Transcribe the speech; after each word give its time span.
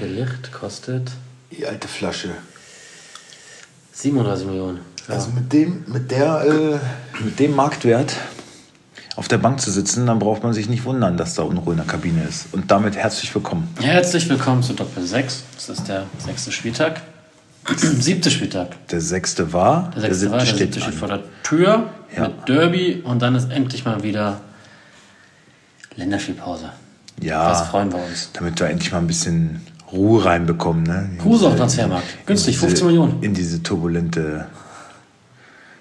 der 0.00 0.08
Licht 0.08 0.52
kostet 0.52 1.10
Die 1.50 1.66
alte 1.66 1.88
Flasche. 1.88 2.30
37 3.92 4.46
Millionen. 4.46 4.80
Ja. 5.08 5.14
Also 5.14 5.30
mit 5.30 5.52
dem, 5.52 5.84
mit 5.86 6.10
der, 6.10 6.44
äh, 6.44 7.24
mit 7.24 7.38
dem 7.38 7.54
Marktwert 7.54 8.14
auf 9.14 9.28
der 9.28 9.38
Bank 9.38 9.60
zu 9.60 9.70
sitzen, 9.70 10.06
dann 10.06 10.18
braucht 10.18 10.42
man 10.42 10.52
sich 10.52 10.68
nicht 10.68 10.84
wundern, 10.84 11.16
dass 11.16 11.34
da 11.34 11.42
Unruhe 11.42 11.72
in 11.72 11.78
der 11.78 11.86
Kabine 11.86 12.22
ist. 12.24 12.46
Und 12.52 12.70
damit 12.70 12.96
herzlich 12.96 13.34
willkommen. 13.34 13.68
Herzlich 13.80 14.28
willkommen 14.28 14.62
zu 14.62 14.74
Doppel 14.74 15.06
6. 15.06 15.44
Das 15.54 15.68
ist 15.70 15.88
der 15.88 16.06
sechste 16.18 16.52
Spieltag. 16.52 17.00
Siebte 17.76 18.30
Spieltag. 18.30 18.88
Der 18.88 19.00
sechste 19.00 19.52
war, 19.52 19.90
Der 19.94 20.02
sechste 20.02 20.30
war, 20.30 20.38
der 20.38 20.46
siebte 20.54 20.80
steht 20.80 20.92
an. 20.92 20.92
vor 20.92 21.08
der 21.08 21.20
Tür 21.42 21.90
Ja. 22.14 22.28
mit 22.28 22.48
Derby 22.48 23.02
und 23.04 23.22
dann 23.22 23.34
ist 23.34 23.50
endlich 23.50 23.84
mal 23.84 24.02
wieder 24.02 24.40
Länderspielpause. 25.96 26.70
Ja, 27.22 27.48
Das 27.48 27.68
freuen 27.68 27.90
wir 27.92 27.98
uns. 28.04 28.30
damit 28.34 28.60
wir 28.60 28.68
endlich 28.68 28.92
mal 28.92 28.98
ein 28.98 29.06
bisschen 29.06 29.66
Ruhe 29.96 30.24
reinbekommen. 30.24 30.82
Ne? 30.84 31.10
Kruse 31.20 31.46
auf 31.46 31.52
diese- 31.52 31.58
Transfermarkt. 31.58 32.26
Günstig, 32.26 32.54
in 32.54 32.60
15 32.60 32.74
diese- 32.74 32.84
Millionen. 32.86 33.22
In 33.22 33.34
diese 33.34 33.62
turbulente 33.62 34.46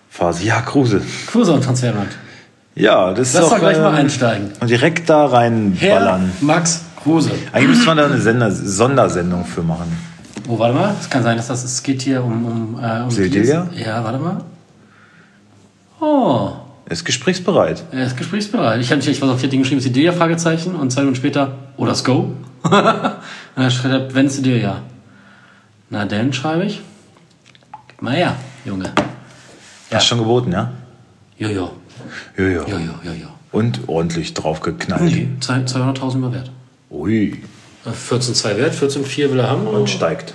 Phase. 0.09 0.43
Ja, 0.43 0.61
Kruse. 0.61 1.01
Kruse 1.27 1.53
auf 1.53 1.63
Transfermarkt. 1.63 2.15
Ja, 2.75 3.13
das 3.13 3.29
ist 3.29 3.33
Lass 3.35 3.43
doch, 3.45 3.51
doch 3.51 3.59
gleich 3.59 3.77
mal 3.77 3.89
ähm, 3.89 3.95
einsteigen. 3.95 4.51
Und 4.59 4.69
direkt 4.69 5.09
da 5.09 5.23
Herr 5.29 5.33
reinballern. 5.33 6.31
Max 6.41 6.81
Kruse. 7.01 7.31
Eigentlich 7.53 7.69
müsste 7.69 7.85
man 7.85 7.97
da 7.97 8.05
eine 8.05 8.19
Sender 8.19 8.51
Sondersendung 8.51 9.45
für 9.45 9.61
machen. 9.61 9.95
Oh, 10.47 10.59
warte 10.59 10.73
mal. 10.75 10.93
Es 10.99 11.09
kann 11.09 11.23
sein, 11.23 11.37
dass 11.37 11.47
das 11.47 11.63
es 11.63 11.81
geht 11.83 12.01
hier 12.01 12.23
um. 12.23 12.45
um, 12.45 12.79
äh, 12.83 13.01
um. 13.03 13.69
Ja, 13.75 14.03
warte 14.03 14.19
mal. 14.19 14.41
Oh, 16.01 16.51
Er 16.85 16.91
ist 16.91 17.03
gesprächsbereit. 17.05 17.83
er 17.91 18.05
ist 18.05 18.15
gesprächsbereit. 18.17 18.79
Ich 18.79 18.91
habe 18.91 19.01
ich 19.01 19.21
was 19.21 19.29
auf 19.29 19.39
vier 19.39 19.49
Dinge 19.49 19.63
geschrieben, 19.63 19.81
Sildilia, 19.81 20.11
Fragezeichen. 20.11 20.75
Und 20.75 20.91
zwei 20.91 21.01
Minuten 21.01 21.15
später, 21.17 21.57
oh, 21.77 21.85
das 21.85 22.03
Go. 22.03 22.33
dann 22.63 23.71
schreibt 23.71 23.93
er, 23.93 24.13
wenn 24.15 24.29
Sildilia. 24.29 24.81
Na, 25.89 26.05
dann 26.05 26.31
schreibe 26.33 26.65
ich. 26.65 26.81
Gib 27.87 28.01
mal 28.01 28.13
her, 28.15 28.35
Junge. 28.65 28.91
Hast 29.91 30.07
schon 30.07 30.19
geboten, 30.19 30.51
ja? 30.51 30.71
Jojo, 31.37 31.71
Jojo. 32.37 32.65
jojo, 32.67 32.93
jojo. 33.03 33.27
Und 33.51 33.81
ordentlich 33.87 34.33
draufgeknallt. 34.33 35.03
Nee, 35.03 35.29
zwei- 35.39 35.59
200.000 35.63 36.17
mal 36.17 36.33
wert. 36.33 36.51
Ui. 36.91 37.41
Äh, 37.85 37.89
14,2 37.89 38.57
wert, 38.57 38.73
14,4 38.75 39.31
will 39.31 39.39
er 39.39 39.49
haben. 39.49 39.65
Und 39.67 39.89
steigt. 39.89 40.33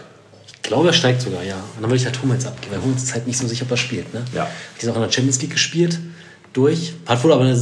Ich 0.55 0.62
glaube, 0.62 0.89
er 0.89 0.92
steigt 0.95 1.20
sogar, 1.23 1.42
ja. 1.42 1.57
Und 1.77 1.83
dann 1.83 1.91
will 1.91 1.97
ich 1.97 2.05
halt 2.07 2.20
Hummels 2.23 2.47
abgeben, 2.47 2.75
weil 2.75 2.83
Hummels 2.83 3.03
ist 3.03 3.14
halt 3.14 3.27
nicht 3.27 3.39
so 3.39 3.47
sicher, 3.47 3.64
ob 3.67 3.70
er 3.73 3.77
spielt. 3.77 4.12
Ne? 4.14 4.23
Ja. 4.35 4.42
Hat 4.42 4.51
jetzt 4.81 4.89
auch 4.91 4.97
in 4.97 5.03
der 5.03 5.11
Champions 5.12 5.41
League 5.42 5.51
gespielt, 5.53 5.98
durch. 6.53 6.95
Hat 7.06 7.23
wohl 7.25 7.33
aber 7.33 7.45
eine, 7.45 7.59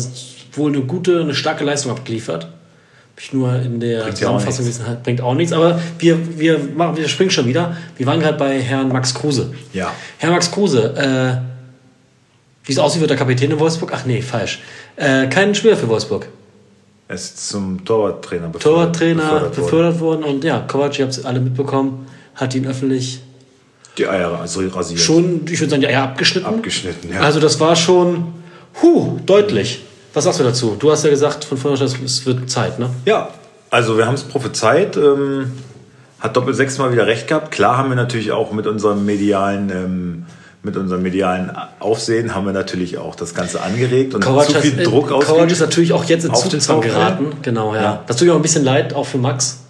wohl 0.52 0.72
eine 0.72 0.82
gute, 0.82 1.20
eine 1.20 1.34
starke 1.34 1.64
Leistung 1.64 1.92
abgeliefert. 1.92 2.44
Hab 2.44 3.20
ich 3.24 3.32
nur 3.32 3.54
in 3.60 3.80
der 3.80 4.02
Bringt 4.02 4.16
Zusammenfassung 4.18 4.64
gelesen, 4.64 4.84
bringt 5.02 5.20
auch 5.20 5.34
nichts. 5.34 5.52
Aber 5.52 5.80
wir, 5.98 6.38
wir, 6.38 6.58
machen, 6.76 6.96
wir 6.96 7.08
springen 7.08 7.30
schon 7.30 7.46
wieder. 7.46 7.76
Wir 7.96 8.06
waren 8.06 8.20
gerade 8.20 8.38
bei 8.38 8.60
Herrn 8.60 8.88
Max 8.88 9.12
Kruse. 9.14 9.52
Ja. 9.72 9.92
Herr 10.18 10.30
Max 10.30 10.50
Kruse, 10.50 10.94
äh, 10.96 11.48
wie 12.64 12.72
es 12.72 12.78
aussieht, 12.78 13.00
wird 13.00 13.10
er 13.10 13.16
Kapitän 13.16 13.50
in 13.50 13.58
Wolfsburg. 13.58 13.90
Ach 13.94 14.04
nee, 14.06 14.22
falsch. 14.22 14.60
Äh, 14.96 15.26
kein 15.28 15.54
Spieler 15.54 15.76
für 15.76 15.88
Wolfsburg. 15.88 16.26
Er 17.08 17.14
ist 17.14 17.48
zum 17.48 17.84
Torwarttrainer 17.84 18.48
befördert- 18.48 18.62
Torwarttrainer 18.62 19.22
befördert 19.22 19.42
worden. 19.42 19.64
befördert 19.64 20.00
worden. 20.00 20.24
Und 20.24 20.44
ja, 20.44 20.60
Kovac, 20.60 20.98
ihr 20.98 21.06
habt 21.06 21.16
es 21.16 21.24
alle 21.24 21.40
mitbekommen, 21.40 22.06
hat 22.34 22.54
ihn 22.54 22.66
öffentlich 22.66 23.20
Die 23.96 24.06
Eier 24.06 24.38
also 24.38 24.60
rasiert. 24.60 25.00
schon, 25.00 25.40
ich 25.50 25.58
würde 25.58 25.70
sagen, 25.70 25.80
die 25.80 25.88
Eier 25.88 26.02
abgeschnitten. 26.02 26.46
Abgeschnitten, 26.46 27.10
ja. 27.12 27.20
Also 27.20 27.40
das 27.40 27.58
war 27.58 27.74
schon, 27.74 28.26
huh, 28.82 29.18
deutlich. 29.26 29.84
Was 30.14 30.24
sagst 30.24 30.40
du 30.40 30.44
dazu? 30.44 30.76
Du 30.78 30.90
hast 30.90 31.04
ja 31.04 31.10
gesagt 31.10 31.44
von 31.44 31.58
vorher, 31.58 31.76
schon, 31.76 32.04
es 32.04 32.26
wird 32.26 32.50
Zeit, 32.50 32.78
ne? 32.78 32.90
Ja, 33.04 33.28
also 33.70 33.98
wir 33.98 34.06
haben 34.06 34.14
es 34.14 34.24
prophezeit. 34.24 34.96
Ähm, 34.96 35.52
hat 36.20 36.36
Doppel 36.36 36.54
sechs 36.54 36.78
mal 36.78 36.92
wieder 36.92 37.06
recht 37.06 37.28
gehabt. 37.28 37.52
Klar 37.52 37.76
haben 37.78 37.90
wir 37.90 37.96
natürlich 37.96 38.32
auch 38.32 38.52
mit 38.52 38.66
unserem 38.66 39.04
medialen, 39.06 39.70
ähm, 39.70 40.26
mit 40.62 40.76
unserem 40.76 41.02
medialen 41.02 41.52
Aufsehen 41.78 42.34
haben 42.34 42.46
wir 42.46 42.52
natürlich 42.52 42.98
auch 42.98 43.14
das 43.14 43.34
Ganze 43.34 43.62
angeregt 43.62 44.14
und 44.14 44.24
zu 44.24 44.60
viel 44.60 44.82
Druck 44.82 45.06
äh, 45.06 45.08
Kovac 45.10 45.22
ist 45.22 45.30
ausgeübt. 45.30 45.60
natürlich 45.60 45.92
auch 45.92 46.04
jetzt 46.04 46.24
in 46.24 46.34
Zugzwang 46.34 46.80
geraten. 46.80 47.36
Genau, 47.42 47.74
ja. 47.74 47.82
Ja. 47.82 48.04
Das 48.06 48.16
tut 48.16 48.26
mir 48.26 48.32
auch 48.32 48.38
ein 48.38 48.42
bisschen 48.42 48.64
leid, 48.64 48.94
auch 48.94 49.06
für 49.06 49.18
Max. 49.18 49.60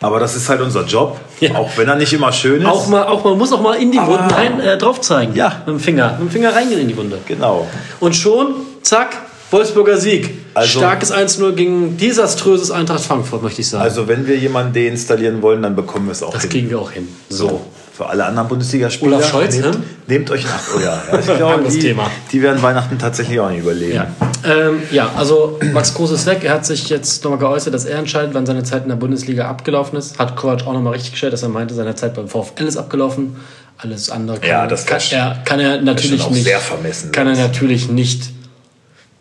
Aber 0.00 0.20
das 0.20 0.36
ist 0.36 0.48
halt 0.48 0.60
unser 0.60 0.84
Job, 0.84 1.18
Ja. 1.40 1.54
auch 1.56 1.70
wenn 1.76 1.88
er 1.88 1.96
nicht 1.96 2.12
immer 2.12 2.32
schön 2.32 2.62
ist. 2.62 2.68
Auch 2.68 2.86
mal, 2.88 3.04
auch 3.06 3.24
man 3.24 3.38
muss 3.38 3.52
auch 3.52 3.60
mal 3.62 3.74
in 3.74 3.92
die 3.92 3.98
Aber- 3.98 4.12
Wunden 4.12 4.30
rein, 4.30 4.60
äh, 4.60 4.76
drauf 4.78 5.00
zeigen. 5.00 5.34
Ja. 5.34 5.62
Mit 5.66 5.76
dem 5.76 5.80
Finger. 5.80 6.12
Mit 6.18 6.28
dem 6.28 6.30
Finger 6.30 6.54
reingehen 6.54 6.80
in 6.80 6.88
die 6.88 6.96
Wunde. 6.96 7.18
Genau. 7.26 7.66
Und 8.00 8.14
schon, 8.14 8.54
zack, 8.82 9.16
Wolfsburger 9.50 9.96
Sieg. 9.96 10.30
Also- 10.54 10.78
Starkes 10.80 11.12
1-0 11.12 11.52
gegen 11.52 11.96
desaströses 11.96 12.70
Eintracht 12.70 13.04
Frankfurt, 13.04 13.42
möchte 13.42 13.60
ich 13.60 13.68
sagen. 13.68 13.84
Also 13.84 14.08
wenn 14.08 14.26
wir 14.26 14.36
jemanden 14.36 14.72
deinstallieren 14.74 15.40
wollen, 15.42 15.62
dann 15.62 15.76
bekommen 15.76 16.06
wir 16.06 16.12
es 16.12 16.22
auch 16.22 16.32
das 16.32 16.42
hin. 16.42 16.50
kriegen 16.50 16.70
wir 16.70 16.78
auch 16.80 16.90
hin. 16.90 17.08
So, 17.28 17.62
für 17.96 18.06
alle 18.06 18.24
anderen 18.26 18.48
Bundesligaspieler. 18.48 19.16
Olaf 19.16 19.30
Scholz, 19.30 19.54
nehmt, 19.54 19.66
ne? 19.74 19.82
nehmt 20.06 20.30
euch 20.30 20.44
nach. 20.44 20.60
Oh 20.76 20.80
ja, 20.80 21.02
ja 21.10 21.18
ich 21.18 21.24
glaube, 21.36 21.64
die, 21.70 21.78
Thema. 21.78 22.10
die 22.30 22.42
werden 22.42 22.62
Weihnachten 22.62 22.98
tatsächlich 22.98 23.40
auch 23.40 23.48
nicht 23.48 23.60
überleben. 23.60 23.94
Ja. 23.94 24.06
Ähm, 24.44 24.82
ja, 24.92 25.10
also 25.16 25.58
Max 25.72 25.94
Kruse 25.94 26.14
ist 26.14 26.26
weg. 26.26 26.40
Er 26.44 26.52
hat 26.54 26.66
sich 26.66 26.88
jetzt 26.90 27.24
nochmal 27.24 27.38
geäußert, 27.40 27.72
dass 27.72 27.84
er 27.86 27.98
entscheidet, 27.98 28.34
wann 28.34 28.44
seine 28.44 28.62
Zeit 28.64 28.82
in 28.82 28.90
der 28.90 28.96
Bundesliga 28.96 29.48
abgelaufen 29.48 29.98
ist. 29.98 30.18
Hat 30.18 30.36
Kovac 30.36 30.66
auch 30.66 30.72
nochmal 30.74 30.92
richtig 30.92 31.12
gestellt, 31.12 31.32
dass 31.32 31.42
er 31.42 31.48
meinte, 31.48 31.72
seine 31.74 31.94
Zeit 31.94 32.14
beim 32.14 32.28
VfL 32.28 32.64
ist 32.66 32.76
abgelaufen. 32.76 33.36
Alles 33.78 34.10
andere 34.10 34.38
kann, 34.40 34.48
Ja, 34.48 34.66
das 34.66 34.84
kann, 34.86 34.98
ist- 34.98 35.12
er, 35.12 35.38
kann 35.44 35.60
er 35.60 35.80
natürlich 35.80 36.28
nicht. 36.30 36.44
sehr 36.44 36.60
vermessen, 36.60 37.12
Kann 37.12 37.26
er 37.26 37.36
natürlich 37.36 37.88
nicht 37.88 38.30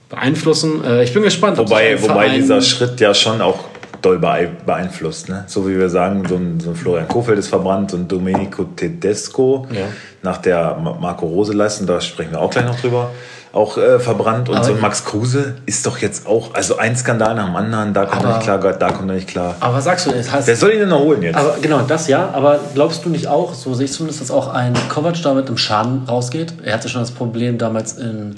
beeinflussen. 0.09 0.83
Äh, 0.83 1.03
ich 1.03 1.13
bin 1.13 1.23
gespannt. 1.23 1.59
ob 1.59 1.69
Wobei, 1.69 2.01
wobei 2.01 2.13
Verein- 2.13 2.35
dieser 2.41 2.61
Schritt 2.61 2.99
ja 2.99 3.13
schon 3.13 3.41
auch 3.41 3.59
doll 4.05 4.19
bee- 4.19 4.49
beeinflusst. 4.65 5.29
Ne? 5.29 5.43
So 5.47 5.67
wie 5.67 5.77
wir 5.77 5.89
sagen, 5.89 6.23
so 6.29 6.35
ein, 6.35 6.59
so 6.59 6.69
ein 6.69 6.75
Florian 6.75 7.07
Kofeld 7.07 7.39
ist 7.39 7.47
verbrannt 7.47 7.93
und 7.93 8.11
Domenico 8.11 8.63
Tedesco 8.65 9.65
Ja. 9.71 9.81
nach 10.21 10.37
der 10.37 10.75
Ma- 10.75 10.93
Marco 10.99 11.25
Rose 11.25 11.53
Leistung, 11.53 11.87
da 11.87 11.99
sprechen 11.99 12.31
wir 12.31 12.39
auch 12.41 12.49
gleich 12.51 12.65
noch 12.65 12.79
drüber, 12.79 13.09
auch 13.51 13.77
äh, 13.77 13.99
verbrannt. 13.99 14.49
Und 14.49 14.55
Aber- 14.57 14.65
so 14.65 14.73
ein 14.73 14.81
Max 14.81 15.03
Kruse 15.05 15.55
ist 15.65 15.85
doch 15.85 15.97
jetzt 15.97 16.27
auch, 16.27 16.53
also 16.53 16.77
ein 16.77 16.95
Skandal 16.95 17.35
nach 17.35 17.45
dem 17.45 17.55
anderen, 17.55 17.93
da 17.93 18.05
kommt 18.05 18.23
er 18.23 18.29
nicht 18.35 18.43
klar, 18.43 18.57
da 18.59 18.91
kommt 18.91 19.09
er 19.09 19.15
nicht 19.15 19.27
klar. 19.27 19.55
Aber 19.59 19.75
was 19.75 19.85
sagst 19.85 20.05
du? 20.05 20.11
Es 20.11 20.31
heißt, 20.31 20.47
Wer 20.47 20.55
soll 20.55 20.71
ihn 20.73 20.79
denn 20.79 20.89
noch 20.89 20.99
holen 20.99 21.21
jetzt? 21.23 21.37
Aber 21.37 21.55
genau, 21.61 21.81
das 21.81 22.07
ja. 22.07 22.29
Aber 22.33 22.59
glaubst 22.73 23.05
du 23.05 23.09
nicht 23.09 23.27
auch, 23.27 23.53
so 23.53 23.73
sehe 23.73 23.85
ich 23.85 23.93
zumindest, 23.93 24.21
dass 24.21 24.29
auch 24.31 24.49
ein 24.53 24.73
Kovac 24.89 25.21
damit 25.23 25.49
im 25.49 25.57
Schaden 25.57 26.03
rausgeht? 26.07 26.53
Er 26.63 26.73
hatte 26.75 26.89
schon 26.89 27.01
das 27.01 27.11
Problem 27.11 27.57
damals 27.57 27.93
in, 27.93 28.35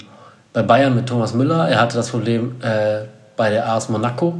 bei 0.52 0.62
Bayern 0.62 0.94
mit 0.94 1.06
Thomas 1.06 1.34
Müller. 1.34 1.68
Er 1.68 1.80
hatte 1.80 1.96
das 1.96 2.08
Problem 2.10 2.56
äh, 2.62 3.00
bei 3.36 3.50
der 3.50 3.68
AS 3.70 3.88
Monaco 3.88 4.34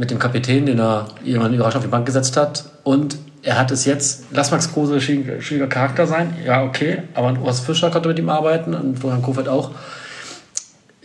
mit 0.00 0.10
dem 0.10 0.18
Kapitän, 0.18 0.64
den 0.64 0.80
er 0.80 1.08
irgendwann 1.22 1.52
überraschend 1.52 1.76
auf 1.76 1.84
die 1.84 1.90
Bank 1.90 2.06
gesetzt 2.06 2.38
hat. 2.38 2.64
Und 2.84 3.18
er 3.42 3.58
hat 3.58 3.70
es 3.70 3.84
jetzt, 3.84 4.24
lass 4.32 4.50
Max 4.50 4.72
Kruse 4.72 4.94
ein 4.94 5.00
schwieriger, 5.02 5.42
schwieriger 5.42 5.66
Charakter 5.66 6.06
sein, 6.06 6.34
ja, 6.44 6.64
okay, 6.64 7.02
aber 7.14 7.38
Urs 7.38 7.60
Fischer 7.60 7.90
konnte 7.90 8.08
mit 8.08 8.18
ihm 8.18 8.30
arbeiten 8.30 8.74
und 8.74 8.98
Florian 8.98 9.20
Kofeld 9.20 9.48
auch. 9.48 9.72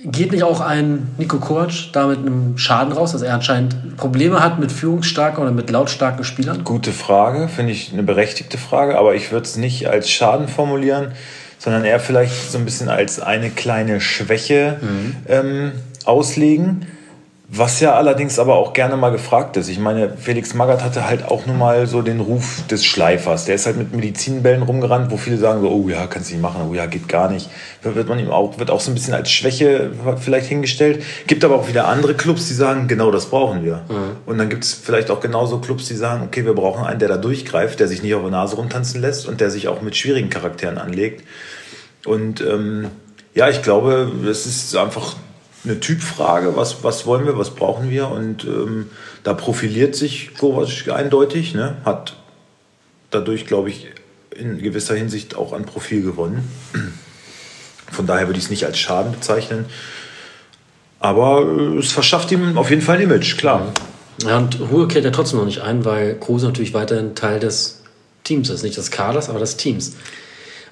Geht 0.02 0.32
nicht 0.32 0.44
auch 0.44 0.62
ein 0.62 1.10
Nico 1.18 1.40
Kovac 1.40 1.92
da 1.92 2.08
mit 2.08 2.20
einem 2.20 2.58
Schaden 2.58 2.94
raus, 2.94 3.12
dass 3.12 3.22
er 3.22 3.34
anscheinend 3.34 3.98
Probleme 3.98 4.40
hat 4.42 4.60
mit 4.60 4.72
führungsstarken 4.72 5.44
oder 5.44 5.52
mit 5.52 5.70
lautstarken 5.70 6.24
Spielern? 6.24 6.64
Gute 6.64 6.92
Frage, 6.92 7.50
finde 7.50 7.74
ich 7.74 7.92
eine 7.92 8.04
berechtigte 8.04 8.58
Frage, 8.58 8.98
aber 8.98 9.16
ich 9.16 9.32
würde 9.32 9.46
es 9.46 9.58
nicht 9.58 9.90
als 9.90 10.10
Schaden 10.10 10.48
formulieren, 10.48 11.12
sondern 11.58 11.84
eher 11.84 12.00
vielleicht 12.00 12.52
so 12.52 12.58
ein 12.60 12.66
bisschen 12.66 12.88
als 12.88 13.20
eine 13.20 13.50
kleine 13.50 14.00
Schwäche 14.00 14.80
ähm, 15.28 15.72
auslegen. 16.06 16.86
Was 17.48 17.80
ja 17.80 17.94
allerdings 17.94 18.40
aber 18.40 18.56
auch 18.56 18.74
gerne 18.74 18.98
mal 18.98 19.12
gefragt 19.12 19.56
ist. 19.56 19.70
Ich 19.70 19.78
meine, 19.78 20.18
Felix 20.18 20.56
Magath 20.56 20.84
hatte 20.84 21.08
halt 21.08 21.26
auch 21.26 21.46
nun 21.46 21.60
mal 21.60 21.86
so 21.86 22.02
den 22.02 22.20
Ruf 22.20 22.66
des 22.72 22.84
Schleifers. 22.84 23.46
Der 23.46 23.54
ist 23.54 23.68
halt 23.68 23.78
mit 23.78 23.94
Medizinbällen 23.94 24.64
rumgerannt, 24.64 25.12
wo 25.12 25.18
viele 25.18 25.38
sagen 25.38 25.62
so, 25.62 25.70
oh 25.70 25.88
ja, 25.88 26.08
kannst 26.08 26.30
du 26.30 26.34
nicht 26.34 26.42
machen, 26.42 26.62
oh 26.68 26.74
ja, 26.74 26.88
geht 26.88 27.08
gar 27.08 27.30
nicht. 27.30 27.50
Wird 27.84 28.10
man 28.10 28.18
ihm 28.18 28.32
auch, 28.32 28.58
wird 28.58 28.72
auch 28.72 28.80
so 28.80 28.90
ein 28.90 28.96
bisschen 28.96 29.14
als 29.14 29.30
Schwäche 29.30 29.92
vielleicht 30.20 30.48
hingestellt. 30.48 31.04
Gibt 31.28 31.46
aber 31.46 31.56
auch 31.56 31.68
wieder 31.68 31.88
andere 31.88 32.16
Clubs, 32.16 32.48
die 32.48 32.56
sagen, 32.56 32.88
genau 32.88 33.12
das 33.12 33.28
brauchen 33.28 33.64
wir. 33.64 33.84
Und 34.26 34.40
dann 34.40 34.50
gibt 34.50 34.64
es 34.64 34.74
vielleicht 34.74 35.12
auch 35.12 35.20
genauso 35.20 35.60
Clubs, 35.60 35.88
die 35.88 35.96
sagen, 35.96 36.24
okay, 36.26 36.46
wir 36.46 36.56
brauchen 36.56 36.84
einen, 36.84 37.00
der 37.00 37.10
da 37.10 37.18
durchgreift, 37.18 37.80
der 37.80 37.88
sich 37.88 38.02
nicht 38.02 38.16
auf 38.16 38.22
der 38.22 38.32
Nase 38.32 38.56
rumtanzen 38.56 39.02
lässt 39.02 39.28
und 39.28 39.40
der 39.40 39.52
sich 39.52 39.68
auch 39.68 39.84
mit 39.84 39.96
schwierigen 39.96 40.32
Charakteren 40.32 40.80
anlegt. 40.80 41.24
Und 42.06 42.42
ähm, 42.42 42.88
ja, 43.36 43.50
ich 43.50 43.62
glaube, 43.62 44.12
es 44.28 44.48
ist 44.48 44.76
einfach 44.76 45.16
eine 45.66 45.80
Typfrage, 45.80 46.56
was, 46.56 46.84
was 46.84 47.06
wollen 47.06 47.26
wir, 47.26 47.38
was 47.38 47.56
brauchen 47.56 47.90
wir. 47.90 48.10
Und 48.10 48.44
ähm, 48.46 48.90
da 49.24 49.34
profiliert 49.34 49.96
sich 49.96 50.36
Kovac 50.38 50.90
eindeutig, 50.90 51.54
ne? 51.54 51.78
hat 51.84 52.16
dadurch, 53.12 53.46
glaube 53.46 53.70
ich, 53.70 53.88
in 54.36 54.62
gewisser 54.62 54.96
Hinsicht 54.96 55.36
auch 55.36 55.54
an 55.54 55.66
Profil 55.66 56.02
gewonnen. 56.02 56.50
Von 57.92 58.06
daher 58.06 58.28
würde 58.28 58.38
ich 58.38 58.46
es 58.46 58.50
nicht 58.50 58.66
als 58.66 58.78
Schaden 58.78 59.12
bezeichnen. 59.12 59.66
Aber 61.00 61.42
äh, 61.42 61.78
es 61.78 61.92
verschafft 61.92 62.32
ihm 62.32 62.58
auf 62.58 62.70
jeden 62.70 62.82
Fall 62.82 62.98
ein 62.98 63.04
Image, 63.04 63.38
klar. 63.38 63.72
Ja, 64.24 64.38
und 64.38 64.60
Ruhe 64.60 64.88
kehrt 64.88 65.06
ja 65.06 65.12
trotzdem 65.12 65.40
noch 65.40 65.46
nicht 65.46 65.62
ein, 65.62 65.86
weil 65.86 66.18
Kruse 66.20 66.46
natürlich 66.46 66.74
weiterhin 66.74 67.16
Teil 67.16 67.40
des 67.40 67.84
Teams 68.24 68.50
ist. 68.50 68.64
Nicht 68.64 68.78
des 68.78 68.92
Kaders, 68.92 69.30
aber 69.30 69.40
des 69.40 69.58
Teams. 69.58 69.96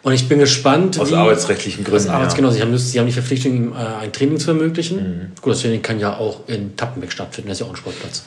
Und 0.03 0.11
ich 0.11 0.27
bin 0.27 0.39
gespannt. 0.39 0.99
Aus 0.99 1.11
wie- 1.11 1.15
arbeitsrechtlichen 1.15 1.85
Gründen, 1.85 2.09
Aus 2.09 2.13
Arbeits 2.13 2.33
ja. 2.33 2.37
genau, 2.37 2.51
sie 2.51 2.61
haben, 2.61 2.77
sie 2.77 2.99
haben 2.99 3.07
die 3.07 3.13
Verpflichtung, 3.13 3.55
ihm 3.55 3.73
äh, 3.73 4.01
ein 4.01 4.11
Training 4.11 4.37
zu 4.37 4.51
ermöglichen. 4.51 4.97
Mhm. 4.97 5.41
Gut, 5.41 5.53
das 5.53 5.61
Training 5.61 5.81
kann 5.81 5.99
ja 5.99 6.17
auch 6.17 6.47
in 6.47 6.75
Tappenbeck 6.75 7.11
stattfinden, 7.11 7.49
das 7.49 7.57
ist 7.57 7.61
ja 7.61 7.67
auch 7.67 7.71
ein 7.71 7.77
Sportplatz. 7.77 8.23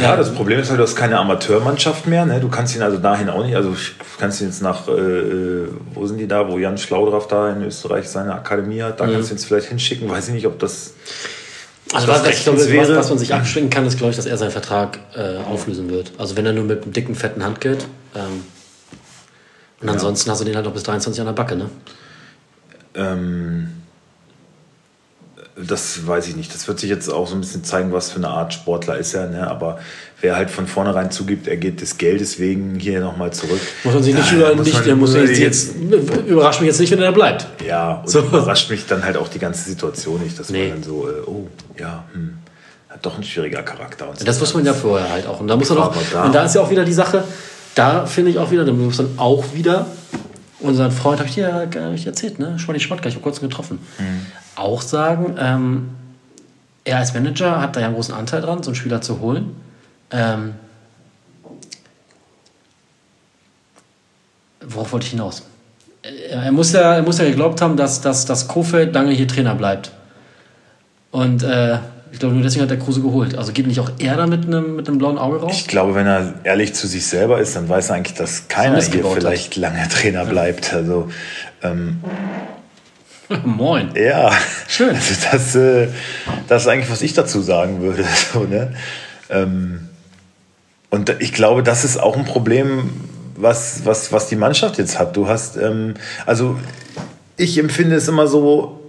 Ja, 0.00 0.16
das 0.16 0.32
Problem 0.32 0.60
ist 0.60 0.70
halt, 0.70 0.78
du 0.78 0.84
hast 0.84 0.94
keine 0.94 1.18
Amateurmannschaft 1.18 2.06
mehr. 2.06 2.24
Ne? 2.24 2.40
Du 2.40 2.48
kannst 2.48 2.76
ihn 2.76 2.82
also 2.82 2.98
dahin 2.98 3.28
auch 3.28 3.44
nicht. 3.44 3.56
Also, 3.56 3.72
ich 3.72 3.94
kannst 4.18 4.40
ihn 4.40 4.46
jetzt 4.46 4.62
nach, 4.62 4.86
äh, 4.86 4.92
äh, 4.92 5.68
wo 5.94 6.06
sind 6.06 6.18
die 6.18 6.28
da, 6.28 6.48
wo 6.48 6.58
Jan 6.58 6.78
Schlaudraff 6.78 7.26
da 7.26 7.50
in 7.50 7.64
Österreich 7.64 8.08
seine 8.08 8.34
Akademie 8.34 8.82
hat. 8.82 9.00
Da 9.00 9.06
mhm. 9.06 9.12
kannst 9.12 9.30
du 9.30 9.34
ihn 9.34 9.38
jetzt 9.38 9.46
vielleicht 9.46 9.68
hinschicken. 9.68 10.08
Weiß 10.08 10.28
ich 10.28 10.34
nicht, 10.34 10.46
ob 10.46 10.58
das. 10.58 10.94
Also, 11.92 12.06
was, 12.06 12.24
was, 12.24 12.42
glaube, 12.44 12.58
was, 12.58 12.88
was, 12.90 13.08
man 13.08 13.18
sich 13.18 13.34
abschwingen 13.34 13.70
kann, 13.70 13.86
ist, 13.86 13.96
glaube 13.96 14.10
ich, 14.10 14.16
dass 14.16 14.26
er 14.26 14.36
seinen 14.36 14.50
Vertrag 14.50 14.98
äh, 15.16 15.38
auflösen 15.50 15.90
wird. 15.90 16.12
Also, 16.18 16.36
wenn 16.36 16.46
er 16.46 16.52
nur 16.52 16.64
mit 16.64 16.84
einem 16.84 16.92
dicken, 16.92 17.14
fetten 17.14 17.44
Handgeld. 17.44 17.86
Ähm, 18.14 18.44
und 19.80 19.88
ansonsten 19.88 20.28
ja. 20.28 20.32
hast 20.32 20.40
du 20.40 20.44
den 20.44 20.56
halt 20.56 20.64
noch 20.64 20.72
bis 20.72 20.82
23 20.82 21.20
an 21.20 21.26
der 21.26 21.32
Backe, 21.34 21.56
ne? 21.56 21.70
Ähm 22.94 23.78
das 25.66 26.06
weiß 26.06 26.28
ich 26.28 26.36
nicht. 26.36 26.54
Das 26.54 26.68
wird 26.68 26.78
sich 26.78 26.88
jetzt 26.88 27.08
auch 27.08 27.26
so 27.26 27.34
ein 27.34 27.40
bisschen 27.40 27.64
zeigen, 27.64 27.92
was 27.92 28.10
für 28.10 28.18
eine 28.18 28.28
Art 28.28 28.54
Sportler 28.54 28.96
ist 28.96 29.14
er. 29.14 29.28
Ne? 29.28 29.48
Aber 29.48 29.78
wer 30.20 30.36
halt 30.36 30.50
von 30.50 30.66
vornherein 30.66 31.10
zugibt, 31.10 31.48
er 31.48 31.56
geht 31.56 31.80
des 31.80 31.98
Geldes 31.98 32.38
wegen 32.38 32.78
hier 32.78 33.00
nochmal 33.00 33.32
zurück. 33.32 33.60
Muss 33.84 33.94
man 33.94 34.02
sich 34.02 34.14
nicht 34.14 34.32
über 34.32 34.54
muss 34.54 34.66
nicht, 34.66 34.96
muss 34.96 35.14
jetzt, 35.14 35.38
jetzt, 35.38 35.74
überrascht 36.26 36.60
mich 36.60 36.68
jetzt 36.68 36.80
nicht, 36.80 36.90
wenn 36.92 37.00
er 37.00 37.06
da 37.06 37.10
bleibt. 37.10 37.46
Ja, 37.66 38.00
und 38.02 38.08
so. 38.08 38.20
überrascht 38.20 38.70
mich 38.70 38.86
dann 38.86 39.04
halt 39.04 39.16
auch 39.16 39.28
die 39.28 39.38
ganze 39.38 39.68
Situation 39.68 40.22
nicht, 40.22 40.38
dass 40.38 40.50
nee. 40.50 40.68
man 40.68 40.80
dann 40.80 40.82
so, 40.82 41.08
äh, 41.08 41.26
oh, 41.26 41.48
ja, 41.78 42.04
hm, 42.12 42.38
hat 42.88 43.04
doch 43.04 43.16
ein 43.16 43.24
schwieriger 43.24 43.62
Charakter. 43.62 44.08
Und 44.08 44.18
so 44.18 44.24
das 44.24 44.40
wusste 44.40 44.56
man 44.56 44.66
ja 44.66 44.74
vorher 44.74 45.10
halt 45.10 45.26
auch. 45.26 45.40
Und 45.40 45.48
da 45.48 45.56
muss 45.56 45.68
man 45.70 45.78
auch, 45.78 45.94
da. 46.12 46.24
und 46.24 46.34
da 46.34 46.44
ist 46.44 46.54
ja 46.54 46.60
auch 46.60 46.70
wieder 46.70 46.84
die 46.84 46.92
Sache, 46.92 47.24
da 47.78 48.06
finde 48.06 48.30
ich 48.30 48.38
auch 48.38 48.50
wieder, 48.50 48.64
da 48.64 48.72
muss 48.72 48.98
man 48.98 49.18
auch 49.18 49.54
wieder 49.54 49.86
unseren 50.60 50.90
Freund, 50.90 51.20
habe 51.20 51.28
ich 51.28 51.36
dir 51.36 51.68
ja 51.72 51.90
nicht 51.90 52.06
erzählt, 52.06 52.38
ne? 52.38 52.58
Schwani 52.58 52.80
Schmatka, 52.80 53.08
ich 53.08 53.14
habe 53.14 53.22
kurz 53.22 53.40
getroffen. 53.40 53.78
Mhm 53.98 54.26
auch 54.58 54.82
sagen, 54.82 55.36
ähm, 55.38 55.90
er 56.84 56.98
als 56.98 57.14
Manager 57.14 57.60
hat 57.60 57.76
da 57.76 57.80
ja 57.80 57.86
einen 57.86 57.94
großen 57.94 58.14
Anteil 58.14 58.40
dran, 58.40 58.62
so 58.62 58.70
einen 58.70 58.76
Spieler 58.76 59.00
zu 59.00 59.20
holen. 59.20 59.54
Ähm, 60.10 60.54
worauf 64.60 64.92
wollte 64.92 65.06
ich 65.06 65.12
hinaus? 65.12 65.42
Er, 66.02 66.42
er, 66.44 66.52
muss 66.52 66.72
ja, 66.72 66.94
er 66.94 67.02
muss 67.02 67.18
ja 67.18 67.24
geglaubt 67.24 67.60
haben, 67.60 67.76
dass, 67.76 68.00
dass, 68.00 68.24
dass 68.24 68.48
Kofeld 68.48 68.94
lange 68.94 69.12
hier 69.12 69.28
Trainer 69.28 69.54
bleibt. 69.54 69.92
Und 71.10 71.42
äh, 71.42 71.78
ich 72.12 72.18
glaube, 72.18 72.34
nur 72.34 72.42
deswegen 72.42 72.62
hat 72.62 72.70
er 72.70 72.78
Kruse 72.78 73.00
geholt. 73.00 73.36
Also 73.36 73.52
geht 73.52 73.66
nicht 73.66 73.80
auch 73.80 73.90
er 73.98 74.16
da 74.16 74.26
mit 74.26 74.46
einem, 74.46 74.76
mit 74.76 74.88
einem 74.88 74.98
blauen 74.98 75.18
Auge 75.18 75.40
raus? 75.40 75.52
Ich 75.54 75.66
glaube, 75.66 75.94
wenn 75.94 76.06
er 76.06 76.34
ehrlich 76.44 76.74
zu 76.74 76.86
sich 76.86 77.06
selber 77.06 77.40
ist, 77.40 77.56
dann 77.56 77.68
weiß 77.68 77.90
er 77.90 77.96
eigentlich, 77.96 78.16
dass 78.16 78.48
keiner 78.48 78.80
hier 78.80 79.04
vielleicht 79.04 79.52
hat. 79.52 79.56
lange 79.56 79.88
Trainer 79.88 80.24
bleibt. 80.24 80.72
Also 80.72 81.10
ähm, 81.62 82.00
Moin. 83.44 83.90
Ja. 83.94 84.32
Schön. 84.66 84.94
Also 84.94 85.14
das, 85.30 85.54
äh, 85.54 85.88
das 86.48 86.62
ist 86.62 86.68
eigentlich, 86.68 86.90
was 86.90 87.02
ich 87.02 87.14
dazu 87.14 87.40
sagen 87.40 87.80
würde. 87.80 88.04
So, 88.32 88.44
ne? 88.44 88.74
Ähm, 89.30 89.88
und 90.90 91.10
ich 91.20 91.32
glaube, 91.32 91.62
das 91.62 91.84
ist 91.84 91.98
auch 91.98 92.16
ein 92.16 92.24
Problem, 92.24 92.90
was, 93.36 93.84
was, 93.84 94.12
was 94.12 94.28
die 94.28 94.36
Mannschaft 94.36 94.78
jetzt 94.78 94.98
hat. 94.98 95.16
Du 95.16 95.28
hast, 95.28 95.56
ähm, 95.56 95.94
also 96.26 96.58
ich 97.36 97.58
empfinde 97.58 97.96
es 97.96 98.08
immer 98.08 98.26
so, 98.26 98.87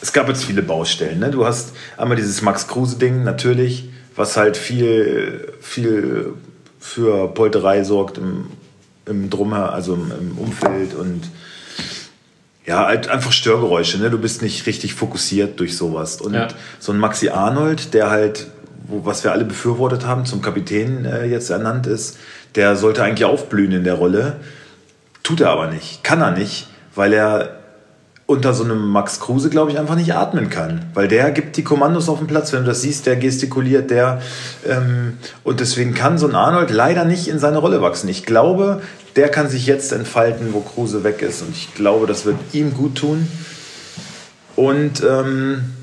es 0.00 0.12
gab 0.12 0.28
jetzt 0.28 0.44
viele 0.44 0.62
Baustellen. 0.62 1.18
Ne? 1.18 1.30
Du 1.30 1.46
hast 1.46 1.74
einmal 1.96 2.16
dieses 2.16 2.42
Max-Kruse-Ding 2.42 3.24
natürlich, 3.24 3.88
was 4.14 4.36
halt 4.36 4.56
viel, 4.56 5.52
viel 5.60 6.34
für 6.78 7.28
Polterei 7.28 7.82
sorgt 7.84 8.18
im, 8.18 8.46
im 9.06 9.30
Drumher, 9.30 9.72
also 9.72 9.94
im, 9.94 10.12
im 10.18 10.38
Umfeld 10.38 10.94
und 10.94 11.22
ja, 12.66 12.86
halt 12.86 13.08
einfach 13.08 13.30
Störgeräusche, 13.30 13.98
ne? 13.98 14.10
Du 14.10 14.18
bist 14.18 14.42
nicht 14.42 14.66
richtig 14.66 14.94
fokussiert 14.94 15.60
durch 15.60 15.76
sowas. 15.76 16.20
Und 16.20 16.34
ja. 16.34 16.48
so 16.80 16.90
ein 16.90 16.98
Maxi 16.98 17.28
Arnold, 17.28 17.94
der 17.94 18.10
halt, 18.10 18.48
wo, 18.88 19.04
was 19.04 19.22
wir 19.22 19.30
alle 19.30 19.44
befürwortet 19.44 20.04
haben, 20.04 20.26
zum 20.26 20.42
Kapitän 20.42 21.04
äh, 21.04 21.26
jetzt 21.26 21.50
ernannt 21.50 21.86
ist, 21.86 22.18
der 22.56 22.74
sollte 22.74 23.04
eigentlich 23.04 23.24
aufblühen 23.24 23.70
in 23.70 23.84
der 23.84 23.94
Rolle. 23.94 24.40
Tut 25.22 25.40
er 25.40 25.50
aber 25.50 25.68
nicht. 25.68 26.02
Kann 26.02 26.20
er 26.20 26.32
nicht, 26.32 26.66
weil 26.96 27.12
er 27.12 27.60
unter 28.26 28.54
so 28.54 28.64
einem 28.64 28.88
Max 28.88 29.20
Kruse, 29.20 29.50
glaube 29.50 29.70
ich, 29.70 29.78
einfach 29.78 29.94
nicht 29.94 30.14
atmen 30.14 30.50
kann. 30.50 30.86
Weil 30.94 31.06
der 31.06 31.30
gibt 31.30 31.56
die 31.56 31.62
Kommandos 31.62 32.08
auf 32.08 32.18
dem 32.18 32.26
Platz. 32.26 32.52
Wenn 32.52 32.60
du 32.60 32.66
das 32.66 32.82
siehst, 32.82 33.06
der 33.06 33.16
gestikuliert, 33.16 33.90
der. 33.90 34.20
Ähm, 34.66 35.18
und 35.44 35.60
deswegen 35.60 35.94
kann 35.94 36.18
so 36.18 36.26
ein 36.26 36.34
Arnold 36.34 36.70
leider 36.70 37.04
nicht 37.04 37.28
in 37.28 37.38
seine 37.38 37.58
Rolle 37.58 37.80
wachsen. 37.82 38.08
Ich 38.08 38.26
glaube, 38.26 38.82
der 39.14 39.28
kann 39.28 39.48
sich 39.48 39.66
jetzt 39.66 39.92
entfalten, 39.92 40.52
wo 40.52 40.60
Kruse 40.60 41.04
weg 41.04 41.22
ist. 41.22 41.42
Und 41.42 41.50
ich 41.50 41.74
glaube, 41.74 42.06
das 42.06 42.24
wird 42.24 42.36
ihm 42.52 42.74
gut 42.74 42.96
tun. 42.96 43.28
Und 44.56 45.04
ähm, 45.08 45.75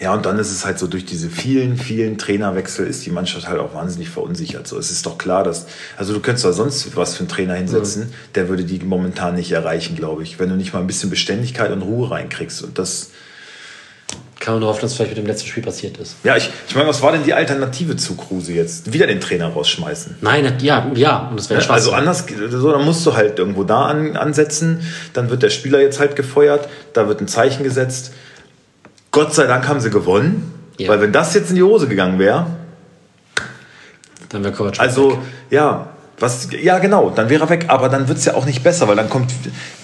ja, 0.00 0.14
und 0.14 0.24
dann 0.24 0.38
ist 0.38 0.50
es 0.50 0.64
halt 0.64 0.78
so, 0.78 0.86
durch 0.86 1.04
diese 1.04 1.28
vielen, 1.28 1.76
vielen 1.76 2.16
Trainerwechsel 2.16 2.86
ist 2.86 3.04
die 3.04 3.10
Mannschaft 3.10 3.46
halt 3.46 3.60
auch 3.60 3.74
wahnsinnig 3.74 4.08
verunsichert. 4.08 4.66
So, 4.66 4.78
es 4.78 4.90
ist 4.90 5.04
doch 5.04 5.18
klar, 5.18 5.44
dass, 5.44 5.66
also 5.98 6.14
du 6.14 6.20
könntest 6.20 6.46
da 6.46 6.52
sonst 6.52 6.96
was 6.96 7.16
für 7.16 7.20
einen 7.20 7.28
Trainer 7.28 7.54
hinsetzen, 7.54 8.04
mhm. 8.04 8.12
der 8.34 8.48
würde 8.48 8.64
die 8.64 8.78
momentan 8.78 9.34
nicht 9.34 9.52
erreichen, 9.52 9.96
glaube 9.96 10.22
ich, 10.22 10.38
wenn 10.38 10.48
du 10.48 10.56
nicht 10.56 10.72
mal 10.72 10.80
ein 10.80 10.86
bisschen 10.86 11.10
Beständigkeit 11.10 11.70
und 11.70 11.82
Ruhe 11.82 12.10
reinkriegst. 12.10 12.62
Und 12.62 12.78
das, 12.78 13.10
kann 14.40 14.54
man 14.54 14.60
nur 14.60 14.70
hoffen, 14.70 14.80
dass 14.80 14.92
es 14.92 14.96
vielleicht 14.96 15.10
mit 15.10 15.18
dem 15.18 15.26
letzten 15.26 15.48
Spiel 15.48 15.62
passiert 15.62 15.98
ist. 15.98 16.16
Ja, 16.24 16.34
ich, 16.34 16.50
ich 16.66 16.74
meine, 16.74 16.88
was 16.88 17.02
war 17.02 17.12
denn 17.12 17.24
die 17.24 17.34
Alternative 17.34 17.96
zu 17.96 18.16
Kruse 18.16 18.54
jetzt? 18.54 18.90
Wieder 18.90 19.06
den 19.06 19.20
Trainer 19.20 19.48
rausschmeißen? 19.48 20.16
Nein, 20.22 20.56
ja, 20.62 20.90
ja, 20.94 21.28
und 21.28 21.38
das 21.38 21.50
wäre 21.50 21.60
ja, 21.60 21.68
Also 21.68 21.92
anders, 21.92 22.24
so, 22.48 22.72
dann 22.72 22.84
musst 22.86 23.04
du 23.04 23.14
halt 23.14 23.38
irgendwo 23.38 23.64
da 23.64 23.84
an, 23.84 24.16
ansetzen, 24.16 24.80
dann 25.12 25.28
wird 25.28 25.42
der 25.42 25.50
Spieler 25.50 25.82
jetzt 25.82 26.00
halt 26.00 26.16
gefeuert, 26.16 26.70
da 26.94 27.06
wird 27.06 27.20
ein 27.20 27.28
Zeichen 27.28 27.64
gesetzt. 27.64 28.12
Gott 29.10 29.34
sei 29.34 29.46
Dank 29.46 29.66
haben 29.68 29.80
sie 29.80 29.90
gewonnen, 29.90 30.52
ja. 30.78 30.88
weil 30.88 31.00
wenn 31.00 31.12
das 31.12 31.34
jetzt 31.34 31.50
in 31.50 31.56
die 31.56 31.62
Hose 31.62 31.88
gegangen 31.88 32.18
wäre, 32.18 32.46
dann 34.28 34.44
wäre 34.44 34.52
Kovac 34.52 34.78
Also, 34.78 35.12
weg. 35.12 35.18
ja, 35.50 35.88
was, 36.20 36.48
ja, 36.62 36.78
genau, 36.78 37.10
dann 37.10 37.30
wäre 37.30 37.44
er 37.44 37.48
weg, 37.48 37.64
aber 37.68 37.88
dann 37.88 38.06
wird 38.06 38.18
es 38.18 38.26
ja 38.26 38.34
auch 38.34 38.44
nicht 38.44 38.62
besser, 38.62 38.86
weil 38.86 38.96
dann 38.96 39.08
kommt, 39.08 39.32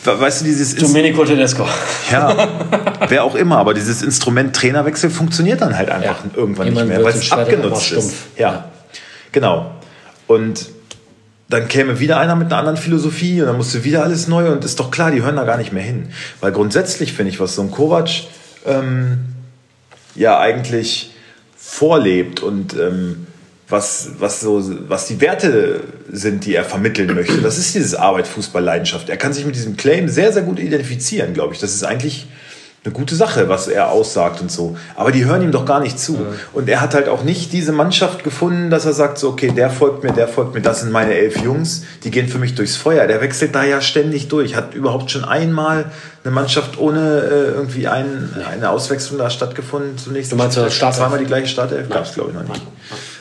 weißt 0.05 0.43
du, 0.43 0.45
dieses. 0.45 0.77
Domenico 0.77 1.25
Tedesco. 1.25 1.67
Ja, 2.13 2.49
wer 3.09 3.25
auch 3.25 3.35
immer, 3.35 3.57
aber 3.57 3.73
dieses 3.73 4.03
Instrument 4.03 4.55
Trainerwechsel 4.55 5.09
funktioniert 5.09 5.63
dann 5.63 5.77
halt 5.77 5.89
einfach 5.89 6.25
ja. 6.25 6.31
irgendwann 6.37 6.67
Jemand 6.67 6.89
nicht 6.89 6.97
mehr, 6.99 7.05
weil 7.05 7.15
es 7.15 7.33
abgenutzt 7.33 7.93
ist. 7.93 8.15
Ja. 8.37 8.53
ja, 8.53 8.65
genau. 9.33 9.73
Und 10.27 10.67
dann 11.49 11.69
käme 11.69 12.01
wieder 12.01 12.19
einer 12.19 12.37
mit 12.37 12.49
einer 12.49 12.59
anderen 12.59 12.77
Philosophie 12.77 13.41
und 13.41 13.47
dann 13.47 13.57
musst 13.57 13.75
du 13.75 13.85
wieder 13.85 14.03
alles 14.03 14.29
neu 14.29 14.51
und 14.51 14.65
ist 14.65 14.79
doch 14.79 14.91
klar, 14.91 15.11
die 15.11 15.23
hören 15.23 15.37
da 15.37 15.45
gar 15.45 15.57
nicht 15.57 15.73
mehr 15.73 15.83
hin. 15.83 16.11
Weil 16.41 16.53
grundsätzlich 16.53 17.13
finde 17.13 17.31
ich, 17.31 17.41
was 17.41 17.55
so 17.55 17.63
ein 17.63 17.71
Kovac 17.71 18.11
ähm, 18.67 19.19
ja 20.15 20.39
eigentlich 20.39 21.13
vorlebt 21.57 22.41
und 22.41 22.75
ähm, 22.75 23.27
was, 23.69 24.11
was, 24.19 24.41
so, 24.41 24.63
was 24.89 25.07
die 25.07 25.21
Werte 25.21 25.81
sind, 26.11 26.45
die 26.45 26.55
er 26.55 26.65
vermitteln 26.65 27.15
möchte. 27.15 27.39
Das 27.39 27.59
ist 27.59 27.75
dieses 27.75 27.95
Arbeit, 27.95 28.29
Fußball, 28.29 28.63
Leidenschaft. 28.63 29.09
Er 29.09 29.17
kann 29.17 29.33
sich 29.33 29.45
mit 29.45 29.57
diesem 29.57 29.77
Claim 29.77 30.09
sehr, 30.09 30.33
sehr 30.33 30.43
gut 30.43 30.61
identifizieren, 30.61 31.35
glaube 31.35 31.55
ich. 31.55 31.61
Das 31.61 31.75
ist 31.75 31.83
eigentlich 31.83 32.29
eine 32.87 32.95
gute 32.95 33.17
Sache, 33.17 33.49
was 33.49 33.67
er 33.67 33.91
aussagt 33.91 34.41
und 34.41 34.51
so. 34.51 34.77
Aber 34.95 35.11
die 35.11 35.25
hören 35.25 35.43
ihm 35.43 35.51
doch 35.51 35.67
gar 35.67 35.81
nicht 35.81 35.99
zu. 35.99 36.15
Ja. 36.15 36.21
Und 36.53 36.69
er 36.69 36.81
hat 36.81 36.95
halt 36.95 37.09
auch 37.09 37.25
nicht 37.25 37.53
diese 37.53 37.73
Mannschaft 37.73 38.23
gefunden, 38.23 38.71
dass 38.71 38.87
er 38.87 38.93
sagt, 38.93 39.19
so, 39.19 39.29
okay, 39.31 39.51
der 39.51 39.71
folgt 39.71 40.05
mir, 40.05 40.13
der 40.13 40.29
folgt 40.29 40.55
mir, 40.55 40.63
das 40.63 40.81
sind 40.81 40.93
meine 40.93 41.15
elf 41.15 41.37
Jungs, 41.39 41.83
die 42.05 42.13
gehen 42.13 42.29
für 42.29 42.39
mich 42.39 42.55
durchs 42.55 42.77
Feuer. 42.77 43.07
Der 43.07 43.21
wechselt 43.21 43.55
da 43.55 43.65
ja 43.65 43.81
ständig 43.81 44.29
durch. 44.29 44.55
Hat 44.55 44.75
überhaupt 44.75 45.11
schon 45.11 45.25
einmal 45.25 45.87
eine 46.25 46.33
Mannschaft 46.33 46.79
ohne 46.79 47.01
äh, 47.01 47.55
irgendwie 47.55 47.89
ein, 47.89 48.31
eine 48.49 48.71
Auswechslung 48.71 49.19
da 49.19 49.31
stattgefunden 49.31 49.99
zunächst. 49.99 50.31
Du 50.31 50.37
meinst, 50.37 50.57
zweimal 50.57 51.19
die 51.19 51.27
gleiche 51.27 51.49
Startelf? 51.49 51.89
Gab 51.89 52.05
es, 52.05 52.15
glaube 52.15 52.31
ich, 52.31 52.37
noch 52.37 52.49
nicht. 52.49 52.63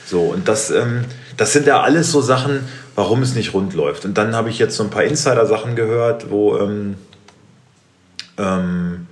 So, 0.05 0.21
und 0.21 0.47
das, 0.47 0.69
ähm, 0.69 1.05
das 1.37 1.53
sind 1.53 1.65
ja 1.65 1.81
alles 1.81 2.11
so 2.11 2.21
Sachen, 2.21 2.59
warum 2.93 3.23
es 3.23 3.33
nicht 3.33 3.55
rund 3.55 3.73
läuft. 3.73 4.05
Und 4.05 4.15
dann 4.17 4.35
habe 4.35 4.49
ich 4.49 4.59
jetzt 4.59 4.77
so 4.77 4.83
ein 4.83 4.91
paar 4.91 5.03
Insider-Sachen 5.03 5.75
gehört, 5.75 6.29
wo, 6.29 6.57
ähm, 6.57 6.95
ähm, 8.37 9.07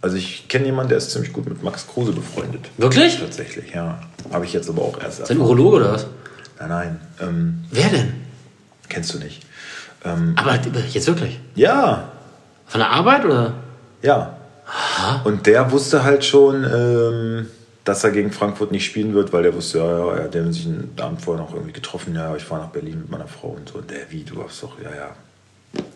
also 0.00 0.16
ich 0.16 0.48
kenne 0.48 0.66
jemanden, 0.66 0.90
der 0.90 0.98
ist 0.98 1.10
ziemlich 1.10 1.32
gut 1.32 1.48
mit 1.48 1.62
Max 1.62 1.86
Kruse 1.86 2.12
befreundet. 2.12 2.70
Wirklich? 2.76 3.18
Tatsächlich, 3.18 3.74
ja. 3.74 4.00
Habe 4.32 4.44
ich 4.44 4.52
jetzt 4.52 4.68
aber 4.68 4.82
auch 4.82 5.00
erst. 5.00 5.20
Ist 5.20 5.30
ein 5.30 5.40
Urologe 5.40 5.76
oder 5.76 5.92
was? 5.92 6.06
Nein, 6.60 6.68
nein. 6.68 7.00
Ähm, 7.20 7.64
Wer 7.70 7.88
denn? 7.88 8.14
Kennst 8.88 9.14
du 9.14 9.18
nicht. 9.18 9.42
Ähm, 10.04 10.34
aber 10.36 10.54
jetzt 10.54 11.06
wirklich? 11.06 11.40
Ja. 11.54 12.12
Von 12.66 12.80
der 12.80 12.90
Arbeit 12.90 13.24
oder? 13.24 13.54
Ja. 14.02 14.38
Aha. 14.66 15.22
Und 15.24 15.46
der 15.46 15.70
wusste 15.72 16.04
halt 16.04 16.24
schon, 16.24 16.64
ähm, 16.64 17.46
dass 17.84 18.04
er 18.04 18.10
gegen 18.10 18.32
Frankfurt 18.32 18.70
nicht 18.70 18.84
spielen 18.84 19.14
wird, 19.14 19.32
weil 19.32 19.42
der 19.42 19.54
wusste, 19.54 19.78
ja, 19.78 19.84
ja, 19.86 20.16
er 20.16 20.24
hat 20.24 20.52
sich 20.52 20.66
einen 20.66 20.92
Abend 21.00 21.22
vorher 21.22 21.42
noch 21.42 21.54
irgendwie 21.54 21.72
getroffen, 21.72 22.14
ja, 22.14 22.36
ich 22.36 22.44
fahre 22.44 22.64
nach 22.64 22.70
Berlin 22.70 22.98
mit 23.00 23.10
meiner 23.10 23.28
Frau 23.28 23.48
und 23.48 23.70
so. 23.70 23.78
Und 23.78 23.90
der, 23.90 24.10
wie, 24.10 24.24
du 24.24 24.42
hast 24.44 24.62
doch, 24.62 24.78
ja, 24.80 24.94
ja. 24.94 25.16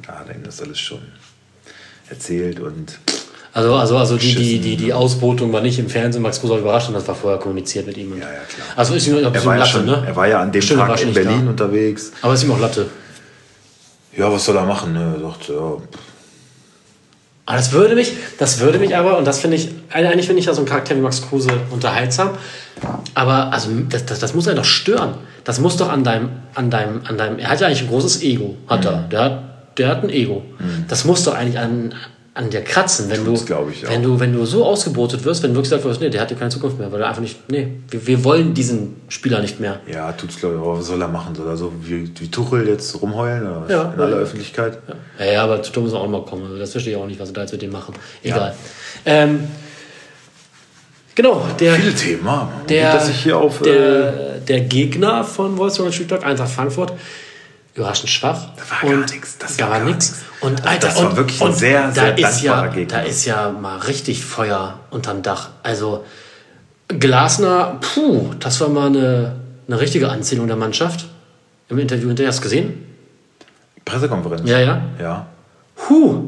Da 0.06 0.20
hat 0.20 0.28
er 0.28 0.34
ihm 0.34 0.42
das 0.42 0.60
alles 0.60 0.80
schon 0.80 1.02
erzählt 2.08 2.60
und. 2.60 2.98
Also, 3.54 3.74
also, 3.74 3.98
also 3.98 4.16
die, 4.16 4.34
die, 4.34 4.58
die, 4.60 4.76
die 4.76 4.92
Ausbotung 4.94 5.52
war 5.52 5.60
nicht 5.60 5.78
im 5.78 5.88
Fernsehen, 5.88 6.22
Max 6.22 6.40
Kruse 6.40 6.56
überrascht 6.56 6.88
und 6.88 6.94
das 6.94 7.06
war 7.06 7.14
vorher 7.14 7.38
kommuniziert 7.38 7.86
mit 7.86 7.98
ihm. 7.98 8.12
Ja, 8.12 8.20
ja, 8.20 8.24
klar. 8.48 8.66
Also 8.76 8.94
ist 8.94 9.06
ihm 9.06 9.16
er 9.18 9.44
war 9.44 9.58
Latte, 9.58 9.70
schon, 9.70 9.84
ne? 9.84 10.02
Er 10.06 10.16
war 10.16 10.26
ja 10.26 10.40
an 10.40 10.50
dem 10.50 10.62
Stimmt, 10.62 10.80
Tag 10.80 11.02
in 11.02 11.12
Berlin 11.12 11.44
da. 11.44 11.50
unterwegs. 11.50 12.12
Aber 12.22 12.32
ist 12.32 12.44
ihm 12.44 12.52
auch 12.52 12.60
Latte. 12.60 12.86
Ja, 14.16 14.32
was 14.32 14.44
soll 14.44 14.56
er 14.56 14.64
machen? 14.64 14.94
Ne? 14.94 15.16
Er 15.16 15.20
sagt, 15.20 15.48
ja, 15.48 15.54
Aber 17.44 17.56
das 17.56 17.72
würde 17.72 17.94
mich, 17.94 18.12
das 18.38 18.60
würde 18.60 18.78
mich 18.78 18.96
aber, 18.96 19.18
und 19.18 19.26
das 19.26 19.40
finde 19.40 19.58
ich, 19.58 19.68
eigentlich 19.90 20.26
finde 20.26 20.40
ich 20.40 20.46
ja 20.46 20.54
so 20.54 20.60
einen 20.60 20.68
Charakter 20.68 20.96
wie 20.96 21.00
Max 21.00 21.20
Kruse 21.20 21.50
unterhaltsam. 21.70 22.30
Aber 23.14 23.52
also 23.52 23.68
das, 23.90 24.06
das, 24.06 24.18
das 24.18 24.34
muss 24.34 24.48
einen 24.48 24.56
doch 24.56 24.64
stören. 24.64 25.14
Das 25.44 25.60
muss 25.60 25.76
doch 25.76 25.90
an 25.90 26.04
deinem, 26.04 26.30
an 26.54 26.70
deinem, 26.70 27.02
an 27.06 27.18
deinem, 27.18 27.38
er 27.38 27.50
hat 27.50 27.60
ja 27.60 27.66
eigentlich 27.66 27.82
ein 27.82 27.88
großes 27.88 28.22
Ego, 28.22 28.56
hat 28.66 28.86
er. 28.86 29.08
Der 29.10 29.20
hat, 29.20 29.78
der 29.78 29.88
hat 29.88 30.04
ein 30.04 30.10
Ego. 30.10 30.42
Das 30.88 31.04
muss 31.04 31.24
doch 31.24 31.34
eigentlich 31.34 31.58
an, 31.58 31.94
an 32.34 32.48
dir 32.48 32.62
kratzen, 32.62 33.10
wenn 33.10 33.24
du, 33.24 33.32
Tut's, 33.32 33.44
glaub 33.44 33.70
ich, 33.70 33.86
wenn 33.86 34.02
du, 34.02 34.18
wenn 34.18 34.32
du 34.32 34.46
so 34.46 34.64
ausgebotet 34.64 35.22
wirst, 35.24 35.42
wenn 35.42 35.50
du 35.50 35.56
wirklich 35.56 35.68
sagst, 35.68 35.84
wirst, 35.84 36.00
nee, 36.00 36.08
der 36.08 36.22
hat 36.22 36.28
hier 36.28 36.38
keine 36.38 36.50
Zukunft 36.50 36.78
mehr, 36.78 36.90
weil 36.90 37.02
er 37.02 37.08
einfach 37.08 37.20
nicht, 37.20 37.50
nee, 37.50 37.68
wir, 37.90 38.06
wir 38.06 38.24
wollen 38.24 38.54
diesen 38.54 39.02
Spieler 39.08 39.40
nicht 39.40 39.60
mehr. 39.60 39.80
Ja, 39.86 40.12
tut's 40.12 40.38
glaube 40.38 40.54
ich, 40.54 40.60
aber 40.60 40.78
was 40.78 40.86
soll 40.86 41.02
er 41.02 41.08
machen? 41.08 41.34
Soll 41.34 41.46
er 41.46 41.58
so 41.58 41.70
wie, 41.82 42.10
wie 42.18 42.30
Tuchel 42.30 42.66
jetzt 42.68 43.00
rumheulen 43.02 43.42
oder? 43.42 43.66
Ja, 43.68 43.92
in 43.94 44.00
aller 44.00 44.16
ja. 44.16 44.22
Öffentlichkeit? 44.22 44.78
Ja, 45.18 45.24
ja, 45.26 45.44
aber 45.44 45.62
zu 45.62 45.78
muss 45.80 45.92
auch 45.92 46.08
mal 46.08 46.24
kommen. 46.24 46.44
Also 46.44 46.56
Das 46.56 46.70
verstehe 46.72 46.94
ich 46.94 46.98
auch 46.98 47.06
nicht, 47.06 47.20
was 47.20 47.28
sie 47.28 47.34
da 47.34 47.42
jetzt 47.42 47.52
mit 47.52 47.60
dem 47.60 47.70
machen. 47.70 47.94
Egal. 48.22 48.54
Ähm, 49.04 49.48
genau, 51.14 51.46
der, 51.60 51.74
Viele 51.74 51.94
Themen, 51.94 52.26
ah, 52.26 52.48
der, 52.66 52.92
Gut, 52.92 53.00
dass 53.00 53.08
ich 53.10 53.22
hier 53.24 53.36
auf. 53.36 53.60
äh, 53.60 53.64
der, 53.64 54.12
der 54.48 54.60
Gegner 54.60 55.22
von 55.22 55.58
Wolfsburg 55.58 55.92
Stuttgart, 55.92 56.24
Eintracht 56.24 56.50
Frankfurt, 56.50 56.94
überraschend 57.74 58.10
schwach. 58.10 58.48
war 58.68 58.88
gar 58.90 58.98
und 58.98 59.10
nix, 59.10 59.38
das 59.38 59.56
gar 59.56 59.70
war 59.70 59.78
gar 59.80 59.88
nix. 59.88 60.16
Und 60.40 60.58
Also 60.60 60.68
Alter, 60.68 60.86
das 60.88 60.96
war 60.98 61.10
und, 61.10 61.16
wirklich 61.16 61.40
ein 61.40 61.46
und 61.48 61.54
sehr, 61.54 61.88
da 61.88 61.92
sehr 61.92 62.18
ist 62.18 62.42
ja, 62.42 62.52
dankbarer 62.52 62.74
Gegner. 62.74 62.98
Da 62.98 63.02
ist 63.04 63.24
ja 63.24 63.50
mal 63.50 63.78
richtig 63.78 64.24
Feuer 64.24 64.78
unterm 64.90 65.22
Dach. 65.22 65.50
Also 65.62 66.04
Glasner, 66.88 67.78
puh, 67.80 68.30
das 68.38 68.60
war 68.60 68.68
mal 68.68 68.86
eine, 68.88 69.36
eine 69.66 69.80
richtige 69.80 70.08
Anzählung 70.08 70.46
der 70.46 70.56
Mannschaft. 70.56 71.06
Im 71.68 71.78
Interview 71.78 72.08
hinterher 72.08 72.28
hast 72.28 72.38
du 72.40 72.42
gesehen? 72.42 72.84
Pressekonferenz. 73.84 74.48
Ja, 74.48 74.58
ja. 74.60 74.82
Ja. 75.00 75.26
Huh, 75.88 76.24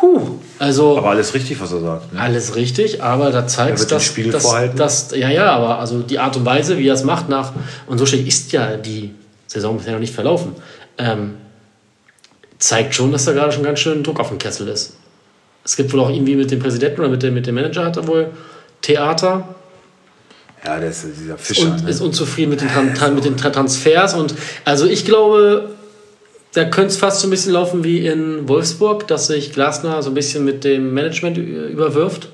huh. 0.00 0.28
Also 0.58 0.98
Aber 0.98 1.10
alles 1.10 1.34
richtig, 1.34 1.60
was 1.60 1.72
er 1.72 1.80
sagt. 1.80 2.12
Ne? 2.12 2.20
alles 2.20 2.54
richtig, 2.54 3.02
aber 3.02 3.30
da 3.30 3.46
zeigt 3.46 3.80
Er 3.80 3.90
wird 3.90 4.34
dass, 4.34 4.42
vorhalten. 4.42 4.76
dass, 4.76 5.10
ja, 5.12 5.28
ja, 5.28 5.50
aber 5.52 5.78
also 5.78 6.02
die 6.02 6.18
Art 6.18 6.36
und 6.36 6.44
Weise, 6.44 6.78
wie 6.78 6.86
er 6.86 6.94
es 6.94 7.02
macht 7.04 7.28
nach, 7.28 7.52
und 7.86 7.98
so 7.98 8.06
schlecht 8.06 8.28
ist 8.28 8.52
ja 8.52 8.76
die 8.76 9.14
Saison 9.46 9.76
bisher 9.76 9.94
noch 9.94 10.00
nicht 10.00 10.14
verlaufen, 10.14 10.54
ähm, 10.98 11.34
zeigt 12.58 12.94
schon, 12.94 13.12
dass 13.12 13.24
da 13.24 13.32
gerade 13.32 13.52
schon 13.52 13.62
ganz 13.64 13.80
schön 13.80 14.02
Druck 14.02 14.20
auf 14.20 14.28
dem 14.28 14.38
Kessel 14.38 14.68
ist. 14.68 14.96
Es 15.64 15.76
gibt 15.76 15.92
wohl 15.92 16.00
auch 16.00 16.10
irgendwie 16.10 16.36
mit 16.36 16.50
dem 16.50 16.58
Präsidenten 16.60 17.00
oder 17.00 17.08
mit 17.10 17.22
dem, 17.22 17.34
mit 17.34 17.46
dem 17.46 17.54
Manager 17.54 17.84
hat 17.84 17.96
er 17.96 18.06
wohl 18.06 18.30
Theater 18.80 19.54
Ja, 20.64 20.78
der 20.80 20.90
ist 20.90 21.04
dieser 21.20 21.38
Fischer. 21.38 21.66
und 21.70 21.84
ne? 21.84 21.90
ist 21.90 22.00
unzufrieden 22.00 22.50
mit 22.50 22.60
den, 22.60 22.68
Tran 22.94 23.14
mit 23.14 23.24
den 23.24 23.36
Tra- 23.36 23.50
Transfers. 23.50 24.14
Und 24.14 24.34
also 24.64 24.86
ich 24.86 25.04
glaube, 25.04 25.70
da 26.54 26.64
könnte 26.64 26.88
es 26.88 26.96
fast 26.96 27.20
so 27.20 27.28
ein 27.28 27.30
bisschen 27.30 27.52
laufen 27.52 27.84
wie 27.84 28.06
in 28.06 28.48
Wolfsburg, 28.48 29.06
dass 29.06 29.28
sich 29.28 29.52
Glasner 29.52 30.02
so 30.02 30.10
ein 30.10 30.14
bisschen 30.14 30.44
mit 30.44 30.64
dem 30.64 30.92
Management 30.94 31.38
überwirft. 31.38 32.28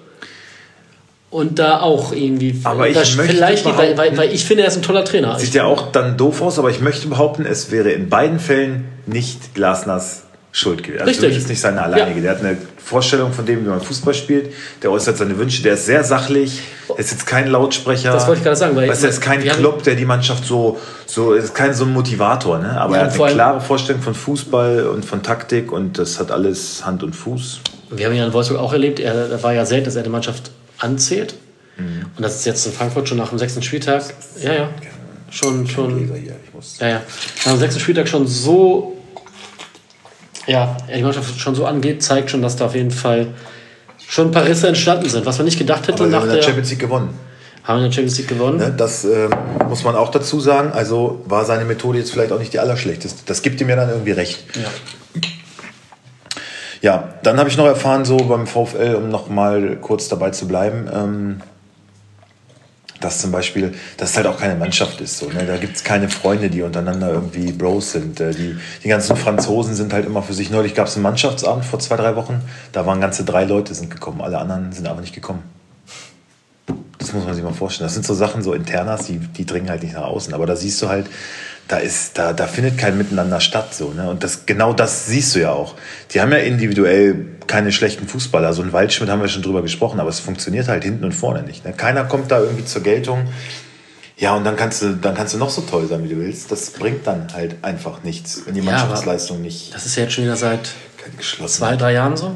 Und 1.31 1.59
da 1.59 1.81
auch 1.81 2.13
irgendwie. 2.13 2.59
Aber 2.65 2.89
ich 2.89 2.97
möchte 3.17 3.35
vielleicht, 3.35 3.65
weil, 3.67 3.99
weil, 3.99 4.17
weil 4.17 4.33
ich 4.33 4.45
finde, 4.47 4.63
er 4.63 4.69
ist 4.69 4.77
ein 4.77 4.83
toller 4.83 5.05
Trainer. 5.05 5.39
Sieht 5.39 5.53
ja 5.55 5.65
auch 5.65 5.93
dann 5.93 6.17
doof 6.17 6.41
aus, 6.41 6.59
aber 6.59 6.71
ich 6.71 6.81
möchte 6.81 7.07
behaupten, 7.09 7.45
es 7.45 7.71
wäre 7.71 7.91
in 7.91 8.09
beiden 8.09 8.39
Fällen 8.39 8.89
nicht 9.07 9.55
Glasners 9.55 10.23
Schuld 10.53 10.83
gewesen. 10.83 11.03
Also 11.07 11.21
Richtig. 11.21 11.37
ist 11.37 11.49
nicht 11.51 11.61
seine 11.61 11.83
alleinige. 11.83 12.23
Der 12.23 12.31
hat 12.31 12.41
eine 12.41 12.57
Vorstellung 12.83 13.33
von 13.33 13.45
dem, 13.45 13.65
wie 13.65 13.69
man 13.69 13.83
Fußball 13.83 14.15
spielt. 14.15 14.53
Der 14.83 14.91
äußert 14.91 15.19
seine 15.19 15.37
Wünsche. 15.37 15.63
Der 15.63 15.75
ist 15.75 15.85
sehr 15.85 16.03
sachlich. 16.03 16.63
Er 16.89 16.99
ist 16.99 17.11
jetzt 17.11 17.27
kein 17.27 17.49
Lautsprecher. 17.49 18.11
Das 18.13 18.27
wollte 18.27 18.39
ich 18.39 18.45
gerade 18.45 18.57
sagen, 18.57 18.75
weil- 18.75 18.89
weißt, 18.89 19.05
er 19.05 19.11
ist 19.11 19.21
kein 19.21 19.41
Club, 19.43 19.83
der 19.83 19.95
die 19.95 20.07
Mannschaft 20.07 20.47
so, 20.47 20.79
so 21.05 21.35
ist 21.35 21.55
kein 21.55 21.75
so 21.75 21.85
ein 21.85 21.93
Motivator. 21.93 22.59
Ne? 22.59 22.81
Aber 22.81 22.97
Ja, 22.97 23.03
er 23.03 23.13
hat 23.13 23.21
eine 23.21 23.33
klare 23.35 23.61
Vorstellung 23.61 24.01
von 24.01 24.15
Fußball 24.15 24.87
und 24.89 25.05
von 25.05 25.23
Taktik 25.23 25.71
und 25.71 25.99
das 25.99 26.19
hat 26.19 26.31
alles 26.31 26.85
Hand 26.87 27.03
und 27.03 27.15
Fuß. 27.15 27.61
Wir 27.91 28.07
haben 28.07 28.15
ja 28.15 28.27
in 28.27 28.33
Wolfsburg 28.33 28.59
auch 28.59 28.73
erlebt, 28.73 29.01
er, 29.01 29.31
er 29.31 29.43
war 29.43 29.53
ja 29.53 29.67
selten, 29.67 29.85
dass 29.85 29.97
er 29.97 30.03
die 30.03 30.11
Mannschaft 30.11 30.51
anzählt. 30.79 31.35
Mhm. 31.77 32.07
Und 32.17 32.23
das 32.23 32.37
ist 32.37 32.47
jetzt 32.47 32.67
in 32.67 32.73
Frankfurt 32.73 33.09
schon 33.09 33.19
nach 33.19 33.31
dem 33.31 33.39
sechsten 33.39 33.63
Spieltag. 33.63 34.03
Ja, 34.41 34.53
ja. 34.53 34.69
Schon, 35.31 35.67
schon. 35.69 36.11
Ja, 36.81 36.89
ja. 36.89 37.03
Nach 37.45 37.53
dem 37.53 37.59
sechsten 37.59 37.81
Spieltag 37.81 38.09
schon 38.09 38.27
so, 38.27 38.97
ja, 40.47 40.77
die 40.95 41.03
Mannschaft 41.03 41.39
schon 41.39 41.55
so 41.55 41.67
angeht, 41.67 42.03
zeigt 42.03 42.31
schon, 42.31 42.43
dass 42.43 42.57
da 42.57 42.67
auf 42.67 42.75
jeden 42.75 42.91
Fall 42.91 43.29
schon 44.09 44.29
ein 44.29 44.31
paar 44.31 44.47
Risse 44.47 44.69
entstanden 44.69 45.09
sind. 45.09 45.27
Was 45.27 45.37
man 45.39 45.45
nicht 45.45 45.59
gedacht 45.59 45.83
hätte 45.83 45.95
Aber 45.95 46.05
wir 46.05 46.11
nach 46.11 46.21
haben 46.23 46.31
in 46.31 46.37
der. 46.37 46.43
Champions 46.43 46.71
League 46.71 46.79
gewonnen. 46.79 47.11
haben 47.63 47.81
wir 47.81 47.85
in 47.85 47.91
der 47.91 47.95
Champions 47.95 48.19
League 48.19 48.29
gewonnen. 48.29 48.59
Ne, 48.59 48.75
das 48.75 49.05
ähm, 49.05 49.31
muss 49.69 49.85
man 49.85 49.95
auch 49.95 50.11
dazu 50.11 50.41
sagen. 50.41 50.73
Also 50.73 51.23
war 51.27 51.45
seine 51.45 51.67
Methode 51.67 51.99
jetzt 51.99 52.11
vielleicht 52.11 52.33
auch 52.33 52.39
nicht 52.39 52.55
die 52.55 52.59
allerschlechteste. 52.59 53.21
Das 53.27 53.43
gibt 53.43 53.61
ihm 53.61 53.69
ja 53.69 53.77
dann 53.77 53.91
irgendwie 53.91 54.13
recht. 54.13 54.45
Ja. 54.57 54.71
Ja, 56.81 57.15
dann 57.23 57.39
habe 57.39 57.49
ich 57.49 57.57
noch 57.57 57.67
erfahren, 57.67 58.05
so 58.05 58.17
beim 58.17 58.47
VfL, 58.47 58.95
um 58.97 59.09
noch 59.11 59.29
mal 59.29 59.77
kurz 59.77 60.09
dabei 60.09 60.31
zu 60.31 60.47
bleiben, 60.47 60.89
ähm, 60.93 61.41
dass 63.01 63.21
zum 63.21 63.31
Beispiel, 63.31 63.75
dass 63.97 64.11
es 64.11 64.17
halt 64.17 64.27
auch 64.27 64.39
keine 64.39 64.57
Mannschaft 64.57 65.01
ist. 65.01 65.19
So, 65.19 65.27
ne? 65.27 65.45
Da 65.47 65.57
gibt 65.57 65.77
es 65.77 65.85
keine 65.85 66.09
Freunde, 66.09 66.51
die 66.51 66.63
untereinander 66.63 67.13
irgendwie 67.13 67.53
Bros 67.53 67.93
sind. 67.93 68.21
Äh, 68.21 68.33
die, 68.33 68.57
die 68.83 68.89
ganzen 68.89 69.17
Franzosen 69.17 69.75
sind 69.75 69.93
halt 69.93 70.07
immer 70.07 70.23
für 70.23 70.35
sich. 70.35 70.51
Neulich 70.51 70.75
gab 70.75 70.89
es 70.89 70.95
einen 70.95 71.05
Mannschaftsabend 71.05 71.65
vor 71.65 71.79
zwei, 71.79 71.97
drei 71.97 72.17
Wochen. 72.17 72.41
Da 72.73 72.87
waren 72.87 73.01
ganze 73.01 73.25
drei 73.25 73.45
Leute 73.45 73.75
sind 73.75 73.91
gekommen. 73.91 74.21
Alle 74.21 74.39
anderen 74.39 74.73
sind 74.73 74.87
aber 74.89 75.01
nicht 75.01 75.15
gekommen. 75.15 75.43
Das 76.99 77.13
muss 77.13 77.25
man 77.25 77.35
sich 77.35 77.45
mal 77.45 77.53
vorstellen. 77.53 77.87
Das 77.87 77.95
sind 77.95 78.05
so 78.05 78.15
Sachen, 78.15 78.43
so 78.43 78.53
Internas, 78.53 79.07
die, 79.07 79.19
die 79.19 79.47
dringen 79.47 79.71
halt 79.71 79.83
nicht 79.83 79.95
nach 79.95 80.03
außen. 80.03 80.35
Aber 80.35 80.47
da 80.47 80.57
siehst 80.57 80.83
du 80.83 80.89
halt, 80.89 81.07
da, 81.69 81.77
ist, 81.77 82.17
da, 82.17 82.33
da 82.33 82.47
findet 82.47 82.79
kein 82.79 82.97
Miteinander 82.97 83.41
statt. 83.41 83.75
So, 83.75 83.91
ne? 83.93 84.09
Und 84.09 84.25
das, 84.25 84.47
genau 84.47 84.73
das 84.73 85.07
siehst 85.07 85.35
du 85.35 85.41
ja 85.41 85.53
auch. 85.53 85.75
Die 86.11 86.21
haben 86.21 86.33
ja 86.33 86.39
individuell 86.39 87.27
keine 87.47 87.73
schlechten 87.73 88.09
Fußballer. 88.09 88.53
So 88.55 88.63
ein 88.63 88.73
Waldschmidt 88.73 89.11
haben 89.11 89.21
wir 89.21 89.29
schon 89.29 89.43
drüber 89.43 89.63
gesprochen, 89.63 90.01
aber 90.01 90.09
es 90.09 90.19
funktioniert 90.19 90.69
halt 90.69 90.85
hinten 90.85 91.05
und 91.05 91.13
vorne 91.13 91.43
nicht. 91.43 91.65
Ne? 91.65 91.73
Keiner 91.75 92.05
kommt 92.05 92.31
da 92.31 92.41
irgendwie 92.41 92.65
zur 92.65 92.83
Geltung. 92.83 93.29
Ja, 94.17 94.35
und 94.35 94.45
dann 94.45 94.57
kannst, 94.57 94.83
du, 94.83 94.97
dann 94.97 95.15
kannst 95.15 95.35
du 95.35 95.39
noch 95.39 95.51
so 95.51 95.61
toll 95.61 95.87
sein, 95.87 96.03
wie 96.03 96.09
du 96.09 96.17
willst. 96.17 96.51
Das 96.51 96.71
bringt 96.71 97.07
dann 97.07 97.33
halt 97.35 97.57
einfach 97.63 98.03
nichts, 98.03 98.43
wenn 98.47 98.55
die 98.55 98.61
Ja, 98.61 98.67
Mannschaftsleistung 98.67 99.41
nicht 99.41 99.73
Das 99.75 99.87
ist 99.87 99.95
ja 99.97 100.05
jetzt 100.05 100.15
schon 100.15 100.25
wieder 100.25 100.37
seit 100.37 100.71
zwei, 101.47 101.77
drei 101.77 101.93
Jahren 101.93 102.17
so. 102.17 102.35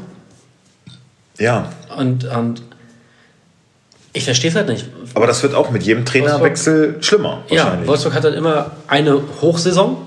Ja, 1.37 1.73
Und, 1.97 2.25
und 2.25 2.61
ich 4.13 4.23
verstehe 4.23 4.51
es 4.51 4.55
halt 4.55 4.67
nicht. 4.67 4.85
Aber 5.13 5.27
das 5.27 5.43
wird 5.43 5.53
auch 5.55 5.69
mit 5.71 5.83
jedem 5.83 6.05
Trainerwechsel 6.05 6.97
schlimmer. 7.01 7.43
Ja. 7.49 7.77
Wolfsburg 7.85 8.13
hat 8.15 8.23
dann 8.23 8.33
immer 8.33 8.71
eine 8.87 9.21
Hochsaison, 9.41 9.97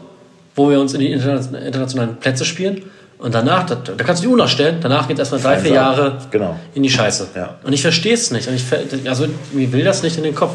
wo 0.55 0.71
wir 0.71 0.81
uns 0.81 0.95
in 0.95 1.01
die 1.01 1.13
interna- 1.15 1.59
internationalen 1.59 2.17
Plätze 2.17 2.45
spielen. 2.45 2.83
Und 3.19 3.35
danach, 3.35 3.65
da, 3.65 3.77
da 3.77 4.05
kannst 4.05 4.23
du 4.23 4.27
die 4.27 4.33
Uhr 4.33 4.37
nachstellen, 4.39 4.77
danach 4.83 5.09
geht 5.09 5.19
es 5.19 5.31
erstmal 5.33 5.57
drei, 5.57 5.63
vier. 5.63 5.73
Jahre 5.75 6.19
Genau. 6.31 6.55
in 6.75 6.83
die 6.83 6.91
Scheiße. 6.91 7.29
Ja. 7.35 7.55
Und 7.63 7.73
ich 7.73 7.81
verstehe 7.81 8.13
es 8.13 8.31
nicht. 8.31 8.47
Und 8.47 8.55
ich, 8.55 8.65
also 9.09 9.27
mir 9.53 9.73
will 9.73 9.85
das 9.85 10.03
nicht 10.03 10.19
in 10.19 10.23
den 10.23 10.35
Kopf. 10.35 10.53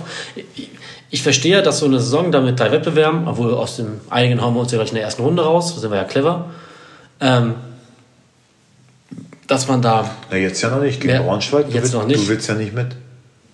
Ich, 0.55 0.69
ich 1.09 1.23
verstehe, 1.23 1.63
dass 1.63 1.79
so 1.79 1.87
eine 1.87 1.99
Saison 1.99 2.31
da 2.31 2.39
mit 2.39 2.59
drei 2.59 2.71
Wettbewerben, 2.71 3.27
obwohl 3.27 3.53
aus 3.55 3.77
dem 3.77 3.99
einigen 4.11 4.41
hauen 4.41 4.53
wir 4.53 4.59
uns 4.61 4.71
ja 4.71 4.77
gleich 4.77 4.89
in 4.89 4.95
der 4.95 5.03
ersten 5.05 5.23
Runde 5.23 5.43
raus, 5.43 5.73
da 5.73 5.81
sind 5.81 5.89
wir 5.89 5.97
ja 5.97 6.03
clever, 6.03 6.45
ähm, 7.19 7.55
dass 9.47 9.67
man 9.67 9.81
da. 9.81 10.09
Na, 10.29 10.37
jetzt 10.37 10.61
ja 10.61 10.69
noch 10.69 10.81
nicht. 10.81 11.01
Gegen 11.01 11.17
Braunschweig. 11.25 11.65
Du 11.67 11.71
jetzt 11.73 11.81
willst, 11.83 11.93
noch 11.95 12.05
nicht. 12.05 12.23
Du 12.23 12.27
willst 12.29 12.47
ja 12.47 12.53
nicht 12.55 12.73
mit. 12.73 12.87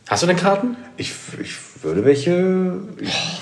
Hast 0.10 0.22
du 0.24 0.28
denn 0.28 0.36
Karten? 0.38 0.76
Ich, 0.98 1.14
ich 1.42 1.56
würde 1.84 2.04
welche. 2.04 2.80
Ich, 3.00 3.42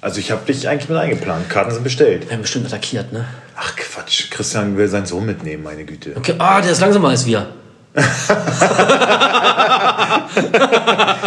also 0.00 0.18
ich 0.18 0.30
habe 0.30 0.46
dich 0.46 0.68
eigentlich 0.68 0.88
mit 0.88 0.98
eingeplant. 0.98 1.50
Karten 1.50 1.72
sind 1.72 1.84
bestellt. 1.84 2.22
Wir 2.22 2.30
werden 2.30 2.42
bestimmt 2.42 2.66
attackiert, 2.66 3.12
ne? 3.12 3.26
Ach 3.56 3.76
Quatsch, 3.76 4.30
Christian 4.30 4.76
will 4.76 4.88
seinen 4.88 5.06
Sohn 5.06 5.26
mitnehmen, 5.26 5.62
meine 5.62 5.84
Güte. 5.84 6.14
Okay, 6.16 6.34
ah, 6.38 6.60
der 6.60 6.72
ist 6.72 6.80
langsamer 6.80 7.08
als 7.08 7.26
wir. 7.26 7.48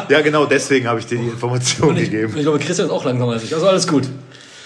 Ja, 0.10 0.22
genau, 0.22 0.46
deswegen 0.46 0.88
habe 0.88 1.00
ich 1.00 1.06
dir 1.06 1.18
die 1.18 1.28
Information 1.28 1.96
ich, 1.98 2.12
gegeben. 2.12 2.34
ich 2.36 2.44
glaube, 2.44 2.60
Christian 2.60 2.88
ist 2.88 2.94
auch 2.94 3.04
langsamer 3.06 3.34
als 3.34 3.44
ich. 3.44 3.54
Also 3.54 3.68
alles 3.68 3.88
gut. 3.88 4.08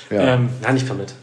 Ja. 0.10 0.36
Ähm, 0.36 0.50
nein, 0.62 0.77
ich 0.77 0.88
komme 0.88 1.01
mit. 1.01 1.13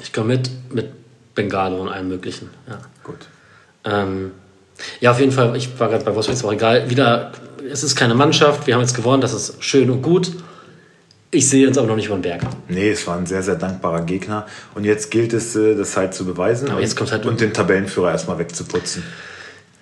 Ich 0.00 0.12
komme 0.12 0.28
mit 0.28 0.50
mit 0.72 0.92
Bengalo 1.34 1.82
und 1.82 1.88
allem 1.88 2.08
Möglichen. 2.08 2.50
Ja. 2.68 2.78
Gut. 3.02 3.26
Ähm, 3.84 4.32
ja, 5.00 5.10
auf 5.10 5.20
jeden 5.20 5.32
Fall, 5.32 5.56
ich 5.56 5.78
war 5.78 5.88
gerade 5.88 6.04
bei 6.04 6.14
Wolfsburg, 6.14 6.36
ist 6.36 6.44
auch 6.44 6.52
egal. 6.52 6.90
Wieder, 6.90 7.32
es 7.70 7.82
ist 7.82 7.96
keine 7.96 8.14
Mannschaft, 8.14 8.66
wir 8.66 8.74
haben 8.74 8.82
jetzt 8.82 8.94
gewonnen, 8.94 9.20
das 9.20 9.32
ist 9.32 9.62
schön 9.62 9.90
und 9.90 10.02
gut. 10.02 10.32
Ich 11.30 11.48
sehe 11.48 11.66
uns 11.66 11.76
aber 11.78 11.88
noch 11.88 11.96
nicht 11.96 12.06
über 12.06 12.16
den 12.16 12.22
Berg. 12.22 12.42
Nee, 12.68 12.90
es 12.90 13.06
war 13.08 13.16
ein 13.16 13.26
sehr, 13.26 13.42
sehr 13.42 13.56
dankbarer 13.56 14.02
Gegner. 14.02 14.46
Und 14.76 14.84
jetzt 14.84 15.10
gilt 15.10 15.32
es, 15.32 15.56
äh, 15.56 15.74
das 15.74 15.96
halt 15.96 16.14
zu 16.14 16.24
beweisen 16.24 16.70
Aber 16.70 16.80
jetzt 16.80 16.94
kommt's 16.96 17.10
halt- 17.12 17.26
und 17.26 17.40
den 17.40 17.52
Tabellenführer 17.52 18.12
erstmal 18.12 18.38
wegzuputzen. 18.38 19.02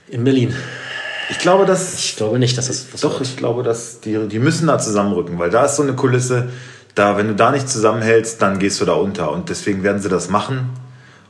In 0.08 0.24
Berlin. 0.24 0.54
Ich 1.28 1.38
glaube, 1.38 1.66
dass 1.66 1.94
Ich 1.98 2.16
glaube 2.16 2.38
nicht, 2.38 2.56
dass 2.56 2.68
das 2.68 2.86
Doch, 3.02 3.20
wird. 3.20 3.28
ich 3.28 3.36
glaube, 3.36 3.62
dass 3.62 4.00
die, 4.00 4.28
die 4.28 4.38
müssen 4.38 4.66
da 4.66 4.78
zusammenrücken, 4.78 5.38
weil 5.38 5.50
da 5.50 5.66
ist 5.66 5.76
so 5.76 5.82
eine 5.82 5.92
Kulisse, 5.94 6.48
da, 6.94 7.16
wenn 7.18 7.28
du 7.28 7.34
da 7.34 7.50
nicht 7.50 7.68
zusammenhältst, 7.68 8.40
dann 8.40 8.58
gehst 8.58 8.80
du 8.80 8.86
da 8.86 8.94
unter. 8.94 9.30
Und 9.30 9.50
deswegen 9.50 9.82
werden 9.82 10.00
sie 10.00 10.08
das 10.08 10.30
machen. 10.30 10.70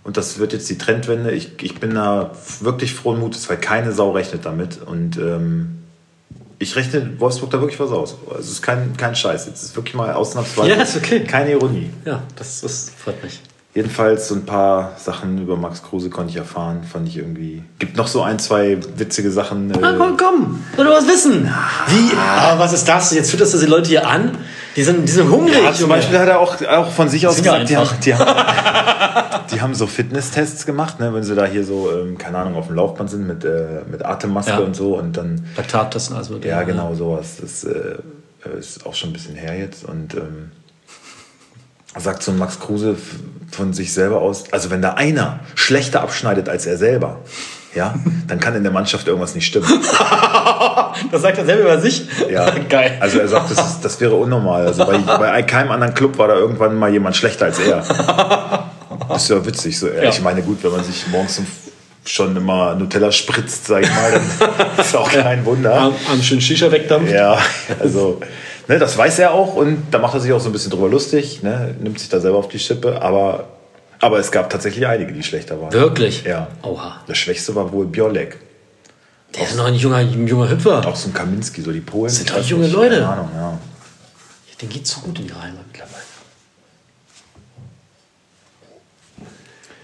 Und 0.05 0.17
das 0.17 0.39
wird 0.39 0.53
jetzt 0.53 0.69
die 0.69 0.79
Trendwende. 0.79 1.31
Ich, 1.31 1.63
ich 1.63 1.79
bin 1.79 1.95
da 1.95 2.33
wirklich 2.61 2.95
frohen 2.95 3.21
Mutes, 3.21 3.49
weil 3.49 3.57
keine 3.59 3.93
Sau 3.93 4.11
rechnet 4.11 4.45
damit. 4.45 4.81
Und 4.85 5.17
ähm, 5.17 5.79
ich 6.59 6.75
rechne 6.77 7.21
Wolfsburg 7.21 7.51
da 7.51 7.61
wirklich 7.61 7.79
was 7.81 7.91
aus. 7.91 8.17
Also 8.29 8.41
es 8.41 8.51
ist 8.51 8.63
kein, 8.63 8.97
kein 8.97 9.15
Scheiß. 9.15 9.47
Jetzt 9.47 9.63
ist 9.63 9.77
wirklich 9.77 9.95
mal 9.95 10.13
ausnahmsweise 10.13 10.71
Ja, 10.71 10.83
ist 10.83 10.97
okay. 10.97 11.21
keine 11.25 11.53
Ironie. 11.53 11.91
Ja, 12.05 12.23
das, 12.37 12.63
das 12.63 12.91
freut 12.97 13.23
mich. 13.23 13.41
Jedenfalls 13.75 14.29
so 14.29 14.35
ein 14.35 14.45
paar 14.45 14.93
Sachen 14.99 15.41
über 15.41 15.57
Max 15.57 15.83
Kruse 15.83 16.11
konnte 16.11 16.31
ich 16.31 16.37
erfahren, 16.37 16.83
fand 16.85 17.09
ich 17.09 17.17
irgendwie. 17.17 17.63
Gibt 17.79 17.97
noch 17.97 18.07
so 18.07 18.21
ein, 18.23 18.39
zwei 18.39 18.79
witzige 18.97 19.31
Sachen. 19.31 19.71
Äh, 19.71 19.79
Na, 19.81 19.95
komm, 19.97 20.19
komm, 20.19 20.63
will 20.77 20.85
du 20.85 20.91
was 20.91 21.09
wissen? 21.09 21.51
Wie? 21.89 22.17
Aber 22.19 22.59
was 22.59 22.75
ist 22.75 22.87
das? 22.87 23.15
Jetzt 23.15 23.31
füttert 23.31 23.51
das 23.53 23.59
die 23.59 23.65
Leute 23.67 23.89
hier 23.89 24.07
an? 24.07 24.37
Die 24.77 24.83
sind, 24.83 25.09
die 25.09 25.13
sind 25.13 25.31
hungrig. 25.31 25.63
ja, 25.63 25.73
zum. 25.73 25.89
Beispiel 25.89 26.19
hat 26.19 26.29
er 26.29 26.41
auch, 26.41 26.61
auch 26.63 26.91
von 26.91 27.09
sich 27.09 27.27
aus 27.27 27.37
gesagt, 27.37 27.63
die 27.71 27.75
die, 28.05 28.15
haben, 28.15 29.22
die 29.53 29.61
haben 29.61 29.75
so 29.75 29.87
Fitnesstests 29.87 30.67
gemacht, 30.67 30.99
ne, 31.01 31.13
wenn 31.15 31.23
sie 31.23 31.35
da 31.35 31.45
hier 31.45 31.65
so, 31.65 31.91
ähm, 31.93 32.19
keine 32.19 32.39
Ahnung, 32.39 32.57
auf 32.57 32.67
dem 32.69 32.77
Laufband 32.77 33.11
sind 33.11 33.27
mit, 33.27 33.45
äh, 33.45 33.83
mit 33.91 34.05
Atemmaske 34.05 34.53
Ja. 34.53 34.59
und 34.59 34.75
so 34.75 34.97
und 34.99 35.17
dann 35.17 35.47
Laktattesten, 35.57 36.17
also 36.17 36.35
mit 36.35 36.45
Ja, 36.45 36.63
genau 36.63 36.95
sowas. 36.95 37.37
Das 37.41 37.65
äh, 37.65 37.97
ist 38.59 38.87
auch 38.87 38.95
schon 38.95 39.11
ein 39.11 39.13
bisschen 39.13 39.35
her 39.37 39.57
jetzt. 39.59 39.85
Und 39.85 40.15
ähm, 40.15 40.51
sagt 41.99 42.23
so 42.23 42.33
Max 42.33 42.59
Kruse 42.59 42.97
von 43.51 43.73
sich 43.75 43.93
selber 43.93 44.21
aus, 44.23 44.45
also 44.53 44.71
wenn 44.71 44.81
da 44.81 44.95
einer 44.95 45.41
schlechter 45.55 46.01
abschneidet 46.03 46.49
als 46.49 46.65
er 46.67 46.79
selber, 46.79 47.21
ja, 47.75 47.95
dann 48.29 48.41
kann 48.41 48.55
in 48.55 48.63
der 48.63 48.73
Mannschaft 48.73 49.07
irgendwas 49.07 49.35
nicht 49.35 49.47
stimmen. 49.47 49.69
Das 51.11 51.23
sagt 51.23 51.39
er 51.39 51.47
selber 51.47 51.63
über 51.63 51.81
sich? 51.81 52.07
Ja. 52.31 52.51
Geil. 52.69 52.99
Also 53.01 53.19
er 53.19 53.27
sagt, 53.27 53.51
das, 53.51 53.67
ist, 53.67 53.81
das 53.81 53.99
wäre 54.01 54.15
unnormal. 54.15 54.67
Also 54.67 54.85
bei, 54.85 54.99
bei 54.99 55.43
keinem 55.43 55.71
anderen 55.71 55.95
Club 55.95 56.19
war 56.19 56.29
da 56.29 56.35
irgendwann 56.35 56.77
mal 56.79 56.93
jemand 56.93 57.17
schlechter 57.17 57.47
als 57.47 57.59
er. 57.59 57.83
Das 59.13 59.25
ist 59.25 59.29
ja 59.31 59.45
witzig. 59.45 59.79
So. 59.79 59.89
Ja. 59.89 60.05
Ich 60.05 60.21
meine, 60.21 60.43
gut, 60.43 60.63
wenn 60.63 60.73
man 60.73 60.85
sich 60.85 61.07
morgens 61.09 61.41
schon 62.05 62.37
immer 62.37 62.75
Nutella 62.75 63.13
spritzt, 63.13 63.67
sag 63.67 63.83
ich 63.85 63.91
mal, 63.91 64.13
dann 64.13 64.77
ist 64.79 64.97
auch 64.97 65.11
kein 65.11 65.45
Wunder. 65.45 65.75
Am, 65.75 65.95
am 66.11 66.23
schönen 66.23 66.41
Shisha 66.41 66.71
wegdampft. 66.71 67.13
Ja, 67.13 67.39
also 67.79 68.21
ne, 68.69 68.79
das 68.79 68.97
weiß 68.97 69.21
er 69.21 69.33
auch 69.33 69.55
und 69.55 69.85
da 69.91 69.99
macht 69.99 70.15
er 70.15 70.21
sich 70.21 70.33
auch 70.33 70.41
so 70.41 70.49
ein 70.49 70.53
bisschen 70.53 70.71
drüber 70.71 70.89
lustig, 70.89 71.43
ne, 71.43 71.75
nimmt 71.81 71.99
sich 72.01 72.09
da 72.09 72.21
selber 72.21 72.39
auf 72.39 72.49
die 72.49 72.59
Schippe, 72.59 73.01
aber, 73.01 73.49
aber 74.01 74.19
es 74.19 74.33
gab 74.33 74.51
tatsächlich 74.51 74.87
einige, 74.87 75.13
die 75.13 75.23
schlechter 75.23 75.61
waren. 75.61 75.73
Wirklich? 75.73 76.25
Ja. 76.25 76.49
Oha. 76.63 77.03
Der 77.07 77.15
schwächste 77.15 77.55
war 77.55 77.73
wohl 77.73 77.87
Biolek. 77.87 78.39
Der 79.37 79.45
ist 79.45 79.57
noch 79.57 79.67
ein 79.67 79.75
junger, 79.75 80.01
junger 80.01 80.51
Hüpfer. 80.51 80.87
Auch 80.87 80.97
so 80.97 81.09
ein 81.09 81.15
Kaminski, 81.15 81.63
so 81.63 81.73
die 81.73 81.81
Polen. 81.81 82.11
sind 82.11 82.29
ich 82.29 82.37
doch 82.37 82.45
junge 82.45 82.65
nicht, 82.65 82.75
Leute. 82.75 82.97
Keine 82.97 83.09
Ahnung, 83.09 83.31
ja. 83.35 83.59
Den 84.61 84.69
geht 84.69 84.87
so 84.87 85.01
gut 85.01 85.19
in 85.19 85.27
die 85.27 85.35
Heimat 85.35 85.67
mittlerweile. 85.67 86.03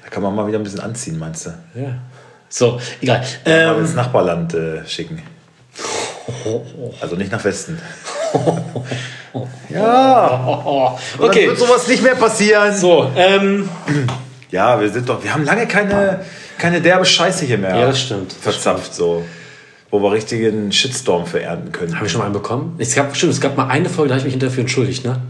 Da 0.08 0.14
kann 0.14 0.22
man 0.22 0.34
mal 0.34 0.46
wieder 0.46 0.58
ein 0.58 0.62
bisschen 0.64 0.80
anziehen, 0.80 1.18
meinst 1.18 1.44
du? 1.44 1.50
Ja. 1.74 1.98
So, 2.48 2.80
egal. 3.02 3.20
Mal 3.44 3.74
Ähm, 3.74 3.80
ins 3.80 3.94
Nachbarland 3.94 4.54
äh, 4.54 4.86
schicken. 4.86 5.22
Also 6.98 7.16
nicht 7.16 7.30
nach 7.30 7.44
Westen. 7.44 7.78
ja, 9.68 10.46
oh, 10.46 10.98
dann 11.18 11.28
okay. 11.28 11.46
wird 11.46 11.58
sowas 11.58 11.86
nicht 11.88 12.02
mehr 12.02 12.14
passieren. 12.14 12.74
So, 12.74 13.10
ähm, 13.16 13.68
Ja, 14.50 14.80
wir 14.80 14.88
sind 14.88 15.06
doch, 15.10 15.22
wir 15.22 15.34
haben 15.34 15.44
lange 15.44 15.66
keine, 15.66 16.24
keine 16.56 16.80
derbe 16.80 17.04
Scheiße 17.04 17.44
hier 17.44 17.58
mehr. 17.58 17.76
Ja, 17.76 17.86
das 17.88 18.00
stimmt. 18.00 18.32
Verzapft 18.32 18.94
so. 18.94 19.26
Wo 19.90 20.00
wir 20.00 20.12
richtigen 20.12 20.72
Shitstorm 20.72 21.26
verernten 21.26 21.70
können. 21.72 21.96
habe 21.96 22.06
ich 22.06 22.12
schon 22.12 22.20
mal 22.20 22.26
einen 22.26 22.34
bekommen? 22.34 22.76
Es 22.78 22.94
gab, 22.94 23.14
stimmt, 23.14 23.34
es 23.34 23.42
gab 23.42 23.58
mal 23.58 23.68
eine 23.68 23.90
Folge, 23.90 24.08
da 24.08 24.14
habe 24.14 24.20
ich 24.20 24.24
mich 24.24 24.32
hinterher 24.32 24.54
für 24.54 24.62
entschuldigt, 24.62 25.04
ne? 25.04 25.20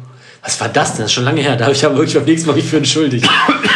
Was 0.43 0.61
war 0.61 0.69
das 0.69 0.93
denn? 0.93 0.99
Das 1.03 1.07
ist 1.07 1.13
schon 1.13 1.25
lange 1.25 1.41
her. 1.41 1.57
Da 1.57 1.65
habe 1.65 1.75
ich 1.75 1.85
aber 1.85 1.97
wirklich 1.97 2.15
beim 2.15 2.25
nächsten 2.25 2.49
Mal 2.49 2.55
mich 2.57 2.65
für 2.67 2.77
entschuldigt. 2.79 3.29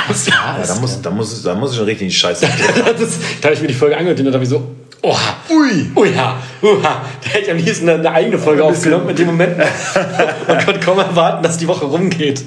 Was 0.09 0.26
war 0.31 0.35
Ja, 0.54 0.59
das? 0.59 0.69
da, 0.69 0.75
muss, 0.81 1.02
da, 1.02 1.11
muss, 1.11 1.42
da 1.42 1.54
muss 1.54 1.71
ich 1.73 1.76
schon 1.76 1.87
richtig 1.87 2.16
Scheiße. 2.16 2.47
das, 2.99 3.09
da 3.40 3.47
habe 3.47 3.54
ich 3.54 3.61
mir 3.61 3.66
die 3.69 3.75
Folge 3.75 3.97
angehört 3.97 4.19
und 4.21 4.26
dann 4.26 4.35
habe 4.35 4.45
ich 4.45 4.50
so, 4.50 4.71
oha, 5.02 5.37
Ui. 5.50 5.90
uiha, 5.97 6.37
uha. 6.62 6.81
Da 7.23 7.28
hätte 7.31 7.45
ich 7.47 7.50
am 7.50 7.57
liebsten 7.57 7.88
eine, 7.88 7.99
eine 7.99 8.12
eigene 8.12 8.38
Folge 8.38 8.62
aufgenommen 8.64 9.07
mit 9.07 9.19
dem 9.19 9.26
Moment. 9.26 9.57
Man 9.59 10.64
konnte 10.64 10.81
kaum 10.81 10.99
erwarten, 10.99 11.42
dass 11.42 11.59
die 11.59 11.66
Woche 11.66 11.85
rumgeht. 11.85 12.45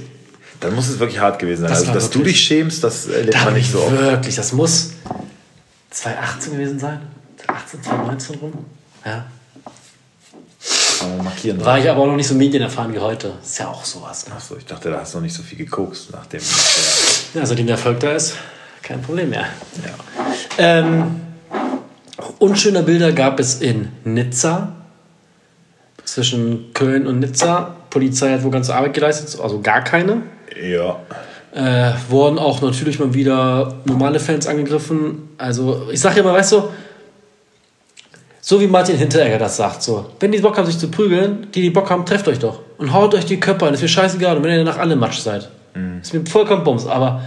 Dann 0.61 0.73
muss 0.73 0.87
es 0.87 0.97
wirklich 0.99 1.19
hart 1.19 1.37
gewesen 1.37 1.61
sein. 1.61 1.69
Das 1.69 1.79
Also, 1.81 1.93
dass 1.93 2.09
du 2.09 2.19
wirklich- 2.19 2.35
dich 2.37 2.45
schämst, 2.45 2.83
das 2.83 3.07
erlebt 3.07 3.35
Da 3.35 3.43
man 3.43 3.53
nicht 3.53 3.65
ich 3.65 3.71
so 3.73 3.81
oft. 3.81 3.91
wirklich, 3.99 4.35
das 4.35 4.53
muss 4.53 4.91
2018 5.91 6.53
gewesen 6.53 6.79
sein. 6.79 6.99
2018, 7.45 7.83
2019 7.83 8.35
rum. 8.37 8.53
Ja. 9.05 9.25
Man 11.01 11.23
markieren. 11.23 11.63
War 11.63 11.79
ich 11.79 11.89
aber 11.89 12.01
auch 12.01 12.07
noch 12.07 12.15
nicht 12.15 12.27
so 12.27 12.35
medienerfahren 12.35 12.93
wie 12.93 12.99
heute. 12.99 13.33
Ist 13.43 13.59
ja 13.59 13.67
auch 13.67 13.83
sowas. 13.85 14.27
Ne? 14.27 14.35
Achso, 14.35 14.55
ich 14.57 14.65
dachte, 14.65 14.89
da 14.89 14.99
hast 15.01 15.13
du 15.13 15.17
noch 15.17 15.23
nicht 15.23 15.35
so 15.35 15.43
viel 15.43 15.57
gekokst 15.57 16.11
nach 16.11 16.25
dem. 16.25 16.39
Nach 16.41 17.33
der, 17.33 17.41
Ja, 17.41 17.45
seitdem 17.45 17.67
der 17.67 17.75
Erfolg 17.75 17.99
da 17.99 18.11
ist, 18.11 18.35
kein 18.81 19.01
Problem 19.01 19.29
mehr. 19.29 19.45
ja. 19.83 19.93
Ähm, 20.57 21.21
unschöne 22.39 22.83
Bilder 22.83 23.11
gab 23.11 23.39
es 23.39 23.61
in 23.61 23.89
Nizza. 24.03 24.73
Zwischen 26.03 26.71
Köln 26.73 27.07
und 27.07 27.19
Nizza. 27.19 27.75
Polizei 27.89 28.31
hat 28.33 28.43
wohl 28.43 28.51
ganze 28.51 28.75
Arbeit 28.75 28.93
geleistet, 28.93 29.39
also 29.41 29.61
gar 29.61 29.83
keine. 29.83 30.21
ja. 30.61 30.99
Äh, 31.53 31.93
wurden 32.09 32.37
auch 32.37 32.61
natürlich 32.61 32.99
mal 32.99 33.13
wieder 33.13 33.75
normale 33.85 34.19
Fans 34.19 34.45
angegriffen. 34.45 35.29
Also, 35.37 35.87
ich 35.89 36.01
sag 36.01 36.17
ja 36.17 36.23
mal, 36.23 36.33
weißt 36.33 36.51
du, 36.51 36.63
so 38.47 38.61
wie 38.61 38.67
Martin 38.67 38.95
Hinteregger 38.95 39.39
das 39.39 39.57
sagt, 39.57 39.81
so, 39.81 40.05
wenn 40.19 40.31
die 40.31 40.37
Bock 40.37 40.55
haben, 40.55 40.67
sich 40.67 40.77
zu 40.77 40.87
prügeln, 40.89 41.47
die, 41.55 41.61
die 41.63 41.71
Bock 41.71 41.89
haben, 41.89 42.05
trefft 42.05 42.27
euch 42.27 42.37
doch. 42.37 42.59
Und 42.77 42.93
haut 42.93 43.15
euch 43.15 43.25
die 43.25 43.39
Köpfe 43.39 43.65
ein, 43.65 43.73
ist 43.73 43.81
mir 43.81 43.87
scheißegal. 43.87 44.37
Und 44.37 44.43
wenn 44.43 44.51
ihr 44.51 44.63
danach 44.63 44.77
alle 44.77 44.95
Matsch 44.95 45.17
seid, 45.19 45.49
ist 46.01 46.13
mir 46.13 46.23
vollkommen 46.27 46.63
bums. 46.63 46.85
Aber 46.85 47.23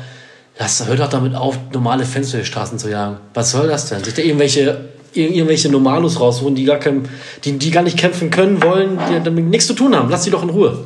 lasst, 0.61 0.87
hört 0.87 1.01
doch 1.01 1.09
damit 1.09 1.35
auf, 1.35 1.59
normale 1.73 2.05
Fans 2.05 2.31
durch 2.31 2.45
die 2.45 2.47
Straßen 2.47 2.79
zu 2.79 2.89
jagen. 2.89 3.17
Was 3.35 3.51
soll 3.51 3.67
das 3.67 3.89
denn? 3.89 4.05
Sich 4.05 4.15
da 4.15 4.23
irgendwelche, 4.23 4.85
ir- 5.15 5.31
irgendwelche 5.35 5.69
Normalos 5.71 6.21
rausholen, 6.21 6.55
die 6.55 6.65
gar, 6.65 6.79
kein, 6.79 7.09
die, 7.45 7.59
die 7.59 7.71
gar 7.73 7.83
nicht 7.83 7.99
kämpfen 7.99 8.31
können, 8.31 8.63
wollen, 8.63 8.99
die 9.11 9.21
damit 9.25 9.45
nichts 9.47 9.67
zu 9.67 9.75
tun 9.75 9.97
haben. 9.97 10.09
Lasst 10.11 10.23
sie 10.23 10.31
doch 10.31 10.45
in 10.45 10.51
Ruhe. 10.51 10.85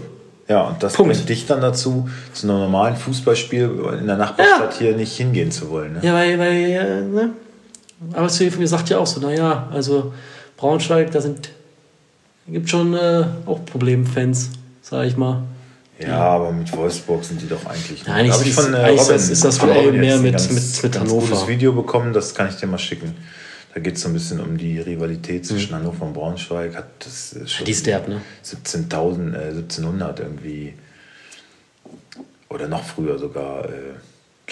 Ja, 0.48 0.68
und 0.68 0.82
das 0.82 0.94
Punkt. 0.94 1.12
bringt 1.12 1.28
dich 1.28 1.46
dann 1.46 1.60
dazu, 1.60 2.08
zu 2.32 2.48
einem 2.48 2.58
normalen 2.60 2.96
Fußballspiel 2.96 3.70
in 4.00 4.06
der 4.06 4.16
Nachbarstadt 4.16 4.74
hier 4.78 4.96
nicht 4.96 5.14
hingehen 5.14 5.50
zu 5.50 5.68
wollen. 5.68 5.92
Ne? 5.94 6.00
Ja, 6.02 6.14
weil, 6.14 6.38
weil 6.38 6.52
äh, 6.54 7.00
ne? 7.02 7.30
Arbeitskollege 8.12 8.52
von 8.52 8.60
mir 8.62 8.68
sagt 8.68 8.88
ja 8.90 8.98
auch 8.98 9.06
so, 9.06 9.20
naja, 9.20 9.68
also 9.72 10.12
Braunschweig, 10.56 11.10
da 11.10 11.20
sind 11.20 11.50
gibt 12.48 12.68
schon 12.68 12.94
äh, 12.94 13.24
auch 13.46 13.64
Problemfans, 13.64 14.50
sag 14.82 15.06
ich 15.06 15.16
mal. 15.16 15.42
Ja, 16.00 16.18
aber 16.20 16.50
mit 16.50 16.74
Wolfsburg 16.76 17.22
sind 17.24 17.40
die 17.40 17.48
doch 17.48 17.64
eigentlich. 17.66 18.04
Nein, 18.06 18.26
ich- 18.26 18.46
ich 18.46 18.54
von 18.54 18.74
äh, 18.74 18.94
ist 18.94 19.02
Robin, 19.02 19.12
das- 19.14 19.28
ist 19.30 19.44
das 19.44 19.58
von 19.58 19.70
Robin 19.70 20.00
mehr 20.00 20.18
mit- 20.18 20.32
ganz, 20.32 20.50
mit- 20.50 20.82
mit 20.82 20.98
Hannover. 21.00 21.26
gutes 21.28 21.46
Video 21.46 21.72
bekommen, 21.72 22.12
das 22.12 22.34
kann 22.34 22.48
ich 22.48 22.56
dir 22.56 22.66
mal 22.66 22.78
schicken. 22.78 23.14
Da 23.74 23.80
geht 23.80 23.94
es 23.96 24.02
so 24.02 24.08
ein 24.08 24.12
bisschen 24.14 24.40
um 24.40 24.58
die 24.58 24.80
Rivalität 24.80 25.42
Mhm. 25.42 25.46
zwischen 25.46 25.74
Hannover 25.74 26.04
und 26.06 26.12
Braunschweig. 26.14 26.74
Hat 26.76 26.86
das 26.98 27.34
äh, 27.34 27.46
schon 27.46 27.64
Die 27.66 27.70
ist 27.70 27.86
derb, 27.86 28.08
ne? 28.08 28.20
17.000, 28.42 29.34
äh, 29.34 29.52
1700 29.52 30.18
irgendwie 30.20 30.74
oder 32.48 32.68
noch 32.68 32.84
früher 32.84 33.18
sogar 33.18 33.64
äh, 33.66 33.70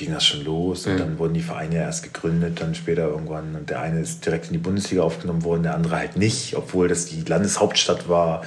ging 0.01 0.13
das 0.13 0.25
schon 0.27 0.45
los 0.45 0.85
Mhm. 0.87 0.93
und 0.93 1.01
dann 1.01 1.19
wurden 1.19 1.35
die 1.35 1.43
Vereine 1.43 1.77
erst 1.77 2.03
gegründet, 2.03 2.61
dann 2.61 2.75
später 2.75 3.03
irgendwann 3.09 3.55
und 3.55 3.71
der 3.71 3.81
eine 3.81 4.01
ist 4.01 4.27
direkt 4.27 4.47
in 4.49 4.53
die 4.55 4.59
Bundesliga 4.59 5.03
aufgenommen 5.03 5.45
worden, 5.45 5.63
der 5.63 5.75
andere 5.75 5.97
halt 5.97 6.17
nicht, 6.17 6.57
obwohl 6.57 6.89
das 6.89 7.07
die 7.07 7.23
Landeshauptstadt 7.27 8.09
war 8.09 8.43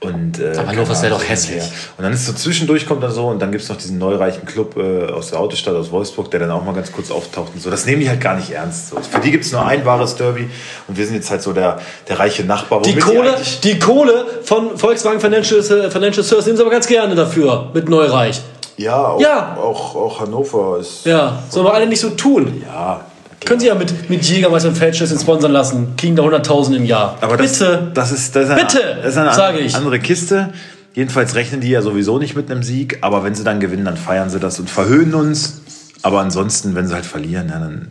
und 0.00 0.38
äh, 0.38 0.52
Aber 0.58 0.68
Hannover 0.68 0.92
ist 0.92 1.02
ja 1.02 1.08
doch 1.08 1.26
hässlich. 1.26 1.62
Und 1.96 2.04
dann 2.04 2.12
ist 2.12 2.26
so 2.26 2.34
zwischendurch 2.34 2.84
kommt 2.86 3.02
dann 3.02 3.12
so 3.12 3.28
und 3.28 3.40
dann 3.40 3.50
gibt 3.50 3.62
es 3.62 3.70
noch 3.70 3.78
diesen 3.78 3.96
neureichen 3.96 4.44
Club 4.44 4.76
äh, 4.76 5.06
aus 5.10 5.30
der 5.30 5.40
Autostadt 5.40 5.74
aus 5.74 5.90
Wolfsburg, 5.90 6.30
der 6.30 6.40
dann 6.40 6.50
auch 6.50 6.62
mal 6.62 6.74
ganz 6.74 6.92
kurz 6.92 7.10
auftaucht 7.10 7.52
und 7.54 7.62
so. 7.62 7.70
Das 7.70 7.86
nehmen 7.86 8.00
die 8.02 8.08
halt 8.10 8.20
gar 8.20 8.36
nicht 8.36 8.50
ernst. 8.50 8.90
So. 8.90 8.96
Für 9.00 9.20
die 9.20 9.30
gibt 9.30 9.44
es 9.46 9.52
nur 9.52 9.64
ein 9.64 9.86
wahres 9.86 10.14
Derby 10.16 10.50
und 10.86 10.98
wir 10.98 11.06
sind 11.06 11.14
jetzt 11.14 11.30
halt 11.30 11.40
so 11.40 11.54
der, 11.54 11.78
der 12.08 12.18
reiche 12.18 12.44
Nachbar. 12.44 12.82
Die 12.82 12.94
Kohle, 12.96 13.36
eigentlich- 13.36 13.60
die 13.60 13.78
Kohle 13.78 14.26
von 14.42 14.76
Volkswagen 14.76 15.18
Financial, 15.20 15.62
Financial 15.62 16.22
Service 16.24 16.44
nehmen 16.44 16.58
sie 16.58 16.62
aber 16.62 16.72
ganz 16.72 16.86
gerne 16.86 17.14
dafür 17.14 17.70
mit 17.72 17.88
Neureich. 17.88 18.42
Ja, 18.76 19.08
auch, 19.08 19.20
Ja. 19.20 19.56
Auch, 19.56 19.94
auch 19.96 20.20
Hannover 20.20 20.78
ist. 20.80 21.06
Ja, 21.06 21.42
sollen 21.48 21.66
wir 21.66 21.72
alle 21.74 21.86
nicht 21.86 22.00
so 22.00 22.10
tun. 22.10 22.62
Ja. 22.66 23.04
Können 23.44 23.60
sie 23.60 23.66
ja 23.68 23.74
mit, 23.74 24.10
mit 24.10 24.24
Jägermeister 24.24 24.68
und 24.70 24.76
Feldschlüsseln 24.76 25.20
sponsern 25.20 25.52
lassen. 25.52 25.94
Kriegen 25.96 26.16
da 26.16 26.22
100.000 26.24 26.76
im 26.76 26.84
Jahr. 26.84 27.16
Aber 27.20 27.36
das, 27.36 27.58
Bitte. 27.58 27.90
Das 27.94 28.10
ist, 28.10 28.34
das 28.34 28.44
ist 28.46 28.50
eine, 28.50 28.62
Bitte, 28.62 28.98
das 29.02 29.12
ist 29.12 29.16
eine 29.18 29.34
sage 29.34 29.58
ich. 29.58 29.74
andere 29.76 30.00
Kiste. 30.00 30.52
Jedenfalls 30.94 31.34
rechnen 31.34 31.60
die 31.60 31.68
ja 31.68 31.82
sowieso 31.82 32.18
nicht 32.18 32.34
mit 32.34 32.50
einem 32.50 32.62
Sieg, 32.62 32.98
aber 33.02 33.22
wenn 33.22 33.34
sie 33.34 33.44
dann 33.44 33.60
gewinnen, 33.60 33.84
dann 33.84 33.98
feiern 33.98 34.30
sie 34.30 34.40
das 34.40 34.58
und 34.58 34.68
verhöhnen 34.70 35.14
uns. 35.14 35.60
Aber 36.02 36.20
ansonsten, 36.20 36.74
wenn 36.74 36.86
sie 36.86 36.94
halt 36.94 37.04
verlieren, 37.06 37.48
ja, 37.50 37.58
dann 37.58 37.90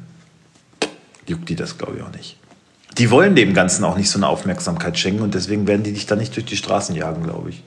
juckt 1.27 1.47
die 1.49 1.55
das, 1.55 1.77
glaube 1.77 1.97
ich, 1.97 2.03
auch 2.03 2.11
nicht. 2.11 2.37
Die 2.97 3.11
wollen 3.11 3.35
dem 3.35 3.53
Ganzen 3.53 3.83
auch 3.83 3.97
nicht 3.97 4.09
so 4.09 4.17
eine 4.17 4.27
Aufmerksamkeit 4.27 4.97
schenken 4.97 5.21
und 5.21 5.35
deswegen 5.35 5.67
werden 5.67 5.83
die 5.83 5.93
dich 5.93 6.05
dann 6.05 6.17
nicht 6.17 6.35
durch 6.35 6.45
die 6.45 6.57
Straßen 6.57 6.95
jagen, 6.95 7.23
glaube 7.23 7.49
ich. 7.49 7.63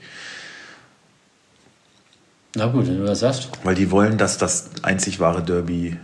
Na 2.55 2.65
gut, 2.67 2.87
wenn 2.87 2.97
du 2.99 3.05
das 3.05 3.19
sagst. 3.19 3.49
Weil 3.63 3.75
die 3.75 3.91
wollen, 3.91 4.17
dass 4.17 4.37
das 4.37 4.69
einzig 4.81 5.19
wahre 5.19 5.43
Derby, 5.43 5.97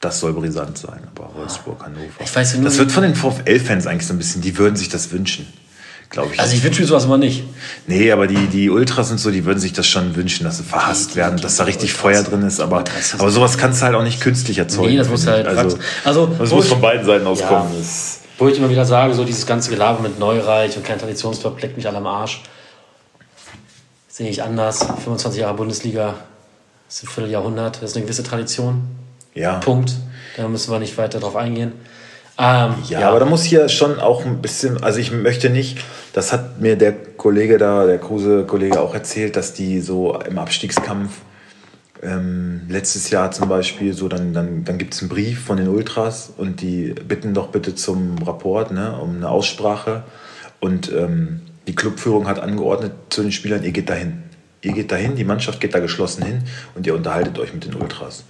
das 0.00 0.20
soll 0.20 0.32
brisant 0.32 0.78
sein. 0.78 1.00
Aber 1.14 1.30
Wolfsburg, 1.34 1.82
Hannover. 1.84 2.02
Ich 2.20 2.34
weiß 2.34 2.52
ja 2.52 2.58
nur- 2.58 2.68
das 2.68 2.78
wird 2.78 2.90
von 2.92 3.02
den 3.02 3.14
VfL-Fans 3.14 3.86
eigentlich 3.86 4.06
so 4.06 4.14
ein 4.14 4.18
bisschen, 4.18 4.40
die 4.42 4.56
würden 4.58 4.76
sich 4.76 4.88
das 4.88 5.12
wünschen. 5.12 5.46
Glaube 6.10 6.30
ich. 6.34 6.40
Also 6.40 6.54
ich 6.54 6.62
wünsche 6.62 6.80
mir 6.82 6.86
sowas 6.86 7.04
immer 7.06 7.18
nicht. 7.18 7.42
Nee, 7.86 8.12
aber 8.12 8.26
die, 8.26 8.46
die 8.46 8.70
Ultras 8.70 9.10
und 9.10 9.18
so, 9.18 9.30
die 9.30 9.44
würden 9.44 9.58
sich 9.58 9.72
das 9.72 9.86
schon 9.86 10.14
wünschen, 10.14 10.44
dass 10.44 10.58
sie 10.58 10.62
verhasst 10.62 11.12
Die- 11.12 11.16
werden, 11.16 11.36
die- 11.36 11.42
dass 11.42 11.56
da 11.56 11.64
richtig 11.64 11.90
Ultras. 11.94 12.00
Feuer 12.02 12.22
drin 12.22 12.42
ist. 12.46 12.60
Aber, 12.60 12.84
aber 13.18 13.30
sowas 13.30 13.58
kannst 13.58 13.80
du 13.80 13.86
halt 13.86 13.96
auch 13.96 14.02
nicht 14.02 14.20
künstlich 14.20 14.58
erzeugen. 14.58 14.92
Nee, 14.92 14.96
das 14.98 15.08
muss 15.08 15.26
halt 15.26 15.46
Also. 15.46 15.78
Also, 16.04 16.26
das 16.38 16.50
muss 16.50 16.64
ich- 16.64 16.70
von 16.70 16.80
beiden 16.80 17.04
Seiten 17.04 17.26
aus 17.26 17.40
Ja. 17.40 17.66
Wo 18.38 18.48
ich 18.48 18.58
immer 18.58 18.68
wieder 18.70 18.84
sage, 18.84 19.14
so 19.14 19.24
dieses 19.24 19.46
ganze 19.46 19.70
Gelaber 19.70 20.00
mit 20.02 20.18
Neureich 20.18 20.76
und 20.76 20.84
kein 20.84 20.98
Traditionsclub 20.98 21.60
leckt 21.62 21.76
mich 21.76 21.86
alle 21.86 21.98
am 21.98 22.06
Arsch. 22.06 22.42
Sehe 24.14 24.30
ich 24.30 24.44
anders. 24.44 24.78
25 24.78 25.40
Jahre 25.40 25.54
Bundesliga. 25.54 26.14
Das 26.86 26.98
ist 26.98 27.02
ein 27.02 27.08
Vierteljahrhundert, 27.08 27.82
das 27.82 27.90
ist 27.90 27.96
eine 27.96 28.04
gewisse 28.04 28.22
Tradition. 28.22 28.84
Ja. 29.34 29.54
Punkt. 29.54 29.92
Da 30.36 30.46
müssen 30.46 30.70
wir 30.70 30.78
nicht 30.78 30.96
weiter 30.96 31.18
drauf 31.18 31.34
eingehen. 31.34 31.72
Ähm, 32.38 32.74
Ja, 32.88 33.08
aber 33.08 33.18
da 33.18 33.24
muss 33.24 33.42
hier 33.42 33.68
schon 33.68 33.98
auch 33.98 34.24
ein 34.24 34.40
bisschen, 34.40 34.84
also 34.84 35.00
ich 35.00 35.10
möchte 35.10 35.50
nicht, 35.50 35.78
das 36.12 36.32
hat 36.32 36.60
mir 36.60 36.76
der 36.76 36.92
Kollege 36.92 37.58
da, 37.58 37.86
der 37.86 37.98
Kruse-Kollege 37.98 38.80
auch 38.80 38.94
erzählt, 38.94 39.34
dass 39.34 39.52
die 39.52 39.80
so 39.80 40.16
im 40.20 40.38
Abstiegskampf 40.38 41.10
ähm, 42.00 42.68
letztes 42.68 43.10
Jahr 43.10 43.32
zum 43.32 43.48
Beispiel, 43.48 43.94
so 43.94 44.06
dann, 44.06 44.32
dann, 44.32 44.64
dann 44.64 44.78
gibt 44.78 44.94
es 44.94 45.00
einen 45.00 45.08
Brief 45.08 45.42
von 45.42 45.56
den 45.56 45.66
Ultras 45.66 46.32
und 46.36 46.60
die 46.60 46.94
bitten 47.08 47.34
doch 47.34 47.48
bitte 47.48 47.74
zum 47.74 48.18
Rapport, 48.18 48.70
ne, 48.70 48.96
um 48.96 49.16
eine 49.16 49.28
Aussprache. 49.28 50.04
Und 50.60 50.92
ähm, 50.92 51.40
die 51.66 51.74
Clubführung 51.74 52.26
hat 52.28 52.40
angeordnet 52.40 52.92
zu 53.10 53.22
den 53.22 53.32
Spielern, 53.32 53.62
ihr 53.62 53.72
geht 53.72 53.88
dahin. 53.88 54.22
Ihr 54.62 54.72
geht 54.72 54.90
dahin, 54.92 55.14
die 55.14 55.24
Mannschaft 55.24 55.60
geht 55.60 55.74
da 55.74 55.78
geschlossen 55.78 56.24
hin 56.24 56.42
und 56.74 56.86
ihr 56.86 56.94
unterhaltet 56.94 57.38
euch 57.38 57.52
mit 57.52 57.64
den 57.66 57.74
Ultras. 57.74 58.24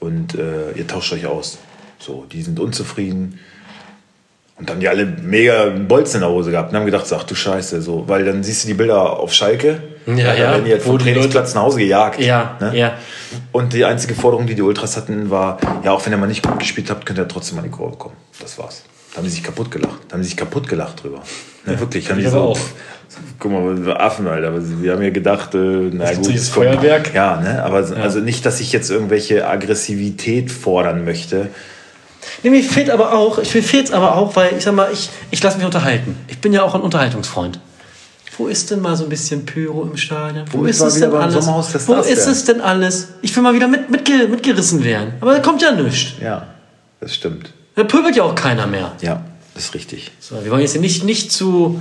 Und 0.00 0.34
äh, 0.34 0.72
ihr 0.72 0.86
tauscht 0.86 1.12
euch 1.12 1.26
aus. 1.26 1.58
So, 1.98 2.26
die 2.30 2.42
sind 2.42 2.58
unzufrieden. 2.58 3.38
Und 4.58 4.68
dann 4.68 4.76
haben 4.76 4.80
die 4.80 4.88
alle 4.88 5.06
mega 5.06 5.66
Bolzen 5.66 6.16
in 6.16 6.20
der 6.22 6.30
Hose 6.30 6.50
gehabt 6.50 6.70
und 6.70 6.78
haben 6.78 6.84
gedacht, 6.84 7.06
ach 7.12 7.22
du 7.22 7.34
Scheiße, 7.34 7.80
so, 7.80 8.08
weil 8.08 8.24
dann 8.24 8.42
siehst 8.42 8.64
du 8.64 8.68
die 8.68 8.74
Bilder 8.74 9.18
auf 9.18 9.32
Schalke, 9.32 9.82
Ja, 10.06 10.14
da 10.14 10.34
ja, 10.34 10.38
werden 10.38 10.64
die 10.64 10.72
halt 10.72 10.82
vom 10.82 10.98
Trainingsplatz 10.98 11.54
nach 11.54 11.62
Hause 11.62 11.78
gejagt. 11.78 12.20
Ja, 12.20 12.56
ne? 12.60 12.76
ja. 12.76 12.98
Und 13.52 13.72
die 13.72 13.84
einzige 13.84 14.14
Forderung, 14.14 14.46
die 14.46 14.54
die 14.54 14.62
Ultras 14.62 14.96
hatten, 14.96 15.30
war, 15.30 15.58
ja, 15.84 15.92
auch 15.92 16.04
wenn 16.04 16.12
ihr 16.12 16.18
mal 16.18 16.26
nicht 16.26 16.46
gut 16.46 16.58
gespielt 16.58 16.90
habt, 16.90 17.06
könnt 17.06 17.18
ihr 17.18 17.28
trotzdem 17.28 17.56
mal 17.56 17.64
in 17.64 17.70
die 17.70 17.76
Kurve 17.76 17.96
kommen. 17.96 18.16
Das 18.40 18.58
war's. 18.58 18.82
Da 19.12 19.18
haben 19.18 19.24
die 19.24 19.30
sich 19.30 19.42
kaputt 19.42 19.70
gelacht. 19.70 20.00
Da 20.08 20.14
haben 20.14 20.22
die 20.22 20.28
sich 20.28 20.36
kaputt 20.36 20.68
gelacht 20.68 21.02
drüber. 21.02 21.22
Ne, 21.66 21.78
wirklich. 21.80 22.08
Die 22.08 22.16
wir 22.16 22.30
so, 22.30 22.38
auch. 22.38 22.60
Guck 23.38 23.52
mal, 23.52 23.84
wir 23.84 24.00
Affen, 24.00 24.26
Alter. 24.26 24.48
Aber 24.48 24.60
wir 24.80 24.92
haben 24.92 25.02
ja 25.02 25.10
gedacht, 25.10 25.54
äh, 25.54 25.90
na 25.92 26.10
gibt 26.12 26.26
gut. 26.26 26.34
komm. 26.34 26.38
Feuerwerk. 26.38 27.14
Ja, 27.14 27.40
ne? 27.40 27.62
Aber 27.62 27.76
also 27.76 28.20
nicht, 28.20 28.46
dass 28.46 28.60
ich 28.60 28.72
jetzt 28.72 28.90
irgendwelche 28.90 29.46
Aggressivität 29.48 30.50
fordern 30.50 31.04
möchte. 31.04 31.48
Nee, 32.42 32.50
mir 32.50 32.62
fehlt 32.62 32.90
aber 32.90 33.12
auch, 33.12 33.38
ich 33.38 33.54
mir 33.54 33.62
fehlt's 33.62 33.90
aber 33.90 34.16
auch, 34.16 34.36
weil 34.36 34.54
ich 34.56 34.64
sag 34.64 34.74
mal, 34.74 34.88
ich, 34.92 35.10
ich 35.30 35.42
lasse 35.42 35.56
mich 35.56 35.66
unterhalten. 35.66 36.16
Ich 36.28 36.40
bin 36.40 36.52
ja 36.52 36.62
auch 36.62 36.74
ein 36.74 36.80
Unterhaltungsfreund. 36.80 37.58
Wo 38.38 38.46
ist 38.46 38.70
denn 38.70 38.80
mal 38.80 38.96
so 38.96 39.04
ein 39.04 39.10
bisschen 39.10 39.44
Pyro 39.44 39.82
im 39.82 39.96
Stadion? 39.96 40.46
Wo 40.50 40.58
Womit 40.58 40.70
ist 40.70 40.80
es 40.80 41.00
denn 41.00 41.12
alles? 41.12 41.46
Wo 41.46 41.94
das 41.94 42.06
ist 42.06 42.26
es 42.26 42.44
denn 42.44 42.60
alles? 42.60 43.08
Ich 43.20 43.36
will 43.36 43.42
mal 43.42 43.54
wieder 43.54 43.68
mit, 43.68 43.90
mitge, 43.90 44.26
mitgerissen 44.28 44.82
werden. 44.82 45.14
Aber 45.20 45.32
da 45.32 45.40
kommt 45.40 45.60
ja 45.60 45.72
nichts. 45.72 46.14
Ja, 46.20 46.46
das 47.00 47.14
stimmt. 47.14 47.52
Da 47.74 47.84
pöbelt 47.84 48.16
ja 48.16 48.22
auch 48.22 48.34
keiner 48.34 48.66
mehr. 48.66 48.92
Ja, 49.02 49.22
das 49.54 49.64
ist 49.64 49.74
richtig. 49.74 50.10
So, 50.20 50.42
wir 50.42 50.50
wollen 50.50 50.62
jetzt 50.62 50.78
nicht, 50.78 51.04
nicht 51.04 51.32
zu 51.32 51.80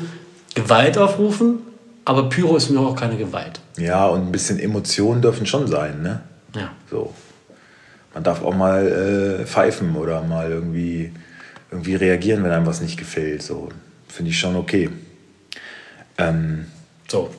Gewalt 0.55 0.97
aufrufen, 0.97 1.59
aber 2.05 2.29
Pyro 2.29 2.57
ist 2.57 2.69
mir 2.69 2.79
auch 2.79 2.95
keine 2.95 3.17
Gewalt. 3.17 3.59
Ja, 3.77 4.07
und 4.07 4.21
ein 4.27 4.31
bisschen 4.31 4.59
Emotionen 4.59 5.21
dürfen 5.21 5.45
schon 5.45 5.67
sein, 5.67 6.01
ne? 6.01 6.21
Ja. 6.55 6.71
So. 6.89 7.13
Man 8.13 8.23
darf 8.23 8.43
auch 8.43 8.53
mal 8.53 9.41
äh, 9.41 9.45
pfeifen 9.45 9.95
oder 9.95 10.21
mal 10.21 10.51
irgendwie, 10.51 11.11
irgendwie 11.71 11.95
reagieren, 11.95 12.43
wenn 12.43 12.51
einem 12.51 12.65
was 12.65 12.81
nicht 12.81 12.97
gefällt. 12.97 13.41
So. 13.41 13.69
Finde 14.07 14.31
ich 14.31 14.39
schon 14.39 14.55
okay. 14.55 14.89
Ähm, 16.17 16.65
So. 17.07 17.29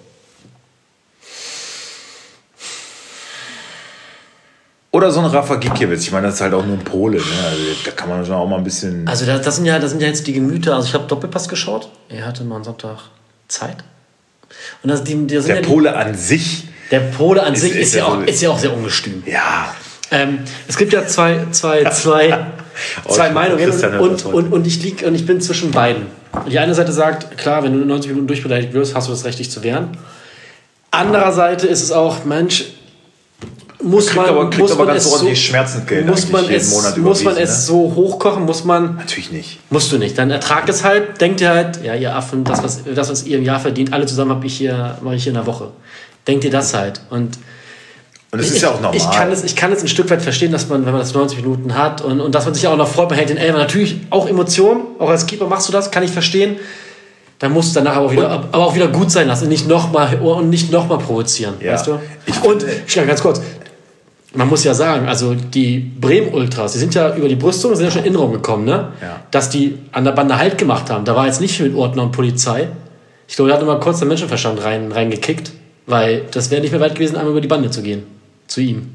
Oder 4.93 5.11
so 5.11 5.21
ein 5.21 5.27
Rafa 5.27 5.57
Gikiewicz. 5.57 6.03
Ich 6.03 6.13
meine, 6.13 6.27
das 6.27 6.37
ist 6.37 6.41
halt 6.43 6.55
auch 6.55 6.65
nur 6.65 6.77
ein 6.77 6.85
Pole. 6.85 7.17
Ne? 7.17 7.23
Also, 7.51 7.63
da 7.85 7.91
kann 7.91 8.09
man 8.09 8.25
schon 8.25 8.35
auch 8.35 8.47
mal 8.47 8.59
ein 8.59 8.65
bisschen. 8.65 9.09
Also 9.09 9.27
das, 9.27 9.41
das, 9.43 9.57
sind 9.57 9.65
ja, 9.65 9.79
das 9.79 9.91
sind 9.91 10.01
ja 10.03 10.09
jetzt 10.09 10.27
die 10.27 10.35
Gemüter. 10.35 10.77
Also 10.77 10.89
ich 10.89 10.95
habe 10.95 11.07
Doppelpass 11.07 11.49
geschaut. 11.49 11.89
Er 12.09 12.27
hatte 12.27 12.45
mal 12.45 12.57
am 12.57 12.65
Sonntag 12.65 12.99
Zeit. 13.49 13.79
Und 14.83 14.91
das, 14.91 15.03
die, 15.03 15.15
die 15.27 15.37
sind 15.37 15.49
der 15.49 15.57
ja 15.57 15.63
die, 15.63 15.69
Pole 15.69 15.97
an 15.97 16.15
sich. 16.15 16.69
der 16.91 17.01
Pole 17.01 17.43
an 17.43 17.55
Ist- 17.55 17.63
sich 17.63 17.73
ist 17.73 17.89
ist, 17.89 17.95
ja 17.95 18.05
auch, 18.05 18.23
ist 18.23 18.43
ja 18.43 18.51
auch 18.51 18.59
sehr 18.59 18.73
ungestüm. 18.75 19.23
Ja. 19.27 19.75
Ähm, 20.11 20.41
es 20.69 20.77
gibt 20.77 20.93
ja 20.93 21.07
zwei, 21.07 21.47
zwei, 21.53 21.85
zwei, 21.87 22.49
zwei 23.09 23.31
Meinungen 23.31 23.71
und, 23.99 24.13
das 24.13 24.25
und, 24.25 24.53
und 24.53 24.67
ich 24.67 24.83
lieg 24.83 25.03
und 25.07 25.15
ich 25.15 25.25
bin 25.25 25.41
zwischen 25.41 25.71
beiden. 25.71 26.07
Die 26.51 26.59
eine 26.59 26.75
Seite 26.75 26.93
sagt, 26.93 27.39
klar, 27.39 27.63
wenn 27.63 27.73
du 27.73 27.85
90 27.85 28.11
Minuten 28.11 28.27
durchbeleidigt 28.27 28.75
wirst, 28.75 28.95
hast 28.95 29.09
du 29.09 29.13
das 29.13 29.25
Recht, 29.25 29.39
dich 29.39 29.51
zu 29.51 29.63
wehren. 29.63 29.97
Anderer 30.91 31.33
Seite 31.33 31.67
ist 31.67 31.83
es 31.83 31.93
auch, 31.93 32.27
Mensch, 32.27 32.67
muss 33.83 34.07
Kriegt 34.07 34.17
man, 34.17 34.29
aber- 34.29 34.51
kriegt 34.51 34.59
muss 34.59 34.73
aber 34.73 34.85
man 34.85 34.95
ganz 34.95 35.07
es 35.07 35.13
ordentlich 35.13 35.39
so, 35.39 35.45
Schmerzensgeld 35.47 36.07
muss 36.07 36.31
man 36.31 36.49
es, 36.49 36.71
Monat 36.71 36.97
muss 36.99 37.25
man 37.25 37.37
es 37.37 37.51
ne? 37.51 37.57
so 37.57 37.93
hochkochen, 37.95 38.45
muss 38.45 38.65
man 38.65 38.97
Natürlich 38.97 39.33
nicht. 39.33 39.59
Musst 39.71 39.91
du 39.93 39.99
nicht. 39.99 40.17
Dann 40.17 40.31
ertrag 40.31 40.69
es 40.69 40.85
halt, 40.85 41.21
denkt 41.21 41.41
ihr 41.41 41.51
halt, 41.51 41.83
ja, 41.85 41.95
ihr 41.95 42.15
Affen, 42.15 42.45
das, 42.45 42.63
was, 42.63 42.81
das, 42.95 43.11
was 43.11 43.25
ihr 43.25 43.39
im 43.39 43.45
Jahr 43.45 43.61
verdient, 43.61 43.93
alle 43.93 44.07
zusammen 44.07 44.31
habe 44.33 44.47
ich 44.47 44.57
hier, 44.57 44.99
mache 45.03 45.17
ich 45.17 45.25
hier 45.25 45.31
in 45.31 45.37
der 45.37 45.47
Woche. 45.47 45.69
Denkt 46.27 46.45
ihr 46.45 46.51
das 46.51 46.75
halt. 46.75 47.01
Und 47.11 47.39
Und 48.31 48.39
es 48.39 48.49
ist 48.49 48.57
ich, 48.57 48.63
ja 48.63 48.71
auch 48.71 48.81
normal. 48.81 48.97
Ich 48.97 49.11
kann, 49.11 49.31
es, 49.33 49.43
ich 49.45 49.57
kann 49.57 49.73
es 49.73 49.83
ein 49.83 49.89
Stück 49.89 50.09
weit 50.11 50.23
verstehen, 50.23 50.53
dass 50.53 50.69
man, 50.69 50.87
wenn 50.87 50.93
man 50.93 51.01
das 51.01 51.13
90 51.13 51.39
Minuten 51.39 51.77
hat 51.77 52.01
und, 52.01 52.21
und 52.21 52.35
dass 52.35 52.45
man 52.45 52.55
sich 52.55 52.67
auch 52.69 52.77
noch 52.77 52.89
freut, 52.89 53.09
man 53.11 53.19
hält 53.19 53.31
den 53.31 53.37
Elfer. 53.37 53.59
Natürlich 53.59 54.01
auch 54.11 54.29
Emotionen, 54.29 54.83
auch 54.99 55.09
als 55.11 55.27
Keeper 55.27 55.47
machst 55.47 55.69
du 55.69 55.73
das, 55.73 55.91
kann 55.91 56.03
ich 56.03 56.11
verstehen. 56.11 56.57
Dann 57.41 57.51
musst 57.51 57.75
du 57.75 57.81
danach 57.81 57.97
aber 57.97 58.07
auch 58.07 58.13
wieder, 58.13 58.31
aber 58.31 58.59
auch 58.59 58.77
wieder 58.77 58.87
gut 58.87 59.11
sein 59.11 59.27
lassen, 59.27 59.49
nicht 59.49 59.67
nochmal 59.67 60.21
und 60.21 60.49
nicht 60.49 60.71
noch 60.71 60.87
mal 60.89 60.99
provozieren. 60.99 61.55
Ja. 61.59 61.73
Weißt 61.73 61.89
du? 61.89 61.99
Ich 62.25 62.41
und 62.45 62.65
ich 62.87 62.95
ganz 62.95 63.21
kurz, 63.21 63.41
man 64.35 64.49
muss 64.49 64.65
ja 64.65 64.75
sagen, 64.75 65.09
also 65.09 65.35
die 65.35 65.79
Bremen-Ultras, 65.79 66.73
die 66.73 66.79
sind 66.79 66.95
ja 66.95 67.15
über 67.15 67.29
die 67.29 67.37
Brüstung, 67.37 67.75
sind 67.75 67.85
ja 67.85 67.91
schon 67.91 68.05
in 68.05 68.13
den 68.13 68.17
Raum 68.17 68.33
gekommen, 68.33 68.65
ne? 68.65 68.93
Ja. 69.01 69.21
Dass 69.31 69.51
die 69.51 69.79
an 69.93 70.05
der 70.05 70.13
Bande 70.13 70.39
Halt 70.39 70.59
gemacht 70.59 70.91
haben. 70.91 71.05
Da 71.05 71.15
war 71.15 71.27
jetzt 71.27 71.41
nicht 71.41 71.57
viel 71.57 71.67
mit 71.69 71.77
Ordner 71.77 72.05
und 72.05 72.13
Polizei. 72.13 72.69
Ich 73.29 73.37
glaube, 73.37 73.51
da 73.51 73.57
hat 73.57 73.67
mal 73.67 73.81
kurz 73.81 73.99
der 73.99 74.09
Menschenverstand 74.09 74.63
rein, 74.65 74.91
reingekickt, 74.93 75.53
weil 75.87 76.23
das 76.31 76.51
wäre 76.51 76.63
nicht 76.63 76.71
mehr 76.71 76.81
weit 76.81 76.95
gewesen, 76.95 77.17
einmal 77.17 77.33
über 77.33 77.41
die 77.41 77.49
Bande 77.49 77.71
zu 77.71 77.83
gehen. 77.83 78.05
Zu 78.47 78.61
ihm. 78.61 78.91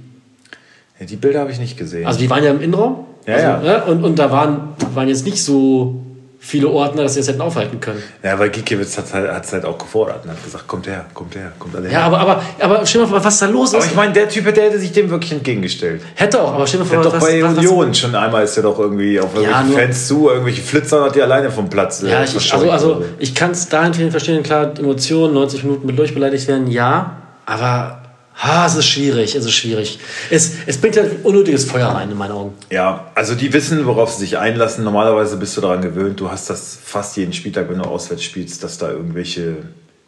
Ja, 0.99 1.05
die 1.05 1.15
Bilder 1.15 1.41
habe 1.41 1.51
ich 1.51 1.59
nicht 1.59 1.77
gesehen. 1.77 2.07
Also 2.07 2.19
die 2.19 2.29
waren 2.29 2.43
ja 2.43 2.51
im 2.51 2.61
Innenraum. 2.61 3.05
Ja, 3.25 3.33
also, 3.35 3.47
ja. 3.47 3.59
ne? 3.59 3.83
Und, 3.85 4.03
und 4.03 4.19
da 4.19 4.31
waren, 4.31 4.69
waren 4.93 5.07
jetzt 5.07 5.25
nicht 5.25 5.43
so 5.43 6.03
viele 6.39 6.69
Ordner, 6.69 7.03
dass 7.03 7.15
sie 7.15 7.19
das 7.21 7.29
hätten 7.29 7.41
aufhalten 7.41 7.79
können. 7.79 8.01
ja, 8.23 8.37
weil 8.39 8.49
Gikiewicz 8.49 8.97
hat 8.97 9.05
es 9.05 9.13
halt, 9.13 9.29
halt 9.51 9.65
auch 9.65 9.77
gefordert 9.77 10.23
und 10.23 10.31
hat 10.31 10.43
gesagt, 10.43 10.67
kommt 10.67 10.87
her, 10.87 11.05
kommt 11.13 11.35
her, 11.35 11.51
kommt 11.59 11.75
alle 11.75 11.85
Ja, 11.85 11.91
her. 11.91 12.03
aber, 12.03 12.19
aber, 12.19 12.41
aber 12.59 12.85
stell 12.85 13.01
dir 13.01 13.07
mal 13.07 13.13
vor, 13.19 13.25
was 13.25 13.39
da 13.39 13.47
los 13.47 13.73
Aber 13.73 13.83
ist. 13.83 13.89
ich 13.91 13.95
meine, 13.95 14.13
der 14.13 14.29
Typ, 14.29 14.53
der 14.53 14.65
hätte 14.65 14.79
sich 14.79 14.91
dem 14.91 15.09
wirklich 15.09 15.31
entgegengestellt. 15.31 16.01
Hätte 16.15 16.41
auch, 16.41 16.53
aber 16.53 16.65
stell 16.67 16.79
dir 16.79 16.85
mal 16.85 16.89
vor, 16.89 16.97
hat 16.99 17.05
doch 17.05 17.13
was, 17.13 17.23
bei 17.25 17.41
was, 17.43 17.51
was, 17.57 17.65
Union 17.65 17.93
schon 17.93 18.15
einmal 18.15 18.43
ist 18.43 18.55
er 18.55 18.63
doch 18.63 18.77
irgendwie 18.79 19.19
auf 19.19 19.33
irgendwelche 19.35 19.65
nur- 19.65 19.77
Fans 19.79 20.07
zu, 20.07 20.29
irgendwelche 20.29 20.61
Flitzer 20.61 21.03
hat 21.03 21.15
die 21.15 21.21
alleine 21.21 21.49
vom 21.51 21.69
Platz. 21.69 22.03
äh, 22.03 22.11
Ja, 22.11 22.23
ich, 22.23 22.35
ich, 22.35 22.53
also, 22.53 22.69
also 22.71 23.03
ich 23.19 23.33
kann 23.35 23.51
es 23.51 23.67
dahingehend 23.67 24.11
verstehen, 24.11 24.43
klar, 24.43 24.71
Emotionen, 24.77 25.33
90 25.33 25.63
Minuten 25.63 25.87
mit 25.87 25.97
durchbeleidigt 25.97 26.47
werden, 26.47 26.67
ja, 26.67 27.17
aber 27.45 28.03
ha, 28.37 28.65
es 28.65 28.75
ist 28.75 28.87
schwierig, 28.87 29.35
es 29.35 29.45
ist 29.45 29.53
schwierig. 29.53 29.99
Es, 30.29 30.53
es 30.65 30.77
bringt 30.77 30.97
halt 30.97 31.25
unnötiges 31.25 31.65
Feuer 31.65 31.87
rein, 31.87 32.11
in 32.11 32.17
meinen 32.17 32.31
Augen. 32.31 32.53
Ja, 32.69 33.11
also 33.15 33.35
die 33.35 33.51
wissen, 33.51 33.85
worauf 33.85 34.11
sie 34.11 34.19
sich 34.19 34.37
einlassen. 34.37 34.83
Normalerweise 34.83 35.37
bist 35.37 35.57
du 35.57 35.61
daran 35.61 35.81
gewöhnt. 35.81 36.19
Du 36.19 36.29
hast 36.29 36.49
das 36.49 36.77
fast 36.81 37.17
jeden 37.17 37.33
Spieltag, 37.33 37.69
wenn 37.69 37.79
du 37.79 37.85
auswärts 37.85 38.23
spielst, 38.23 38.63
dass 38.63 38.77
da 38.77 38.91
irgendwelche, 38.91 39.57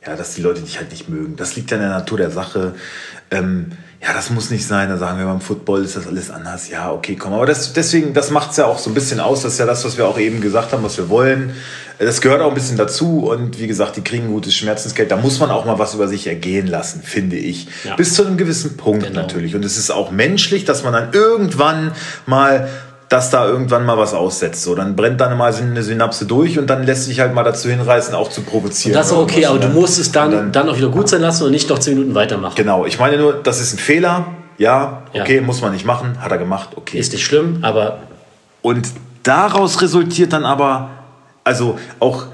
ja, 0.05 0.15
dass 0.15 0.35
die 0.35 0.41
Leute 0.41 0.61
dich 0.61 0.77
halt 0.77 0.91
nicht 0.91 1.09
mögen. 1.09 1.35
Das 1.35 1.55
liegt 1.55 1.71
ja 1.71 1.77
in 1.77 1.83
der 1.83 1.91
Natur 1.91 2.17
der 2.17 2.31
Sache. 2.31 2.75
Ähm, 3.31 3.71
ja, 4.01 4.13
das 4.13 4.29
muss 4.29 4.49
nicht 4.49 4.65
sein. 4.65 4.87
Da 4.89 4.97
sagen 4.97 5.19
wir, 5.19 5.25
beim 5.25 5.41
Football 5.41 5.83
ist 5.83 5.95
das 5.97 6.07
alles 6.07 6.31
anders. 6.31 6.69
Ja, 6.69 6.91
okay, 6.91 7.15
komm. 7.17 7.33
Aber 7.33 7.45
das, 7.45 7.73
deswegen, 7.73 8.13
das 8.13 8.31
macht 8.31 8.51
es 8.51 8.57
ja 8.57 8.65
auch 8.65 8.79
so 8.79 8.89
ein 8.89 8.93
bisschen 8.93 9.19
aus. 9.19 9.41
Das 9.41 9.53
ist 9.53 9.59
ja 9.59 9.65
das, 9.65 9.83
was 9.83 9.97
wir 9.97 10.07
auch 10.07 10.17
eben 10.17 10.39
gesagt 10.39 10.71
haben, 10.71 10.83
was 10.83 10.97
wir 10.97 11.09
wollen. 11.09 11.53
Das 11.97 12.21
gehört 12.21 12.41
auch 12.41 12.47
ein 12.47 12.53
bisschen 12.53 12.77
dazu. 12.77 13.29
Und 13.29 13.59
wie 13.59 13.67
gesagt, 13.67 13.97
die 13.97 14.01
kriegen 14.01 14.27
gutes 14.29 14.55
Schmerzensgeld. 14.55 15.11
Da 15.11 15.17
muss 15.17 15.39
man 15.41 15.51
auch 15.51 15.65
mal 15.65 15.79
was 15.79 15.95
über 15.95 16.07
sich 16.07 16.27
ergehen 16.27 16.65
lassen, 16.67 17.03
finde 17.03 17.35
ich. 17.35 17.67
Ja. 17.83 17.95
Bis 17.97 18.13
zu 18.13 18.25
einem 18.25 18.37
gewissen 18.37 18.77
Punkt 18.77 19.05
Genau. 19.05 19.19
natürlich. 19.19 19.53
Und 19.53 19.65
es 19.65 19.77
ist 19.77 19.91
auch 19.91 20.11
menschlich, 20.11 20.63
dass 20.63 20.83
man 20.83 20.93
dann 20.93 21.09
irgendwann 21.11 21.91
mal, 22.25 22.69
dass 23.09 23.31
da 23.31 23.47
irgendwann 23.47 23.85
mal 23.85 23.97
was 23.97 24.13
aussetzt. 24.13 24.61
So, 24.63 24.75
dann 24.75 24.95
brennt 24.95 25.19
dann 25.19 25.35
mal 25.37 25.51
eine 25.53 25.81
Synapse 25.83 26.25
durch 26.25 26.59
und 26.59 26.67
dann 26.69 26.83
lässt 26.83 27.05
sich 27.05 27.19
halt 27.19 27.33
mal 27.33 27.43
dazu 27.43 27.67
hinreißen, 27.69 28.13
auch 28.13 28.29
zu 28.29 28.41
provozieren. 28.43 28.93
Das 28.95 29.07
ist 29.07 29.13
auch 29.13 29.23
okay, 29.23 29.45
aber 29.47 29.57
du 29.59 29.67
Und 29.67 29.73
musst 29.73 29.97
es 29.99 30.11
dann, 30.11 30.27
und 30.27 30.33
dann, 30.37 30.51
dann- 30.51 30.69
auch 30.69 30.77
wieder 30.77 30.89
gut 30.89 31.09
sein 31.09 31.21
lassen 31.21 31.43
und 31.45 31.51
nicht 31.51 31.69
noch 31.69 31.79
10 31.79 31.95
Minuten 31.95 32.13
weitermachen. 32.15 32.53
Genau, 32.55 32.85
ich 32.85 32.99
meine 32.99 33.17
nur, 33.17 33.33
das 33.33 33.59
ist 33.59 33.73
ein 33.73 33.79
Fehler. 33.79 34.25
Ja, 34.59 35.03
Ja. 35.13 35.23
okay, 35.23 35.41
muss 35.41 35.61
man 35.61 35.71
nicht 35.71 35.85
machen, 35.85 36.21
hat 36.21 36.31
er 36.31 36.37
gemacht, 36.37 36.69
okay. 36.75 36.99
Ist 36.99 37.11
nicht 37.13 37.25
schlimm, 37.25 37.59
aber 37.63 37.99
Und 38.61 38.89
daraus 39.23 39.81
resultiert 39.81 40.33
dann 40.33 40.43
aber, 40.45 40.89
also 41.45 41.79
auch, 41.99 42.25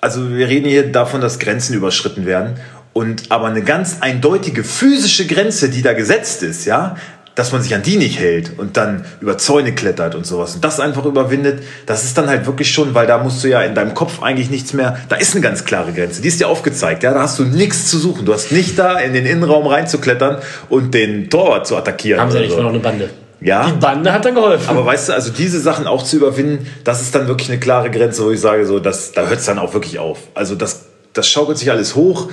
also 0.00 0.30
wir 0.30 0.48
reden 0.48 0.68
hier 0.68 0.90
davon, 0.90 1.20
dass 1.20 1.38
Grenzen 1.38 1.74
überschritten 1.74 2.24
werden. 2.26 2.54
Und 2.94 3.30
aber 3.30 3.46
eine 3.48 3.62
ganz 3.62 3.98
eindeutige 4.00 4.64
physische 4.64 5.26
Grenze, 5.26 5.68
die 5.68 5.82
da 5.82 5.92
gesetzt 5.94 6.42
ist, 6.42 6.64
ja, 6.64 6.96
dass 7.34 7.52
man 7.52 7.62
sich 7.62 7.74
an 7.74 7.82
die 7.82 7.96
nicht 7.96 8.18
hält 8.18 8.52
und 8.58 8.76
dann 8.76 9.04
über 9.20 9.38
Zäune 9.38 9.74
klettert 9.74 10.14
und 10.14 10.26
sowas 10.26 10.54
und 10.54 10.64
das 10.64 10.80
einfach 10.80 11.04
überwindet, 11.04 11.62
das 11.86 12.04
ist 12.04 12.16
dann 12.16 12.28
halt 12.28 12.46
wirklich 12.46 12.70
schon, 12.70 12.94
weil 12.94 13.06
da 13.06 13.18
musst 13.18 13.42
du 13.42 13.48
ja 13.48 13.62
in 13.62 13.74
deinem 13.74 13.94
Kopf 13.94 14.22
eigentlich 14.22 14.50
nichts 14.50 14.72
mehr, 14.72 14.98
da 15.08 15.16
ist 15.16 15.34
eine 15.34 15.42
ganz 15.42 15.64
klare 15.64 15.92
Grenze, 15.92 16.22
die 16.22 16.28
ist 16.28 16.40
dir 16.40 16.48
aufgezeigt, 16.48 17.02
ja, 17.02 17.12
da 17.12 17.22
hast 17.22 17.38
du 17.38 17.44
nichts 17.44 17.86
zu 17.86 17.98
suchen, 17.98 18.24
du 18.24 18.32
hast 18.32 18.52
nicht 18.52 18.78
da 18.78 18.98
in 18.98 19.12
den 19.12 19.26
Innenraum 19.26 19.66
reinzuklettern 19.66 20.38
und 20.68 20.94
den 20.94 21.30
Torwart 21.30 21.66
zu 21.66 21.76
attackieren. 21.76 22.20
haben 22.20 22.30
sie 22.30 22.40
nicht 22.40 22.52
so. 22.52 22.62
noch 22.62 22.70
eine 22.70 22.78
Bande. 22.78 23.10
Ja. 23.40 23.66
Die 23.66 23.78
Bande 23.78 24.10
hat 24.10 24.24
dann 24.24 24.34
geholfen. 24.34 24.70
Aber 24.70 24.86
weißt 24.86 25.10
du, 25.10 25.12
also 25.12 25.30
diese 25.30 25.60
Sachen 25.60 25.86
auch 25.86 26.02
zu 26.02 26.16
überwinden, 26.16 26.66
das 26.82 27.02
ist 27.02 27.14
dann 27.14 27.28
wirklich 27.28 27.50
eine 27.50 27.60
klare 27.60 27.90
Grenze, 27.90 28.24
wo 28.24 28.30
ich 28.30 28.40
sage, 28.40 28.64
so, 28.64 28.78
das, 28.78 29.12
da 29.12 29.26
hört 29.26 29.40
es 29.40 29.44
dann 29.44 29.58
auch 29.58 29.74
wirklich 29.74 29.98
auf. 29.98 30.18
Also 30.32 30.54
das, 30.54 30.86
das 31.12 31.28
schaukelt 31.28 31.58
sich 31.58 31.70
alles 31.70 31.94
hoch. 31.94 32.30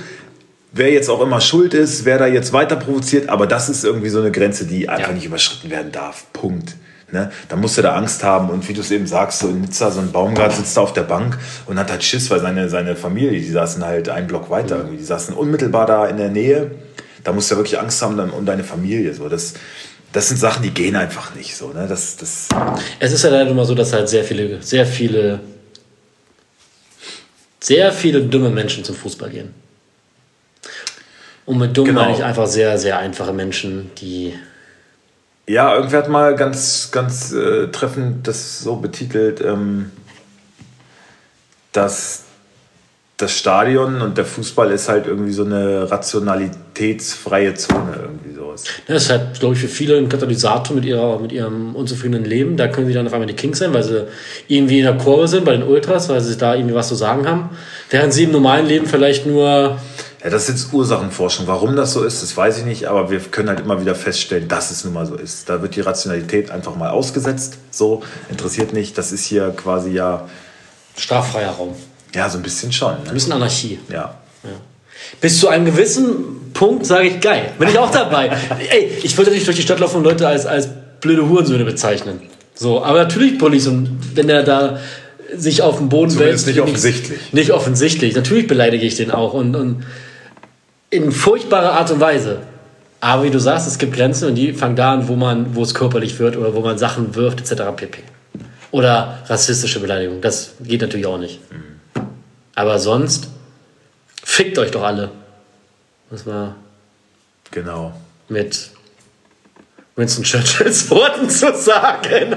Wer 0.72 0.90
jetzt 0.90 1.08
auch 1.08 1.20
immer 1.20 1.40
schuld 1.40 1.74
ist, 1.74 2.04
wer 2.04 2.18
da 2.18 2.26
jetzt 2.26 2.52
weiter 2.52 2.76
provoziert, 2.76 3.28
aber 3.28 3.46
das 3.46 3.68
ist 3.68 3.84
irgendwie 3.84 4.08
so 4.08 4.20
eine 4.20 4.30
Grenze, 4.30 4.66
die 4.66 4.88
einfach 4.88 5.08
ja. 5.08 5.14
nicht 5.14 5.26
überschritten 5.26 5.70
werden 5.70 5.92
darf. 5.92 6.26
Punkt. 6.32 6.76
Ne? 7.12 7.30
Da 7.48 7.56
musst 7.56 7.76
du 7.76 7.82
da 7.82 7.94
Angst 7.94 8.24
haben 8.24 8.48
und 8.48 8.66
wie 8.68 8.72
du 8.72 8.80
es 8.80 8.90
eben 8.90 9.06
sagst, 9.06 9.40
so 9.40 9.48
in 9.48 9.60
Nizza, 9.60 9.90
so 9.90 10.00
ein 10.00 10.12
Baumgart 10.12 10.54
sitzt 10.54 10.74
da 10.78 10.80
auf 10.80 10.94
der 10.94 11.02
Bank 11.02 11.38
und 11.66 11.78
hat 11.78 11.90
halt 11.90 12.02
Schiss, 12.02 12.30
weil 12.30 12.40
seine, 12.40 12.70
seine 12.70 12.96
Familie, 12.96 13.32
die 13.32 13.50
saßen 13.50 13.84
halt 13.84 14.08
einen 14.08 14.26
Block 14.26 14.48
weiter, 14.48 14.78
irgendwie. 14.78 14.96
die 14.96 15.04
saßen 15.04 15.34
unmittelbar 15.34 15.84
da 15.84 16.06
in 16.06 16.16
der 16.16 16.30
Nähe. 16.30 16.70
Da 17.22 17.32
musst 17.32 17.50
du 17.50 17.54
ja 17.54 17.58
wirklich 17.58 17.78
Angst 17.78 18.00
haben 18.00 18.18
um 18.18 18.46
deine 18.46 18.64
Familie. 18.64 19.12
So. 19.12 19.28
Das, 19.28 19.52
das 20.14 20.28
sind 20.28 20.38
Sachen, 20.38 20.62
die 20.62 20.70
gehen 20.70 20.96
einfach 20.96 21.34
nicht 21.34 21.54
so. 21.54 21.68
Ne? 21.68 21.86
Das, 21.86 22.16
das 22.16 22.48
es 22.98 23.12
ist 23.12 23.22
ja 23.22 23.30
leider 23.30 23.50
immer 23.50 23.66
so, 23.66 23.74
dass 23.74 23.92
halt 23.92 24.08
sehr 24.08 24.24
viele, 24.24 24.62
sehr 24.62 24.86
viele, 24.86 25.40
sehr 27.60 27.92
viele 27.92 28.22
dumme 28.22 28.48
Menschen 28.48 28.84
zum 28.84 28.96
Fußball 28.96 29.28
gehen. 29.28 29.61
Und 31.44 31.58
mit 31.58 31.76
dumm 31.76 31.86
genau. 31.86 32.02
meine 32.02 32.14
ich 32.14 32.24
einfach 32.24 32.46
sehr, 32.46 32.78
sehr 32.78 32.98
einfache 32.98 33.32
Menschen, 33.32 33.90
die. 33.98 34.34
Ja, 35.48 35.74
irgendwer 35.74 35.98
hat 35.98 36.08
mal 36.08 36.36
ganz, 36.36 36.90
ganz 36.92 37.32
äh, 37.32 37.68
treffend 37.68 38.28
das 38.28 38.60
so 38.60 38.76
betitelt, 38.76 39.40
ähm, 39.40 39.90
dass 41.72 42.24
das 43.22 43.38
Stadion 43.38 44.02
und 44.02 44.18
der 44.18 44.24
Fußball 44.24 44.70
ist 44.72 44.88
halt 44.88 45.06
irgendwie 45.06 45.32
so 45.32 45.44
eine 45.44 45.90
rationalitätsfreie 45.90 47.54
Zone 47.54 47.96
irgendwie 48.00 48.34
sowas. 48.34 48.64
Das 48.88 49.04
ist 49.04 49.10
halt, 49.10 49.38
glaube 49.38 49.54
ich, 49.54 49.60
für 49.60 49.68
viele 49.68 49.96
ein 49.96 50.08
Katalysator 50.08 50.74
mit, 50.74 50.84
ihrer, 50.84 51.20
mit 51.20 51.30
ihrem 51.30 51.76
unzufriedenen 51.76 52.24
Leben. 52.24 52.56
Da 52.56 52.68
können 52.68 52.88
sie 52.88 52.92
dann 52.92 53.06
auf 53.06 53.12
einmal 53.12 53.28
die 53.28 53.34
Kings 53.34 53.58
sein, 53.58 53.72
weil 53.72 53.84
sie 53.84 54.06
irgendwie 54.48 54.80
in 54.80 54.84
der 54.84 54.96
Kurve 54.96 55.28
sind 55.28 55.44
bei 55.44 55.52
den 55.52 55.62
Ultras, 55.62 56.08
weil 56.08 56.20
sie 56.20 56.36
da 56.36 56.54
irgendwie 56.54 56.74
was 56.74 56.88
zu 56.88 56.96
sagen 56.96 57.26
haben. 57.26 57.50
Während 57.90 58.12
sie 58.12 58.24
im 58.24 58.32
normalen 58.32 58.66
Leben 58.66 58.86
vielleicht 58.86 59.24
nur 59.24 59.78
ja, 60.22 60.30
das 60.30 60.44
ist 60.44 60.48
jetzt 60.48 60.72
Ursachenforschung. 60.72 61.46
Warum 61.48 61.74
das 61.74 61.92
so 61.92 62.04
ist, 62.04 62.22
das 62.22 62.36
weiß 62.36 62.58
ich 62.58 62.64
nicht, 62.64 62.86
aber 62.86 63.10
wir 63.10 63.18
können 63.18 63.48
halt 63.48 63.60
immer 63.60 63.80
wieder 63.80 63.94
feststellen, 63.94 64.46
dass 64.46 64.70
es 64.70 64.84
nun 64.84 64.94
mal 64.94 65.04
so 65.04 65.16
ist. 65.16 65.48
Da 65.48 65.62
wird 65.62 65.74
die 65.74 65.80
Rationalität 65.80 66.50
einfach 66.50 66.76
mal 66.76 66.90
ausgesetzt. 66.90 67.58
So, 67.70 68.02
interessiert 68.30 68.72
nicht. 68.72 68.96
Das 68.96 69.10
ist 69.10 69.24
hier 69.24 69.50
quasi 69.50 69.90
ja. 69.90 70.28
Straffreier 70.96 71.50
Raum. 71.50 71.74
Ja, 72.14 72.28
so 72.28 72.38
ein 72.38 72.42
bisschen 72.42 72.70
schon. 72.70 72.92
Ne? 72.92 73.08
Ein 73.08 73.14
bisschen 73.14 73.32
Anarchie. 73.32 73.80
Ja. 73.88 74.14
ja. 74.44 74.50
Bis 75.20 75.40
zu 75.40 75.48
einem 75.48 75.64
gewissen 75.64 76.52
Punkt 76.52 76.86
sage 76.86 77.08
ich 77.08 77.20
geil. 77.20 77.52
Bin 77.58 77.68
ich 77.68 77.78
auch 77.78 77.90
dabei. 77.90 78.28
Ey, 78.70 78.92
ich 79.02 79.16
würde 79.18 79.32
nicht 79.32 79.46
durch 79.46 79.56
die 79.56 79.62
Stadt 79.62 79.80
laufen 79.80 79.96
und 79.96 80.04
Leute 80.04 80.28
als, 80.28 80.46
als 80.46 80.68
blöde 81.00 81.28
Hurensöhne 81.28 81.64
bezeichnen. 81.64 82.20
So, 82.54 82.84
aber 82.84 82.98
natürlich 82.98 83.38
Police 83.38 83.66
und 83.66 83.98
wenn 84.14 84.28
der 84.28 84.44
da 84.44 84.78
sich 85.34 85.62
auf 85.62 85.78
den 85.78 85.88
Boden 85.88 86.16
wälzt. 86.18 86.46
nicht 86.46 86.60
offensichtlich. 86.60 87.18
Nicht, 87.18 87.32
nicht 87.32 87.50
offensichtlich. 87.50 88.14
Natürlich 88.14 88.46
beleidige 88.46 88.84
ich 88.84 88.94
den 88.94 89.10
auch 89.10 89.32
und, 89.32 89.56
und 89.56 89.84
in 90.92 91.10
furchtbarer 91.10 91.72
Art 91.72 91.90
und 91.90 91.98
Weise. 92.00 92.42
Aber 93.00 93.24
wie 93.24 93.30
du 93.30 93.40
sagst, 93.40 93.66
es 93.66 93.78
gibt 93.78 93.94
Grenzen 93.94 94.28
und 94.28 94.34
die 94.34 94.52
fangen 94.52 94.76
da 94.76 94.92
an, 94.92 95.08
wo 95.08 95.16
man, 95.16 95.56
wo 95.56 95.62
es 95.62 95.74
körperlich 95.74 96.18
wird 96.20 96.36
oder 96.36 96.54
wo 96.54 96.60
man 96.60 96.76
Sachen 96.78 97.14
wirft, 97.14 97.40
etc. 97.40 97.62
pp. 97.74 98.02
Oder 98.70 99.18
rassistische 99.26 99.80
Beleidigung. 99.80 100.20
Das 100.20 100.52
geht 100.60 100.82
natürlich 100.82 101.06
auch 101.06 101.16
nicht. 101.18 101.40
Mhm. 101.50 101.78
Aber 102.54 102.78
sonst 102.78 103.30
fickt 104.22 104.58
euch 104.58 104.70
doch 104.70 104.82
alle. 104.82 105.10
Was 106.10 106.26
war. 106.26 106.56
Genau. 107.50 107.94
Mit 108.28 108.70
Winston 109.96 110.24
Churchills 110.24 110.90
Worten 110.90 111.28
zu 111.30 111.56
sagen. 111.56 112.36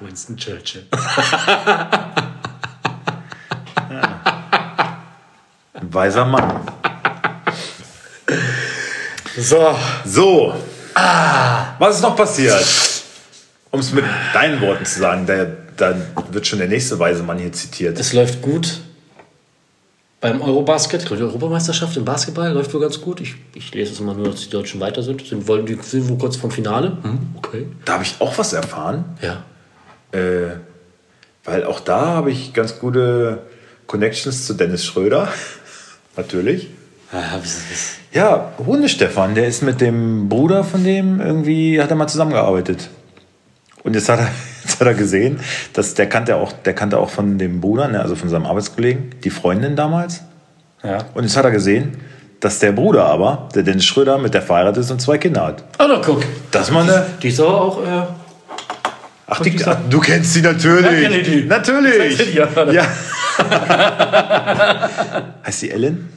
Winston 0.00 0.36
Churchill. 0.36 0.84
Ein 5.88 5.94
weiser 5.94 6.26
Mann. 6.26 6.60
So. 9.38 9.74
So. 10.04 10.54
Ah. 10.94 11.76
Was 11.78 11.96
ist 11.96 12.02
noch 12.02 12.14
passiert? 12.14 12.66
Um 13.70 13.80
es 13.80 13.92
mit 13.92 14.04
deinen 14.34 14.60
Worten 14.60 14.84
zu 14.84 14.98
sagen, 14.98 15.24
da, 15.26 15.46
da 15.76 15.94
wird 16.30 16.46
schon 16.46 16.58
der 16.58 16.68
nächste 16.68 16.98
weise 16.98 17.22
Mann 17.22 17.38
hier 17.38 17.52
zitiert. 17.52 17.98
Es 17.98 18.12
läuft 18.12 18.42
gut 18.42 18.80
beim 20.20 20.42
Eurobasket, 20.42 21.08
die 21.08 21.14
Europameisterschaft 21.14 21.96
im 21.96 22.04
Basketball 22.04 22.50
läuft 22.50 22.74
wohl 22.74 22.80
ganz 22.80 23.00
gut. 23.00 23.20
Ich, 23.20 23.36
ich 23.54 23.72
lese 23.72 23.92
es 23.92 24.00
immer 24.00 24.14
nur, 24.14 24.32
dass 24.32 24.40
die 24.40 24.50
Deutschen 24.50 24.80
weiter 24.80 25.00
sind. 25.00 25.24
Sind, 25.24 25.46
wollen, 25.46 25.64
die 25.64 25.74
sind 25.80 26.08
wohl 26.08 26.18
kurz 26.18 26.36
vom 26.36 26.50
Finale. 26.50 26.98
Hm, 27.02 27.36
okay. 27.36 27.66
Da 27.84 27.94
habe 27.94 28.02
ich 28.02 28.16
auch 28.18 28.36
was 28.36 28.52
erfahren. 28.52 29.04
Ja. 29.22 29.44
Äh, 30.10 30.56
weil 31.44 31.64
auch 31.64 31.78
da 31.78 32.06
habe 32.06 32.32
ich 32.32 32.52
ganz 32.52 32.80
gute 32.80 33.42
Connections 33.86 34.46
zu 34.46 34.54
Dennis 34.54 34.84
Schröder. 34.84 35.28
Natürlich. 36.18 36.68
Ja, 37.12 37.40
ja, 38.12 38.52
Hunde 38.58 38.88
Stefan, 38.88 39.36
der 39.36 39.46
ist 39.46 39.62
mit 39.62 39.80
dem 39.80 40.28
Bruder 40.28 40.64
von 40.64 40.82
dem 40.82 41.20
irgendwie, 41.20 41.80
hat 41.80 41.90
er 41.90 41.96
mal 41.96 42.08
zusammengearbeitet. 42.08 42.90
Und 43.84 43.94
jetzt 43.94 44.08
hat 44.08 44.18
er, 44.18 44.28
jetzt 44.64 44.80
hat 44.80 44.86
er 44.86 44.94
gesehen, 44.94 45.38
dass 45.74 45.94
der 45.94 46.08
kannte 46.08 46.34
auch, 46.36 46.52
der 46.52 46.74
kannte 46.74 46.98
auch 46.98 47.08
von 47.08 47.38
dem 47.38 47.60
Bruder, 47.60 47.86
ne, 47.86 48.00
also 48.00 48.16
von 48.16 48.28
seinem 48.28 48.46
Arbeitskollegen, 48.46 49.14
die 49.22 49.30
Freundin 49.30 49.76
damals. 49.76 50.22
Ja. 50.82 50.98
Und 51.14 51.22
jetzt 51.22 51.36
hat 51.36 51.44
er 51.44 51.52
gesehen, 51.52 51.96
dass 52.40 52.58
der 52.58 52.72
Bruder 52.72 53.04
aber, 53.04 53.48
der 53.54 53.62
Dennis 53.62 53.84
Schröder, 53.84 54.18
mit 54.18 54.34
der 54.34 54.42
verheiratet 54.42 54.82
ist 54.82 54.90
und 54.90 55.00
zwei 55.00 55.18
Kinder 55.18 55.46
hat. 55.46 55.64
Oh, 55.78 55.84
na 55.88 56.00
guck. 56.04 56.24
Das 56.50 56.70
mal 56.72 56.82
eine. 56.82 57.06
Die 57.22 57.28
ist 57.28 57.38
aber 57.40 57.60
auch. 57.60 57.82
Äh, 57.82 58.06
ach, 59.28 59.40
die, 59.40 59.56
ach, 59.64 59.78
du 59.88 60.00
kennst 60.00 60.34
sie 60.34 60.42
natürlich. 60.42 61.02
Ja, 61.02 61.32
die. 61.32 61.44
Natürlich. 61.44 62.34
Ja. 62.34 62.48
ja. 62.72 62.86
heißt 65.44 65.60
sie 65.60 65.70
Ellen? 65.70 66.08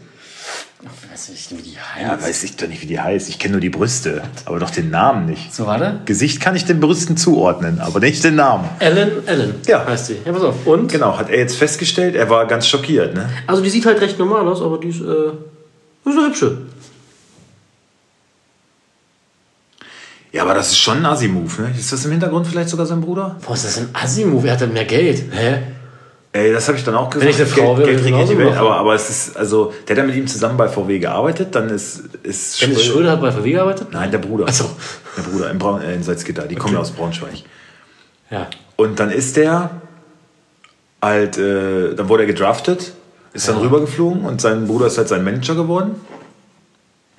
Weiß 1.12 1.30
nicht, 1.30 1.52
wie 1.52 1.62
die 1.62 1.78
heißt. 1.78 2.02
Ja, 2.02 2.20
weiß 2.20 2.44
ich 2.44 2.56
doch 2.56 2.68
nicht, 2.68 2.82
wie 2.82 2.88
die 2.88 3.00
heißt. 3.00 3.30
Ich 3.30 3.38
kenne 3.38 3.52
nur 3.52 3.62
die 3.62 3.70
Brüste, 3.70 4.24
aber 4.46 4.60
doch 4.60 4.72
den 4.72 4.90
Namen 4.90 5.28
nicht. 5.28 5.54
So, 5.54 5.68
warte. 5.68 6.00
Gesicht 6.06 6.42
kann 6.42 6.56
ich 6.56 6.66
den 6.66 6.80
Brüsten 6.80 7.18
zuordnen, 7.18 7.80
aber 7.80 8.00
nicht 8.00 8.24
den 8.24 8.36
Namen. 8.36 8.68
Ellen, 8.80 9.28
Ellen. 9.28 9.56
Ja. 9.68 9.86
Heißt 9.86 10.08
sie. 10.08 10.18
Ja, 10.26 10.32
pass 10.32 10.42
auf. 10.42 10.66
Und? 10.66 10.92
Genau, 10.92 11.18
hat 11.18 11.30
er 11.30 11.38
jetzt 11.38 11.58
festgestellt, 11.58 12.16
er 12.16 12.30
war 12.30 12.48
ganz 12.48 12.68
schockiert, 12.68 13.14
ne? 13.14 13.30
Also, 13.46 13.62
die 13.62 13.70
sieht 13.70 13.86
halt 13.86 14.02
recht 14.02 14.18
normal 14.18 14.48
aus, 14.48 14.62
aber 14.62 14.80
die 14.80 14.88
ist, 14.88 15.02
äh, 15.02 15.02
ist 15.02 16.18
eine 16.18 16.28
hübsche. 16.28 16.58
Ja, 20.32 20.44
aber 20.44 20.54
das 20.54 20.72
ist 20.72 20.80
schon 20.80 21.00
ein 21.00 21.06
Assi-Move, 21.06 21.62
ne? 21.62 21.74
Ist 21.78 21.92
das 21.92 22.06
im 22.06 22.12
Hintergrund 22.12 22.48
vielleicht 22.48 22.70
sogar 22.70 22.86
sein 22.86 23.02
Bruder? 23.02 23.38
Boah, 23.46 23.54
ist 23.54 23.66
das 23.66 23.78
ein 23.78 23.90
Assi-Move? 23.94 24.48
Er 24.48 24.54
hat 24.54 24.62
dann 24.62 24.74
mehr 24.74 24.86
Geld. 24.86 25.26
Hä? 25.32 25.60
Ey, 26.34 26.54
das 26.54 26.67
habe 26.70 26.78
ich 26.78 26.86
dann 26.86 26.96
auch 26.96 27.10
gesagt. 27.10 27.26
Wenn 27.26 27.46
ich 27.46 27.54
eine 27.54 27.63
Frau 27.63 27.78
wäre, 27.78 27.89
Geld, 27.89 28.06
Geld 28.06 28.30
die 28.30 28.38
Welt, 28.38 28.56
aber, 28.56 28.78
aber 28.78 28.96
es 28.96 29.10
ist, 29.10 29.38
also, 29.38 29.74
der 29.86 29.96
hat 29.96 30.04
ja 30.04 30.08
mit 30.08 30.15
ihm 30.15 30.28
zusammen 30.28 30.56
bei 30.56 30.70
VW 30.70 31.00
gearbeitet, 31.00 31.54
dann 31.54 31.70
ist, 31.70 32.04
ist 32.24 32.62
Dennis 32.62 32.86
Schröder, 32.86 32.94
Schröder 32.94 33.12
hat 33.12 33.22
bei 33.22 33.32
VW 33.34 33.52
gearbeitet? 33.52 33.88
Nein, 33.91 34.12
der 34.12 34.20
Bruder. 34.20 34.48
Achso. 34.48 34.70
Der 35.17 35.24
Bruder 35.24 35.52
in, 35.52 35.58
Braun, 35.58 35.82
äh, 35.82 35.94
in 35.94 36.04
Salzgitter, 36.04 36.44
die 36.44 36.56
okay. 36.56 36.63
kommen 36.63 36.78
aus 36.78 36.91
Braunschweig. 36.91 37.44
Ja. 38.30 38.48
Und 38.78 39.00
dann 39.02 39.12
ist 39.12 39.36
der 39.36 39.82
halt, 41.02 41.38
äh, 41.38 41.96
dann 41.96 42.08
wurde 42.08 42.24
er 42.24 42.28
gedraftet, 42.28 42.94
ist 43.34 43.48
ja. 43.48 43.54
dann 43.54 43.62
rübergeflogen 43.62 44.24
und 44.24 44.39
sein 44.39 44.67
Bruder 44.67 44.88
ist 44.88 44.98
halt 44.98 45.10
sein 45.10 45.26
Manager 45.26 45.56
geworden. 45.56 45.96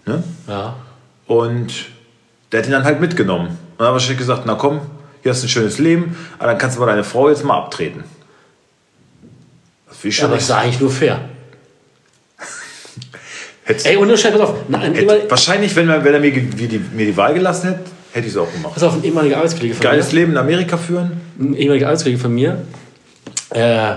Ne? 0.07 0.25
Ja. 0.49 0.77
Und 1.27 1.87
der 2.51 2.61
hat 2.61 2.67
ihn 2.67 2.73
dann 2.73 2.85
halt 2.85 3.01
mitgenommen. 3.01 3.49
Und 3.49 3.59
dann 3.79 3.89
hat 3.89 3.93
wahrscheinlich 3.93 4.19
gesagt, 4.19 4.45
na 4.47 4.55
komm, 4.55 4.81
hier 5.23 5.33
hast 5.33 5.43
du 5.43 5.47
ein 5.47 5.51
schönes 5.51 5.79
Leben, 5.79 6.17
aber 6.39 6.49
dann 6.49 6.59
kannst 6.59 6.77
du 6.77 6.81
mal 6.81 6.87
deine 6.87 7.05
Frau 7.05 7.29
jetzt 7.29 7.45
mal 7.45 7.59
abtreten. 7.59 8.05
Das 10.03 10.17
ja, 10.17 10.25
aber 10.25 10.35
das 10.35 10.45
ist 10.45 10.51
eigentlich 10.51 10.81
nur 10.81 10.91
fair. 10.91 11.21
Ey, 13.85 13.97
unterscheid, 13.97 14.33
pass 14.33 14.41
auf. 14.41 14.55
Hätte, 14.71 15.31
wahrscheinlich, 15.31 15.75
wenn, 15.77 15.89
er, 15.89 16.05
wenn 16.05 16.15
er 16.15 16.21
mir, 16.21 16.33
die, 16.33 16.79
mir 16.93 17.07
die 17.07 17.17
Wahl 17.17 17.35
gelassen 17.35 17.69
hätte, 17.69 17.91
hätte 18.13 18.27
ich 18.27 18.33
es 18.33 18.39
auch 18.39 18.53
gemacht. 18.53 18.75
Pass 18.75 18.83
auf, 18.83 18.95
ein 18.95 19.05
ehemaliger 19.05 19.37
Arbeitskollege 19.37 19.75
von 19.75 19.83
Geiles 19.83 20.13
mir. 20.13 20.21
Leben 20.21 20.33
in 20.33 20.39
Amerika 20.39 20.77
führen. 20.77 21.21
Ein 21.39 21.55
ehemaliger 21.55 21.87
Arbeitskollege 21.87 22.21
von 22.21 22.35
mir 22.35 22.63
äh, 23.51 23.95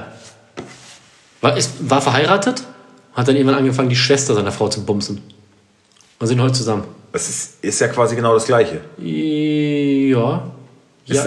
war, 1.41 1.57
ist, 1.57 1.89
war 1.89 2.01
verheiratet, 2.01 2.63
hat 3.13 3.27
dann 3.27 3.35
irgendwann 3.35 3.57
angefangen, 3.57 3.89
die 3.89 3.95
Schwester 3.95 4.33
seiner 4.35 4.51
Frau 4.51 4.67
zu 4.67 4.85
bumsen. 4.85 5.21
Und 6.19 6.27
sind 6.27 6.41
heute 6.41 6.53
zusammen. 6.53 6.85
Das 7.11 7.29
ist, 7.29 7.63
ist 7.63 7.79
ja 7.79 7.87
quasi 7.87 8.15
genau 8.15 8.33
das 8.33 8.45
Gleiche. 8.45 8.81
Ja. 8.97 10.51
Ja, 11.07 11.23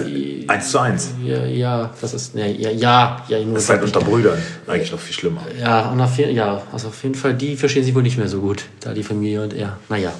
eins 0.48 0.70
zu 0.72 0.78
eins. 0.80 1.10
Ja, 1.24 1.46
ja, 1.46 1.94
das 2.00 2.12
ist, 2.12 2.34
ja, 2.34 2.46
ja, 2.46 2.70
ja. 2.70 3.24
ja 3.28 3.38
das 3.44 3.62
ist 3.62 3.70
halt 3.70 3.84
unter 3.84 4.00
Brüdern 4.00 4.42
eigentlich 4.66 4.90
noch 4.90 4.98
viel 4.98 5.14
schlimmer. 5.14 5.42
Ja, 5.58 5.90
und 5.90 6.00
auf, 6.00 6.18
ja, 6.18 6.62
also 6.72 6.88
auf 6.88 7.00
jeden 7.04 7.14
Fall, 7.14 7.34
die 7.34 7.56
verstehen 7.56 7.84
sich 7.84 7.94
wohl 7.94 8.02
nicht 8.02 8.18
mehr 8.18 8.28
so 8.28 8.40
gut, 8.40 8.64
da 8.80 8.92
die 8.92 9.04
Familie 9.04 9.42
und 9.42 9.54
er. 9.54 9.78
Naja. 9.88 10.12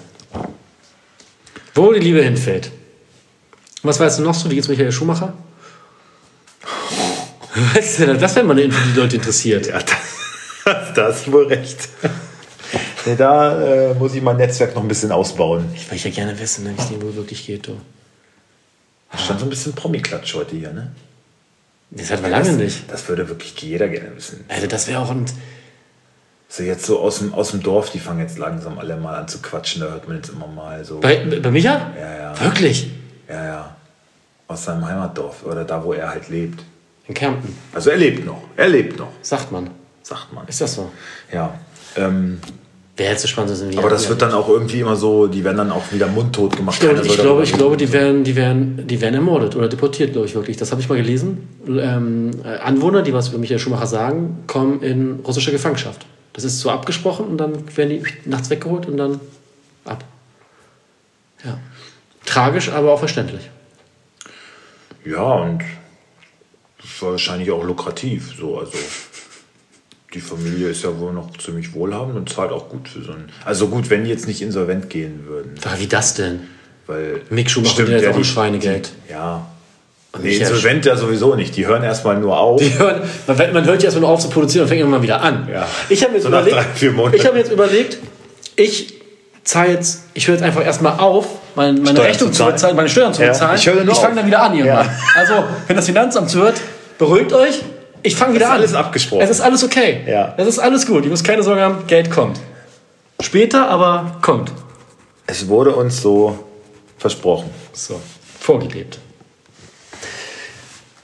Wo 1.75 1.92
die 1.92 1.99
Liebe 1.99 2.23
hinfällt. 2.23 2.71
Was 3.83 3.99
weißt 3.99 4.21
du 4.21 4.23
noch 4.23 4.35
so? 4.35 4.49
Wie 4.49 4.55
geht's 4.55 4.68
Michael 4.68 4.92
Schumacher? 4.92 5.33
Weißt 7.75 8.01
du, 8.01 8.16
das 8.16 8.37
wäre 8.37 8.47
mal 8.47 8.53
eine 8.53 8.62
Info, 8.62 8.79
die 8.92 8.99
Leute 8.99 9.16
interessiert. 9.16 9.66
Ja, 9.66 9.79
das, 9.79 10.92
das 10.94 11.21
ist 11.21 11.33
wohl 11.33 11.47
recht. 11.47 11.88
Nee, 13.07 13.16
da 13.16 13.90
äh, 13.90 13.94
muss 13.94 14.14
ich 14.14 14.23
mein 14.23 14.37
Netzwerk 14.37 14.75
noch 14.75 14.83
ein 14.83 14.88
bisschen 14.88 15.11
ausbauen. 15.12 15.64
Ich 15.75 15.90
würde 15.90 16.09
ja 16.09 16.11
gerne 16.11 16.38
wissen, 16.38 16.64
ne, 16.64 16.75
wie 16.77 16.81
es 16.81 16.88
dem 16.88 17.03
wohl 17.03 17.14
wirklich 17.16 17.47
geht. 17.47 17.66
Du. 17.66 17.77
Das 19.12 19.25
stand 19.25 19.40
so 19.40 19.47
ein 19.47 19.51
bisschen 19.51 19.75
Promi-Klatsch 19.75 20.35
heute 20.35 20.57
hier, 20.57 20.73
ne? 20.73 20.92
Das 21.90 22.11
hatten 22.11 22.23
wir 22.23 22.31
lange 22.31 22.49
das, 22.49 22.57
nicht. 22.57 22.92
Das 22.92 23.09
würde 23.09 23.29
wirklich 23.29 23.59
jeder 23.62 23.88
gerne 23.88 24.14
wissen. 24.14 24.44
Also 24.49 24.66
das 24.66 24.87
wäre 24.88 25.01
auch 25.01 25.11
ein... 25.11 25.25
So 26.51 26.62
jetzt 26.62 26.87
so 26.87 27.01
aus 27.01 27.18
dem, 27.18 27.35
aus 27.35 27.51
dem 27.51 27.62
Dorf, 27.62 27.90
die 27.90 27.99
fangen 27.99 28.21
jetzt 28.21 28.38
langsam 28.38 28.79
alle 28.79 28.97
mal 28.97 29.14
an 29.14 29.29
zu 29.29 29.40
quatschen, 29.42 29.83
da 29.83 29.88
hört 29.88 30.09
man 30.09 30.16
jetzt 30.16 30.31
immer 30.31 30.47
mal 30.47 30.83
so. 30.83 31.01
Bei, 31.01 31.16
bei 31.16 31.51
Micha? 31.51 31.92
Ja, 31.99 32.16
ja. 32.16 32.40
Wirklich? 32.40 32.90
Ja, 33.29 33.44
ja. 33.44 33.77
Aus 34.47 34.64
seinem 34.64 34.87
Heimatdorf 34.87 35.44
oder 35.44 35.64
da, 35.64 35.85
wo 35.85 35.92
er 35.92 36.09
halt 36.09 36.31
lebt. 36.31 36.64
In 37.07 37.14
Kärnten, 37.14 37.57
Also 37.75 37.90
er 37.90 37.99
lebt 37.99 38.25
noch. 38.25 38.42
Er 38.57 38.68
lebt 38.68 38.99
noch, 38.99 39.12
sagt 39.23 39.53
man. 39.53 39.71
sagt 40.03 40.33
man. 40.33 40.47
Ist 40.49 40.61
das 40.61 40.75
so? 40.75 40.90
Ja. 41.33 41.59
Ähm, 41.97 42.40
Wäre 42.98 43.12
jetzt 43.12 43.22
so 43.22 43.28
spannend, 43.28 43.52
das 43.52 43.62
aber 43.78 43.90
das 43.90 44.08
wird 44.08 44.20
dann 44.22 44.32
auch 44.32 44.48
irgendwie 44.48 44.80
immer 44.80 44.96
so, 44.96 45.28
die 45.28 45.44
werden 45.44 45.56
dann 45.56 45.70
auch 45.70 45.92
wieder 45.92 46.08
mundtot 46.08 46.56
gemacht. 46.56 46.82
Ich 46.82 47.06
ich 47.06 47.16
glaube, 47.16 47.44
ich 47.44 47.52
glaube 47.52 47.76
die, 47.76 47.92
werden, 47.92 48.24
die, 48.24 48.34
werden, 48.34 48.88
die 48.88 49.00
werden 49.00 49.14
ermordet 49.14 49.54
oder 49.54 49.68
deportiert, 49.68 50.14
glaube 50.14 50.26
ich 50.26 50.34
wirklich. 50.34 50.56
Das 50.56 50.72
habe 50.72 50.80
ich 50.80 50.88
mal 50.88 50.96
gelesen. 50.96 51.48
Ähm, 51.68 52.32
äh, 52.44 52.58
Anwohner, 52.58 53.02
die 53.02 53.12
was 53.12 53.28
über 53.28 53.38
Michael 53.38 53.61
Schumacher 53.61 53.87
sagen, 53.87 54.42
kommen 54.48 54.82
in 54.82 55.20
russische 55.24 55.52
Gefangenschaft. 55.52 56.06
Das 56.32 56.42
ist 56.42 56.58
so 56.58 56.70
abgesprochen 56.70 57.26
und 57.26 57.38
dann 57.38 57.76
werden 57.76 57.90
die 57.90 58.28
nachts 58.28 58.50
weggeholt 58.50 58.87
und 58.87 58.96
dann 58.96 59.20
ab. 59.84 60.02
Ja. 61.44 61.56
Tragisch, 62.26 62.68
aber 62.68 62.92
auch 62.92 62.98
verständlich. 62.98 63.48
Ja, 65.04 65.22
und 65.22 65.62
das 66.82 67.00
war 67.00 67.12
wahrscheinlich 67.12 67.52
auch 67.52 67.62
lukrativ. 67.62 68.34
So, 68.37 68.58
also 68.58 68.76
die 70.18 70.24
Familie 70.24 70.68
ist 70.70 70.83
ja 70.83 70.98
wohl 70.98 71.12
noch 71.12 71.37
ziemlich 71.38 71.72
wohlhabend 71.74 72.16
und 72.16 72.28
zahlt 72.28 72.50
auch 72.50 72.68
gut 72.68 72.88
für 72.88 73.02
so 73.02 73.12
einen. 73.12 73.28
Also 73.44 73.68
gut, 73.68 73.88
wenn 73.88 74.02
die 74.02 74.11
jetzt 74.11 74.26
nicht 74.26 74.42
insolvent 74.42 74.90
gehen 74.90 75.26
würden. 75.28 75.52
Wie 75.78 75.87
das 75.87 76.14
denn? 76.14 76.40
Weil 76.88 77.20
Mick 77.31 77.48
Schumacher 77.48 77.74
Stimmt, 77.74 77.90
jetzt 77.90 78.02
ja, 78.02 78.11
auch 78.11 78.14
ein 78.16 78.22
die- 78.22 78.28
Schweinegeld. 78.28 78.90
Ja. 79.09 79.46
Und 80.11 80.24
Nee, 80.24 80.38
insolvent 80.38 80.85
ja 80.87 80.96
sowieso 80.96 81.37
nicht. 81.37 81.57
Die 81.57 81.66
hören 81.68 81.85
erstmal 81.85 82.18
nur 82.18 82.37
auf. 82.37 82.61
Die 82.61 82.76
hören, 82.76 83.02
man, 83.28 83.37
man 83.52 83.64
hört 83.64 83.81
ja 83.83 83.87
erstmal 83.87 84.00
nur 84.00 84.11
auf 84.11 84.18
zu 84.20 84.28
produzieren 84.28 84.62
und 84.64 84.68
fängt 84.68 84.81
irgendwann 84.81 85.02
wieder 85.02 85.20
an. 85.22 85.48
Ja. 85.52 85.68
Ich 85.88 86.00
habe 86.02 86.11
mir 86.12 86.16
jetzt 86.16 86.24
So 86.24 86.28
überlegt, 86.31 86.57
drei, 86.57 87.11
ich 87.16 87.24
habe 87.24 87.35
mir 87.35 87.40
jetzt 87.40 87.52
überlegt, 87.52 87.98
ich 88.57 88.94
zahle 89.44 89.70
jetzt, 89.72 90.02
ich 90.14 90.26
höre 90.26 90.35
jetzt 90.35 90.42
einfach 90.44 90.64
erstmal 90.64 90.98
auf, 90.98 91.26
meine, 91.54 91.78
meine 91.81 92.00
Rechnung 92.02 92.31
zu 92.33 92.37
zu 92.37 92.38
zahlen. 92.38 92.52
bezahlen, 92.54 92.76
meine 92.76 92.88
Steuern 92.88 93.14
zu 93.14 93.22
Ja, 93.22 93.28
bezahlen. 93.28 93.57
ich 93.57 93.66
höre 93.68 93.85
nur 93.85 93.92
ich 93.94 94.00
fange 94.00 94.16
dann 94.16 94.26
wieder 94.26 94.42
an 94.42 94.57
irgendwann. 94.57 94.87
Ja. 94.87 94.92
Also, 95.14 95.44
wenn 95.68 95.76
das 95.76 95.87
Finanzamt 95.87 96.28
zuhört, 96.31 96.61
beruhigt 96.98 97.33
euch. 97.33 97.61
Ich 98.09 98.16
fange 98.16 98.35
wieder 98.35 98.47
ist 98.47 98.51
an. 98.51 98.57
alles 98.59 98.75
abgesprochen. 98.75 99.23
Es 99.23 99.31
ist 99.31 99.40
alles 99.40 99.62
okay. 99.62 100.03
Ja. 100.07 100.35
Es 100.37 100.47
ist 100.47 100.59
alles 100.59 100.87
gut. 100.87 101.05
Ihr 101.05 101.11
müsst 101.11 101.25
keine 101.25 101.42
Sorge 101.42 101.61
haben, 101.62 101.87
Geld 101.87 102.11
kommt. 102.11 102.40
Später, 103.21 103.68
aber 103.68 104.18
kommt. 104.23 104.53
Es 105.27 105.47
wurde 105.49 105.75
uns 105.75 106.01
so 106.01 106.44
versprochen. 106.99 107.51
So, 107.73 108.01
vorgelebt. 108.40 108.99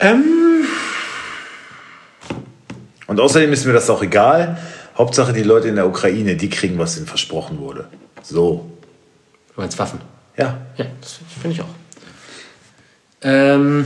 Ähm, 0.00 0.24
Und 3.06 3.20
außerdem 3.20 3.52
ist 3.52 3.64
mir 3.66 3.72
das 3.74 3.90
auch 3.90 4.02
egal. 4.02 4.58
Hauptsache 4.96 5.32
die 5.32 5.42
Leute 5.42 5.68
in 5.68 5.76
der 5.76 5.86
Ukraine, 5.86 6.36
die 6.36 6.48
kriegen, 6.48 6.78
was 6.78 6.96
ihnen 6.96 7.06
versprochen 7.06 7.58
wurde. 7.58 7.88
So. 8.22 8.70
du 9.54 9.60
meinst 9.60 9.78
Waffen? 9.78 10.00
Ja. 10.36 10.58
Ja, 10.76 10.86
das 11.00 11.18
finde 11.40 11.56
ich 11.56 11.60
auch. 11.62 11.68
Ähm, 13.22 13.84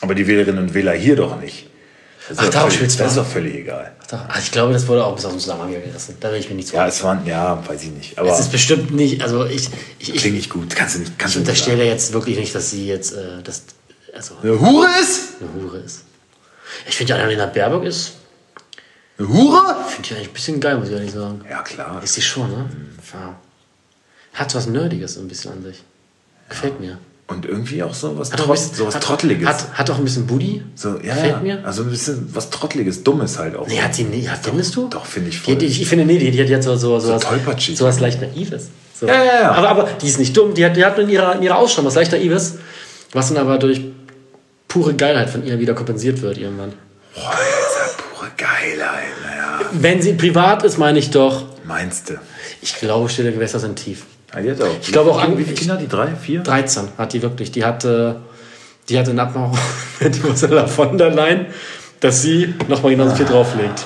Aber 0.00 0.14
die 0.14 0.26
Wählerinnen 0.26 0.62
und 0.64 0.74
Wähler 0.74 0.92
hier 0.92 1.16
doch 1.16 1.40
nicht. 1.40 1.69
Ach, 2.36 2.52
völlig- 2.52 2.74
spielst 2.74 2.98
du 2.98 3.02
Das 3.04 3.12
ist 3.12 3.18
doch 3.18 3.26
völlig 3.26 3.54
egal. 3.54 3.92
Doch, 4.10 4.28
also 4.28 4.40
ich 4.40 4.50
glaube, 4.52 4.72
das 4.72 4.86
wurde 4.88 5.04
auch 5.04 5.14
bis 5.16 5.24
aus 5.24 5.32
dem 5.32 5.40
Zusammenhang 5.40 5.72
gerissen. 5.72 6.16
Da 6.20 6.30
will 6.32 6.38
ich 6.40 6.48
mir 6.48 6.56
nicht 6.56 6.68
so. 6.68 6.76
Ja, 6.76 6.86
es 6.86 7.02
waren, 7.02 7.24
ja, 7.26 7.62
weiß 7.66 7.82
ich 7.84 7.90
nicht. 7.90 8.18
Aber 8.18 8.30
es 8.32 8.40
ist 8.40 8.52
bestimmt 8.52 8.90
nicht, 8.92 9.22
also 9.22 9.44
ich, 9.46 9.68
ich, 9.98 10.14
ich, 10.14 10.20
klingt 10.20 10.36
nicht 10.36 10.50
gut. 10.50 10.74
Kannst 10.74 10.96
du 10.96 10.98
nicht, 11.00 11.18
kannst 11.18 11.34
ich 11.36 11.40
unterstelle 11.40 11.84
jetzt 11.84 12.12
wirklich 12.12 12.38
nicht, 12.38 12.54
dass 12.54 12.70
sie 12.70 12.86
jetzt 12.86 13.12
äh, 13.12 13.42
das, 13.42 13.62
also. 14.14 14.34
Eine 14.42 14.60
Hure 14.60 14.88
ist? 15.00 15.34
eine 15.40 15.62
Hure 15.62 15.78
ist. 15.78 16.02
Ich 16.88 16.96
finde 16.96 17.10
ja, 17.10 17.16
Annalena 17.16 17.46
Baerbock 17.46 17.84
ist, 17.84 18.12
Eine 19.18 19.28
Hure? 19.28 19.76
finde 19.88 20.08
ich 20.08 20.12
eigentlich 20.16 20.28
ein 20.28 20.32
bisschen 20.34 20.60
geil, 20.60 20.78
muss 20.78 20.88
ich 20.88 20.94
ehrlich 20.94 21.12
sagen. 21.12 21.44
Ja, 21.48 21.62
klar. 21.62 22.00
Ist 22.02 22.14
sie 22.14 22.22
schon, 22.22 22.50
ne? 22.50 22.68
Ja. 23.12 23.34
Hat 24.34 24.54
was 24.54 24.66
Nerdiges 24.66 25.16
ein 25.18 25.28
bisschen 25.28 25.52
an 25.52 25.62
sich. 25.62 25.82
Gefällt 26.48 26.80
mir. 26.80 26.98
Und 27.30 27.46
irgendwie 27.46 27.80
auch 27.84 27.94
so 27.94 28.18
was, 28.18 28.32
Hat 28.32 28.40
Trott, 28.40 28.50
bisschen, 28.56 28.74
so 28.74 28.86
was 28.88 28.96
hat, 28.96 29.04
Trotteliges. 29.04 29.48
Hat, 29.48 29.72
hat 29.74 29.90
auch 29.90 29.98
ein 29.98 30.02
bisschen 30.04 30.26
Booty. 30.26 30.64
so, 30.74 30.96
ja, 30.96 31.14
Gefällt 31.14 31.30
ja. 31.30 31.38
mir. 31.40 31.64
Also 31.64 31.84
ein 31.84 31.90
bisschen 31.90 32.28
was 32.34 32.50
Trotteliges, 32.50 33.04
Dummes 33.04 33.38
halt 33.38 33.54
auch. 33.54 33.68
Nee, 33.68 33.80
hat 33.80 33.94
sie 33.94 34.02
nicht. 34.02 34.26
Ja, 34.26 34.34
findest 34.34 34.74
du? 34.74 34.88
Doch, 34.88 35.06
finde 35.06 35.28
ich 35.28 35.36
Die, 35.36 35.42
voll. 35.52 35.54
die, 35.54 35.66
ich 35.66 35.86
finde, 35.86 36.04
nee, 36.06 36.18
die, 36.18 36.32
die 36.32 36.40
hat 36.42 36.48
jetzt 36.48 36.64
so, 36.64 36.74
so, 36.74 36.98
so, 36.98 37.12
was, 37.12 37.22
tollpatschig. 37.22 37.76
so 37.78 37.84
was 37.84 38.00
leicht 38.00 38.20
Naives. 38.20 38.70
So. 38.98 39.06
Ja, 39.06 39.22
ja, 39.24 39.40
ja. 39.42 39.50
Aber, 39.52 39.68
aber 39.68 39.88
die 40.02 40.08
ist 40.08 40.18
nicht 40.18 40.36
dumm. 40.36 40.54
Die 40.54 40.64
hat, 40.64 40.76
die 40.76 40.84
hat 40.84 40.98
in, 40.98 41.08
ihrer, 41.08 41.36
in 41.36 41.42
ihrer 41.44 41.56
Ausstrahlung 41.56 41.86
was 41.86 41.94
leicht 41.94 42.10
Naives, 42.10 42.56
was 43.12 43.28
dann 43.28 43.36
aber 43.36 43.58
durch 43.58 43.80
pure 44.66 44.94
Geilheit 44.94 45.30
von 45.30 45.46
ihr 45.46 45.60
wieder 45.60 45.74
kompensiert 45.74 46.22
wird 46.22 46.36
irgendwann. 46.36 46.72
Boah, 47.14 47.30
ist 47.32 47.78
ja 47.78 48.02
pure 48.12 48.30
Geilheit. 48.36 49.04
Naja, 49.24 49.60
Wenn 49.70 50.02
sie 50.02 50.14
privat 50.14 50.64
ist, 50.64 50.78
meine 50.78 50.98
ich 50.98 51.10
doch, 51.10 51.44
meinst 51.64 52.10
du? 52.10 52.14
ich 52.60 52.74
glaube, 52.74 53.08
stille 53.08 53.30
Gewässer 53.32 53.60
sind 53.60 53.76
tief. 53.76 54.02
Ja, 54.34 54.40
die 54.40 54.50
hat 54.50 54.62
auch. 54.62 54.66
Ich 54.80 54.92
glaube 54.92 55.10
auch 55.10 55.18
Wie- 55.18 55.26
an- 55.26 55.38
Wie 55.38 55.44
viele 55.44 55.56
Kinder? 55.56 55.76
Die 55.76 55.88
drei? 55.88 56.08
Vier? 56.14 56.40
13 56.40 56.84
hat 56.98 57.12
die 57.12 57.22
wirklich. 57.22 57.50
Die 57.52 57.64
hatte, 57.64 58.16
die 58.88 58.98
hatte 58.98 59.10
eine 59.10 59.22
Abmachung 59.22 59.58
mit 60.00 60.24
Ursula 60.24 60.66
von 60.66 60.96
der 60.98 61.10
Leyen, 61.10 61.46
dass 62.00 62.22
sie 62.22 62.54
nochmal 62.68 62.92
genauso 62.92 63.16
viel 63.16 63.26
drauflegt. 63.26 63.84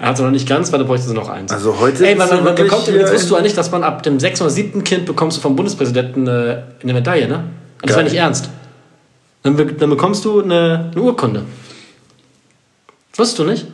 Er 0.00 0.08
hat 0.10 0.16
sie 0.16 0.22
noch 0.22 0.30
nicht 0.30 0.48
ganz, 0.48 0.70
weil 0.70 0.78
da 0.78 0.84
bräuchte 0.84 1.08
sie 1.08 1.14
noch 1.14 1.28
eins. 1.28 1.50
Also 1.50 1.76
heute 1.80 2.06
Ey, 2.06 2.14
man, 2.14 2.28
man, 2.44 2.54
bekommt 2.54 2.86
übrigens, 2.86 3.10
wusstest 3.10 3.30
du 3.30 3.36
eigentlich, 3.36 3.54
dass 3.54 3.70
man 3.72 3.82
ab 3.82 4.02
dem 4.04 4.20
sechsten 4.20 4.44
oder 4.44 4.50
siebten 4.52 4.84
Kind 4.84 5.06
bekommst 5.06 5.38
du 5.38 5.40
vom 5.40 5.56
Bundespräsidenten 5.56 6.28
eine, 6.28 6.62
eine 6.82 6.92
Medaille, 6.92 7.26
ne? 7.26 7.44
Und 7.82 7.90
das 7.90 7.96
war 7.96 8.04
nicht 8.04 8.14
ernst. 8.14 8.48
Dann, 9.42 9.56
dann 9.56 9.90
bekommst 9.90 10.24
du 10.24 10.40
eine, 10.42 10.90
eine 10.92 11.02
Urkunde. 11.02 11.42
Wusstest 13.16 13.38
du 13.40 13.44
nicht? 13.44 13.66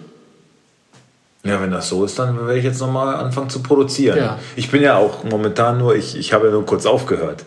Ja, 1.45 1.61
wenn 1.61 1.71
das 1.71 1.89
so 1.89 2.05
ist, 2.05 2.19
dann 2.19 2.37
werde 2.47 2.59
ich 2.59 2.65
jetzt 2.65 2.81
nochmal 2.81 3.17
anfangen 3.17 3.51
zu 3.51 3.63
produzieren. 3.63 4.17
Ja. 4.19 4.39
Ich 4.57 4.71
bin 4.71 4.83
ja 4.83 4.97
auch 4.97 5.25
momentan 5.25 5.77
nur, 5.79 5.95
ich, 5.95 6.17
ich 6.17 6.33
habe 6.33 6.47
ja 6.47 6.53
nur 6.53 6.65
kurz 6.65 6.87
aufgehört. 6.87 7.45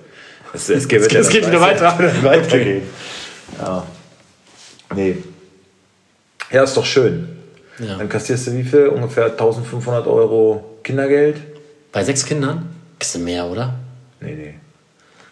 Es, 0.54 0.70
es 0.70 0.88
geht, 0.88 1.02
Es 1.02 1.08
geht- 1.08 1.20
es 1.22 1.30
geht 1.30 1.48
wieder 1.48 1.60
weiter. 1.62 1.98
weitergehen. 2.24 2.84
Ja. 3.60 3.84
Nee. 4.96 5.18
Ja, 6.52 6.64
ist 6.64 6.78
doch 6.78 6.86
schön. 6.86 7.28
Ja. 7.80 7.96
Dann 7.98 8.08
kassierst 8.08 8.48
du 8.48 8.54
wie 8.54 8.64
viel? 8.64 8.88
Ungefähr 8.88 9.26
1500 9.26 10.06
Euro 10.08 10.78
Kindergeld? 10.84 11.38
Bei 11.92 12.04
sechs 12.04 12.26
Kindern? 12.26 12.70
Bisschen 13.00 13.24
mehr, 13.24 13.46
oder? 13.46 13.74
Nee, 14.20 14.34
nee. 14.36 14.54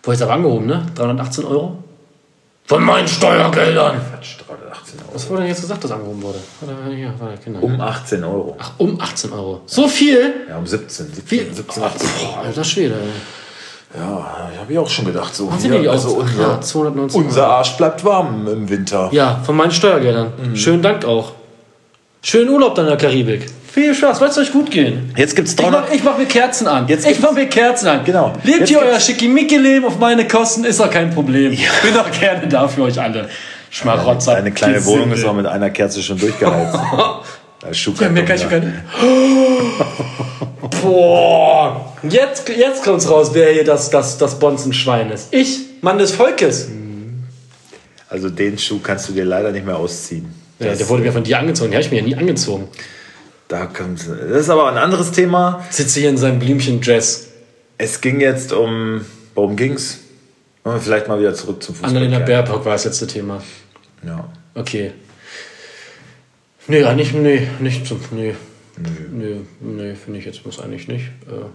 Wo 0.03 0.11
ist 0.11 0.21
aber 0.21 0.33
angehoben, 0.33 0.65
ne? 0.67 0.85
318 0.95 1.45
Euro? 1.45 1.83
Von 2.67 2.83
meinen 2.83 3.07
Steuergeldern! 3.07 3.97
Quatsch, 4.11 4.37
318 4.95 5.05
Euro. 5.05 5.15
Was 5.15 5.29
wurde 5.29 5.41
denn 5.41 5.49
jetzt 5.49 5.61
gesagt, 5.61 5.83
dass 5.83 5.91
angehoben 5.91 6.21
wurde? 6.21 6.39
Ja, 6.95 7.13
Kinder. 7.43 7.63
Um 7.63 7.79
18 7.79 8.23
Euro. 8.23 8.55
Ach, 8.59 8.71
um 8.77 8.99
18 8.99 9.33
Euro. 9.33 9.61
So 9.65 9.87
viel? 9.87 10.33
Ja, 10.49 10.57
um 10.57 10.65
17. 10.65 11.07
17, 11.07 11.23
Viel? 11.25 11.53
17 11.53 11.83
18 11.83 12.09
Boah, 12.19 12.43
alter 12.45 12.63
Schwede, 12.63 12.95
ey. 12.95 13.99
Ja, 13.99 14.35
habe 14.59 14.73
ich 14.73 14.77
auch 14.77 14.89
schon 14.89 15.05
gedacht. 15.05 15.33
So 15.33 15.49
sind 15.57 15.71
hier, 15.71 15.81
die 15.81 15.89
also? 15.89 16.21
Ach 16.21 16.29
unser, 16.29 16.41
ja, 16.41 16.61
219 16.61 17.23
unser 17.23 17.47
Arsch 17.47 17.77
bleibt 17.77 18.03
warm 18.03 18.47
im 18.47 18.69
Winter. 18.69 19.09
Ja, 19.11 19.39
von 19.45 19.55
meinen 19.55 19.71
Steuergeldern. 19.71 20.33
Mhm. 20.37 20.55
Schönen 20.55 20.81
Dank 20.81 21.05
auch. 21.05 21.31
Schönen 22.21 22.49
Urlaub 22.49 22.75
dann 22.75 22.85
in 22.85 22.89
der 22.89 22.97
Karibik. 22.97 23.45
Viel 23.71 23.93
Spaß, 23.93 24.19
lasst 24.21 24.37
euch 24.37 24.51
gut 24.51 24.71
gehen. 24.71 25.13
Jetzt 25.17 25.35
gibt's 25.35 25.51
Ich 25.51 25.57
300 25.57 25.81
mach, 25.81 25.93
ich 25.93 26.03
mach 26.03 26.17
mir 26.17 26.25
Kerzen 26.25 26.65
an. 26.67 26.87
Jetzt 26.87 27.05
ich 27.05 27.19
mach 27.19 27.33
mir 27.33 27.45
Kerzen 27.47 27.87
an. 27.87 28.05
Genau. 28.05 28.33
Lebt 28.43 28.59
Jetzt 28.61 28.69
hier 28.69 28.79
euer 28.79 28.99
Schickimicki-Leben 28.99 29.85
auf 29.85 29.99
meine 29.99 30.27
Kosten, 30.27 30.63
ist 30.63 30.79
doch 30.79 30.89
kein 30.89 31.13
Problem. 31.13 31.51
Bin 31.51 31.93
doch 31.93 32.09
gerne 32.09 32.47
da 32.47 32.67
für 32.67 32.83
euch 32.83 32.99
alle. 32.99 33.29
Schmarotzer. 33.75 34.35
Eine 34.35 34.51
kleine 34.51 34.75
Kids 34.75 34.85
Wohnung 34.85 35.11
ist 35.11 35.25
auch 35.25 35.33
mit 35.33 35.45
einer 35.45 35.69
Kerze 35.69 36.01
schon 36.01 36.17
durchgeheizt. 36.17 36.77
Ja, 37.99 38.09
mehr 38.09 38.25
kann 38.25 38.35
ich 38.35 38.47
nicht. 38.47 38.63
Boah. 40.81 41.93
Jetzt, 42.03 42.47
jetzt 42.49 42.83
kommt's 42.83 43.09
raus, 43.09 43.31
wer 43.33 43.51
hier 43.51 43.63
das, 43.63 43.89
das, 43.89 44.19
das 44.19 44.37
Bonzenschwein 44.37 45.09
ist. 45.09 45.33
Ich, 45.33 45.61
Mann 45.81 45.97
des 45.97 46.11
Volkes. 46.11 46.69
Also 48.07 48.29
den 48.29 48.59
Schuh 48.59 48.79
kannst 48.83 49.09
du 49.09 49.13
dir 49.13 49.25
leider 49.25 49.51
nicht 49.51 49.65
mehr 49.65 49.77
ausziehen. 49.77 50.31
Ja, 50.59 50.67
Das, 50.67 50.77
der 50.77 50.89
wurde 50.89 51.01
mir 51.01 51.11
von 51.11 51.23
dir 51.23 51.39
angezogen. 51.39 51.71
Den 51.71 51.77
habe 51.77 51.85
ich 51.85 51.91
mir 51.91 52.01
ja 52.01 52.05
nie 52.05 52.15
angezogen. 52.15 52.67
da 53.47 53.65
kommt, 53.65 54.01
das 54.07 54.41
ist 54.41 54.49
aber 54.51 54.69
ein 54.69 54.77
anderes 54.77 55.11
Thema. 55.11 55.65
Sitze 55.71 56.01
hier 56.01 56.09
in 56.09 56.17
seinem 56.17 56.37
Blümchen-Dress. 56.37 57.29
Es 57.79 57.99
ging 57.99 58.19
jetzt 58.21 58.53
um. 58.53 59.05
Worum 59.33 59.55
ging's? 59.55 60.01
Vielleicht 60.81 61.07
mal 61.07 61.19
wieder 61.19 61.33
zurück 61.33 61.63
zum 61.63 61.73
Fußball. 61.73 61.89
Annalena? 61.89 62.19
Baerbock 62.19 62.63
war 62.63 62.73
das 62.73 62.85
letzte 62.85 63.07
Thema. 63.07 63.41
Ja. 64.05 64.29
Okay. 64.53 64.93
Nee, 66.67 66.83
eigentlich, 66.83 67.13
nee, 67.13 67.47
nicht 67.59 67.85
zum, 67.85 67.99
nee. 68.11 68.35
Nee, 69.11 69.41
nee, 69.61 69.95
finde 69.95 70.19
ich 70.19 70.25
jetzt 70.25 70.45
muss 70.45 70.59
eigentlich 70.59 70.87
nicht. 70.87 71.05
Äh, 71.27 71.45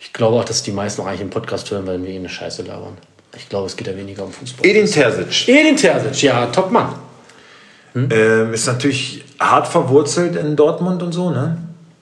Ich 0.00 0.12
glaube 0.12 0.36
auch, 0.36 0.44
dass 0.44 0.62
die 0.62 0.72
meisten 0.72 1.00
auch 1.02 1.06
eigentlich 1.06 1.20
im 1.22 1.30
Podcast 1.30 1.70
hören, 1.70 1.86
weil 1.86 2.02
wir 2.02 2.10
eh 2.10 2.16
eine 2.16 2.28
Scheiße 2.28 2.62
labern. 2.62 2.98
Ich 3.36 3.48
glaube, 3.48 3.66
es 3.66 3.76
geht 3.76 3.86
ja 3.86 3.96
weniger 3.96 4.24
um 4.24 4.32
Fußball. 4.32 4.66
Edin 4.66 4.86
Terzic 4.86 5.48
Edin 5.48 5.76
Terzic, 5.76 6.22
ja, 6.22 6.46
top 6.46 6.70
Mann. 6.70 6.94
ähm, 7.94 8.52
ist 8.52 8.66
natürlich 8.66 9.24
hart 9.38 9.68
verwurzelt 9.68 10.36
in 10.36 10.56
Dortmund 10.56 11.02
und 11.02 11.12
so, 11.12 11.30
ne? 11.30 11.56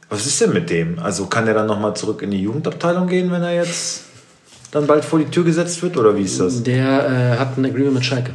Was 0.09 0.26
ist 0.26 0.41
denn 0.41 0.53
mit 0.53 0.70
dem? 0.70 0.99
Also 0.99 1.26
kann 1.26 1.47
er 1.47 1.55
dann 1.55 1.66
nochmal 1.68 1.95
zurück 1.95 2.22
in 2.22 2.30
die 2.32 2.43
Jugendabteilung 2.43 3.07
gehen, 3.07 3.30
wenn 3.30 3.43
er 3.43 3.55
jetzt 3.55 4.05
dann 4.72 4.86
bald 4.88 5.05
vor 5.05 5.18
die 5.20 5.26
Tür 5.26 5.45
gesetzt 5.45 5.80
wird? 5.82 5.97
Oder 5.97 6.16
wie 6.16 6.22
ist 6.22 6.41
das? 6.41 6.62
Der 6.64 7.34
äh, 7.34 7.38
hat 7.38 7.57
ein 7.59 7.64
Agreement 7.64 7.95
mit 7.95 8.05
Schalke. 8.05 8.32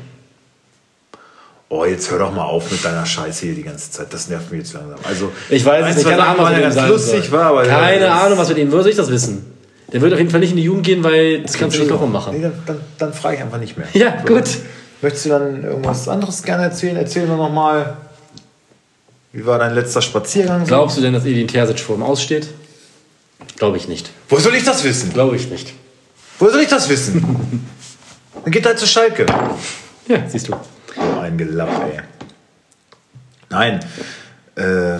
Oh, 1.69 1.83
jetzt 1.83 2.11
hör 2.11 2.19
doch 2.19 2.31
mal 2.31 2.43
auf 2.43 2.71
mit 2.71 2.83
deiner 2.85 3.05
Scheiße 3.05 3.47
hier 3.47 3.55
die 3.55 3.63
ganze 3.63 3.89
Zeit. 3.89 4.13
Das 4.13 4.29
nervt 4.29 4.51
mich 4.51 4.59
jetzt 4.61 4.73
langsam. 4.73 4.99
Also, 5.03 5.31
Ich 5.49 5.65
weiß 5.65 5.89
es 5.89 5.95
nicht, 5.97 6.07
keine 6.07 6.23
Ahnung, 6.25 6.43
was 6.45 6.53
mit 6.53 6.61
ganz 6.61 6.87
lustig, 6.87 7.31
war, 7.31 7.45
aber 7.45 7.63
Keine 7.65 8.11
Ahnung, 8.11 8.37
was 8.37 8.49
mit 8.49 8.57
ihm, 8.59 8.71
wo 8.71 8.77
soll 8.81 8.89
ich 8.91 8.95
das 8.95 9.09
wissen? 9.09 9.51
Der 9.91 10.01
wird 10.01 10.13
auf 10.13 10.19
jeden 10.19 10.31
Fall 10.31 10.39
nicht 10.39 10.51
in 10.51 10.57
die 10.57 10.63
Jugend 10.63 10.85
gehen, 10.85 11.03
weil 11.03 11.41
das 11.41 11.53
kannst 11.53 11.75
du 11.77 11.81
nicht 11.81 11.89
nochmal 11.89 12.07
Nee, 12.09 12.13
machen. 12.13 12.41
dann, 12.41 12.53
dann, 12.65 12.79
dann 12.97 13.13
frage 13.13 13.37
ich 13.37 13.41
einfach 13.41 13.59
nicht 13.59 13.77
mehr. 13.77 13.87
Ja, 13.93 14.21
gut. 14.25 14.43
Möchtest 15.01 15.25
du 15.25 15.29
dann 15.29 15.63
irgendwas 15.63 16.07
anderes 16.07 16.41
gerne 16.43 16.63
erzählen? 16.63 16.95
Erzähl 16.97 17.27
mir 17.27 17.35
noch 17.35 17.49
mal, 17.51 17.97
wie 19.33 19.45
war 19.45 19.59
dein 19.59 19.73
letzter 19.73 20.01
Spaziergang? 20.01 20.61
so? 20.61 20.67
Glaubst 20.67 20.97
du 20.97 21.01
denn, 21.01 21.13
dass 21.13 21.25
Edin 21.25 21.47
Terzic 21.47 21.79
vor 21.79 21.95
ihm 21.97 22.03
aussteht? 22.03 22.47
Glaube 23.57 23.77
ich 23.77 23.87
nicht. 23.87 24.09
Wo 24.29 24.37
soll 24.37 24.55
ich 24.55 24.63
das 24.63 24.83
wissen? 24.83 25.13
Glaube 25.13 25.35
ich 25.35 25.49
nicht. 25.49 25.73
Wo 26.39 26.49
soll 26.49 26.61
ich 26.61 26.69
das 26.69 26.89
wissen? 26.89 27.65
Dann 28.43 28.51
geht 28.51 28.65
halt 28.65 28.77
zu 28.79 28.87
Schalke. 28.87 29.25
Ja, 30.07 30.17
siehst 30.27 30.47
du. 30.47 30.53
Ein 31.35 31.37
Gelapp, 31.37 31.69
ey. 31.91 31.99
Nein. 33.49 33.79
Äh, 34.55 34.99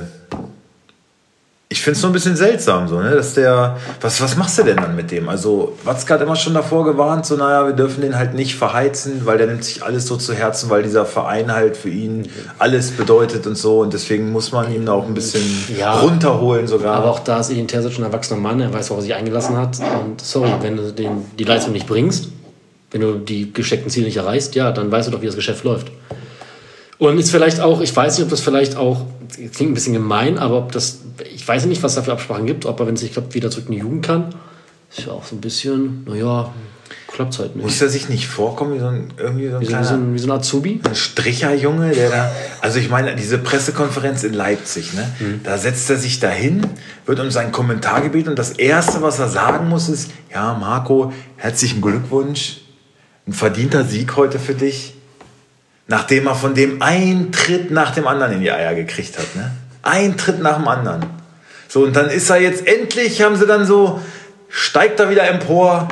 ich 1.70 1.82
finde 1.82 1.96
es 1.96 2.02
so 2.02 2.08
ein 2.08 2.14
bisschen 2.14 2.36
seltsam, 2.36 2.88
so, 2.88 3.00
ne? 3.02 3.12
Dass 3.12 3.34
der. 3.34 3.78
Was, 4.02 4.22
was 4.22 4.36
machst 4.36 4.58
du 4.60 4.64
denn 4.64 4.78
dann 4.78 4.96
mit 4.96 5.12
dem? 5.12 5.30
Also, 5.30 5.78
Watzke 5.84 6.14
hat 6.14 6.22
immer 6.22 6.36
schon 6.36 6.54
davor 6.54 6.84
gewarnt, 6.86 7.26
so, 7.26 7.36
naja, 7.38 7.66
wir 7.66 7.74
dürfen 7.74 8.02
den 8.02 8.18
halt 8.18 8.34
nicht 8.34 8.56
verheizen, 8.56 9.26
weil 9.26 9.38
der 9.38 9.48
nimmt 9.48 9.64
sich 9.64 9.84
alles 9.84 10.08
so 10.08 10.16
zu 10.18 10.34
Herzen, 10.34 10.70
weil 10.70 10.84
dieser 10.84 11.06
Verein 11.06 11.52
halt 11.54 11.76
für 11.78 11.90
ihn 11.90 12.30
alles 12.60 12.92
bedeutet 12.92 13.48
und 13.48 13.58
so. 13.58 13.80
Und 13.80 13.94
deswegen 13.94 14.32
muss 14.32 14.52
man 14.52 14.74
ihn 14.74 14.88
auch 14.90 15.08
ein 15.08 15.14
bisschen 15.14 15.42
Ja. 15.78 16.00
runterholen, 16.00 16.68
sogar. 16.68 16.96
Aber 16.98 17.12
auch 17.12 17.20
da 17.20 17.40
ist 17.40 17.50
Edin 17.50 17.68
Terzic 17.68 17.98
ein 17.98 18.04
erwachsener 18.04 18.40
Mann, 18.42 18.60
er 18.60 18.74
weiß, 18.74 18.90
worauf 18.90 19.00
er 19.02 19.08
sich 19.08 19.16
eingelassen 19.16 19.58
hat. 19.58 19.78
Und 20.04 20.22
sorry, 20.22 20.52
wenn 20.62 20.76
du 20.78 20.92
den, 20.92 21.26
die 21.40 21.46
Leistung 21.46 21.72
nicht 21.74 21.88
bringst, 21.88 22.28
wenn 22.92 23.02
du 23.02 23.16
die 23.16 23.52
gesteckten 23.52 23.90
Ziele 23.90 24.06
nicht 24.06 24.18
erreichst, 24.18 24.54
ja, 24.56 24.72
dann 24.72 24.92
weißt 24.92 25.08
du 25.08 25.12
doch, 25.12 25.22
wie 25.22 25.26
das 25.26 25.36
Geschäft 25.36 25.64
läuft. 25.64 25.92
Und 26.98 27.20
ist 27.20 27.32
vielleicht 27.32 27.60
auch, 27.60 27.82
ich 27.82 27.96
weiß 27.96 28.18
nicht, 28.18 28.24
ob 28.24 28.30
das 28.30 28.41
vielleicht 28.41 28.78
auch, 28.78 29.06
klingt 29.36 29.72
ein 29.72 29.74
bisschen 29.74 29.93
gemein, 29.93 30.38
aber 30.38 30.58
ob 30.58 30.72
das, 30.72 31.00
ich 31.34 31.46
weiß 31.46 31.66
nicht, 31.66 31.84
was 31.84 31.96
da 31.96 32.02
für 32.02 32.14
Absprachen 32.14 32.46
gibt, 32.46 32.66
ob 32.66 32.80
er, 32.80 32.88
wenn 32.88 32.96
es 32.96 33.02
nicht 33.02 33.14
klappt, 33.14 33.34
wieder 33.34 33.52
zurück 33.52 33.66
in 33.68 33.74
die 33.74 33.80
Jugend 33.80 34.06
kann. 34.06 34.34
Ist 34.96 35.08
ja 35.08 35.12
auch 35.12 35.26
so 35.26 35.36
ein 35.36 35.41
bisschen, 35.41 36.06
naja, 36.06 36.54
klappt 37.08 37.38
halt 37.39 37.56
nicht. 37.56 37.66
muss 37.66 37.82
er 37.82 37.89
sich 37.89 38.10
nicht 38.10 38.28
vorkommen 38.28 38.76
wie 38.76 38.80
so 38.80 38.88
ein, 38.88 39.08
irgendwie 39.18 39.50
so 39.50 39.56
ein 39.56 39.62
Wie 39.62 39.66
kleiner... 39.66 39.84
so 39.84 39.93
ein, 39.96 40.14
wie 40.14 40.20
so 40.20 40.28
ein 40.28 40.32
Azubi. 40.32 40.82
ein 40.84 40.96
Stricherjunge, 40.96 41.91
der 41.91 42.10
da, 42.10 42.32
also 42.62 42.80
ich 42.80 42.89
meine, 42.89 43.16
diese 43.16 43.38
Pressekonferenz 43.38 44.24
in 44.24 44.34
Leipzig, 44.34 44.93
ne, 44.93 45.39
da 45.43 45.58
setzt 45.58 45.89
er 45.89 45.98
sich 45.98 46.20
dahin, 46.20 46.66
wird 47.06 47.20
um 47.20 47.32
seinen 47.32 47.52
Kommentar 47.52 48.02
gebeten 48.02 48.30
und 48.30 48.39
das 48.39 48.52
Erste, 48.52 49.02
was 49.02 49.20
er 49.20 49.30
sagen 49.30 49.68
muss, 49.70 49.89
ist, 49.89 50.12
ja, 50.32 50.54
Marco, 50.54 51.12
herzlichen 51.38 51.82
Glückwunsch, 51.82 52.62
ein 53.28 53.34
verdienter 53.34 53.84
Sieg 53.84 54.16
heute 54.16 54.39
für 54.39 54.54
dich, 54.54 54.95
nachdem 55.88 56.28
er 56.28 56.36
von 56.36 56.56
dem 56.56 56.82
einen 56.82 57.32
Tritt 57.32 57.72
nach 57.72 57.92
dem 57.92 58.08
anderen 58.08 58.34
in 58.34 58.42
die 58.42 58.52
Eier 58.52 58.74
gekriegt 58.76 59.18
hat, 59.18 59.36
ne, 59.36 59.52
ein 59.82 60.18
Tritt 60.18 60.42
nach 60.42 60.58
dem 60.58 60.68
anderen. 60.68 61.06
So, 61.68 61.84
und 61.84 61.96
dann 61.96 62.10
ist 62.10 62.30
er 62.30 62.42
jetzt 62.42 62.66
endlich, 62.66 63.22
haben 63.22 63.36
sie 63.36 63.46
dann 63.46 63.66
so, 63.66 64.02
steigt 64.50 65.00
er 65.00 65.10
wieder 65.10 65.28
empor, 65.28 65.88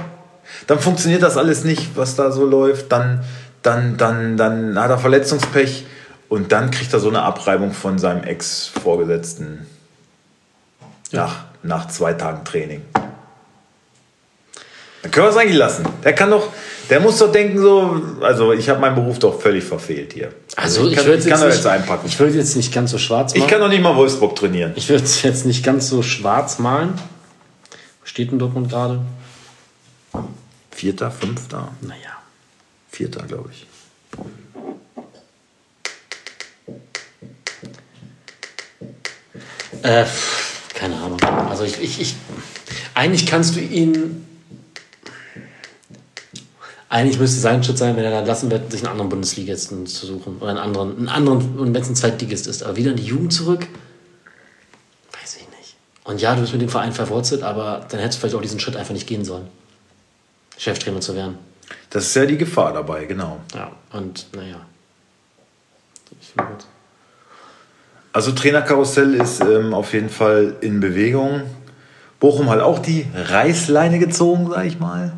dann 0.68 0.80
funktioniert 0.80 1.22
das 1.22 1.38
alles 1.38 1.64
nicht, 1.64 1.96
was 1.96 2.16
da 2.16 2.32
so 2.32 2.46
läuft, 2.46 2.92
dann, 2.92 3.24
dann, 3.62 3.98
dann, 3.98 4.38
dann 4.38 4.80
hat 4.80 4.90
er 4.90 4.98
Verletzungspech 4.98 5.86
und 6.30 6.52
dann 6.52 6.72
kriegt 6.72 6.94
er 6.94 7.00
so 7.00 7.10
eine 7.10 7.22
Abreibung 7.22 7.74
von 7.74 8.00
seinem 8.00 8.24
Ex-Vorgesetzten 8.24 9.68
nach, 11.12 11.44
nach 11.62 11.88
zwei 11.90 12.14
Tagen 12.14 12.44
Training. 12.44 12.82
Dann 15.02 15.12
können 15.12 15.28
wir 15.28 15.32
es 15.32 15.38
eigentlich 15.38 15.58
lassen. 15.58 15.86
Der 16.04 16.14
kann 16.14 16.32
doch, 16.32 16.52
der 16.90 17.00
muss 17.00 17.18
doch 17.18 17.32
denken 17.32 17.60
so, 17.60 18.02
also 18.22 18.52
ich 18.54 18.70
habe 18.70 18.80
meinen 18.80 18.96
Beruf 18.96 19.20
doch 19.20 19.42
völlig 19.42 19.64
verfehlt 19.64 20.14
hier. 20.14 20.32
Also 20.56 20.88
ich, 20.88 20.96
kann, 20.96 21.06
würde 21.06 21.20
ich 21.20 21.26
jetzt, 21.26 21.42
jetzt 21.44 21.66
einpacken. 21.68 22.06
Ich 22.08 22.20
würde 22.20 22.38
jetzt 22.38 22.56
nicht 22.56 22.74
ganz 22.74 22.92
so 22.92 22.98
schwarz 22.98 23.34
Ich 23.34 23.40
machen. 23.40 23.50
kann 23.52 23.62
doch 23.62 23.70
nicht 23.70 23.82
mal 23.82 23.96
Wolfsburg 23.96 24.36
trainieren. 24.36 24.74
Ich 24.76 24.90
würde 24.90 25.04
es 25.04 25.22
jetzt 25.24 25.46
nicht 25.46 25.64
ganz 25.64 25.88
so 25.90 26.04
schwarz 26.04 26.60
malen. 26.60 26.94
Wo 28.00 28.06
steht 28.06 28.32
denn 28.32 28.40
Dortmund 28.40 28.70
gerade? 28.70 29.02
Vierter, 30.72 31.12
fünfter, 31.12 31.70
Naja. 31.82 32.18
vierter, 32.92 33.24
glaube 33.24 33.50
ich. 33.52 33.66
Äh, 39.84 40.06
keine 40.74 40.96
Ahnung. 40.96 41.22
Also 41.50 41.64
ich, 41.64 41.82
ich, 41.82 42.02
ich. 42.02 42.16
Eigentlich 42.94 43.26
kannst 43.26 43.56
du 43.56 43.60
ihn. 43.60 44.26
Eigentlich 46.94 47.18
müsste 47.18 47.40
sein 47.40 47.64
Schritt 47.64 47.80
sein, 47.80 47.96
wenn 47.96 48.04
er 48.04 48.12
dann 48.12 48.28
lassen 48.28 48.52
wird, 48.52 48.72
sich 48.72 48.82
einen 48.82 48.92
anderen 48.92 49.10
Bundesligisten 49.10 49.88
zu 49.88 50.06
suchen. 50.06 50.38
Oder 50.40 50.52
einen 50.52 50.60
anderen, 50.60 50.96
einen 50.96 51.10
anderen, 51.10 51.58
und 51.58 51.74
wenn 51.74 51.82
es 51.82 51.90
ein 51.90 51.96
Zweitligist 51.96 52.46
ist. 52.46 52.62
Aber 52.62 52.76
wieder 52.76 52.92
in 52.92 52.98
die 52.98 53.06
Jugend 53.06 53.34
zurück? 53.34 53.66
Weiß 55.12 55.38
ich 55.38 55.50
nicht. 55.58 55.76
Und 56.04 56.22
ja, 56.22 56.36
du 56.36 56.42
bist 56.42 56.54
mit 56.54 56.62
dem 56.62 56.70
Verein 56.70 56.94
verwurzelt, 56.94 57.42
aber 57.42 57.88
dann 57.90 58.00
hättest 58.00 58.20
du 58.20 58.22
vielleicht 58.22 58.36
auch 58.36 58.42
diesen 58.42 58.60
Schritt 58.60 58.76
einfach 58.76 58.94
nicht 58.94 59.08
gehen 59.08 59.26
sollen. 59.26 59.48
Cheftrainer 60.60 61.02
zu 61.02 61.16
werden. 61.16 61.40
Das 61.90 62.06
ist 62.06 62.16
ja 62.16 62.28
die 62.28 62.38
Gefahr 62.38 62.74
dabei, 62.74 63.06
genau. 63.06 63.40
Ja, 63.56 63.72
und 63.92 64.28
naja. 64.36 64.64
Also 68.12 68.34
Trainerkarussell 68.34 69.16
ist 69.16 69.42
ähm, 69.42 69.74
auf 69.74 69.94
jeden 69.94 70.12
Fall 70.12 70.58
in 70.62 70.80
Bewegung. 70.80 71.42
Bochum 72.20 72.52
hat 72.52 72.60
auch 72.60 72.78
die 72.78 73.08
Reißleine 73.16 73.98
gezogen, 73.98 74.52
sag 74.52 74.68
ich 74.68 74.80
mal. 74.80 75.14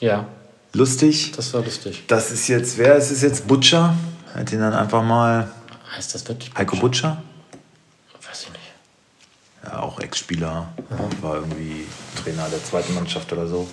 Ja, 0.00 0.26
Lustig. 0.72 1.32
das 1.36 1.54
war 1.54 1.62
lustig. 1.62 2.04
Das 2.08 2.30
ist 2.32 2.48
jetzt, 2.48 2.78
wer 2.78 2.96
ist 2.96 3.10
es 3.10 3.22
jetzt? 3.22 3.46
Butcher? 3.46 3.96
Hat 4.34 4.50
ihn 4.52 4.58
dann 4.60 4.72
einfach 4.74 5.02
mal 5.04 5.50
Heißt 5.96 6.14
das 6.14 6.26
wirklich? 6.28 6.50
Heiko 6.56 6.76
Butcher? 6.76 7.22
Weiß 8.26 8.42
ich 8.42 8.50
nicht. 8.50 8.60
Ja, 9.64 9.78
auch 9.80 10.00
Ex-Spieler. 10.00 10.68
War 11.20 11.36
irgendwie 11.36 11.86
Trainer 12.22 12.48
der 12.48 12.62
zweiten 12.64 12.94
Mannschaft 12.94 13.32
oder 13.32 13.46
so. 13.46 13.68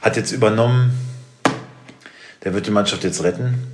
Hat 0.00 0.16
jetzt 0.16 0.32
übernommen. 0.32 0.98
Der 2.42 2.54
wird 2.54 2.66
die 2.66 2.70
Mannschaft 2.70 3.04
jetzt 3.04 3.22
retten. 3.22 3.66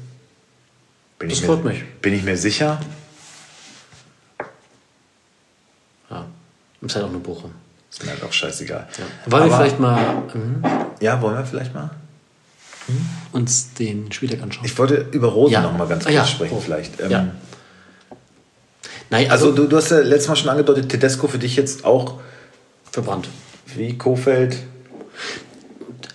Bin 1.20 1.28
Das 1.28 1.38
ich 1.38 1.46
freut 1.46 1.62
mir, 1.62 1.70
mich. 1.70 1.84
Bin 2.02 2.12
ich 2.14 2.24
mir 2.24 2.36
sicher. 2.36 2.80
Ja. 6.10 6.26
Ist 6.80 6.96
halt 6.96 7.04
auch 7.06 7.10
nur 7.12 7.22
Bochum. 7.22 7.52
Ist 7.98 8.04
mir 8.04 8.10
halt 8.12 8.22
auch 8.24 8.32
scheißegal. 8.32 8.86
Wollen 9.26 9.44
wir 9.44 9.54
Aber- 9.54 9.56
vielleicht 9.64 9.80
mal 9.80 9.98
mhm, 10.34 10.62
Ja, 11.00 11.20
wollen 11.22 11.36
wir 11.36 11.44
vielleicht 11.46 11.74
mal? 11.74 11.90
uns 13.32 13.72
den 13.74 14.12
Spieltag 14.12 14.42
anschauen? 14.42 14.64
Ich 14.64 14.76
wollte 14.78 15.06
über 15.12 15.28
Rosen 15.28 15.54
Ja. 15.54 15.60
noch 15.62 15.76
mal 15.76 15.88
ganz 15.88 16.04
Ah, 16.04 16.10
kurz 16.10 16.14
ja. 16.14 16.24
sprechen, 16.26 16.54
Oh. 16.56 16.60
vielleicht. 16.60 17.00
Ähm, 17.00 17.10
Ja. 17.10 17.26
Nein, 19.10 19.30
Also, 19.30 19.46
also, 19.46 19.56
du, 19.62 19.68
du 19.68 19.76
hast 19.76 19.90
ja 19.90 19.98
letztes 20.00 20.28
Mal 20.28 20.36
schon 20.36 20.48
angedeutet, 20.50 20.88
Tedesco 20.88 21.26
für 21.28 21.38
dich 21.38 21.56
jetzt 21.56 21.84
auch 21.84 22.20
verbrannt. 22.90 23.28
wie 23.74 23.96
Kofeld. 23.98 24.56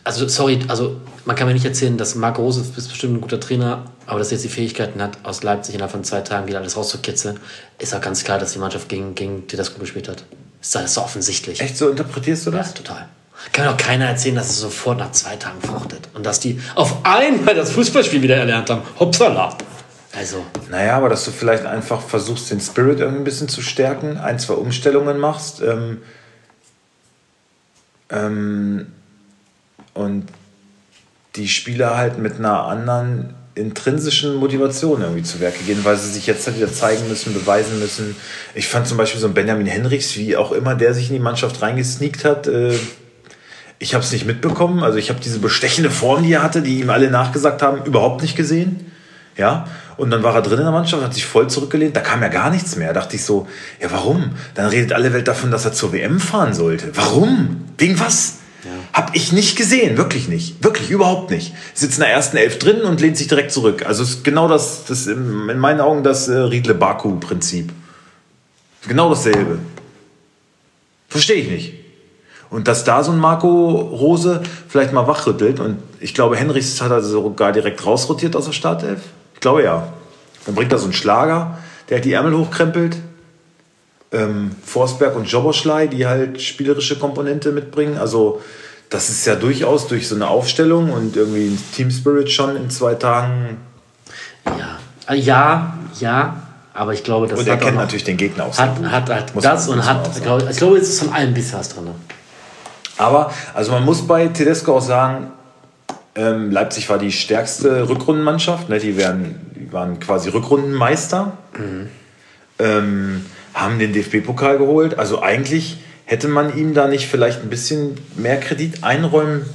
Also, 0.03 0.27
sorry, 0.27 0.59
also 0.67 0.99
man 1.25 1.35
kann 1.35 1.47
mir 1.47 1.53
nicht 1.53 1.65
erzählen, 1.65 1.97
dass 1.97 2.15
Marc 2.15 2.37
Rose 2.39 2.61
ist 2.61 2.73
bestimmt 2.89 3.15
ein 3.17 3.21
guter 3.21 3.39
Trainer, 3.39 3.85
aber 4.07 4.19
dass 4.19 4.29
er 4.29 4.33
jetzt 4.33 4.43
die 4.45 4.49
Fähigkeiten 4.49 5.01
hat, 5.01 5.17
aus 5.23 5.43
Leipzig 5.43 5.75
innerhalb 5.75 5.91
von 5.91 6.03
zwei 6.03 6.21
Tagen 6.21 6.47
wieder 6.47 6.59
alles 6.59 6.75
rauszukitzeln, 6.77 7.39
ist 7.79 7.93
auch 7.93 8.01
ganz 8.01 8.23
klar, 8.23 8.39
dass 8.39 8.53
die 8.53 8.59
Mannschaft 8.59 8.87
gegen, 8.89 9.13
gegen 9.15 9.47
Tedesco 9.47 9.79
gespielt 9.79 10.07
hat. 10.07 10.23
Ist 10.61 10.75
das 10.75 10.93
so 10.93 11.01
offensichtlich. 11.01 11.59
Echt 11.59 11.75
so 11.77 11.89
interpretierst 11.89 12.45
du 12.45 12.51
Ja, 12.51 12.57
das? 12.59 12.73
total. 12.73 13.07
Kann 13.51 13.65
mir 13.65 13.71
doch 13.71 13.77
keiner 13.77 14.05
erzählen, 14.05 14.35
dass 14.35 14.49
es 14.51 14.59
sofort 14.59 14.99
nach 14.99 15.11
zwei 15.11 15.35
Tagen 15.35 15.59
fruchtet. 15.61 16.09
Und 16.13 16.25
dass 16.25 16.39
die 16.39 16.61
auf 16.75 17.03
einmal 17.03 17.55
das 17.55 17.71
Fußballspiel 17.71 18.21
wieder 18.21 18.35
erlernt 18.37 18.69
haben. 18.69 18.83
Hopsala. 18.99 19.57
Also, 20.15 20.45
Naja, 20.69 20.97
aber 20.97 21.09
dass 21.09 21.25
du 21.25 21.31
vielleicht 21.31 21.65
einfach 21.65 22.01
versuchst, 22.01 22.51
den 22.51 22.59
Spirit 22.59 22.99
irgendwie 22.99 23.21
ein 23.21 23.23
bisschen 23.23 23.47
zu 23.49 23.61
stärken, 23.61 24.17
ein, 24.17 24.37
zwei 24.39 24.53
Umstellungen 24.55 25.17
machst 25.17 25.61
ähm, 25.61 26.01
ähm, 28.09 28.87
und 29.93 30.27
die 31.35 31.47
Spieler 31.47 31.97
halt 31.97 32.17
mit 32.17 32.35
einer 32.37 32.63
anderen 32.65 33.33
intrinsischen 33.55 34.35
Motivation 34.35 35.01
irgendwie 35.01 35.23
zu 35.23 35.39
Werke 35.39 35.63
gehen, 35.63 35.79
weil 35.83 35.97
sie 35.97 36.11
sich 36.11 36.25
jetzt 36.27 36.47
halt 36.47 36.57
wieder 36.57 36.71
zeigen 36.71 37.07
müssen, 37.09 37.33
beweisen 37.33 37.79
müssen. 37.79 38.15
Ich 38.55 38.67
fand 38.67 38.87
zum 38.87 38.97
Beispiel 38.97 39.19
so 39.19 39.27
einen 39.27 39.33
Benjamin 39.33 39.67
Henrichs, 39.67 40.15
wie 40.15 40.37
auch 40.37 40.51
immer 40.51 40.75
der 40.75 40.93
sich 40.93 41.09
in 41.09 41.13
die 41.13 41.19
Mannschaft 41.19 41.61
reingesneakt 41.61 42.23
hat, 42.23 42.47
äh, 42.47 42.77
ich 43.81 43.95
habe 43.95 44.03
es 44.03 44.11
nicht 44.11 44.27
mitbekommen. 44.27 44.83
Also 44.83 44.99
ich 44.99 45.09
habe 45.09 45.19
diese 45.19 45.39
bestechende 45.39 45.89
Form, 45.89 46.21
die 46.21 46.31
er 46.33 46.43
hatte, 46.43 46.61
die 46.61 46.79
ihm 46.81 46.91
alle 46.91 47.09
nachgesagt 47.09 47.63
haben, 47.63 47.83
überhaupt 47.83 48.21
nicht 48.21 48.37
gesehen. 48.37 48.91
Ja, 49.37 49.65
und 49.97 50.11
dann 50.11 50.23
war 50.23 50.35
er 50.35 50.41
drin 50.43 50.59
in 50.59 50.65
der 50.65 50.71
Mannschaft, 50.71 51.03
hat 51.03 51.13
sich 51.13 51.25
voll 51.25 51.49
zurückgelehnt, 51.49 51.95
da 51.95 52.01
kam 52.01 52.21
ja 52.21 52.27
gar 52.27 52.51
nichts 52.51 52.75
mehr. 52.75 52.93
Da 52.93 52.99
dachte 52.99 53.15
ich 53.15 53.25
so, 53.25 53.47
ja 53.81 53.89
warum? 53.91 54.33
Dann 54.53 54.67
redet 54.67 54.93
alle 54.93 55.13
Welt 55.13 55.27
davon, 55.27 55.49
dass 55.49 55.65
er 55.65 55.73
zur 55.73 55.93
WM 55.93 56.19
fahren 56.19 56.53
sollte. 56.53 56.95
Warum? 56.95 57.65
Wegen 57.77 57.99
was? 57.99 58.37
Hab 58.93 59.15
ich 59.15 59.31
nicht 59.31 59.57
gesehen, 59.57 59.97
wirklich 59.97 60.27
nicht. 60.27 60.63
Wirklich, 60.63 60.89
überhaupt 60.89 61.31
nicht. 61.31 61.53
Sitzt 61.73 61.97
in 61.97 62.01
der 62.03 62.11
ersten 62.11 62.37
Elf 62.37 62.59
drin 62.59 62.81
und 62.81 63.01
lehnt 63.01 63.17
sich 63.17 63.27
direkt 63.27 63.51
zurück. 63.51 63.85
Also 63.85 64.03
ist 64.03 64.23
genau 64.23 64.47
das, 64.47 64.85
das 64.85 65.07
in 65.07 65.49
in 65.49 65.59
meinen 65.59 65.81
Augen 65.81 66.03
das 66.03 66.27
äh, 66.27 66.37
Riedle-Baku-Prinzip. 66.37 67.71
Genau 68.87 69.09
dasselbe. 69.09 69.59
Verstehe 71.09 71.37
ich 71.37 71.49
nicht. 71.49 71.73
Und 72.49 72.67
dass 72.67 72.83
da 72.83 73.03
so 73.03 73.11
ein 73.11 73.17
Marco 73.17 73.75
Rose 73.75 74.43
vielleicht 74.67 74.91
mal 74.91 75.07
wachrüttelt 75.07 75.59
und 75.59 75.77
ich 75.99 76.13
glaube, 76.13 76.35
Henrichs 76.35 76.81
hat 76.81 76.91
er 76.91 77.01
sogar 77.01 77.53
direkt 77.53 77.85
rausrotiert 77.85 78.35
aus 78.35 78.45
der 78.45 78.51
Startelf. 78.51 79.01
Ich 79.33 79.39
glaube 79.39 79.63
ja. 79.63 79.93
Dann 80.45 80.55
bringt 80.55 80.71
er 80.71 80.77
so 80.77 80.85
einen 80.85 80.93
Schlager, 80.93 81.59
der 81.89 81.97
halt 81.97 82.05
die 82.05 82.13
Ärmel 82.13 82.37
hochkrempelt. 82.37 82.97
Ähm, 84.13 84.51
Forsberg 84.65 85.15
und 85.15 85.25
Joboschlei, 85.25 85.87
die 85.87 86.05
halt 86.05 86.41
spielerische 86.41 86.99
Komponente 86.99 87.51
mitbringen. 87.51 87.97
Also 87.97 88.41
das 88.89 89.09
ist 89.09 89.25
ja 89.25 89.35
durchaus 89.35 89.87
durch 89.87 90.07
so 90.09 90.15
eine 90.15 90.27
Aufstellung 90.27 90.91
und 90.91 91.15
irgendwie 91.15 91.47
ein 91.47 91.63
Team 91.73 91.89
Spirit 91.91 92.29
schon 92.29 92.57
in 92.57 92.69
zwei 92.69 92.95
Tagen. 92.95 93.57
Ja, 94.45 94.77
Äh, 95.07 95.15
ja, 95.17 95.77
ja. 95.99 96.35
Aber 96.73 96.93
ich 96.93 97.03
glaube, 97.03 97.27
das 97.27 97.39
Und 97.39 97.47
er 97.47 97.57
kennt 97.57 97.75
noch- 97.75 97.81
natürlich 97.83 98.03
den 98.05 98.15
Gegner 98.17 98.45
auch 98.45 98.57
hat, 98.57 98.81
hat, 98.83 99.09
hat 99.09 99.35
Muss 99.35 99.43
das 99.43 99.67
man- 99.67 99.79
und 99.79 99.85
hat, 99.85 100.21
glaub, 100.23 100.49
ich 100.49 100.57
glaube, 100.57 100.77
es 100.77 100.89
ist 100.89 100.99
von 100.99 101.13
allem 101.13 101.33
bisschen 101.33 101.59
was 101.59 101.69
drin. 101.69 101.87
Aber, 102.97 103.31
also 103.53 103.71
man 103.71 103.83
muss 103.83 104.05
bei 104.07 104.27
Tedesco 104.27 104.77
auch 104.77 104.81
sagen, 104.81 105.31
ähm, 106.15 106.51
Leipzig 106.51 106.89
war 106.89 106.97
die 106.97 107.11
stärkste 107.11 107.87
Rückrundenmannschaft. 107.89 108.67
Ne? 108.69 108.79
Die, 108.79 108.95
wären, 108.97 109.39
die 109.55 109.71
waren 109.73 109.99
quasi 109.99 110.29
Rückrundenmeister. 110.29 111.33
Ähm, 112.59 113.25
haben 113.53 113.79
den 113.79 113.93
DFB-Pokal 113.93 114.57
geholt. 114.57 114.97
Also 114.97 115.21
eigentlich 115.21 115.77
hätte 116.05 116.27
man 116.27 116.57
ihm 116.57 116.73
da 116.73 116.87
nicht 116.87 117.07
vielleicht 117.07 117.41
ein 117.41 117.49
bisschen 117.49 117.97
mehr 118.15 118.39
Kredit 118.39 118.83
einräumen 118.83 119.45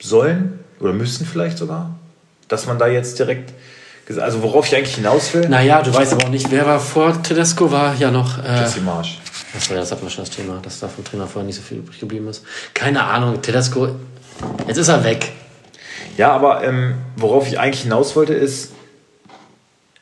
sollen 0.00 0.58
oder 0.80 0.92
müssen 0.92 1.26
vielleicht 1.26 1.58
sogar, 1.58 1.98
dass 2.48 2.66
man 2.66 2.78
da 2.78 2.86
jetzt 2.86 3.18
direkt, 3.18 3.52
also 4.18 4.42
worauf 4.42 4.66
ich 4.66 4.76
eigentlich 4.76 4.96
hinaus 4.96 5.32
will, 5.34 5.48
Naja, 5.48 5.82
du 5.82 5.92
weißt 5.92 6.12
aber 6.12 6.26
auch 6.26 6.30
nicht, 6.30 6.50
wer 6.50 6.66
war 6.66 6.80
vor 6.80 7.22
Tedesco, 7.22 7.70
war 7.70 7.94
ja 7.94 8.10
noch. 8.10 8.44
Äh, 8.44 8.60
Jesse 8.60 8.80
Marsch. 8.80 9.18
Achso, 9.56 9.72
ja, 9.72 9.80
das 9.80 9.90
hatten 9.90 10.02
wir 10.02 10.10
schon 10.10 10.24
das 10.24 10.34
Thema, 10.34 10.58
dass 10.62 10.80
da 10.80 10.88
vom 10.88 11.02
Trainer 11.02 11.26
vorher 11.26 11.46
nicht 11.46 11.56
so 11.56 11.62
viel 11.62 11.78
übrig 11.78 11.98
geblieben 11.98 12.28
ist. 12.28 12.44
Keine 12.74 13.04
Ahnung, 13.04 13.40
Tedesco, 13.40 13.88
jetzt 14.68 14.76
ist 14.76 14.88
er 14.88 15.02
weg. 15.02 15.32
Ja, 16.18 16.32
aber 16.32 16.62
ähm, 16.62 16.94
worauf 17.16 17.46
ich 17.48 17.58
eigentlich 17.58 17.82
hinaus 17.82 18.16
wollte, 18.16 18.34
ist, 18.34 18.72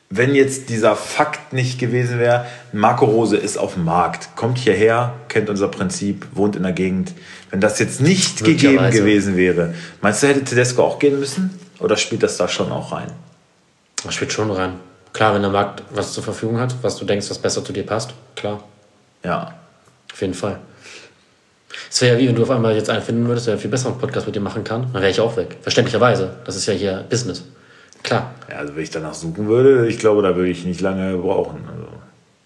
wenn 0.09 0.35
jetzt 0.35 0.69
dieser 0.69 0.95
Fakt 0.95 1.53
nicht 1.53 1.79
gewesen 1.79 2.19
wäre, 2.19 2.45
Marco 2.71 3.05
Rose 3.05 3.37
ist 3.37 3.57
auf 3.57 3.73
dem 3.73 3.85
Markt, 3.85 4.35
kommt 4.35 4.57
hierher, 4.57 5.13
kennt 5.29 5.49
unser 5.49 5.67
Prinzip, 5.67 6.27
wohnt 6.33 6.55
in 6.55 6.63
der 6.63 6.71
Gegend. 6.73 7.13
Wenn 7.49 7.59
das 7.59 7.79
jetzt 7.79 8.01
nicht 8.01 8.43
gegeben 8.43 8.91
gewesen 8.91 9.35
wäre, 9.35 9.73
meinst 10.01 10.21
du, 10.23 10.27
hätte 10.27 10.43
Tedesco 10.43 10.83
auch 10.83 10.99
gehen 10.99 11.19
müssen? 11.19 11.59
Oder 11.79 11.97
spielt 11.97 12.23
das 12.23 12.37
da 12.37 12.47
schon 12.47 12.71
auch 12.71 12.91
rein? 12.91 13.11
Das 14.03 14.13
spielt 14.13 14.31
schon 14.31 14.51
rein. 14.51 14.73
Klar, 15.13 15.33
wenn 15.33 15.41
der 15.41 15.51
Markt 15.51 15.83
was 15.91 16.13
zur 16.13 16.23
Verfügung 16.23 16.59
hat, 16.59 16.75
was 16.81 16.97
du 16.97 17.05
denkst, 17.05 17.29
was 17.29 17.39
besser 17.39 17.63
zu 17.63 17.73
dir 17.73 17.85
passt, 17.85 18.13
klar, 18.35 18.63
Ja. 19.23 19.53
auf 20.13 20.21
jeden 20.21 20.33
Fall. 20.33 20.59
Es 21.89 22.01
wäre 22.01 22.15
ja 22.15 22.21
wie, 22.21 22.27
wenn 22.27 22.35
du 22.35 22.43
auf 22.43 22.51
einmal 22.51 22.75
jetzt 22.75 22.89
einen 22.89 23.01
finden 23.01 23.27
würdest, 23.27 23.47
der 23.47 23.53
einen 23.53 23.61
viel 23.61 23.71
besseren 23.71 23.97
Podcast 23.97 24.25
mit 24.25 24.35
dir 24.35 24.39
machen 24.41 24.63
kann, 24.63 24.83
dann 24.93 25.01
wäre 25.01 25.09
ich 25.11 25.19
auch 25.19 25.35
weg. 25.37 25.57
Verständlicherweise. 25.61 26.35
Das 26.45 26.55
ist 26.55 26.65
ja 26.65 26.73
hier 26.73 27.05
Business. 27.09 27.43
Klar. 28.05 28.31
ja. 28.49 28.57
Also 28.57 28.75
wenn 28.75 28.83
ich 28.83 28.91
danach 28.91 29.13
suchen 29.15 29.47
würde, 29.47 29.87
ich 29.87 29.99
glaube, 29.99 30.21
da 30.21 30.35
würde 30.35 30.49
ich 30.49 30.63
nicht 30.63 30.79
lange 30.79 31.17
brauchen. 31.17 31.57
Also. 31.67 31.87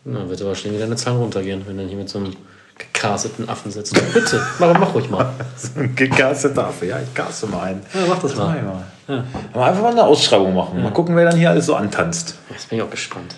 Dann 0.06 0.30
wird 0.30 0.42
aber 0.42 0.56
schnell 0.56 0.74
wieder 0.74 0.86
deine 0.86 0.96
Zahlen 0.96 1.18
runtergehen, 1.18 1.62
wenn 1.68 1.78
dann 1.78 1.88
hier 1.88 1.98
mit 1.98 2.10
so 2.10 2.20
einem 2.20 2.34
gecasteten 2.78 3.50
Affen 3.50 3.70
sitzt. 3.72 3.94
Bitte, 4.14 4.42
mach, 4.60 4.80
mach 4.80 4.94
ruhig 4.96 5.10
mal. 5.10 5.32
So 5.58 5.80
ein 5.82 5.94
gecasteter 5.96 6.68
Affe, 6.68 6.86
ja, 6.86 7.00
ich 7.02 7.14
caste 7.14 7.48
mal 7.48 7.64
einen. 7.64 7.82
Ja, 7.94 8.02
mach 8.08 8.20
das 8.20 8.36
mal. 8.36 8.48
mach 8.48 8.56
ich 8.56 8.64
mal. 8.64 9.24
Aber 9.54 9.66
einfach 9.66 9.82
mal 9.82 9.92
eine 9.92 10.04
Ausschreibung 10.04 10.56
machen. 10.56 10.82
Mal 10.82 10.94
gucken, 10.94 11.16
wer 11.16 11.26
dann 11.26 11.36
hier 11.38 11.50
alles 11.50 11.66
so 11.66 11.76
antanzt. 11.76 12.36
Jetzt 12.50 12.70
bin 12.70 12.78
ich 12.80 12.84
auch 12.84 12.90
gespannt. 12.90 13.36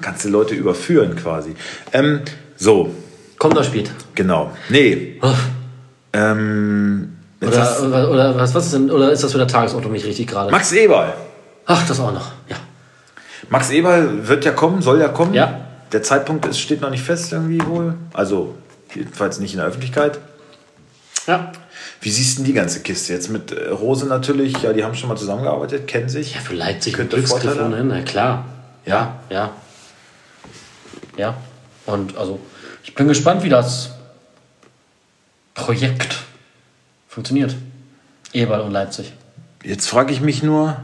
Kannst 0.00 0.24
du 0.24 0.28
Leute 0.28 0.54
überführen 0.54 1.16
quasi. 1.16 1.56
Ähm, 1.92 2.20
so, 2.56 2.94
Komm, 3.38 3.54
das 3.54 3.66
spielt. 3.66 3.90
genau. 4.14 4.52
Nee. 4.68 5.20
Ähm, 6.12 7.13
jetzt 7.13 7.13
Oder, 7.48 7.82
oder, 7.82 8.10
oder 8.10 8.36
was, 8.36 8.54
was 8.54 8.66
ist 8.66 8.74
denn, 8.74 8.90
oder 8.90 9.10
ist 9.10 9.22
das 9.22 9.34
wieder 9.34 9.46
Tagesordnung 9.46 9.92
nicht 9.92 10.06
richtig 10.06 10.26
gerade? 10.26 10.50
Max 10.50 10.72
Eberl. 10.72 11.12
Ach, 11.66 11.86
das 11.86 12.00
auch 12.00 12.12
noch. 12.12 12.32
Ja. 12.48 12.56
Max 13.48 13.70
Eberl 13.70 14.26
wird 14.28 14.44
ja 14.44 14.52
kommen, 14.52 14.82
soll 14.82 15.00
ja 15.00 15.08
kommen. 15.08 15.34
Ja. 15.34 15.60
Der 15.92 16.02
Zeitpunkt 16.02 16.46
ist, 16.46 16.58
steht 16.58 16.80
noch 16.80 16.90
nicht 16.90 17.02
fest 17.02 17.32
irgendwie 17.32 17.64
wohl. 17.66 17.94
Also 18.12 18.54
jedenfalls 18.94 19.38
nicht 19.38 19.52
in 19.52 19.58
der 19.58 19.68
Öffentlichkeit. 19.68 20.18
Ja. 21.26 21.52
Wie 22.00 22.10
siehst 22.10 22.34
du 22.34 22.42
denn 22.42 22.46
die 22.46 22.52
ganze 22.52 22.80
Kiste 22.80 23.12
jetzt 23.12 23.30
mit 23.30 23.52
äh, 23.52 23.68
Rose 23.70 24.06
natürlich? 24.06 24.60
Ja, 24.62 24.72
die 24.72 24.84
haben 24.84 24.94
schon 24.94 25.08
mal 25.08 25.16
zusammengearbeitet, 25.16 25.86
kennen 25.86 26.08
sich. 26.08 26.34
Ja, 26.34 26.40
für 26.40 26.54
Leipzig 26.54 26.94
Könnte 26.94 27.16
Glücksgriff 27.16 27.44
Vorteile 27.44 27.66
ohne 27.66 27.76
Ende, 27.76 28.02
klar. 28.04 28.44
Ja. 28.84 29.20
Ja. 29.30 29.52
Ja. 31.16 31.34
Und 31.86 32.16
also, 32.16 32.40
ich 32.82 32.94
bin 32.94 33.08
gespannt, 33.08 33.42
wie 33.42 33.48
das 33.48 33.90
Projekt 35.54 36.16
funktioniert. 37.14 37.54
Eberl 38.32 38.62
und 38.62 38.72
Leipzig. 38.72 39.12
Jetzt 39.62 39.88
frage 39.88 40.12
ich 40.12 40.20
mich 40.20 40.42
nur, 40.42 40.76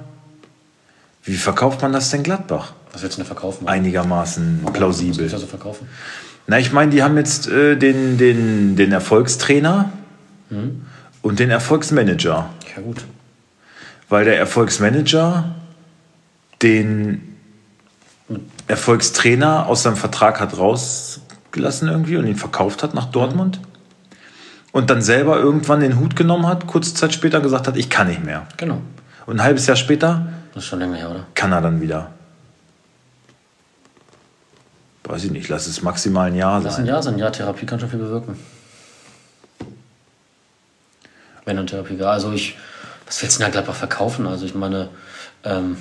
wie 1.24 1.36
verkauft 1.36 1.82
man 1.82 1.92
das 1.92 2.10
denn 2.10 2.22
Gladbach? 2.22 2.72
Was 2.92 3.02
willst 3.02 3.16
du 3.16 3.22
denn 3.22 3.26
verkaufen? 3.26 3.66
Einigermaßen 3.68 4.60
Was 4.62 4.72
plausibel. 4.72 5.18
willst 5.18 5.34
du 5.34 5.46
verkaufen? 5.46 5.88
Na, 6.46 6.58
ich 6.58 6.72
meine, 6.72 6.90
die 6.92 7.02
haben 7.02 7.16
jetzt 7.16 7.48
äh, 7.48 7.76
den, 7.76 8.16
den, 8.16 8.76
den 8.76 8.92
Erfolgstrainer 8.92 9.92
und 11.22 11.38
den 11.38 11.50
Erfolgsmanager. 11.50 12.50
Ja, 12.76 12.82
gut. 12.82 13.04
Weil 14.08 14.24
der 14.24 14.38
Erfolgsmanager 14.38 15.54
den 16.62 17.36
Erfolgstrainer 18.66 19.66
aus 19.66 19.82
seinem 19.84 19.96
Vertrag 19.96 20.40
hat 20.40 20.58
rausgelassen 20.58 21.88
irgendwie 21.88 22.16
und 22.16 22.26
ihn 22.26 22.36
verkauft 22.36 22.82
hat 22.82 22.94
nach 22.94 23.06
Dortmund. 23.06 23.60
Und 24.72 24.88
dann 24.90 25.02
selber 25.02 25.36
irgendwann 25.38 25.80
den 25.80 25.98
Hut 25.98 26.14
genommen 26.14 26.46
hat, 26.46 26.66
kurze 26.66 26.94
Zeit 26.94 27.12
später 27.12 27.40
gesagt 27.40 27.66
hat, 27.66 27.76
ich 27.76 27.90
kann 27.90 28.06
nicht 28.08 28.24
mehr. 28.24 28.46
Genau. 28.56 28.80
Und 29.26 29.36
ein 29.40 29.42
halbes 29.42 29.66
Jahr 29.66 29.76
später 29.76 30.28
Das 30.54 30.62
ist 30.64 30.68
schon 30.68 30.78
länger 30.78 30.96
her, 30.96 31.10
oder? 31.10 31.26
kann 31.34 31.52
er 31.52 31.60
dann 31.60 31.80
wieder. 31.80 32.12
Weiß 35.04 35.24
ich 35.24 35.32
nicht, 35.32 35.48
lass 35.48 35.66
es 35.66 35.82
maximal 35.82 36.28
ein 36.28 36.36
Jahr 36.36 36.60
Das 36.62 36.74
ist 36.74 36.78
ein 36.78 36.84
sein. 36.84 36.86
Jahr, 36.86 37.02
so 37.02 37.10
ein 37.10 37.18
Jahr 37.18 37.32
Therapie 37.32 37.66
kann 37.66 37.80
schon 37.80 37.90
viel 37.90 37.98
bewirken. 37.98 38.38
Wenn 41.44 41.56
dann 41.56 41.66
Therapie 41.66 41.98
war. 41.98 42.12
Also 42.12 42.30
ich, 42.32 42.56
was 43.06 43.20
willst 43.22 43.36
du 43.36 43.42
denn 43.42 43.48
da 43.48 43.52
Gladbach 43.52 43.74
verkaufen? 43.74 44.26
Also 44.28 44.46
ich 44.46 44.54
meine, 44.54 44.88
ähm, 45.42 45.78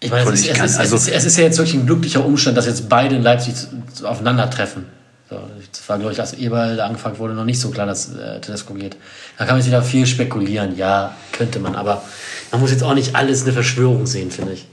ich 0.00 0.10
meine, 0.10 0.30
es 0.30 0.40
ist, 0.40 0.48
es, 0.48 0.58
ist, 0.72 0.78
also- 0.78 0.96
es, 0.96 1.02
ist, 1.08 1.14
es 1.14 1.24
ist 1.26 1.36
ja 1.36 1.44
jetzt 1.44 1.58
wirklich 1.58 1.74
ein 1.74 1.84
glücklicher 1.86 2.24
Umstand, 2.24 2.56
dass 2.56 2.64
jetzt 2.64 2.88
beide 2.88 3.16
in 3.16 3.22
Leipzig 3.22 3.54
aufeinandertreffen. 4.02 4.86
So, 5.28 5.40
das 5.72 5.88
war, 5.88 5.98
glaube 5.98 6.12
ich, 6.12 6.20
als 6.20 6.34
Eberl 6.34 6.80
angefangen 6.80 7.18
wurde, 7.18 7.34
noch 7.34 7.44
nicht 7.44 7.60
so 7.60 7.70
klar, 7.70 7.86
dass 7.86 8.14
äh, 8.14 8.40
Tedesco 8.40 8.74
geht. 8.74 8.96
Da 9.36 9.44
kann 9.44 9.54
man 9.54 9.58
jetzt 9.58 9.66
wieder 9.66 9.82
viel 9.82 10.06
spekulieren. 10.06 10.76
Ja, 10.76 11.16
könnte 11.32 11.58
man, 11.58 11.74
aber 11.74 12.02
man 12.52 12.60
muss 12.60 12.70
jetzt 12.70 12.84
auch 12.84 12.94
nicht 12.94 13.16
alles 13.16 13.42
eine 13.42 13.52
Verschwörung 13.52 14.06
sehen, 14.06 14.30
finde 14.30 14.52
ich. 14.52 14.68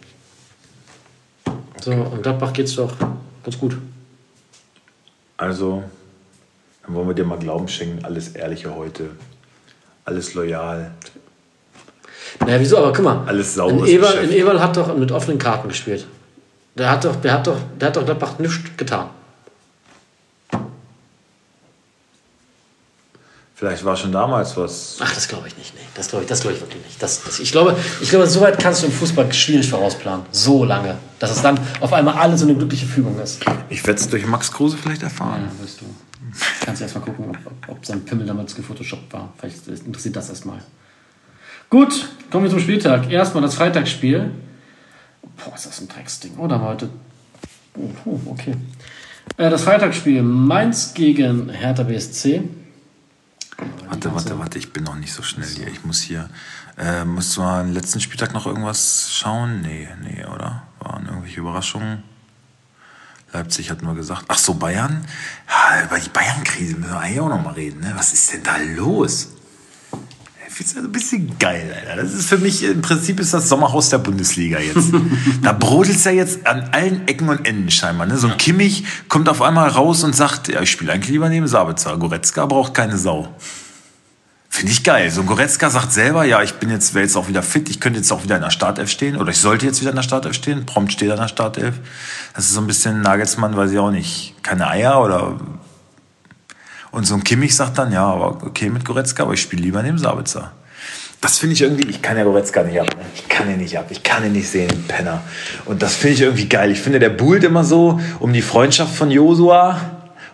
So, 1.82 1.92
und 1.92 2.22
Gladbach 2.22 2.54
geht's 2.54 2.76
doch 2.76 2.94
ganz 3.44 3.58
gut. 3.58 3.78
Also, 5.38 5.84
dann 6.86 6.94
wollen 6.94 7.08
wir 7.08 7.16
dir 7.16 7.26
mal 7.26 7.40
Glauben 7.40 7.68
schenken, 7.68 8.06
alles 8.06 8.30
Ehrliche 8.30 8.76
heute, 8.76 9.10
alles 10.06 10.36
loyal. 10.36 10.92
Naja, 12.42 12.60
wieso? 12.60 12.78
Aber 12.78 12.94
guck 12.94 13.06
mal. 13.06 13.24
Alles 13.26 13.56
sauberes 13.56 13.90
in 13.90 13.96
Eberl, 13.96 14.24
in 14.24 14.32
Eberl 14.32 14.62
hat 14.62 14.78
doch 14.78 14.96
mit 14.96 15.12
offenen 15.12 15.40
Karten 15.40 15.68
gespielt. 15.68 16.06
Der 16.76 16.92
hat 16.92 17.06
doch, 17.06 17.16
der 17.16 17.34
hat 17.34 17.48
doch, 17.48 17.58
der 17.80 17.88
hat 17.88 17.96
doch 17.96 18.06
Gladbach 18.06 18.38
nichts 18.38 18.60
getan. 18.78 19.10
Vielleicht 23.64 23.86
war 23.86 23.96
schon 23.96 24.12
damals 24.12 24.58
was. 24.58 24.98
Ach, 25.00 25.16
das 25.16 25.26
glaube 25.30 25.48
ich 25.48 25.56
nicht. 25.56 25.74
Nee, 25.74 25.80
das 25.96 26.10
glaube 26.10 26.26
ich, 26.26 26.30
das 26.30 26.42
glaube 26.42 26.56
ich 26.56 26.62
wirklich 26.62 26.84
nicht. 26.84 27.02
Das, 27.02 27.24
das, 27.24 27.40
ich 27.40 27.50
glaube, 27.50 27.78
ich 28.02 28.10
glaube, 28.10 28.28
so 28.28 28.42
weit 28.42 28.60
kannst 28.60 28.82
du 28.82 28.88
im 28.88 28.92
Fußball 28.92 29.32
schwierig 29.32 29.70
vorausplanen. 29.70 30.26
So 30.34 30.66
lange. 30.66 30.98
Dass 31.18 31.32
es 31.32 31.42
dann 31.42 31.58
auf 31.80 31.94
einmal 31.94 32.16
alles 32.16 32.42
so 32.42 32.46
eine 32.46 32.58
glückliche 32.58 32.86
Fügung 32.86 33.18
ist. 33.22 33.40
Ich 33.70 33.88
werde 33.88 34.02
es 34.02 34.10
durch 34.10 34.26
Max 34.26 34.52
Kruse 34.52 34.76
vielleicht 34.76 35.02
erfahren. 35.04 35.44
Ja, 35.46 35.64
wirst 35.64 35.80
du. 35.80 35.86
Kannst 36.66 36.82
du 36.82 36.84
erstmal 36.84 37.06
gucken, 37.06 37.38
ob, 37.46 37.70
ob, 37.70 37.86
sein 37.86 38.04
Pimmel 38.04 38.28
damals 38.28 38.54
gefotoshoppt 38.54 39.14
war. 39.14 39.32
Vielleicht 39.38 39.66
interessiert 39.66 40.18
das 40.18 40.28
erstmal. 40.28 40.60
Gut, 41.70 42.10
kommen 42.32 42.44
wir 42.44 42.52
zum 42.52 42.60
Spieltag. 42.60 43.10
Erstmal 43.10 43.44
das 43.44 43.56
Freitagsspiel. 43.56 44.30
Boah, 45.38 45.56
ist 45.56 45.68
das 45.68 45.80
ein 45.80 45.88
Drecksding. 45.88 46.36
Oder 46.36 46.60
heute. 46.60 46.90
Oh, 47.78 47.90
oh, 48.04 48.20
okay. 48.26 48.56
Äh, 49.38 49.50
das 49.50 49.64
Freitagsspiel 49.64 50.22
Mainz 50.22 50.94
gegen 50.94 51.48
Hertha 51.48 51.84
BSC. 51.84 52.42
Warte, 53.88 54.14
warte, 54.14 54.40
warte, 54.40 54.58
ich 54.58 54.74
bin 54.74 54.84
noch 54.84 54.96
nicht 54.96 55.14
so 55.14 55.24
schnell 55.24 55.48
hier. 55.48 55.68
Ich 55.68 55.84
muss 55.84 56.02
hier. 56.02 56.30
Äh, 56.78 57.06
musst 57.06 57.38
du 57.38 57.42
am 57.42 57.72
letzten 57.72 58.00
Spieltag 58.00 58.34
noch 58.34 58.46
irgendwas 58.46 59.12
schauen? 59.12 59.62
Nee, 59.62 59.88
nee, 60.02 60.26
oder? 60.26 60.64
Waren 60.80 61.06
irgendwelche 61.06 61.40
Überraschungen? 61.40 62.04
Leipzig 63.32 63.72
hatten 63.72 63.86
wir 63.86 63.96
gesagt. 63.96 64.26
Ach 64.28 64.38
so, 64.38 64.54
Bayern? 64.54 65.06
Ja, 65.48 65.84
über 65.86 66.00
die 66.00 66.10
Bayern-Krise 66.10 66.76
müssen 66.76 66.92
wir 66.92 67.00
eigentlich 67.00 67.20
auch 67.20 67.30
noch 67.30 67.44
mal 67.44 67.54
reden. 67.54 67.80
Ne? 67.82 67.94
Was 67.96 68.14
ist 68.14 68.32
denn 68.32 68.44
da 68.44 68.58
los? 68.58 69.30
Ich 70.54 70.58
finde 70.58 70.72
es 70.72 70.86
ein 70.86 70.92
bisschen 70.92 71.40
geil, 71.40 71.76
Alter. 71.76 72.04
Das 72.04 72.14
ist 72.14 72.30
für 72.30 72.38
mich, 72.38 72.64
im 72.64 72.84
Prinzip 72.84 73.20
ist 73.20 73.34
das 73.34 73.50
Sommerhaus 73.50 73.90
der 73.90 73.98
Bundesliga 73.98 74.60
jetzt. 74.60 74.94
da 75.42 75.52
brodelt 75.52 75.96
es 75.96 76.04
ja 76.04 76.12
jetzt 76.12 76.46
an 76.46 76.70
allen 76.72 77.08
Ecken 77.08 77.28
und 77.28 77.48
Enden 77.48 77.72
scheinbar. 77.72 78.06
Ne? 78.06 78.20
So 78.20 78.28
ein 78.28 78.38
Kimmich 78.38 78.84
kommt 79.10 79.30
auf 79.30 79.42
einmal 79.42 79.70
raus 79.70 80.04
und 80.04 80.16
sagt, 80.16 80.50
ja, 80.50 80.62
ich 80.62 80.70
spiele 80.70 80.92
eigentlich 80.92 81.10
lieber 81.10 81.28
neben 81.28 81.48
Sabitzer. 81.48 81.98
Goretzka 81.98 82.46
braucht 82.46 82.76
keine 82.76 83.00
Sau. 83.00 83.34
Finde 84.48 84.72
ich 84.72 84.84
geil. 84.84 85.10
So 85.10 85.22
ein 85.22 85.26
Goretzka 85.26 85.72
sagt 85.72 85.92
selber, 85.92 86.24
ja, 86.24 86.44
ich 86.44 86.54
bin 86.54 86.70
jetzt, 86.70 86.94
wäre 86.94 87.04
jetzt 87.04 87.18
auch 87.18 87.28
wieder 87.28 87.42
fit, 87.42 87.68
ich 87.72 87.80
könnte 87.80 87.98
jetzt 87.98 88.12
auch 88.12 88.22
wieder 88.24 88.36
in 88.36 88.44
der 88.44 88.52
Startelf 88.52 88.92
stehen 88.92 89.18
oder 89.18 89.32
ich 89.32 89.40
sollte 89.40 89.66
jetzt 89.66 89.82
wieder 89.82 89.90
in 89.90 89.96
der 89.96 90.04
Startelf 90.04 90.36
stehen. 90.36 90.68
Prompt 90.68 90.94
steht 90.94 91.08
er 91.08 91.16
in 91.16 91.22
der 91.22 91.30
Startelf. 91.30 91.80
Das 92.36 92.46
ist 92.46 92.54
so 92.54 92.62
ein 92.62 92.68
bisschen 92.68 93.02
Nagelsmann, 93.02 93.58
weiß 93.58 93.72
ich 93.72 93.80
auch 93.80 93.90
nicht, 93.90 94.36
keine 94.44 94.68
Eier 94.68 95.04
oder. 95.04 95.40
Und 96.94 97.08
so 97.08 97.16
ein 97.16 97.24
Kimmich 97.24 97.56
sagt 97.56 97.80
dann, 97.80 97.92
ja, 97.92 98.06
aber 98.06 98.38
okay 98.46 98.70
mit 98.70 98.86
Goretzka, 98.86 99.24
aber 99.24 99.34
ich 99.34 99.42
spiele 99.42 99.64
lieber 99.64 99.82
neben 99.82 99.98
Sabitzer. 99.98 100.52
Das 101.22 101.40
finde 101.40 101.56
ich 101.56 101.64
irgendwie, 101.64 101.90
ich 101.90 102.04
kann 102.04 102.18
ja 102.18 102.24
Goretzka 102.24 102.62
nicht 102.62 102.80
ab. 102.80 102.86
Ne? 102.96 103.04
Ich 103.16 103.28
kann 103.28 103.50
ihn 103.50 103.58
nicht 103.58 103.80
ab. 103.80 103.88
Ich 103.90 104.04
kann 104.04 104.24
ihn 104.24 104.34
nicht 104.34 104.48
sehen, 104.48 104.86
Penner. 104.88 105.24
Und 105.66 105.82
das 105.82 105.96
finde 105.96 106.14
ich 106.14 106.22
irgendwie 106.22 106.48
geil. 106.48 106.70
Ich 106.70 106.80
finde, 106.80 107.00
der 107.00 107.10
buhlt 107.10 107.44
immer 107.44 107.64
so 107.64 108.00
um 108.20 108.32
die 108.32 108.44
Freundschaft 108.44 108.94
von 108.94 109.10
Josua. 109.10 109.82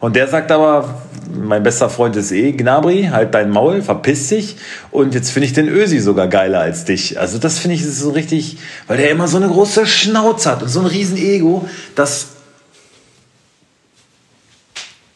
Und 0.02 0.18
der 0.18 0.28
sagt 0.28 0.52
aber, 0.52 1.02
mein 1.34 1.64
bester 1.64 1.90
Freund 1.90 2.18
ist 2.18 2.34
eh 2.34 2.52
Gnabri, 2.52 3.08
halt 3.10 3.34
dein 3.34 3.52
Maul, 3.52 3.82
verpiss 3.82 4.28
dich. 4.28 4.58
Und 4.92 5.14
jetzt 5.14 5.30
finde 5.32 5.46
ich 5.46 5.54
den 5.54 5.70
Ösi 5.70 6.00
sogar 6.00 6.28
geiler 6.28 6.60
als 6.60 6.84
dich. 6.84 7.18
Also 7.18 7.38
das 7.38 7.58
finde 7.58 7.76
ich 7.76 7.90
so 7.90 8.10
richtig, 8.10 8.58
weil 8.88 8.98
der 8.98 9.12
immer 9.12 9.30
so 9.30 9.38
eine 9.38 9.48
große 9.48 9.86
Schnauze 9.86 10.52
hat 10.52 10.62
und 10.62 10.68
so 10.68 10.82
ein 10.82 10.88
riesen 10.88 11.16
Ego, 11.16 11.70
dass 11.96 12.28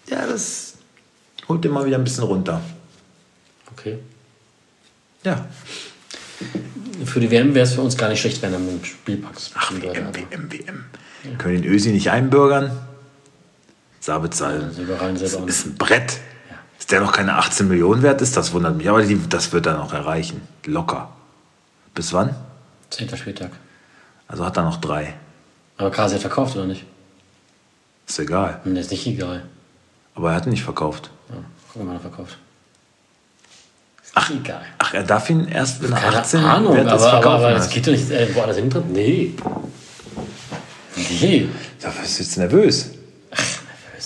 ja, 0.09 0.25
das 0.25 0.62
holt 1.53 1.65
immer 1.65 1.85
wieder 1.85 1.97
ein 1.97 2.03
bisschen 2.03 2.23
runter. 2.23 2.61
Okay. 3.71 3.99
Ja. 5.23 5.45
Für 7.05 7.19
die 7.19 7.29
WM 7.29 7.53
wäre 7.53 7.65
es 7.65 7.73
für 7.73 7.81
uns 7.81 7.95
gar 7.95 8.09
nicht 8.09 8.21
schlecht, 8.21 8.41
wenn 8.41 8.53
er 8.53 8.59
mit 8.59 8.71
dem 8.71 8.83
Spielpack 8.83 9.33
Ach, 9.55 9.71
WM, 9.71 10.13
WM, 10.13 10.51
WM. 10.51 10.85
Können 11.37 11.53
wir 11.53 11.61
den 11.61 11.71
Ösi 11.71 11.91
nicht 11.91 12.09
einbürgern? 12.09 12.71
Sabitzer 13.99 14.59
das 14.59 15.33
ist 15.33 15.65
ein 15.65 15.75
Brett. 15.75 16.19
Ist 16.77 16.91
der 16.91 16.99
noch 16.99 17.13
keine 17.13 17.35
18 17.35 17.67
Millionen 17.67 18.01
wert 18.01 18.21
ist, 18.21 18.35
das 18.35 18.51
wundert 18.51 18.75
mich. 18.75 18.89
Aber 18.89 19.01
die, 19.01 19.17
das 19.29 19.53
wird 19.53 19.65
er 19.65 19.77
noch 19.77 19.93
erreichen. 19.93 20.41
Locker. 20.65 21.09
Bis 21.95 22.11
wann? 22.11 22.35
Zehnter 22.89 23.15
Spieltag. 23.15 23.51
Also 24.27 24.45
hat 24.45 24.57
er 24.57 24.63
noch 24.63 24.81
drei. 24.81 25.13
Aber 25.77 25.91
Kasi 25.91 26.15
hat 26.15 26.21
verkauft, 26.21 26.55
oder 26.55 26.65
nicht? 26.65 26.83
Ist 28.05 28.19
egal. 28.19 28.59
Hm, 28.63 28.75
ist 28.75 28.91
nicht 28.91 29.07
egal. 29.07 29.43
Aber 30.15 30.31
er 30.31 30.35
hat 30.35 30.45
ihn 30.45 30.49
nicht 30.49 30.63
verkauft. 30.63 31.09
Er 31.75 31.99
verkauft. 31.99 32.37
Ach, 34.15 34.29
egal. 34.29 34.61
Ach, 34.77 34.93
er 34.93 35.03
darf 35.03 35.29
ihn 35.29 35.47
erst, 35.47 35.83
er 35.83 35.91
18 35.91 36.39
Ahnung, 36.41 36.75
wert 36.75 36.85
ist, 36.85 36.93
aber, 36.93 37.09
verkaufen. 37.09 37.45
Aber, 37.45 37.53
das 37.53 37.69
geht 37.69 37.87
doch 37.87 37.91
nicht 37.91 38.11
äh, 38.11 38.33
woanders 38.35 38.57
hin 38.57 38.69
drin. 38.69 38.83
Nee. 38.91 39.33
Nee. 41.19 41.47
Da 41.81 41.89
bist 41.89 42.19
du 42.19 42.23
jetzt 42.23 42.37
nervös. 42.37 42.91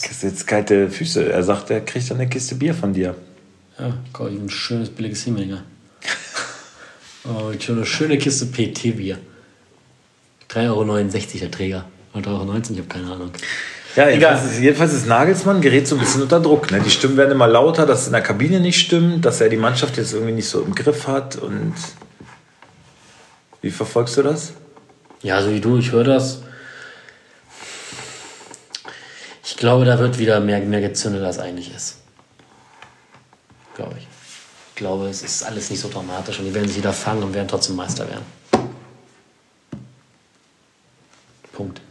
Kriegst 0.02 0.24
jetzt 0.24 0.48
kalte 0.48 0.90
Füße. 0.90 1.32
Er 1.32 1.44
sagt, 1.44 1.70
er 1.72 1.82
kriegt 1.82 2.10
dann 2.10 2.18
eine 2.18 2.30
Kiste 2.30 2.56
Bier 2.56 2.74
von 2.74 2.94
dir. 2.94 3.16
Ja, 3.80 3.94
komm, 4.14 4.28
ein 4.28 4.50
schönes 4.50 4.90
billiges 4.90 5.24
Himmelinger. 5.24 5.64
oh, 7.26 7.52
schon 7.60 7.78
eine 7.78 7.86
schöne 7.86 8.18
Kiste 8.18 8.46
PT-Bier. 8.46 9.18
3,69 10.50 10.70
Euro 10.70 11.40
der 11.40 11.52
Träger. 11.52 11.86
Oder 12.14 12.32
3,19 12.32 12.32
Euro, 12.32 12.58
ich 12.72 12.78
habe 12.78 12.88
keine 12.88 13.12
Ahnung. 13.12 13.32
Ja, 13.98 14.10
jedenfalls 14.10 14.46
ist, 14.46 14.60
jedenfalls 14.60 14.94
ist 14.94 15.08
Nagelsmann 15.08 15.60
gerät 15.60 15.88
so 15.88 15.96
ein 15.96 16.00
bisschen 16.00 16.22
unter 16.22 16.40
Druck. 16.40 16.70
Ne? 16.70 16.80
Die 16.82 16.92
Stimmen 16.92 17.18
werden 17.18 17.32
immer 17.32 17.48
lauter, 17.48 17.88
dass 17.88 18.02
es 18.02 18.06
in 18.06 18.14
der 18.14 18.22
Kabine 18.22 18.60
nicht 18.60 18.80
stimmt, 18.80 19.26
dass 19.26 19.42
er 19.42 19.50
die 19.50 19.58
Mannschaft 19.58 19.98
jetzt 19.98 20.14
irgendwie 20.14 20.34
nicht 20.34 20.48
so 20.48 20.62
im 20.62 20.76
Griff 20.76 21.08
hat. 21.08 21.36
Und 21.38 21.74
wie 23.64 23.72
verfolgst 23.72 24.16
du 24.18 24.22
das? 24.22 24.54
Ja, 25.24 25.42
so 25.42 25.50
wie 25.50 25.60
du, 25.60 25.80
ich 25.80 25.92
höre 25.94 26.04
das. 26.04 26.44
Ich 29.44 29.58
glaube, 29.58 29.84
da 29.86 29.98
wird 29.98 30.20
wieder 30.20 30.42
mehr, 30.42 30.60
mehr 30.60 30.82
gezündet, 30.82 31.24
als 31.24 31.40
eigentlich 31.40 31.74
ist. 31.76 31.98
Glaube 33.76 33.96
ich. 33.98 34.08
Ich 34.70 34.76
glaube, 34.76 35.08
es 35.08 35.24
ist 35.24 35.42
alles 35.42 35.72
nicht 35.72 35.80
so 35.80 35.90
dramatisch 35.90 36.38
und 36.38 36.46
die 36.46 36.54
werden 36.54 36.68
sich 36.68 36.78
wieder 36.78 36.94
fangen 36.94 37.24
und 37.24 37.34
werden 37.34 37.48
trotzdem 37.48 37.76
Meister 37.76 38.08
werden. 38.08 38.26
Punkt. 41.52 41.82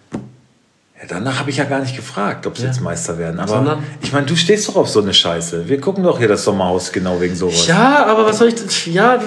Ja, 0.99 1.05
danach 1.09 1.41
habe 1.41 1.51
ich 1.51 1.59
ja 1.59 1.65
gar 1.65 1.81
nicht 1.81 1.95
gefragt, 1.95 2.47
ob 2.47 2.57
sie 2.57 2.63
ja. 2.63 2.71
jetzt 2.71 2.81
Meister 2.81 3.19
werden. 3.19 3.39
Aber 3.39 3.49
Sondern? 3.49 3.83
ich 4.01 4.13
meine, 4.13 4.27
du 4.27 4.35
stehst 4.35 4.67
doch 4.69 4.77
auf 4.77 4.89
so 4.89 5.03
eine 5.03 5.13
Scheiße. 5.13 5.69
Wir 5.69 5.81
gucken 5.81 6.03
doch 6.03 6.19
hier 6.19 6.29
das 6.29 6.45
Sommerhaus 6.45 6.91
genau 6.91 7.21
wegen 7.21 7.37
sowas. 7.37 7.67
Ja, 7.67 8.07
aber 8.07 8.25
was 8.25 8.39
soll 8.39 8.49
ich. 8.49 8.87
Ja. 8.87 9.19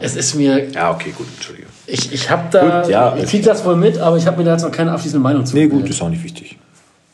Es 0.00 0.16
ist 0.16 0.34
mir. 0.34 0.68
Ja, 0.70 0.90
okay, 0.90 1.14
gut, 1.16 1.28
Entschuldigung. 1.36 1.70
Ich, 1.86 2.12
ich 2.12 2.28
habe 2.28 2.48
da, 2.50 2.80
Gut, 2.80 2.90
ja, 2.90 3.14
ich 3.16 3.26
kriege 3.26 3.44
das 3.44 3.64
wohl 3.64 3.76
mit, 3.76 3.98
aber 3.98 4.16
ich 4.16 4.26
habe 4.26 4.38
mir 4.38 4.44
da 4.44 4.52
jetzt 4.52 4.62
noch 4.62 4.72
keine 4.72 4.90
abschließende 4.90 5.22
Meinung 5.22 5.46
zu. 5.46 5.54
Nee, 5.54 5.68
gut, 5.68 5.88
ist 5.88 6.02
auch 6.02 6.08
nicht 6.08 6.24
wichtig. 6.24 6.58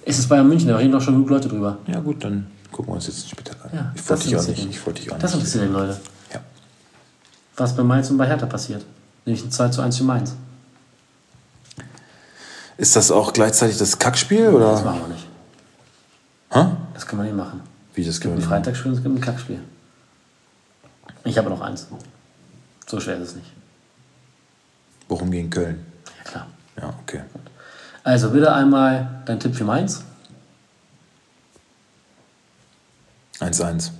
Ist 0.06 0.18
es 0.18 0.26
Bayern 0.26 0.48
München, 0.48 0.68
da 0.68 0.76
reden 0.76 0.92
doch 0.92 1.02
schon 1.02 1.14
genug 1.14 1.28
Leute 1.28 1.48
drüber. 1.48 1.78
Ja, 1.86 2.00
gut, 2.00 2.24
dann 2.24 2.46
gucken 2.72 2.92
wir 2.92 2.94
uns 2.94 3.06
jetzt 3.06 3.28
später 3.28 3.52
an. 3.62 3.70
Ja, 3.74 3.92
ich 3.94 4.08
wollte 4.08 4.24
dich 4.24 4.36
auch 4.36 4.46
nicht. 4.46 4.70
Ich 4.70 4.86
wollte 4.86 5.02
dich 5.02 5.10
auch 5.10 5.16
nicht. 5.16 5.24
Das 5.24 5.34
interessiert 5.34 5.64
den 5.64 5.72
Leute. 5.74 6.00
Ja. 6.32 6.40
Was 7.56 7.76
bei 7.76 7.82
Mainz 7.82 8.08
und 8.10 8.16
bei 8.16 8.26
Hertha 8.26 8.46
passiert. 8.46 8.84
Nämlich 9.26 9.44
ein 9.44 9.50
2 9.50 9.68
zu 9.68 9.82
1 9.82 9.98
für 9.98 10.04
Mainz. 10.04 10.34
Ist 12.78 12.94
das 12.94 13.10
auch 13.10 13.32
gleichzeitig 13.32 13.76
das 13.76 13.98
Kackspiel? 13.98 14.48
Oder? 14.48 14.70
Das 14.70 14.84
machen 14.84 15.00
wir 15.00 15.08
nicht. 15.08 15.26
Hä? 16.50 16.66
Das 16.94 17.06
können 17.06 17.22
wir 17.22 17.26
nicht 17.26 17.36
machen. 17.36 17.60
Wie 17.92 18.04
das 18.04 18.20
können 18.20 18.34
wir 18.34 18.38
nicht? 18.38 18.46
Ein 18.46 18.50
Freitagsspiel 18.50 18.92
und 18.92 18.98
es 18.98 19.02
gibt 19.02 19.16
ein 19.16 19.20
Kackspiel. 19.20 19.60
Ich 21.24 21.36
habe 21.36 21.50
noch 21.50 21.60
eins. 21.60 21.88
So 22.86 23.00
schwer 23.00 23.16
ist 23.16 23.30
es 23.30 23.34
nicht. 23.34 23.52
Worum 25.08 25.30
gegen 25.30 25.50
Köln? 25.50 25.84
Ja, 26.06 26.30
klar. 26.30 26.46
Ja, 26.80 26.94
okay. 27.02 27.22
Also 28.04 28.30
bitte 28.30 28.52
einmal 28.52 29.22
dein 29.26 29.40
Tipp 29.40 29.56
für 29.56 29.64
Mainz. 29.64 30.04
1-1. 33.40 33.90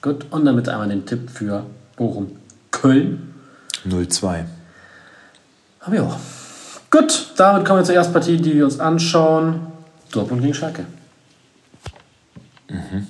Gut, 0.00 0.26
und 0.30 0.44
dann 0.44 0.54
bitte 0.54 0.72
einmal 0.72 0.88
den 0.88 1.04
Tipp 1.04 1.28
für 1.28 1.66
Bochum. 1.96 2.38
Köln. 2.70 3.34
0-2. 3.84 4.44
Aber 5.80 5.96
ja. 5.96 6.20
Gut, 6.90 7.32
damit 7.36 7.66
kommen 7.66 7.80
wir 7.80 7.84
zur 7.84 7.94
ersten 7.94 8.12
Partie, 8.12 8.38
die 8.38 8.54
wir 8.54 8.64
uns 8.64 8.80
anschauen. 8.80 9.66
Dortmund 10.10 10.40
gegen 10.40 10.54
Schalke. 10.54 10.86
Mhm. 12.68 13.06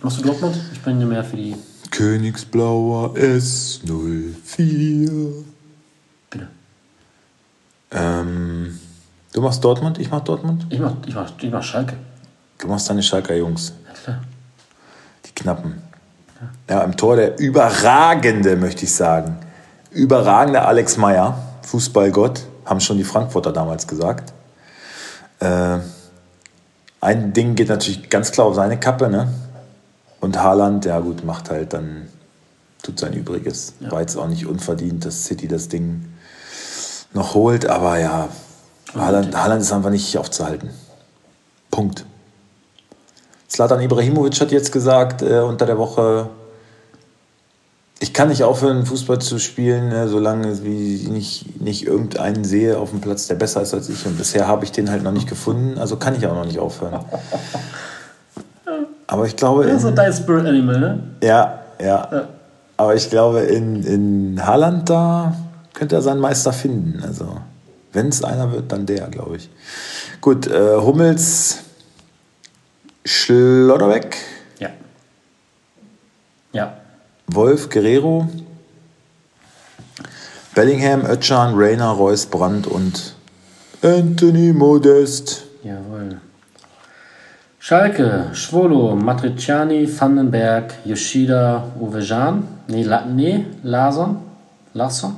Machst 0.00 0.18
du 0.18 0.22
Dortmund? 0.22 0.56
Ich 0.72 0.80
bin 0.80 1.00
ja 1.00 1.06
mehr 1.06 1.24
für 1.24 1.36
die. 1.36 1.56
Königsblauer 1.90 3.14
S04. 3.14 5.44
Ähm, 7.90 8.78
du 9.32 9.40
machst 9.40 9.62
Dortmund, 9.62 9.98
ich 9.98 10.10
mach 10.10 10.20
Dortmund? 10.20 10.66
Ich 10.68 10.80
mach, 10.80 10.94
ich 11.06 11.14
mach, 11.14 11.30
ich 11.40 11.50
mach 11.50 11.62
Schalke. 11.62 11.96
Du 12.58 12.66
machst 12.66 12.90
deine 12.90 13.02
Schalker 13.02 13.36
Jungs. 13.36 13.72
Ja, 13.86 13.92
klar. 14.02 14.20
Die 15.24 15.32
Knappen. 15.32 15.82
Ja. 16.68 16.76
ja, 16.76 16.82
im 16.82 16.96
Tor 16.96 17.16
der 17.16 17.38
überragende, 17.38 18.56
möchte 18.56 18.84
ich 18.84 18.92
sagen. 18.92 19.38
Überragende 19.90 20.62
Alex 20.62 20.96
Meyer, 20.96 21.38
Fußballgott, 21.62 22.46
haben 22.64 22.80
schon 22.80 22.96
die 22.96 23.04
Frankfurter 23.04 23.52
damals 23.52 23.86
gesagt. 23.86 24.32
Äh, 25.40 25.78
ein 27.00 27.32
Ding 27.32 27.54
geht 27.54 27.68
natürlich 27.68 28.08
ganz 28.08 28.32
klar 28.32 28.46
auf 28.46 28.54
seine 28.54 28.78
Kappe, 28.78 29.08
ne? 29.08 29.28
Und 30.20 30.38
Haaland, 30.38 30.86
ja 30.86 31.00
gut, 31.00 31.24
macht 31.24 31.50
halt 31.50 31.74
dann, 31.74 32.08
tut 32.82 32.98
sein 32.98 33.12
Übriges. 33.12 33.74
Ja. 33.80 33.92
War 33.92 34.00
jetzt 34.00 34.16
auch 34.16 34.26
nicht 34.26 34.46
unverdient, 34.46 35.04
dass 35.04 35.24
City 35.24 35.46
das 35.46 35.68
Ding 35.68 36.06
noch 37.12 37.34
holt, 37.34 37.66
aber 37.66 37.98
ja, 37.98 38.28
Haaland, 38.94 39.36
Haaland 39.36 39.60
ist 39.60 39.72
einfach 39.72 39.90
nicht 39.90 40.16
aufzuhalten. 40.16 40.70
Punkt. 41.70 42.06
Slatan 43.50 43.80
Ibrahimovic 43.80 44.40
hat 44.40 44.50
jetzt 44.50 44.72
gesagt 44.72 45.22
äh, 45.22 45.40
unter 45.40 45.66
der 45.66 45.78
Woche, 45.78 46.28
kann 48.14 48.28
nicht 48.28 48.44
aufhören, 48.44 48.86
Fußball 48.86 49.18
zu 49.18 49.38
spielen, 49.38 49.92
äh, 49.92 50.08
solange 50.08 50.52
ich 50.52 51.08
nicht, 51.08 51.60
nicht 51.60 51.86
irgendeinen 51.86 52.44
sehe 52.44 52.78
auf 52.78 52.90
dem 52.90 53.00
Platz, 53.00 53.26
der 53.26 53.34
besser 53.34 53.60
ist 53.60 53.74
als 53.74 53.88
ich. 53.90 54.06
Und 54.06 54.16
bisher 54.16 54.46
habe 54.46 54.64
ich 54.64 54.72
den 54.72 54.90
halt 54.90 55.02
noch 55.02 55.12
nicht 55.12 55.28
gefunden, 55.28 55.76
also 55.78 55.96
kann 55.96 56.14
ich 56.16 56.26
auch 56.26 56.34
noch 56.34 56.46
nicht 56.46 56.58
aufhören. 56.58 57.00
Aber 59.06 59.26
ich 59.26 59.36
glaube. 59.36 59.66
Das 59.66 59.76
ist 59.76 59.82
so 59.82 59.90
dein 59.90 60.12
Spirit 60.12 60.46
Animal, 60.46 60.80
ne? 60.80 61.02
Ja, 61.22 61.60
ja. 61.78 62.08
ja. 62.10 62.28
Aber 62.76 62.94
ich 62.94 63.10
glaube, 63.10 63.40
in, 63.40 63.84
in 63.84 64.44
Haaland 64.44 64.88
da 64.88 65.36
könnte 65.74 65.96
er 65.96 66.02
seinen 66.02 66.20
Meister 66.20 66.52
finden. 66.52 67.02
Also, 67.04 67.36
wenn 67.92 68.08
es 68.08 68.24
einer 68.24 68.50
wird, 68.52 68.72
dann 68.72 68.86
der, 68.86 69.08
glaube 69.08 69.36
ich. 69.36 69.50
Gut, 70.20 70.46
äh, 70.46 70.76
Hummels, 70.76 71.58
Schlotterbeck. 73.04 74.16
Wolf, 77.26 77.68
Guerrero. 77.68 78.28
Bellingham, 80.54 81.04
Ötchan, 81.04 81.54
Rainer, 81.54 81.90
Reus, 81.90 82.26
Brandt 82.26 82.66
und 82.66 83.14
Anthony 83.82 84.52
Modest. 84.52 85.44
Jawohl. 85.62 86.20
Schalke, 87.58 88.30
Schwolo, 88.34 88.94
Matriciani, 88.94 89.86
Vandenberg, 89.86 90.74
Yoshida, 90.84 91.64
Uwejan. 91.80 92.46
Nee, 92.68 92.84
La 92.84 93.04
nee 93.06 93.46
Larson. 93.62 94.18
Larson. 94.74 95.16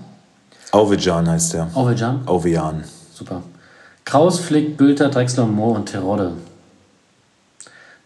Auvejan 0.71 1.29
heißt 1.29 1.55
der. 1.55 1.69
Auvejan? 1.75 2.21
Auvejan. 2.27 2.85
Super. 3.13 3.43
Kraus, 4.05 4.39
Flick, 4.39 4.77
Bülter, 4.77 5.09
Drexler, 5.09 5.47
Mohr 5.47 5.77
und 5.77 5.87
Terodde. 5.87 6.33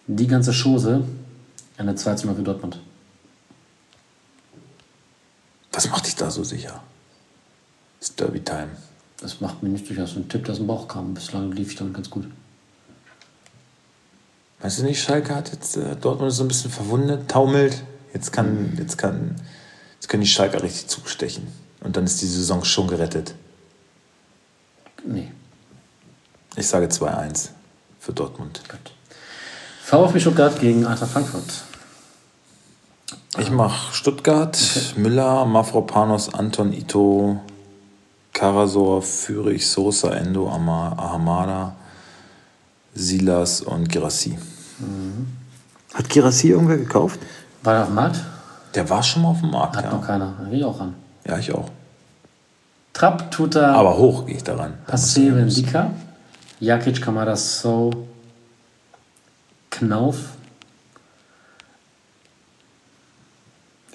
Die 0.06 0.26
ganze 0.26 0.52
Chose. 0.52 1.02
Eine 1.76 1.94
2 1.94 2.14
zu 2.14 2.26
0 2.26 2.36
für 2.36 2.42
Dortmund. 2.42 2.78
Was 5.72 5.88
macht 5.88 6.06
dich 6.06 6.16
da 6.16 6.30
so 6.30 6.44
sicher? 6.44 6.82
Das 8.00 8.10
ist 8.10 8.20
Derby 8.20 8.40
Time. 8.40 8.70
Das 9.20 9.40
macht 9.40 9.62
mir 9.62 9.68
nicht 9.68 9.88
durchaus 9.88 10.16
ein 10.16 10.28
Tipp, 10.28 10.48
aus 10.48 10.56
dem 10.56 10.66
Bauch 10.66 10.88
kam. 10.88 11.14
Bislang 11.14 11.52
lief 11.52 11.70
ich 11.70 11.76
damit 11.76 11.94
ganz 11.94 12.08
gut. 12.10 12.26
Weißt 14.60 14.78
du 14.78 14.84
nicht, 14.84 15.02
Schalke 15.02 15.34
hat 15.34 15.52
jetzt 15.52 15.76
äh, 15.76 15.96
Dortmund 15.96 16.30
ist 16.30 16.38
so 16.38 16.44
ein 16.44 16.48
bisschen 16.48 16.70
verwundet, 16.70 17.30
taumelt. 17.30 17.82
Jetzt 18.12 18.32
kann, 18.32 18.74
jetzt 18.78 18.98
kann, 18.98 19.36
jetzt 19.94 20.08
können 20.08 20.22
die 20.22 20.28
Schalker 20.28 20.62
richtig 20.62 20.88
zustechen. 20.88 21.46
Und 21.80 21.96
dann 21.96 22.04
ist 22.04 22.20
die 22.20 22.26
Saison 22.26 22.64
schon 22.64 22.88
gerettet. 22.88 23.34
Nee, 25.06 25.30
Ich 26.56 26.66
sage 26.66 26.86
2-1 26.86 27.50
für 27.98 28.12
Dortmund. 28.12 28.60
gut. 28.68 28.92
VfB 29.84 30.20
Stuttgart 30.20 30.60
gegen 30.60 30.84
Eintracht 30.84 31.10
Frankfurt. 31.10 31.64
Ich 33.38 33.50
mache 33.50 33.94
Stuttgart, 33.94 34.58
Müller, 34.96 35.44
Mafropanos, 35.46 36.34
Anton 36.34 36.72
Ito, 36.72 37.40
Karasor, 38.32 39.02
Fürich, 39.02 39.68
Sosa, 39.68 40.10
Endo, 40.14 40.48
Ama- 40.50 40.92
Ahamada, 40.96 41.74
Silas 42.94 43.60
und 43.60 43.88
Girassi. 43.88 44.36
Hat 45.94 46.08
Girassi 46.08 46.48
irgendwer 46.48 46.76
gekauft? 46.78 47.20
War 47.62 47.74
der 47.74 47.82
auf 47.82 47.88
dem 47.88 47.94
Markt? 47.94 48.20
Der 48.74 48.88
war 48.90 49.02
schon 49.02 49.22
mal 49.22 49.28
auf 49.30 49.40
dem 49.40 49.50
Markt, 49.50 49.76
Hat 49.76 49.84
ja. 49.84 49.90
noch 49.92 50.04
keiner. 50.06 50.34
Da 50.38 50.50
will 50.50 50.58
ich 50.58 50.64
auch 50.64 50.78
ran. 50.80 50.94
Ja, 51.26 51.38
ich 51.38 51.52
auch. 51.52 51.68
Trapp, 52.92 53.30
Tuta, 53.30 53.74
Aber 53.74 53.96
hoch 53.96 54.26
gehe 54.26 54.36
ich 54.36 54.44
daran. 54.44 54.74
Ich- 54.92 55.16
Vendika, 55.16 55.90
Jakic, 56.58 57.00
Kamada, 57.00 57.36
So, 57.36 57.90
Knauf. 59.70 60.16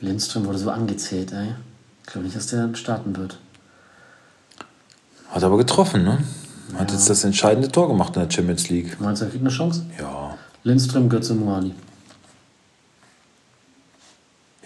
Lindström 0.06 0.45
wurde 0.45 0.58
so 0.58 0.70
angezählt, 0.70 1.32
ey. 1.34 1.56
Ich 2.03 2.12
glaube 2.12 2.26
nicht, 2.26 2.36
dass 2.36 2.47
der 2.47 2.74
starten 2.76 3.16
wird. 3.18 3.39
Hat 5.30 5.43
aber 5.43 5.58
getroffen, 5.58 6.03
ne? 6.03 6.24
Hat 6.78 6.91
jetzt 6.91 7.10
das 7.10 7.24
entscheidende 7.24 7.70
Tor 7.70 7.88
gemacht 7.88 8.16
in 8.16 8.22
der 8.24 8.32
Champions 8.32 8.70
League. 8.70 8.99
Meinst 8.99 9.22
du, 9.22 9.26
er 9.26 9.32
kriegt 9.32 9.43
eine 9.43 9.51
Chance? 9.53 9.86
Ja, 9.99 10.38
Lindström, 10.64 11.10
Götze, 11.10 11.34
Muani. 11.36 11.74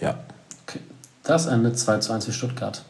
ja. 0.00 0.18
Okay. 0.66 0.80
Das 1.22 1.46
endet 1.46 1.78
2 1.78 1.98
zu 1.98 2.12
1 2.12 2.24
für 2.24 2.32
Stuttgart. 2.32 2.82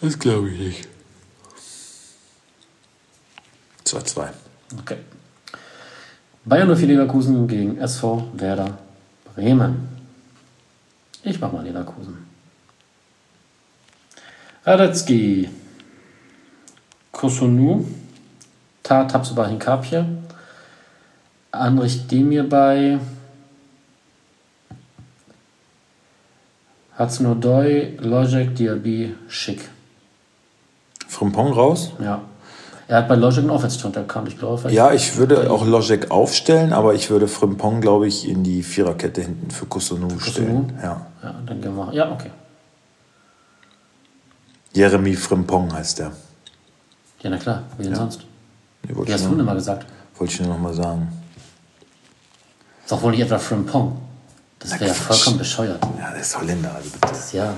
Das 0.00 0.18
glaube 0.18 0.50
ich 0.50 0.58
nicht. 0.58 0.88
2-2. 3.86 4.28
Okay. 4.80 4.98
Bayern 6.44 6.74
04 6.74 6.88
Leverkusen 6.88 7.46
gegen 7.46 7.78
SV 7.78 8.28
Werder 8.32 8.78
Bremen. 9.34 9.88
Ich 11.22 11.40
mach 11.40 11.52
mal 11.52 11.64
Leverkusen. 11.64 12.26
Radetzky. 14.64 15.48
Kosunu. 17.12 17.86
Ta 18.82 19.04
Tapsoba 19.04 19.46
Hinkapje. 19.46 20.06
Andrich 21.52 22.06
Demir 22.08 22.48
bei. 22.48 22.98
Hatznodoy, 26.98 27.96
Lojek, 28.00 28.54
Diaby, 28.54 29.14
Schick. 29.28 29.70
Frimpong 31.08 31.52
raus? 31.52 31.92
Ja. 31.98 32.22
Er 32.88 32.98
hat 32.98 33.08
bei 33.08 33.14
Lojek 33.14 33.38
einen 33.38 33.50
Offense-Turn 33.50 33.94
erkannt, 33.94 34.28
ich 34.28 34.38
glaube. 34.38 34.70
Ja, 34.70 34.92
ich 34.92 35.16
würde 35.16 35.50
auch 35.50 35.64
Lojek 35.64 36.10
aufstellen, 36.10 36.72
aber 36.72 36.94
ich 36.94 37.10
würde 37.10 37.28
Frimpong, 37.28 37.80
glaube 37.80 38.06
ich, 38.08 38.28
in 38.28 38.42
die 38.42 38.62
Viererkette 38.62 39.22
hinten 39.22 39.50
für 39.50 39.66
Kusunu 39.66 40.18
stellen. 40.18 40.72
Ja. 40.82 41.06
Ja, 41.22 41.34
dann 41.46 41.60
gehen 41.60 41.76
wir. 41.76 41.92
Ja, 41.92 42.12
okay. 42.12 42.30
Jeremy 44.74 45.14
Frimpong 45.14 45.72
heißt 45.72 46.00
der. 46.00 46.12
Ja, 47.22 47.30
na 47.30 47.36
klar. 47.36 47.62
Wie 47.78 47.84
denn 47.84 47.94
sonst? 47.94 48.20
Nee, 48.88 48.94
Wie 49.06 49.12
hast 49.12 49.24
du 49.24 49.30
denn 49.30 49.40
immer 49.40 49.54
gesagt? 49.54 49.86
wollte 50.18 50.34
ich 50.34 50.40
nur 50.40 50.50
noch 50.50 50.60
mal 50.60 50.74
sagen. 50.74 51.08
Ist 52.82 52.92
doch 52.92 53.02
wohl 53.02 53.12
nicht 53.12 53.20
etwa 53.20 53.38
Frimpong. 53.38 53.96
Das 54.58 54.72
wäre 54.72 54.86
ja 54.88 54.94
vollkommen 54.94 55.38
bescheuert. 55.38 55.82
Ja, 55.98 56.10
der 56.10 56.20
ist 56.20 56.38
Holländer, 56.38 56.72
also 56.74 56.90
bitte. 56.90 57.36
Ja. 57.36 57.54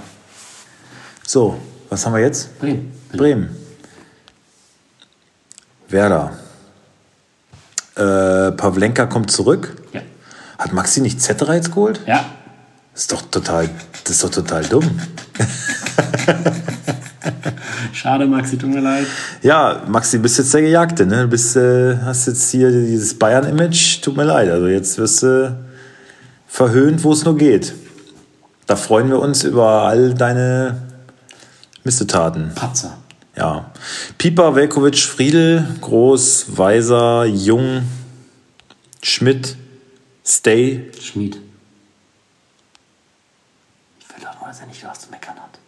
So, 1.26 1.56
was 1.90 2.06
haben 2.06 2.14
wir 2.14 2.20
jetzt? 2.20 2.58
Bremen. 2.58 2.92
Bremen. 3.12 3.63
Werder. 5.94 6.32
Äh, 7.94 8.50
Pavlenka 8.52 9.06
kommt 9.06 9.30
zurück. 9.30 9.76
Ja. 9.92 10.00
Hat 10.58 10.72
Maxi 10.72 11.00
nicht 11.00 11.22
Zetterer 11.22 11.54
jetzt 11.54 11.70
geholt? 11.70 12.00
Ja. 12.06 12.24
Das 12.92 13.02
ist 13.02 13.12
doch 13.12 13.22
total, 13.22 13.70
das 14.02 14.16
ist 14.16 14.24
doch 14.24 14.30
total 14.30 14.64
dumm. 14.64 14.98
Schade, 17.92 18.26
Maxi, 18.26 18.58
tut 18.58 18.70
mir 18.70 18.80
leid. 18.80 19.06
Ja, 19.42 19.82
Maxi, 19.86 20.18
bist 20.18 20.38
jetzt 20.38 20.52
der 20.52 20.62
Gejagte, 20.62 21.06
ne? 21.06 21.22
Du 21.22 21.28
bist, 21.28 21.54
äh, 21.56 21.96
hast 21.98 22.26
jetzt 22.26 22.50
hier 22.50 22.72
dieses 22.72 23.16
Bayern-Image. 23.16 24.00
Tut 24.02 24.16
mir 24.16 24.24
leid. 24.24 24.50
Also 24.50 24.66
jetzt 24.66 24.98
wirst 24.98 25.22
du 25.22 25.56
verhöhnt, 26.48 27.04
wo 27.04 27.12
es 27.12 27.24
nur 27.24 27.36
geht. 27.36 27.72
Da 28.66 28.74
freuen 28.74 29.10
wir 29.10 29.20
uns 29.20 29.44
über 29.44 29.82
all 29.84 30.12
deine 30.14 30.82
Missetaten. 31.84 32.50
Patzer. 32.54 32.98
Ja. 33.36 33.72
Pieper, 34.18 34.54
Velkovic, 34.54 34.98
Friedel, 34.98 35.66
Groß, 35.80 36.56
Weiser, 36.56 37.24
Jung, 37.24 37.82
Schmidt, 39.02 39.56
Stay. 40.24 40.90
Schmied. 41.00 41.38
Ich 43.98 44.08
will 44.08 44.24
doch 44.24 44.40
nur, 44.40 44.48
dass 44.48 44.60
er 44.60 44.66
nicht 44.66 44.82
was 44.84 45.00
zu 45.00 45.10
meckern 45.10 45.36
hat. 45.36 45.58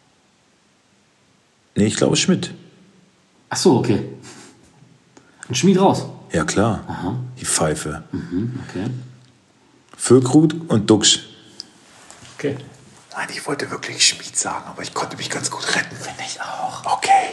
Nee, 1.74 1.86
ich 1.86 1.96
glaube 1.96 2.16
Schmidt. 2.16 2.52
Ach 3.50 3.56
so, 3.56 3.76
okay. 3.78 4.02
Ein 5.48 5.54
Schmied 5.54 5.78
raus. 5.78 6.06
Ja, 6.32 6.44
klar. 6.44 7.20
Die 7.38 7.44
Pfeife. 7.44 8.02
Mhm, 8.12 8.60
okay. 8.68 8.86
Füllkrug 9.96 10.54
und 10.68 10.88
Duxch. 10.88 11.26
Okay. 12.36 12.56
Nein, 13.16 13.28
ich 13.30 13.46
wollte 13.46 13.70
wirklich 13.70 14.06
Schmied 14.06 14.36
sagen, 14.36 14.64
aber 14.68 14.82
ich 14.82 14.92
konnte 14.92 15.16
mich 15.16 15.30
ganz 15.30 15.50
gut 15.50 15.66
retten. 15.74 15.96
Finde 15.96 16.20
ich 16.26 16.38
auch. 16.38 16.84
Okay. 16.84 17.32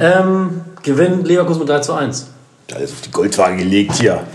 Ähm, 0.00 0.62
Gewinn 0.82 1.22
Leverkusen 1.24 1.60
mit 1.60 1.68
3 1.68 1.80
zu 1.80 1.92
1. 1.92 2.26
Alles 2.72 2.92
auf 2.92 3.02
die 3.02 3.10
Goldwaage 3.10 3.58
gelegt 3.58 3.96
hier. 3.96 4.26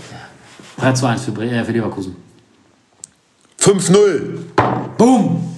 3 0.78 0.92
zu 0.92 1.06
1 1.06 1.24
für, 1.24 1.32
Bre 1.32 1.50
äh, 1.50 1.64
für 1.64 1.72
Leverkusen. 1.72 2.14
5-0. 3.60 4.38
Boom! 4.96 5.56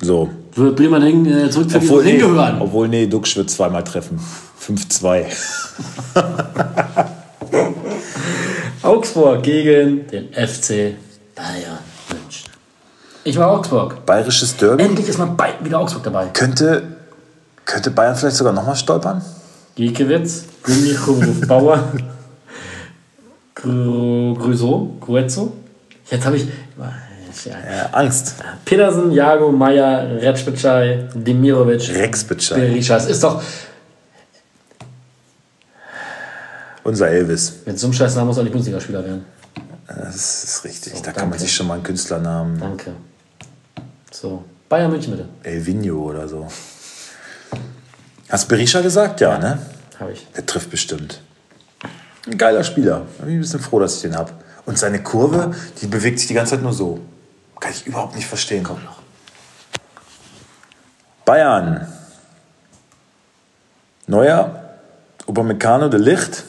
So. 0.00 0.30
Wird 0.54 0.76
Bremen 0.76 1.02
hin, 1.02 1.26
äh, 1.26 1.50
zurück 1.50 1.68
zu 1.70 1.76
Obwohl, 1.76 2.04
nee, 2.04 2.12
hingehören. 2.12 2.62
obwohl, 2.62 2.88
nee, 2.88 3.06
Duxch 3.06 3.36
wird 3.36 3.50
zweimal 3.50 3.84
treffen. 3.84 4.18
5-2. 4.60 5.26
Augsburg 8.82 9.42
gegen 9.42 10.06
den 10.08 10.32
FC 10.32 10.94
Bayern 11.34 11.78
München. 12.08 12.41
Ich 13.24 13.36
war 13.36 13.50
Augsburg. 13.50 14.04
Bayerisches 14.04 14.56
Derby. 14.56 14.82
Endlich 14.82 15.08
ist 15.08 15.18
mal 15.18 15.36
wieder 15.62 15.78
Augsburg 15.78 16.02
dabei. 16.02 16.26
Könnte, 16.32 16.82
könnte 17.64 17.90
Bayern 17.90 18.16
vielleicht 18.16 18.36
sogar 18.36 18.52
nochmal 18.52 18.74
stolpern? 18.76 19.22
Giekewitz, 19.76 20.44
Gummi, 20.62 20.94
Kubruf, 20.94 21.46
Bauer, 21.46 21.92
Grüso, 23.54 24.96
Gruezzo. 25.00 25.52
Jetzt 26.10 26.26
habe 26.26 26.36
ich. 26.36 26.46
Ja. 27.46 27.88
Angst. 27.92 28.34
Pedersen, 28.64 29.10
Jago, 29.12 29.50
Meier, 29.50 30.20
Retschbitschei, 30.20 31.08
Demirovic, 31.14 31.88
Rexbitschei. 31.88 32.56
Berisha. 32.56 32.96
Es 32.96 33.06
ist 33.06 33.24
doch. 33.24 33.42
Unser 36.84 37.08
Elvis. 37.08 37.60
Mit 37.64 37.78
so 37.78 37.86
einem 37.86 37.94
Scheißnamen 37.94 38.26
muss 38.26 38.36
er 38.36 38.42
nicht 38.42 38.52
Bundesligaspieler 38.52 39.04
werden. 39.04 39.24
Das 39.86 40.44
ist 40.44 40.64
richtig. 40.64 40.92
da 40.94 40.98
kann 41.00 41.14
danke. 41.14 41.30
man 41.30 41.38
sich 41.38 41.54
schon 41.54 41.68
mal 41.68 41.74
einen 41.74 41.82
Künstlernamen. 41.84 42.58
Danke. 42.60 42.92
So. 44.12 44.44
Bayern 44.68 44.90
München 44.90 45.12
bitte. 45.16 45.28
Elvinho 45.42 45.96
oder 46.10 46.28
so. 46.28 46.46
Hast 48.28 48.48
Berisha 48.48 48.80
gesagt? 48.80 49.20
Ja, 49.20 49.38
ne? 49.38 49.58
Habe 49.98 50.12
ich. 50.12 50.26
Der 50.36 50.46
trifft 50.46 50.70
bestimmt. 50.70 51.20
Ein 52.26 52.38
geiler 52.38 52.62
Spieler. 52.64 53.02
Da 53.18 53.24
bin 53.24 53.34
ich 53.34 53.38
ein 53.38 53.40
bisschen 53.40 53.60
froh, 53.60 53.80
dass 53.80 53.96
ich 53.96 54.02
den 54.02 54.16
habe. 54.16 54.32
Und 54.64 54.78
seine 54.78 55.02
Kurve, 55.02 55.54
die 55.80 55.86
bewegt 55.86 56.18
sich 56.18 56.28
die 56.28 56.34
ganze 56.34 56.52
Zeit 56.54 56.62
nur 56.62 56.72
so. 56.72 57.00
Kann 57.58 57.72
ich 57.72 57.86
überhaupt 57.86 58.14
nicht 58.14 58.26
verstehen. 58.26 58.62
Komm 58.64 58.82
noch. 58.84 59.00
Bayern. 61.24 61.86
Neuer. 64.06 64.58
Upamecano, 65.26 65.88
de 65.88 66.00
Licht. 66.00 66.44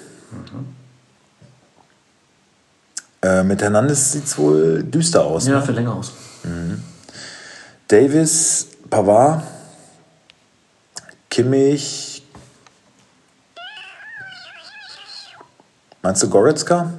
Äh, 3.22 3.44
mit 3.44 3.62
Hernandez 3.62 4.12
sieht 4.12 4.26
es 4.26 4.38
wohl 4.38 4.84
düster 4.84 5.24
aus. 5.24 5.48
Ja, 5.48 5.60
Ne? 5.60 5.66
für 5.66 5.72
länger 5.72 5.94
aus. 5.96 6.12
Davis, 7.94 8.66
Pavard, 8.90 9.44
Kimmich. 11.30 12.24
Meinst 16.02 16.24
du 16.24 16.28
Goretzka? 16.28 16.92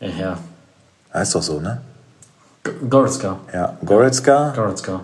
Ja, 0.00 0.08
ja. 0.08 0.38
Heißt 1.14 1.36
doch 1.36 1.42
so, 1.42 1.60
ne? 1.60 1.80
Goretzka. 2.90 3.38
Ja, 3.52 3.78
Goretzka, 3.84 4.52
Goretzka. 4.56 5.02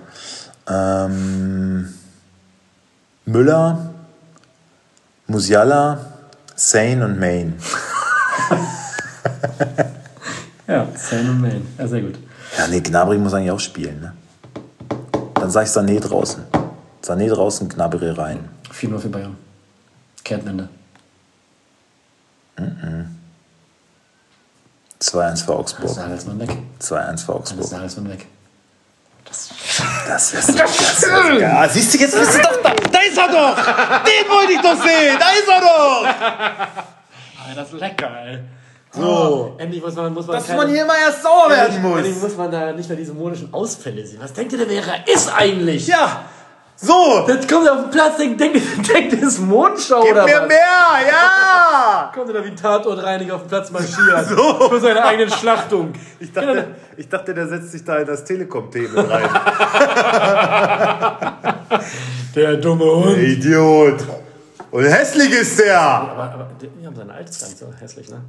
ähm, 0.69 1.95
Müller, 3.25 3.93
Musiala, 5.29 6.07
Sane 6.57 7.05
und 7.05 7.21
Main. 7.21 7.57
Ja, 10.67 10.89
Sane 10.97 11.31
und 11.31 11.41
Main. 11.41 11.69
Ja, 11.79 11.87
sehr 11.87 12.01
gut. 12.01 12.19
Ja, 12.59 12.67
nee, 12.67 12.81
Gnabry 12.81 13.19
muss 13.19 13.33
eigentlich 13.35 13.51
auch 13.53 13.61
spielen, 13.61 14.01
ne? 14.01 14.13
Dann 15.41 15.51
sag 15.51 15.65
ich 15.65 15.71
Sané 15.71 15.99
draußen. 16.01 16.45
Sané 17.03 17.29
draußen, 17.29 17.69
Gnabry 17.69 18.11
rein. 18.11 18.49
4-0 18.73 18.99
für 18.99 19.09
Bayern. 19.09 19.37
Kehrtwende. 20.23 20.69
2-1 25.01 25.45
für 25.45 25.55
Augsburg. 25.55 25.97
Nagelsmann 25.97 26.41
weg. 26.41 26.51
2-1 26.81 27.25
für 27.25 27.35
Augsburg. 27.35 27.73
Nagelsmann 27.73 28.11
weg. 28.11 28.27
Das 29.25 29.51
wär's 30.35 30.47
doch. 30.47 30.55
Das 30.57 30.81
wär's 30.81 31.01
geil. 31.09 31.45
Ah, 31.45 31.69
siehst 31.69 31.95
du, 31.95 31.99
jetzt 31.99 32.19
bist 32.19 32.35
du 32.35 32.43
doch 32.43 32.63
da. 32.63 32.75
Da 32.75 32.99
ist 33.01 33.17
er 33.17 33.29
doch. 33.29 33.57
Den 34.05 34.29
wollte 34.31 34.53
ich 34.53 34.61
doch 34.61 34.77
sehen. 34.85 35.17
Da 35.19 35.31
ist 35.31 35.49
er 35.49 35.61
doch. 35.61 36.05
Ah, 36.07 37.55
das 37.55 37.73
ist 37.73 37.81
lecker, 37.81 38.11
ey. 38.27 38.41
So. 38.93 39.55
Endlich 39.59 39.83
muss 39.83 39.95
man, 39.95 40.13
muss 40.13 40.27
man 40.27 40.37
Dass 40.37 40.49
man 40.49 40.69
hier 40.69 40.83
immer 40.83 40.99
erst 40.99 41.23
sauer 41.23 41.49
werden 41.49 41.77
Endlich 41.77 42.15
muss. 42.15 42.23
muss 42.23 42.37
man 42.37 42.51
da 42.51 42.73
nicht 42.73 42.89
mehr 42.89 42.99
diese 42.99 43.15
modischen 43.15 43.53
Ausfälle 43.55 44.05
sehen. 44.05 44.19
Was 44.21 44.33
denkt 44.33 44.53
ihr 44.53 44.59
denn, 44.59 44.69
wer 44.69 44.83
er 44.85 45.15
ist 45.15 45.33
eigentlich? 45.33 45.87
Ja. 45.87 46.25
So. 46.83 47.27
Jetzt 47.29 47.47
kommt 47.49 47.67
er 47.67 47.75
auf 47.75 47.83
den 47.83 47.91
Platz, 47.91 48.17
denkt, 48.17 48.41
denkt, 48.41 48.57
denkt 48.89 49.13
das 49.13 49.35
ist 49.35 49.41
Mondschau 49.41 50.01
Gib 50.01 50.13
oder 50.13 50.25
mir 50.25 50.41
was? 50.41 50.49
mehr. 50.49 51.09
Ja. 51.09 52.11
Kommt 52.15 52.29
er 52.31 52.35
da 52.35 52.45
wie 52.45 52.49
ein 52.49 52.57
Tatortreiniger 52.57 53.35
auf 53.35 53.43
den 53.43 53.49
Platz 53.49 53.71
marschiert. 53.71 54.27
so. 54.29 54.69
Für 54.71 54.81
seine 54.81 55.05
eigenen 55.05 55.31
Schlachtung. 55.31 55.93
Ich 56.23 56.33
dachte, 56.33 56.67
ich 56.99 57.09
dachte, 57.09 57.33
der 57.33 57.49
setzt 57.49 57.73
sich 57.73 57.83
da 57.83 57.97
in 57.97 58.07
das 58.07 58.25
Telekom-Thema 58.25 59.01
rein. 59.09 59.29
Der 62.35 62.57
dumme 62.59 62.85
Hund. 62.85 63.17
Idiot. 63.17 64.05
Und 64.71 64.85
hässlich 64.85 65.31
ist 65.33 65.59
der. 65.59 65.81
Aber, 65.81 66.23
aber 66.33 66.49
die 66.61 66.69
die 66.69 66.87
haben 66.87 66.95
sein 66.95 67.11
altes 67.11 67.43
nicht 67.43 67.59
so 67.59 67.67
hässlich, 67.81 68.09
ne? 68.09 68.21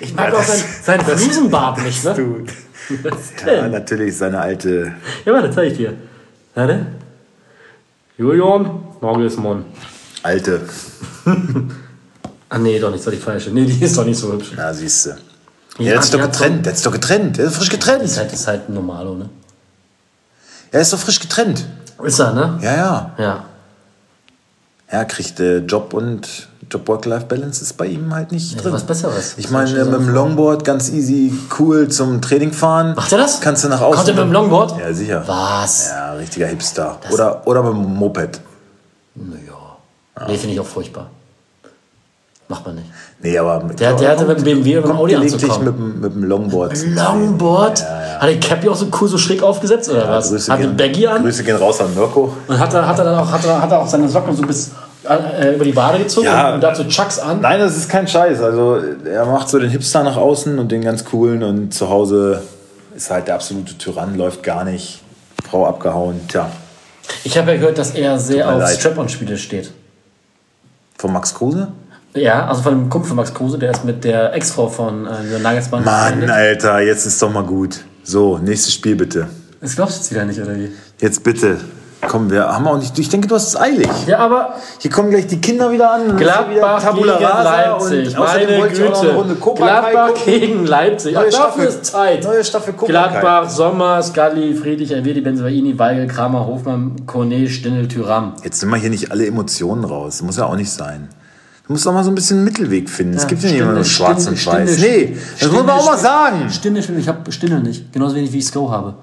Ich 0.00 0.14
mag 0.14 0.28
Ja, 0.28 0.34
auch 0.34 0.38
das- 0.38 0.58
sein, 0.84 1.00
sein 1.04 1.18
Flusenbart 1.18 1.82
nicht, 1.84 2.02
ne? 2.04 2.14
Du. 2.14 2.46
Was 3.08 3.20
ist 3.20 3.40
Ja, 3.40 3.46
denn? 3.62 3.70
natürlich 3.72 4.16
seine 4.16 4.40
alte. 4.40 4.92
Ja, 5.24 5.32
warte, 5.32 5.50
zeig 5.50 5.72
ich 5.72 5.76
dir. 5.78 5.94
Warte. 6.54 6.86
Julian 8.18 8.82
Nagelsmann. 9.00 9.64
Alte. 10.22 10.60
Ah, 12.48 12.58
nee, 12.58 12.78
doch 12.78 12.90
nicht, 12.90 12.98
das 13.00 13.06
war 13.06 13.12
die 13.14 13.18
falsche. 13.18 13.48
Nee, 13.50 13.64
die 13.64 13.82
ist 13.82 13.96
doch 13.96 14.04
nicht 14.04 14.18
so 14.18 14.30
hübsch. 14.30 14.52
Na, 14.54 14.74
siehst 14.74 15.06
du. 15.06 15.10
Ja, 15.10 15.16
Ja, 15.78 15.90
der 15.92 16.00
ist 16.00 16.12
doch 16.12 16.20
getrennt. 16.20 16.66
Der 16.66 16.72
ist 16.74 16.84
doch 16.84 16.92
getrennt. 16.92 17.38
Der 17.38 17.46
ist 17.46 17.56
frisch 17.56 17.70
getrennt. 17.70 18.02
Ist 18.02 18.18
halt, 18.18 18.30
ist 18.30 18.46
halt 18.46 18.68
ein 18.68 18.74
Normalo, 18.74 19.14
ne? 19.14 19.30
Er 20.70 20.82
ist 20.82 20.92
doch 20.92 20.98
frisch 20.98 21.18
getrennt. 21.18 21.64
Ist 22.04 22.18
er, 22.18 22.34
ne? 22.34 22.58
Ja, 22.60 22.76
ja. 22.76 23.14
Ja. 23.16 23.44
Er 24.92 25.06
kriegt 25.06 25.40
äh, 25.40 25.60
Job 25.60 25.94
und 25.94 26.48
Job-Work-Life-Balance 26.70 27.62
ist 27.62 27.78
bei 27.78 27.86
ihm 27.86 28.14
halt 28.14 28.30
nicht 28.30 28.54
Ist 28.54 28.62
drin. 28.62 28.74
was 28.74 28.84
Besseres. 28.84 29.34
Ich 29.38 29.48
meine, 29.50 29.86
mit 29.86 29.94
dem 29.94 30.10
Longboard 30.10 30.66
ganz 30.66 30.90
easy, 30.90 31.32
cool 31.58 31.88
zum 31.88 32.20
Training 32.20 32.52
fahren. 32.52 32.94
Macht 32.94 33.10
er 33.10 33.16
das? 33.16 33.40
Kannst 33.40 33.64
du 33.64 33.68
nach 33.68 33.80
außen. 33.80 33.96
Kommt 34.04 34.08
er 34.08 34.14
mit 34.16 34.24
dem 34.24 34.32
Longboard? 34.32 34.78
Ja, 34.78 34.92
sicher. 34.92 35.24
Was? 35.26 35.88
Ja, 35.88 36.12
richtiger 36.12 36.46
Hipster. 36.46 36.98
Oder, 37.10 37.46
oder 37.46 37.62
mit 37.62 37.72
dem 37.72 37.94
Moped. 37.94 38.40
Naja. 39.14 40.28
Nee, 40.28 40.36
finde 40.36 40.54
ich 40.54 40.60
auch 40.60 40.66
furchtbar. 40.66 41.10
Macht 42.52 42.66
man 42.66 42.74
nicht. 42.74 42.86
Nee, 43.22 43.38
aber 43.38 43.64
mit, 43.64 43.80
Der, 43.80 43.94
der 43.94 44.10
hatte 44.10 44.26
mit 44.26 44.36
dem 44.38 44.44
BMW 44.44 44.74
mit 44.76 44.84
dem 44.84 44.92
Audi 44.92 45.14
gelegentlich 45.14 45.58
mit, 45.60 45.68
dem- 45.68 46.00
mit 46.02 46.14
dem 46.14 46.24
Longboard. 46.24 46.74
Longboard? 46.86 47.82
Hat 48.20 48.28
der 48.28 48.38
Cappy 48.40 48.68
auch 48.68 48.76
so 48.76 48.86
cool 49.00 49.08
so 49.08 49.16
schräg 49.16 49.42
aufgesetzt 49.42 49.88
oder 49.88 50.00
Training. 50.00 50.16
was? 50.18 50.28
Grüße 50.30 50.52
hat 50.52 50.60
gehen- 50.60 50.76
Baggy 50.76 51.06
an 51.06 51.22
Grüße 51.22 51.44
gehen 51.44 51.56
raus 51.56 51.80
an 51.80 51.94
Mirko. 51.94 52.30
und 52.46 52.58
hat 52.58 52.74
er, 52.74 52.86
hat 52.86 52.98
er 52.98 53.04
dann 53.06 53.18
auch, 53.18 53.30
hat 53.32 53.42
er, 53.46 53.62
hat 53.62 53.70
er 53.72 53.80
auch 53.80 53.86
seine 53.86 54.06
Socken 54.08 54.36
so 54.36 54.42
bis 54.42 54.70
äh, 55.08 55.54
über 55.54 55.64
die 55.64 55.74
Wade 55.74 55.98
gezogen 56.00 56.26
Ja. 56.26 56.52
und 56.54 56.60
dazu 56.62 56.84
Chucks 56.84 57.18
an. 57.18 57.40
Nein, 57.40 57.58
das 57.58 57.74
ist 57.74 57.88
kein 57.88 58.06
Scheiß. 58.06 58.40
Also 58.42 58.78
er 59.04 59.24
macht 59.24 59.48
so 59.48 59.58
den 59.58 59.70
Hipster 59.70 60.02
nach 60.02 60.16
außen 60.18 60.58
und 60.58 60.70
den 60.70 60.82
ganz 60.82 61.04
coolen 61.06 61.42
und 61.42 61.72
zu 61.72 61.88
Hause 61.88 62.42
ist 62.94 63.10
halt 63.10 63.28
der 63.28 63.36
absolute 63.36 63.78
Tyrann, 63.78 64.16
läuft 64.18 64.42
gar 64.42 64.64
nicht. 64.64 65.00
Frau 65.48 65.66
abgehauen. 65.66 66.20
Tja, 66.28 66.50
Ich 67.24 67.38
habe 67.38 67.52
ja 67.52 67.56
gehört, 67.58 67.78
dass 67.78 67.92
er 67.92 68.18
sehr 68.18 68.54
auf. 68.54 68.68
Strap-on-Spiele 68.68 69.38
steht. 69.38 69.70
von 70.98 71.12
Max 71.12 71.34
Kruse? 71.34 71.68
Ja, 72.14 72.46
also 72.46 72.62
von 72.62 72.74
dem 72.74 72.88
Kumpel 72.90 73.08
von 73.08 73.16
Max 73.16 73.32
Kruse, 73.32 73.58
der 73.58 73.70
ist 73.70 73.84
mit 73.84 74.04
der 74.04 74.34
Ex-Frau 74.34 74.68
von 74.68 75.06
äh, 75.06 75.38
Nagelsmann. 75.38 75.84
Mann. 75.84 76.28
Alter, 76.28 76.80
jetzt 76.80 77.06
ist 77.06 77.20
doch 77.22 77.32
mal 77.32 77.44
gut. 77.44 77.80
So, 78.04 78.38
nächstes 78.38 78.74
Spiel 78.74 78.96
bitte. 78.96 79.28
Das 79.60 79.76
glaubst 79.76 79.96
du 79.96 80.00
jetzt 80.00 80.10
wieder 80.12 80.24
nicht, 80.24 80.40
oder 80.40 80.54
wie? 80.56 80.70
Jetzt 81.00 81.22
bitte. 81.24 81.58
Komm, 82.08 82.30
wir 82.30 82.48
haben 82.52 82.66
auch 82.66 82.78
nicht. 82.78 82.98
Ich 82.98 83.08
denke, 83.08 83.28
du 83.28 83.36
hast 83.36 83.48
es 83.48 83.56
eilig. 83.56 83.88
Ja, 84.08 84.18
aber 84.18 84.54
Hier 84.78 84.90
kommen 84.90 85.10
gleich 85.10 85.28
die 85.28 85.40
Kinder 85.40 85.70
wieder 85.70 85.92
an. 85.92 86.16
Gladbach 86.16 86.82
Tabula 86.82 87.12
gegen 87.16 87.24
rasa 87.30 87.78
Leipzig. 87.78 88.18
Meine 88.18 88.68
Güte. 88.68 89.36
Gladbach 89.54 90.10
gegen 90.24 90.66
Leipzig. 90.66 91.16
Ach, 91.16 91.22
Neue 91.22 91.30
dafür 91.30 91.48
Staffel. 91.62 91.66
ist 91.66 91.86
Zeit. 91.86 92.24
Neue 92.24 92.44
Staffel 92.44 92.74
Cobra. 92.74 92.90
Gladbach, 92.90 93.48
Sommer, 93.48 94.02
Scully, 94.02 94.52
Friedrich, 94.54 94.90
Elvedi, 94.90 95.20
Benzabaini, 95.20 95.78
Weigel, 95.78 96.08
Kramer, 96.08 96.44
Hofmann, 96.44 97.06
Kone, 97.06 97.48
Stindl, 97.48 97.86
Tyram. 97.86 98.34
Jetzt 98.42 98.60
nimm 98.62 98.70
mal 98.70 98.80
hier 98.80 98.90
nicht 98.90 99.12
alle 99.12 99.24
Emotionen 99.24 99.84
raus. 99.84 100.22
Muss 100.22 100.36
ja 100.36 100.46
auch 100.46 100.56
nicht 100.56 100.72
sein. 100.72 101.08
Du 101.66 101.72
musst 101.72 101.86
doch 101.86 101.92
mal 101.92 102.02
so 102.02 102.10
ein 102.10 102.14
bisschen 102.14 102.38
einen 102.38 102.44
Mittelweg 102.44 102.90
finden. 102.90 103.14
es 103.16 103.26
gibt 103.26 103.42
ja 103.42 103.50
nicht 103.50 103.60
immer 103.60 103.72
nur 103.72 103.84
schwarz 103.84 104.26
und 104.26 104.44
weiß. 104.44 104.78
Nee, 104.78 105.16
das 105.38 105.50
muss 105.50 105.62
man 105.64 105.70
auch 105.70 105.86
mal 105.86 105.98
sagen. 105.98 106.50
Stindl, 106.50 106.80
ich 106.98 107.08
habe 107.08 107.30
Stindl 107.30 107.60
nicht. 107.60 107.92
Genauso 107.92 108.16
wenig 108.16 108.32
wie 108.32 108.38
ich 108.38 108.46
Sko 108.46 108.70
habe. 108.70 108.94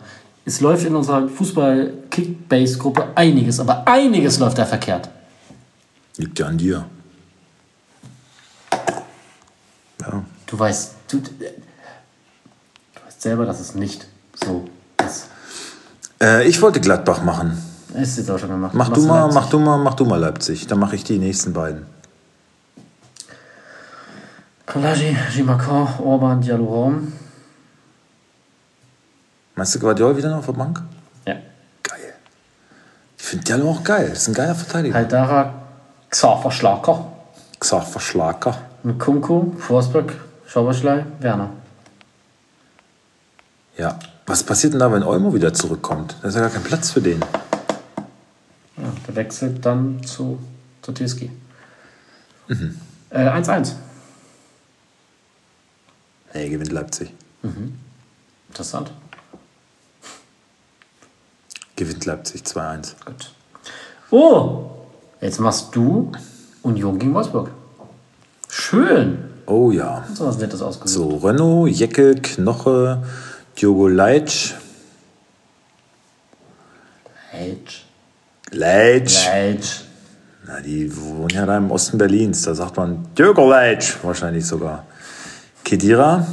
Es 0.45 0.59
läuft 0.61 0.85
in 0.85 0.95
unserer 0.95 1.27
Fußball-Kickbase-Gruppe 1.27 3.09
einiges, 3.15 3.59
aber 3.59 3.87
einiges 3.87 4.39
läuft 4.39 4.57
da 4.57 4.65
verkehrt. 4.65 5.09
Liegt 6.17 6.39
ja 6.39 6.47
an 6.47 6.57
dir. 6.57 6.85
Ja. 10.01 10.23
Du 10.45 10.59
weißt, 10.59 10.95
du, 11.09 11.19
du 11.19 11.29
weißt 13.05 13.21
selber, 13.21 13.45
dass 13.45 13.59
es 13.59 13.75
nicht 13.75 14.07
so 14.43 14.65
ist. 15.05 15.27
Äh, 16.21 16.47
ich 16.47 16.61
wollte 16.61 16.79
Gladbach 16.79 17.23
machen. 17.23 17.57
Ist 17.93 18.17
jetzt 18.17 18.29
auch 18.29 18.39
schon 18.39 18.49
gemacht. 18.49 18.73
Mach 18.73 18.89
du 18.89 19.01
mal, 19.01 19.21
Leipzig. 19.21 19.35
mach 19.35 19.49
du 19.49 19.59
mal, 19.59 19.77
mach 19.77 19.93
du 19.93 20.05
mal 20.05 20.17
Leipzig. 20.19 20.67
Dann 20.67 20.79
mache 20.79 20.95
ich 20.95 21.03
die 21.03 21.19
nächsten 21.19 21.53
beiden. 21.53 21.85
Kolagi, 24.69 25.17
Gimacan, 25.33 25.87
Orban, 25.99 26.41
Diallo, 26.41 26.65
Raum. 26.65 27.11
Meinst 29.55 29.73
du 29.73 29.79
Guardiol 29.79 30.15
wieder 30.15 30.29
noch 30.29 30.37
auf 30.37 30.45
der 30.45 30.53
Bank? 30.53 30.83
Ja. 31.25 31.33
Geil. 31.81 32.13
Ich 33.17 33.23
finde 33.23 33.45
Diallo 33.45 33.71
auch 33.71 33.83
geil. 33.83 34.09
Das 34.09 34.19
ist 34.19 34.27
ein 34.27 34.35
geiler 34.35 34.53
Verteidiger. 34.53 34.93
Haidara, 34.93 35.53
Xaver, 36.11 36.51
Schlager. 36.51 37.11
Xaver 37.59 37.99
Schlager. 37.99 38.57
Nkunku, 38.83 39.53
Forsberg, 39.57 40.13
Schauberschlei, 40.45 41.03
Werner. 41.19 41.49
Ja. 43.75 43.97
Was 44.27 44.43
passiert 44.43 44.73
denn 44.73 44.79
da, 44.79 44.91
wenn 44.91 45.01
Olmo 45.01 45.33
wieder 45.33 45.51
zurückkommt? 45.51 46.15
Da 46.21 46.27
ist 46.27 46.35
ja 46.35 46.41
gar 46.41 46.51
kein 46.51 46.61
Platz 46.61 46.91
für 46.91 47.01
den. 47.01 47.19
Ja, 48.77 48.83
der 49.07 49.15
wechselt 49.15 49.65
dann 49.65 50.03
zu, 50.03 50.37
zu 50.83 50.93
TSG. 50.93 51.31
Mhm. 52.47 52.79
Äh, 53.09 53.27
1-1. 53.27 53.73
Nee, 56.33 56.49
gewinnt 56.49 56.71
Leipzig. 56.71 57.11
Interessant. 58.49 58.91
Gewinnt 61.75 62.05
Leipzig 62.05 62.41
2-1. 62.41 62.93
Gut. 63.05 63.31
Oh, 64.11 64.69
jetzt 65.21 65.39
machst 65.39 65.75
du 65.75 66.11
Union 66.61 66.99
gegen 66.99 67.13
Wolfsburg. 67.13 67.51
Schön. 68.49 69.23
Oh 69.45 69.71
ja. 69.71 70.05
So 70.13 70.27
was 70.27 70.37
Nettes 70.37 70.61
ausgesucht. 70.61 71.21
So, 71.21 71.27
Renault, 71.27 71.71
Jeckel, 71.71 72.21
Knoche, 72.21 73.03
Diogo 73.57 73.87
Leitsch. 73.87 74.53
Leitsch. 77.31 77.83
Leitsch. 78.51 79.25
Leitsch. 79.25 79.81
Na, 80.45 80.59
die 80.61 80.95
wohnen 80.95 81.29
ja 81.29 81.45
da 81.45 81.57
im 81.57 81.71
Osten 81.71 81.97
Berlins. 81.97 82.41
Da 82.43 82.53
sagt 82.53 82.77
man 82.77 83.07
Diogo 83.17 83.49
Leitsch 83.49 83.95
wahrscheinlich 84.03 84.45
sogar. 84.45 84.85
Kedira. 85.69 86.25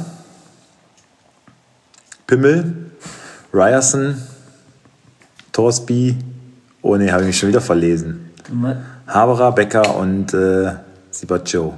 Pimmel. 2.25 2.89
Ryerson. 3.53 4.19
Torsby. 5.51 6.17
Oh 6.81 6.95
ne, 6.95 7.11
habe 7.11 7.21
ich 7.21 7.27
mich 7.27 7.37
schon 7.37 7.49
wieder 7.49 7.61
verlesen. 7.61 8.31
Haberer, 9.05 9.51
Becker 9.51 9.95
und 9.95 10.33
äh, 10.33 10.71
Sibaccio. 11.11 11.75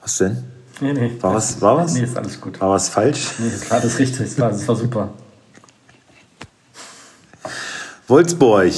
Was 0.00 0.16
denn? 0.16 0.44
Nee, 0.80 0.94
nee. 0.94 1.12
War 1.20 1.34
was? 1.34 1.60
War 1.60 1.76
was? 1.76 1.92
Nee, 1.92 2.04
ist 2.04 2.16
alles 2.16 2.40
gut. 2.40 2.58
War 2.58 2.70
was 2.70 2.88
falsch? 2.88 3.32
Nee, 3.38 3.50
das 3.50 3.70
war 3.70 3.78
das 3.78 3.98
richtig. 3.98 4.20
Das 4.20 4.38
war, 4.38 4.48
das 4.48 4.66
war 4.66 4.76
super. 4.76 5.10
Wolfsburg. 8.08 8.72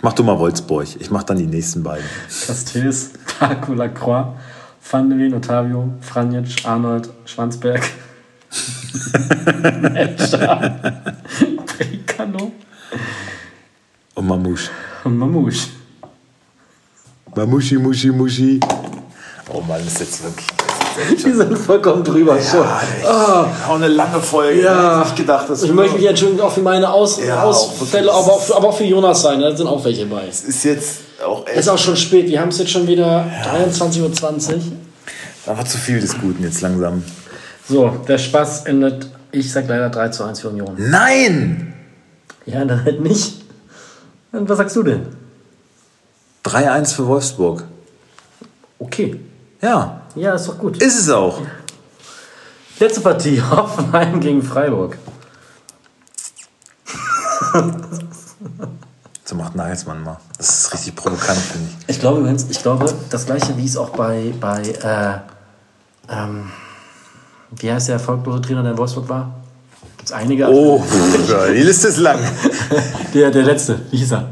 Mach 0.00 0.14
du 0.14 0.22
mal 0.22 0.38
Wolfsburg. 0.38 0.86
Ich 0.98 1.10
mach 1.10 1.24
dann 1.24 1.36
die 1.36 1.46
nächsten 1.46 1.82
beiden. 1.82 2.06
Castells, 2.46 3.10
Paco 3.38 3.74
Lacroix, 3.74 4.28
Van 4.94 5.08
de 5.08 5.18
Ven, 5.18 5.34
Otavio, 5.34 5.88
Franjic, 6.00 6.64
Arnold, 6.64 7.10
Schwanzberg, 7.24 7.82
Matcha, 9.82 10.72
Precano 11.66 12.52
Und 14.14 14.26
Mamouche. 14.28 14.70
und 15.02 15.18
Mamouche. 15.18 15.66
Mamuschi, 17.34 17.76
Muschi, 17.76 18.12
Muschi. 18.12 18.60
Oh 19.52 19.60
Mann, 19.62 19.84
ist 19.84 19.98
jetzt 19.98 20.22
wirklich. 20.22 20.46
Die 21.24 21.32
sind 21.32 21.58
vollkommen 21.58 22.04
drüber 22.04 22.40
schon. 22.40 22.64
Oh. 23.04 23.46
Auch 23.68 23.74
eine 23.74 23.88
lange 23.88 24.20
Folge. 24.20 24.62
Ja. 24.62 25.04
Ich 25.04 25.16
gedacht, 25.16 25.50
dass 25.50 25.64
Ich 25.64 25.72
möchte 25.72 25.96
mich 25.96 26.06
entschuldigen 26.06 26.40
auch 26.40 26.52
für 26.52 26.62
meine 26.62 26.88
Aus 26.88 27.18
Ja, 27.18 27.42
Ausfälle, 27.42 28.14
auch 28.14 28.22
aber 28.22 28.32
auch, 28.34 28.40
für, 28.40 28.54
aber 28.54 28.68
auch 28.68 28.76
für 28.76 28.84
Jonas 28.84 29.22
sein. 29.22 29.40
Da 29.40 29.56
sind 29.56 29.66
auch 29.66 29.84
welche 29.84 30.06
bei. 30.06 30.28
Es 30.28 30.44
ist 30.44 30.62
jetzt 30.62 30.98
auch 31.26 31.44
echt 31.48 31.56
ist 31.56 31.68
auch 31.68 31.78
schon 31.78 31.96
spät. 31.96 32.28
Wir 32.28 32.40
haben 32.40 32.50
es 32.50 32.58
jetzt 32.58 32.70
schon 32.70 32.86
wieder 32.86 33.28
23.20 33.44 34.00
Uhr. 34.00 34.83
Einfach 35.46 35.64
zu 35.64 35.78
viel 35.78 36.00
des 36.00 36.18
Guten 36.18 36.42
jetzt 36.42 36.60
langsam. 36.60 37.02
So, 37.68 37.88
der 38.08 38.18
Spaß 38.18 38.66
endet, 38.66 39.08
ich 39.32 39.50
sag 39.52 39.66
leider 39.68 39.90
3 39.90 40.08
zu 40.08 40.24
1 40.24 40.40
für 40.40 40.48
Union. 40.50 40.74
Nein! 40.76 41.74
Ja, 42.46 42.64
dann 42.64 42.84
halt 42.84 43.00
nicht. 43.00 43.42
Und 44.32 44.48
was 44.48 44.58
sagst 44.58 44.76
du 44.76 44.82
denn? 44.82 45.06
3-1 46.44 46.94
für 46.94 47.06
Wolfsburg. 47.06 47.64
Okay. 48.78 49.18
Ja, 49.62 50.02
Ja, 50.14 50.34
ist 50.34 50.46
doch 50.46 50.58
gut. 50.58 50.82
ist 50.82 50.98
es 51.00 51.08
auch. 51.08 51.40
Letzte 52.78 53.00
Partie, 53.00 53.40
Hoffenheim 53.50 54.20
gegen 54.20 54.42
Freiburg. 54.42 54.98
So 59.24 59.36
macht 59.36 59.54
Nagelsmann 59.54 60.02
mal. 60.02 60.18
Das 60.36 60.48
ist 60.66 60.72
richtig 60.74 60.96
provokant, 60.96 61.38
finde 61.38 61.68
ich. 61.70 61.94
Ich 61.94 62.00
glaube 62.00 62.20
übrigens, 62.20 62.44
ich 62.50 62.60
glaube, 62.60 62.92
das 63.10 63.24
gleiche 63.26 63.56
wie 63.56 63.64
es 63.64 63.76
auch 63.76 63.90
bei, 63.90 64.34
bei 64.38 64.60
äh, 64.62 65.33
ähm, 66.10 66.50
wie 67.56 67.70
heißt 67.72 67.88
der 67.88 67.94
erfolglose 67.94 68.40
Trainer, 68.42 68.62
der 68.62 68.72
in 68.72 68.78
Wolfsburg 68.78 69.08
war? 69.08 69.34
Gibt 69.96 70.08
es 70.08 70.12
einige? 70.12 70.48
Oh, 70.48 70.82
die 71.54 71.62
Liste 71.62 71.88
ist 71.88 71.98
lang. 71.98 72.18
Der, 73.14 73.30
der 73.30 73.42
letzte, 73.44 73.78
wie 73.92 73.96
hieß 73.98 74.12
er? 74.12 74.24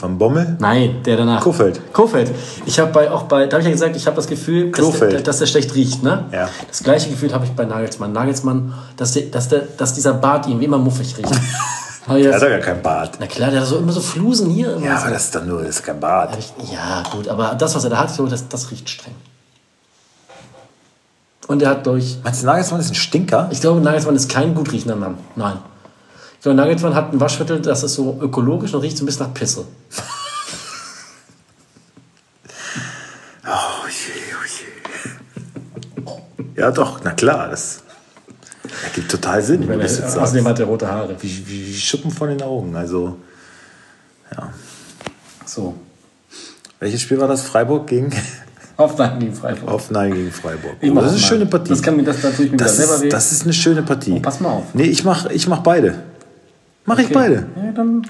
Van 0.00 0.18
Bommel? 0.18 0.56
Nein, 0.60 0.96
der 1.04 1.16
danach. 1.16 1.40
Kofeld. 1.40 1.80
Kofeld. 1.92 2.30
Ich 2.66 2.78
habe 2.78 2.92
bei 2.92 3.10
auch 3.10 3.24
bei, 3.24 3.46
da 3.46 3.52
habe 3.54 3.60
ich 3.62 3.66
ja 3.66 3.72
gesagt, 3.72 3.96
ich 3.96 4.06
habe 4.06 4.16
das 4.16 4.26
Gefühl, 4.28 4.70
dass 4.72 4.98
der, 4.98 5.20
dass 5.20 5.38
der 5.38 5.46
schlecht 5.46 5.74
riecht, 5.74 6.02
ne? 6.02 6.24
Ja. 6.32 6.48
Das 6.68 6.82
gleiche 6.82 7.08
Gefühl 7.10 7.32
habe 7.32 7.44
ich 7.44 7.52
bei 7.52 7.64
Nagelsmann. 7.64 8.12
Nagelsmann, 8.12 8.72
dass, 8.96 9.12
der, 9.12 9.22
dass, 9.24 9.48
der, 9.48 9.60
dass 9.76 9.94
dieser 9.94 10.14
Bart 10.14 10.46
ihm 10.48 10.60
immer 10.60 10.78
muffig 10.78 11.16
riecht. 11.18 11.30
Ich 12.10 12.14
Er 12.14 12.18
jetzt- 12.20 12.34
hat 12.36 12.42
doch 12.42 12.48
gar 12.48 12.58
keinen 12.60 12.80
Bart. 12.82 13.16
Na 13.20 13.26
klar, 13.26 13.50
der 13.50 13.60
hat 13.60 13.66
so 13.66 13.76
immer 13.76 13.92
so 13.92 14.00
Flusen 14.00 14.48
hier. 14.48 14.76
Immer 14.76 14.86
Ja, 14.86 14.96
so. 14.96 15.02
aber 15.04 15.10
das 15.12 15.24
ist 15.26 15.34
doch 15.34 15.44
nur, 15.44 15.60
das 15.60 15.68
ist 15.76 15.82
kein 15.84 16.00
Bart. 16.00 16.38
Ja, 16.72 17.02
gut, 17.12 17.28
aber 17.28 17.54
das, 17.54 17.74
was 17.74 17.84
er 17.84 17.90
da 17.90 17.98
hat, 17.98 18.10
so, 18.14 18.26
das, 18.26 18.48
das 18.48 18.70
riecht 18.70 18.88
streng. 18.88 19.14
Und 21.48 21.62
er 21.62 21.70
hat 21.70 21.86
durch. 21.86 22.18
Meinst 22.22 22.42
du, 22.42 22.46
Nagelsmann 22.46 22.80
ist 22.80 22.90
ein 22.90 22.94
Stinker? 22.94 23.48
Ich 23.50 23.60
glaube, 23.60 23.80
Nagelsmann 23.80 24.14
ist 24.14 24.30
kein 24.30 24.54
gut 24.54 24.70
riechender 24.70 24.96
Mann. 24.96 25.16
Nein. 25.34 25.58
Ich 26.34 26.42
glaube, 26.42 26.56
Nagelsmann 26.56 26.94
hat 26.94 27.12
ein 27.12 27.18
Waschmittel, 27.18 27.60
das 27.60 27.82
ist 27.82 27.94
so 27.94 28.18
ökologisch 28.20 28.74
und 28.74 28.82
riecht 28.82 28.98
so 28.98 29.02
ein 29.02 29.06
bisschen 29.06 29.26
nach 29.26 29.34
Pisse. 29.34 29.64
Oh 33.50 33.88
je, 33.88 34.34
oh 34.34 34.44
je. 36.04 36.60
Ja, 36.60 36.70
doch, 36.70 37.00
na 37.02 37.12
klar. 37.12 37.48
Das 37.48 37.82
ergibt 38.84 39.10
total 39.10 39.42
Sinn, 39.42 39.66
wenn 39.66 39.78
du 39.78 39.84
das 39.84 39.98
jetzt. 39.98 40.18
Außerdem 40.18 40.46
hat 40.46 40.58
er 40.58 40.66
rote 40.66 40.86
Haare. 40.86 41.16
Wie, 41.18 41.48
wie, 41.48 41.68
wie 41.68 41.74
Schuppen 41.74 42.10
von 42.10 42.28
den 42.28 42.42
Augen. 42.42 42.76
Also, 42.76 43.16
ja. 44.36 44.52
So. 45.46 45.76
Welches 46.78 47.00
Spiel 47.00 47.18
war 47.18 47.26
das? 47.26 47.42
Freiburg 47.42 47.86
gegen 47.86 48.12
Hoffenheim 48.78 49.18
gegen 49.18 49.34
Freiburg. 49.34 49.70
Hoffenheim 49.70 50.12
gegen 50.14 50.30
Freiburg. 50.30 50.76
Ich 50.80 50.90
Oh, 50.90 50.94
das 50.94 51.06
ist 51.06 51.10
eine 51.12 51.20
schöne 51.20 51.46
Partie. 51.46 51.68
Das 51.70 51.82
kann 51.82 51.96
mir 51.96 52.04
das, 52.04 52.20
da 52.20 52.28
ich 52.30 52.38
wieder 52.38 52.56
das, 52.56 52.76
selber 52.76 53.00
weh. 53.00 53.06
ist, 53.08 53.12
das 53.12 53.32
ist 53.32 53.42
eine 53.42 53.52
schöne 53.52 53.82
Partie. 53.82 54.12
Oh, 54.16 54.20
pass 54.20 54.38
mal 54.40 54.50
auf. 54.50 54.72
Nee, 54.74 54.84
ich 54.84 55.04
mach, 55.04 55.26
ich 55.26 55.48
mach 55.48 55.58
beide. 55.64 55.98
Mach 56.84 56.98
ich 56.98 57.06
Okay. 57.06 57.14
beide. 57.14 57.46
Ja, 57.56 57.72
dann. 57.72 58.06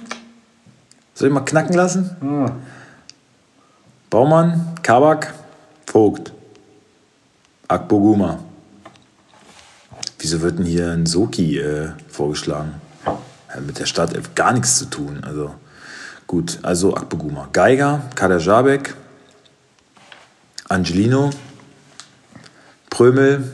Soll 1.15 1.29
ich 1.29 1.35
mal 1.35 1.41
knacken 1.41 1.75
lassen? 1.75 2.11
Ja. 2.23 2.53
Baumann, 4.11 4.75
Kabak, 4.83 5.35
Vogt, 5.87 6.33
Akboguma. 7.67 8.39
Wieso 10.19 10.41
wird 10.43 10.59
denn 10.59 10.67
hier 10.67 10.93
ein 10.93 11.07
Soki 11.07 11.59
äh, 11.59 11.89
vorgeschlagen? 12.09 12.75
Hat 13.49 13.67
mit 13.67 13.79
der 13.79 13.87
Startelf 13.87 14.35
gar 14.35 14.53
nichts 14.53 14.77
zu 14.79 14.85
tun. 14.87 15.23
Also 15.25 15.55
gut, 16.27 16.59
also 16.63 16.95
Akboguma. 16.95 17.49
Geiger, 17.53 18.03
Kader 18.15 18.39
Jabek, 18.39 18.95
Angelino, 20.69 21.31
Prömel, 22.91 23.53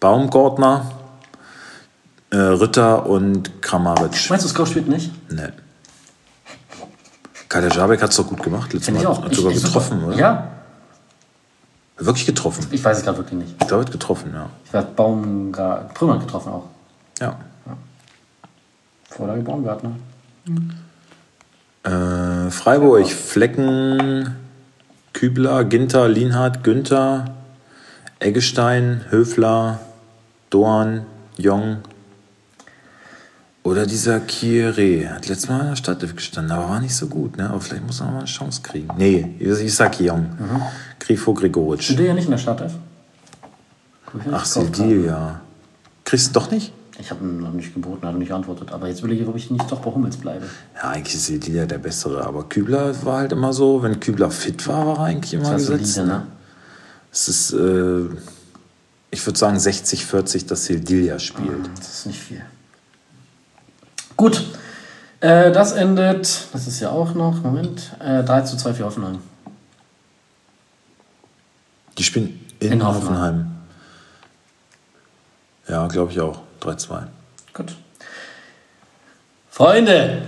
Baumgartner, 0.00 0.90
äh, 2.30 2.36
Ritter 2.36 3.06
und 3.06 3.62
Kramaric. 3.62 4.28
Meinst 4.30 4.44
du, 4.44 4.48
Sko 4.48 4.66
spielt 4.66 4.88
nicht? 4.88 5.10
Ne. 5.30 5.52
Kader 7.48 7.68
Jabek 7.70 8.02
hat 8.02 8.10
es 8.10 8.16
doch 8.16 8.26
gut 8.26 8.42
gemacht. 8.42 8.72
Letztes 8.72 8.92
Mal 8.92 9.00
ich 9.02 9.06
hat 9.08 9.34
sogar 9.34 9.52
Ich- 9.52 9.58
ich- 9.58 9.64
getroffen, 9.64 10.04
oder? 10.04 10.16
Ja. 10.16 10.48
Wirklich 11.98 12.26
getroffen. 12.26 12.66
Ich 12.72 12.84
weiß 12.84 12.98
es 12.98 13.04
gerade 13.04 13.16
wirklich 13.18 13.40
nicht. 13.40 13.52
Ich 13.52 13.66
glaube, 13.68 13.82
er 13.84 13.86
hat 13.86 13.92
getroffen, 13.92 14.32
ja. 14.34 14.50
Ich 14.66 14.72
war 14.74 14.82
Baumgart. 14.82 15.94
Prümer 15.94 16.18
getroffen 16.18 16.52
auch. 16.52 16.64
Ja. 17.20 17.38
Vorlage 19.08 19.40
Baumgartner. 19.40 19.92
Äh, 21.84 22.50
Freiburg, 22.50 23.06
Flecken, 23.08 24.36
Kübler, 25.16 25.64
Ginter, 25.64 26.10
Lienhardt, 26.10 26.62
Günther, 26.62 27.34
Eggestein, 28.18 29.00
Höfler, 29.08 29.80
Doan, 30.50 31.06
Jong. 31.38 31.78
Oder 33.62 33.86
dieser 33.86 34.18
Kieré. 34.18 35.08
Hat 35.08 35.26
letztes 35.26 35.48
Mal 35.48 35.62
in 35.62 35.68
der 35.68 35.76
Stadt 35.76 36.00
gestanden, 36.14 36.52
aber 36.52 36.68
war 36.68 36.80
nicht 36.80 36.94
so 36.94 37.06
gut. 37.06 37.38
Ne? 37.38 37.48
Aber 37.48 37.62
vielleicht 37.62 37.86
muss 37.86 38.00
er 38.00 38.06
noch 38.06 38.12
mal 38.12 38.18
eine 38.18 38.26
Chance 38.26 38.60
kriegen. 38.60 38.90
Nee, 38.98 39.34
ich 39.38 39.74
sag 39.74 39.98
Jong. 39.98 40.36
Grifo 41.00 41.32
Gregoritsch. 41.32 41.96
Der 41.96 42.06
ja 42.08 42.12
nicht 42.12 42.26
in 42.26 42.32
der 42.32 42.38
Startelf? 42.38 42.74
Ach, 44.30 44.44
Sildilia. 44.44 45.40
Kriegst 46.04 46.28
du 46.28 46.32
doch 46.34 46.50
nicht? 46.50 46.74
Ich 46.98 47.10
habe 47.10 47.24
ihn 47.24 47.40
noch 47.40 47.52
nicht 47.52 47.74
geboten, 47.74 48.06
hat 48.06 48.14
nicht 48.16 48.28
geantwortet. 48.28 48.72
Aber 48.72 48.88
jetzt 48.88 49.02
will 49.02 49.12
ich, 49.12 49.26
ob 49.26 49.36
ich 49.36 49.50
nicht 49.50 49.70
doch 49.70 49.80
bei 49.80 49.90
Hummels 49.90 50.16
bleibe. 50.16 50.46
Ja, 50.74 50.90
eigentlich 50.90 51.14
ist 51.14 51.26
Sildilia 51.26 51.66
der 51.66 51.78
Bessere. 51.78 52.24
Aber 52.24 52.44
Kübler 52.48 52.94
war 53.04 53.18
halt 53.18 53.32
immer 53.32 53.52
so, 53.52 53.82
wenn 53.82 54.00
Kübler 54.00 54.30
fit 54.30 54.66
war, 54.66 54.86
war 54.86 54.98
er 55.00 55.04
eigentlich 55.04 55.34
immer 55.34 55.50
Das 55.52 55.66
gesetzt. 55.66 55.94
solide, 55.94 56.12
ne? 56.12 56.26
Es 57.12 57.28
ist, 57.28 57.52
äh, 57.52 58.04
ich 59.10 59.26
würde 59.26 59.38
sagen 59.38 59.56
60-40, 59.58 60.46
dass 60.46 60.64
Sildilia 60.64 61.18
spielt. 61.18 61.68
Das 61.78 61.88
ist 62.00 62.06
nicht 62.06 62.18
viel. 62.20 62.42
Gut. 64.16 64.42
Äh, 65.20 65.52
das 65.52 65.72
endet, 65.72 66.46
das 66.52 66.66
ist 66.66 66.80
ja 66.80 66.90
auch 66.90 67.14
noch, 67.14 67.42
Moment, 67.42 67.92
äh, 68.00 68.22
3 68.22 68.40
zu 68.42 68.56
2 68.56 68.74
für 68.74 68.84
Hoffenheim. 68.84 69.18
Die 71.98 72.02
spielen 72.04 72.40
in, 72.60 72.72
In 72.72 72.86
Hoffenheim. 72.86 73.08
Hoffenheim. 73.14 73.52
Ja, 75.68 75.86
glaube 75.88 76.12
ich 76.12 76.20
auch. 76.20 76.40
3-2. 76.66 77.02
Gut. 77.54 77.74
Freunde, 79.50 80.18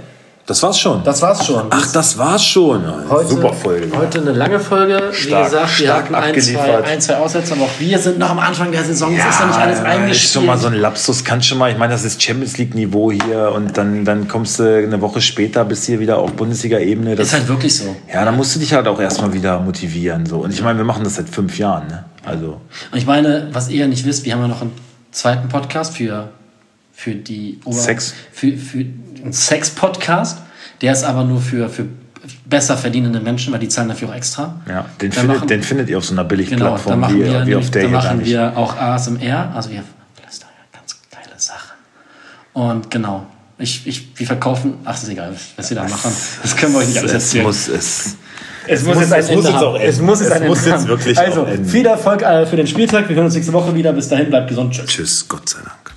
Das 0.46 0.62
war's 0.62 0.78
schon. 0.80 1.04
das 1.04 1.20
war's 1.20 1.44
schon. 1.46 1.64
Ach, 1.68 1.92
das 1.92 2.16
war's 2.16 2.42
schon. 2.42 2.82
Heute, 3.10 3.28
Super 3.28 3.52
Folge. 3.52 3.94
Heute 3.94 4.22
eine 4.22 4.32
lange 4.32 4.58
Folge. 4.58 5.10
Wie 5.12 5.14
Stark, 5.14 5.44
gesagt, 5.44 5.78
wir 5.80 5.86
stark 5.86 6.04
hatten 6.04 6.14
ein 6.14 6.40
zwei, 6.40 6.84
ein, 6.84 7.00
zwei 7.02 7.16
Aussätze, 7.16 7.52
aber 7.52 7.64
auch 7.64 7.78
wir 7.78 7.98
sind 7.98 8.18
noch 8.18 8.30
am 8.30 8.38
Anfang 8.38 8.72
der 8.72 8.82
Saison. 8.84 9.14
es 9.14 9.22
ist 9.26 9.40
noch 9.40 9.48
nicht 9.48 9.58
alles 9.58 9.78
ist 9.80 9.84
eingespielt. 9.84 10.32
schon 10.32 10.46
mal 10.46 10.56
so 10.56 10.68
ein 10.68 10.74
Lapsus, 10.74 11.22
kann 11.24 11.42
schon 11.42 11.58
mal, 11.58 11.70
ich 11.70 11.76
meine, 11.76 11.92
das 11.92 12.04
ist 12.04 12.22
Champions 12.22 12.56
League 12.56 12.74
Niveau 12.74 13.12
hier 13.12 13.52
und 13.54 13.76
dann, 13.76 14.06
dann 14.06 14.26
kommst 14.28 14.58
du 14.58 14.64
eine 14.82 15.02
Woche 15.02 15.20
später 15.20 15.66
bis 15.66 15.84
hier 15.84 16.00
wieder 16.00 16.16
auf 16.16 16.32
Bundesliga-Ebene. 16.32 17.14
Das- 17.14 17.26
ist 17.28 17.32
halt 17.34 17.48
wirklich 17.48 17.76
so. 17.76 17.94
Ja, 18.10 18.24
dann 18.24 18.34
musst 18.36 18.54
du 18.54 18.60
dich 18.60 18.72
halt 18.72 18.88
auch 18.88 18.98
erstmal 19.00 19.34
wieder 19.34 19.60
motivieren. 19.60 20.24
So. 20.24 20.38
Und 20.38 20.54
ich 20.54 20.62
meine, 20.62 20.78
wir 20.78 20.86
machen 20.86 21.04
das 21.04 21.16
seit 21.16 21.28
fünf 21.28 21.58
Jahren. 21.58 21.86
Ne? 21.88 22.04
Also, 22.24 22.58
Und 22.90 22.96
ich 22.96 23.04
meine, 23.04 23.48
was 23.52 23.68
ihr 23.68 23.86
nicht 23.86 24.06
wisst, 24.06 24.24
wir 24.24 24.32
haben 24.32 24.40
ja 24.40 24.48
noch 24.48 24.62
einen 24.62 24.72
zweiten 25.18 25.48
Podcast 25.48 25.96
für, 25.96 26.30
für 26.92 27.14
die 27.14 27.58
Ober 27.64 27.76
Sex. 27.76 28.14
Für, 28.32 28.56
für 28.56 28.78
einen 28.78 29.32
Sex-Podcast. 29.32 30.38
Der 30.80 30.92
ist 30.92 31.02
aber 31.02 31.24
nur 31.24 31.40
für, 31.40 31.68
für 31.68 31.86
besser 32.44 32.76
verdienende 32.76 33.18
Menschen, 33.20 33.52
weil 33.52 33.58
die 33.60 33.68
zahlen 33.68 33.88
dafür 33.88 34.10
auch 34.10 34.14
extra. 34.14 34.60
ja, 34.68 34.86
den, 35.00 35.10
findet, 35.12 35.36
machen- 35.36 35.48
den 35.48 35.62
findet 35.62 35.88
ihr 35.88 35.98
auf 35.98 36.04
so 36.04 36.12
einer 36.14 36.22
Genau, 36.22 36.28
Billigplattform 36.28 36.90
da 36.92 36.96
machen 36.96 37.16
wie, 37.16 37.24
wir, 37.24 37.46
wie 37.46 37.56
auf 37.56 37.70
der 37.70 37.82
da 37.82 37.88
hier 37.88 37.96
gar 37.98 38.04
machen 38.04 38.24
wir 38.24 38.56
auch 38.56 38.76
ASMR, 38.76 39.52
also 39.54 39.70
wir 39.70 39.82
flüstern 40.22 40.50
ja 40.56 40.78
ganz 40.78 40.96
geile 41.10 41.38
Sachen. 41.40 41.76
Und 42.52 42.90
genau, 42.90 43.26
ich, 43.58 43.86
ich, 43.88 44.08
wir 44.18 44.26
verkaufen, 44.26 44.74
ach, 44.84 45.02
ist 45.02 45.08
egal, 45.08 45.34
was 45.56 45.70
wir 45.70 45.76
da 45.76 45.84
machen, 45.88 46.12
das 46.42 46.56
können 46.56 46.72
wir 46.74 46.78
euch 46.80 46.88
nicht 46.88 46.98
alles 46.98 47.12
es 47.12 47.24
erzählen. 47.24 47.44
muss 47.46 47.66
es. 47.68 48.16
Es 48.68 48.84
muss- 48.84 48.96
es 49.10 49.30
muss 49.32 49.44
jetzt 49.44 49.54
auch 49.56 49.74
enden. 49.74 49.88
Es 49.88 50.00
muss 50.00 50.20
jetzt, 50.20 50.30
Es 50.30 50.40
ein 50.40 50.46
muss 50.48 50.58
Ende 50.58 50.70
jetzt 50.70 50.80
haben. 50.80 50.88
wirklich 50.88 51.18
Also, 51.18 51.46
viel 51.64 51.86
Erfolg 51.86 52.22
äh, 52.22 52.46
für 52.46 52.56
den 52.56 52.66
Spieltag. 52.66 53.08
Wir 53.08 53.16
hören 53.16 53.24
uns 53.26 53.34
nächste 53.34 53.52
Woche 53.52 53.74
wieder. 53.74 53.92
Bis 53.92 54.08
dahin, 54.08 54.28
bleibt 54.28 54.48
gesund. 54.48 54.72
Tschüss. 54.74 54.86
Tschüss, 54.86 55.28
Gott 55.28 55.48
sei 55.48 55.58
Dank. 55.64 55.94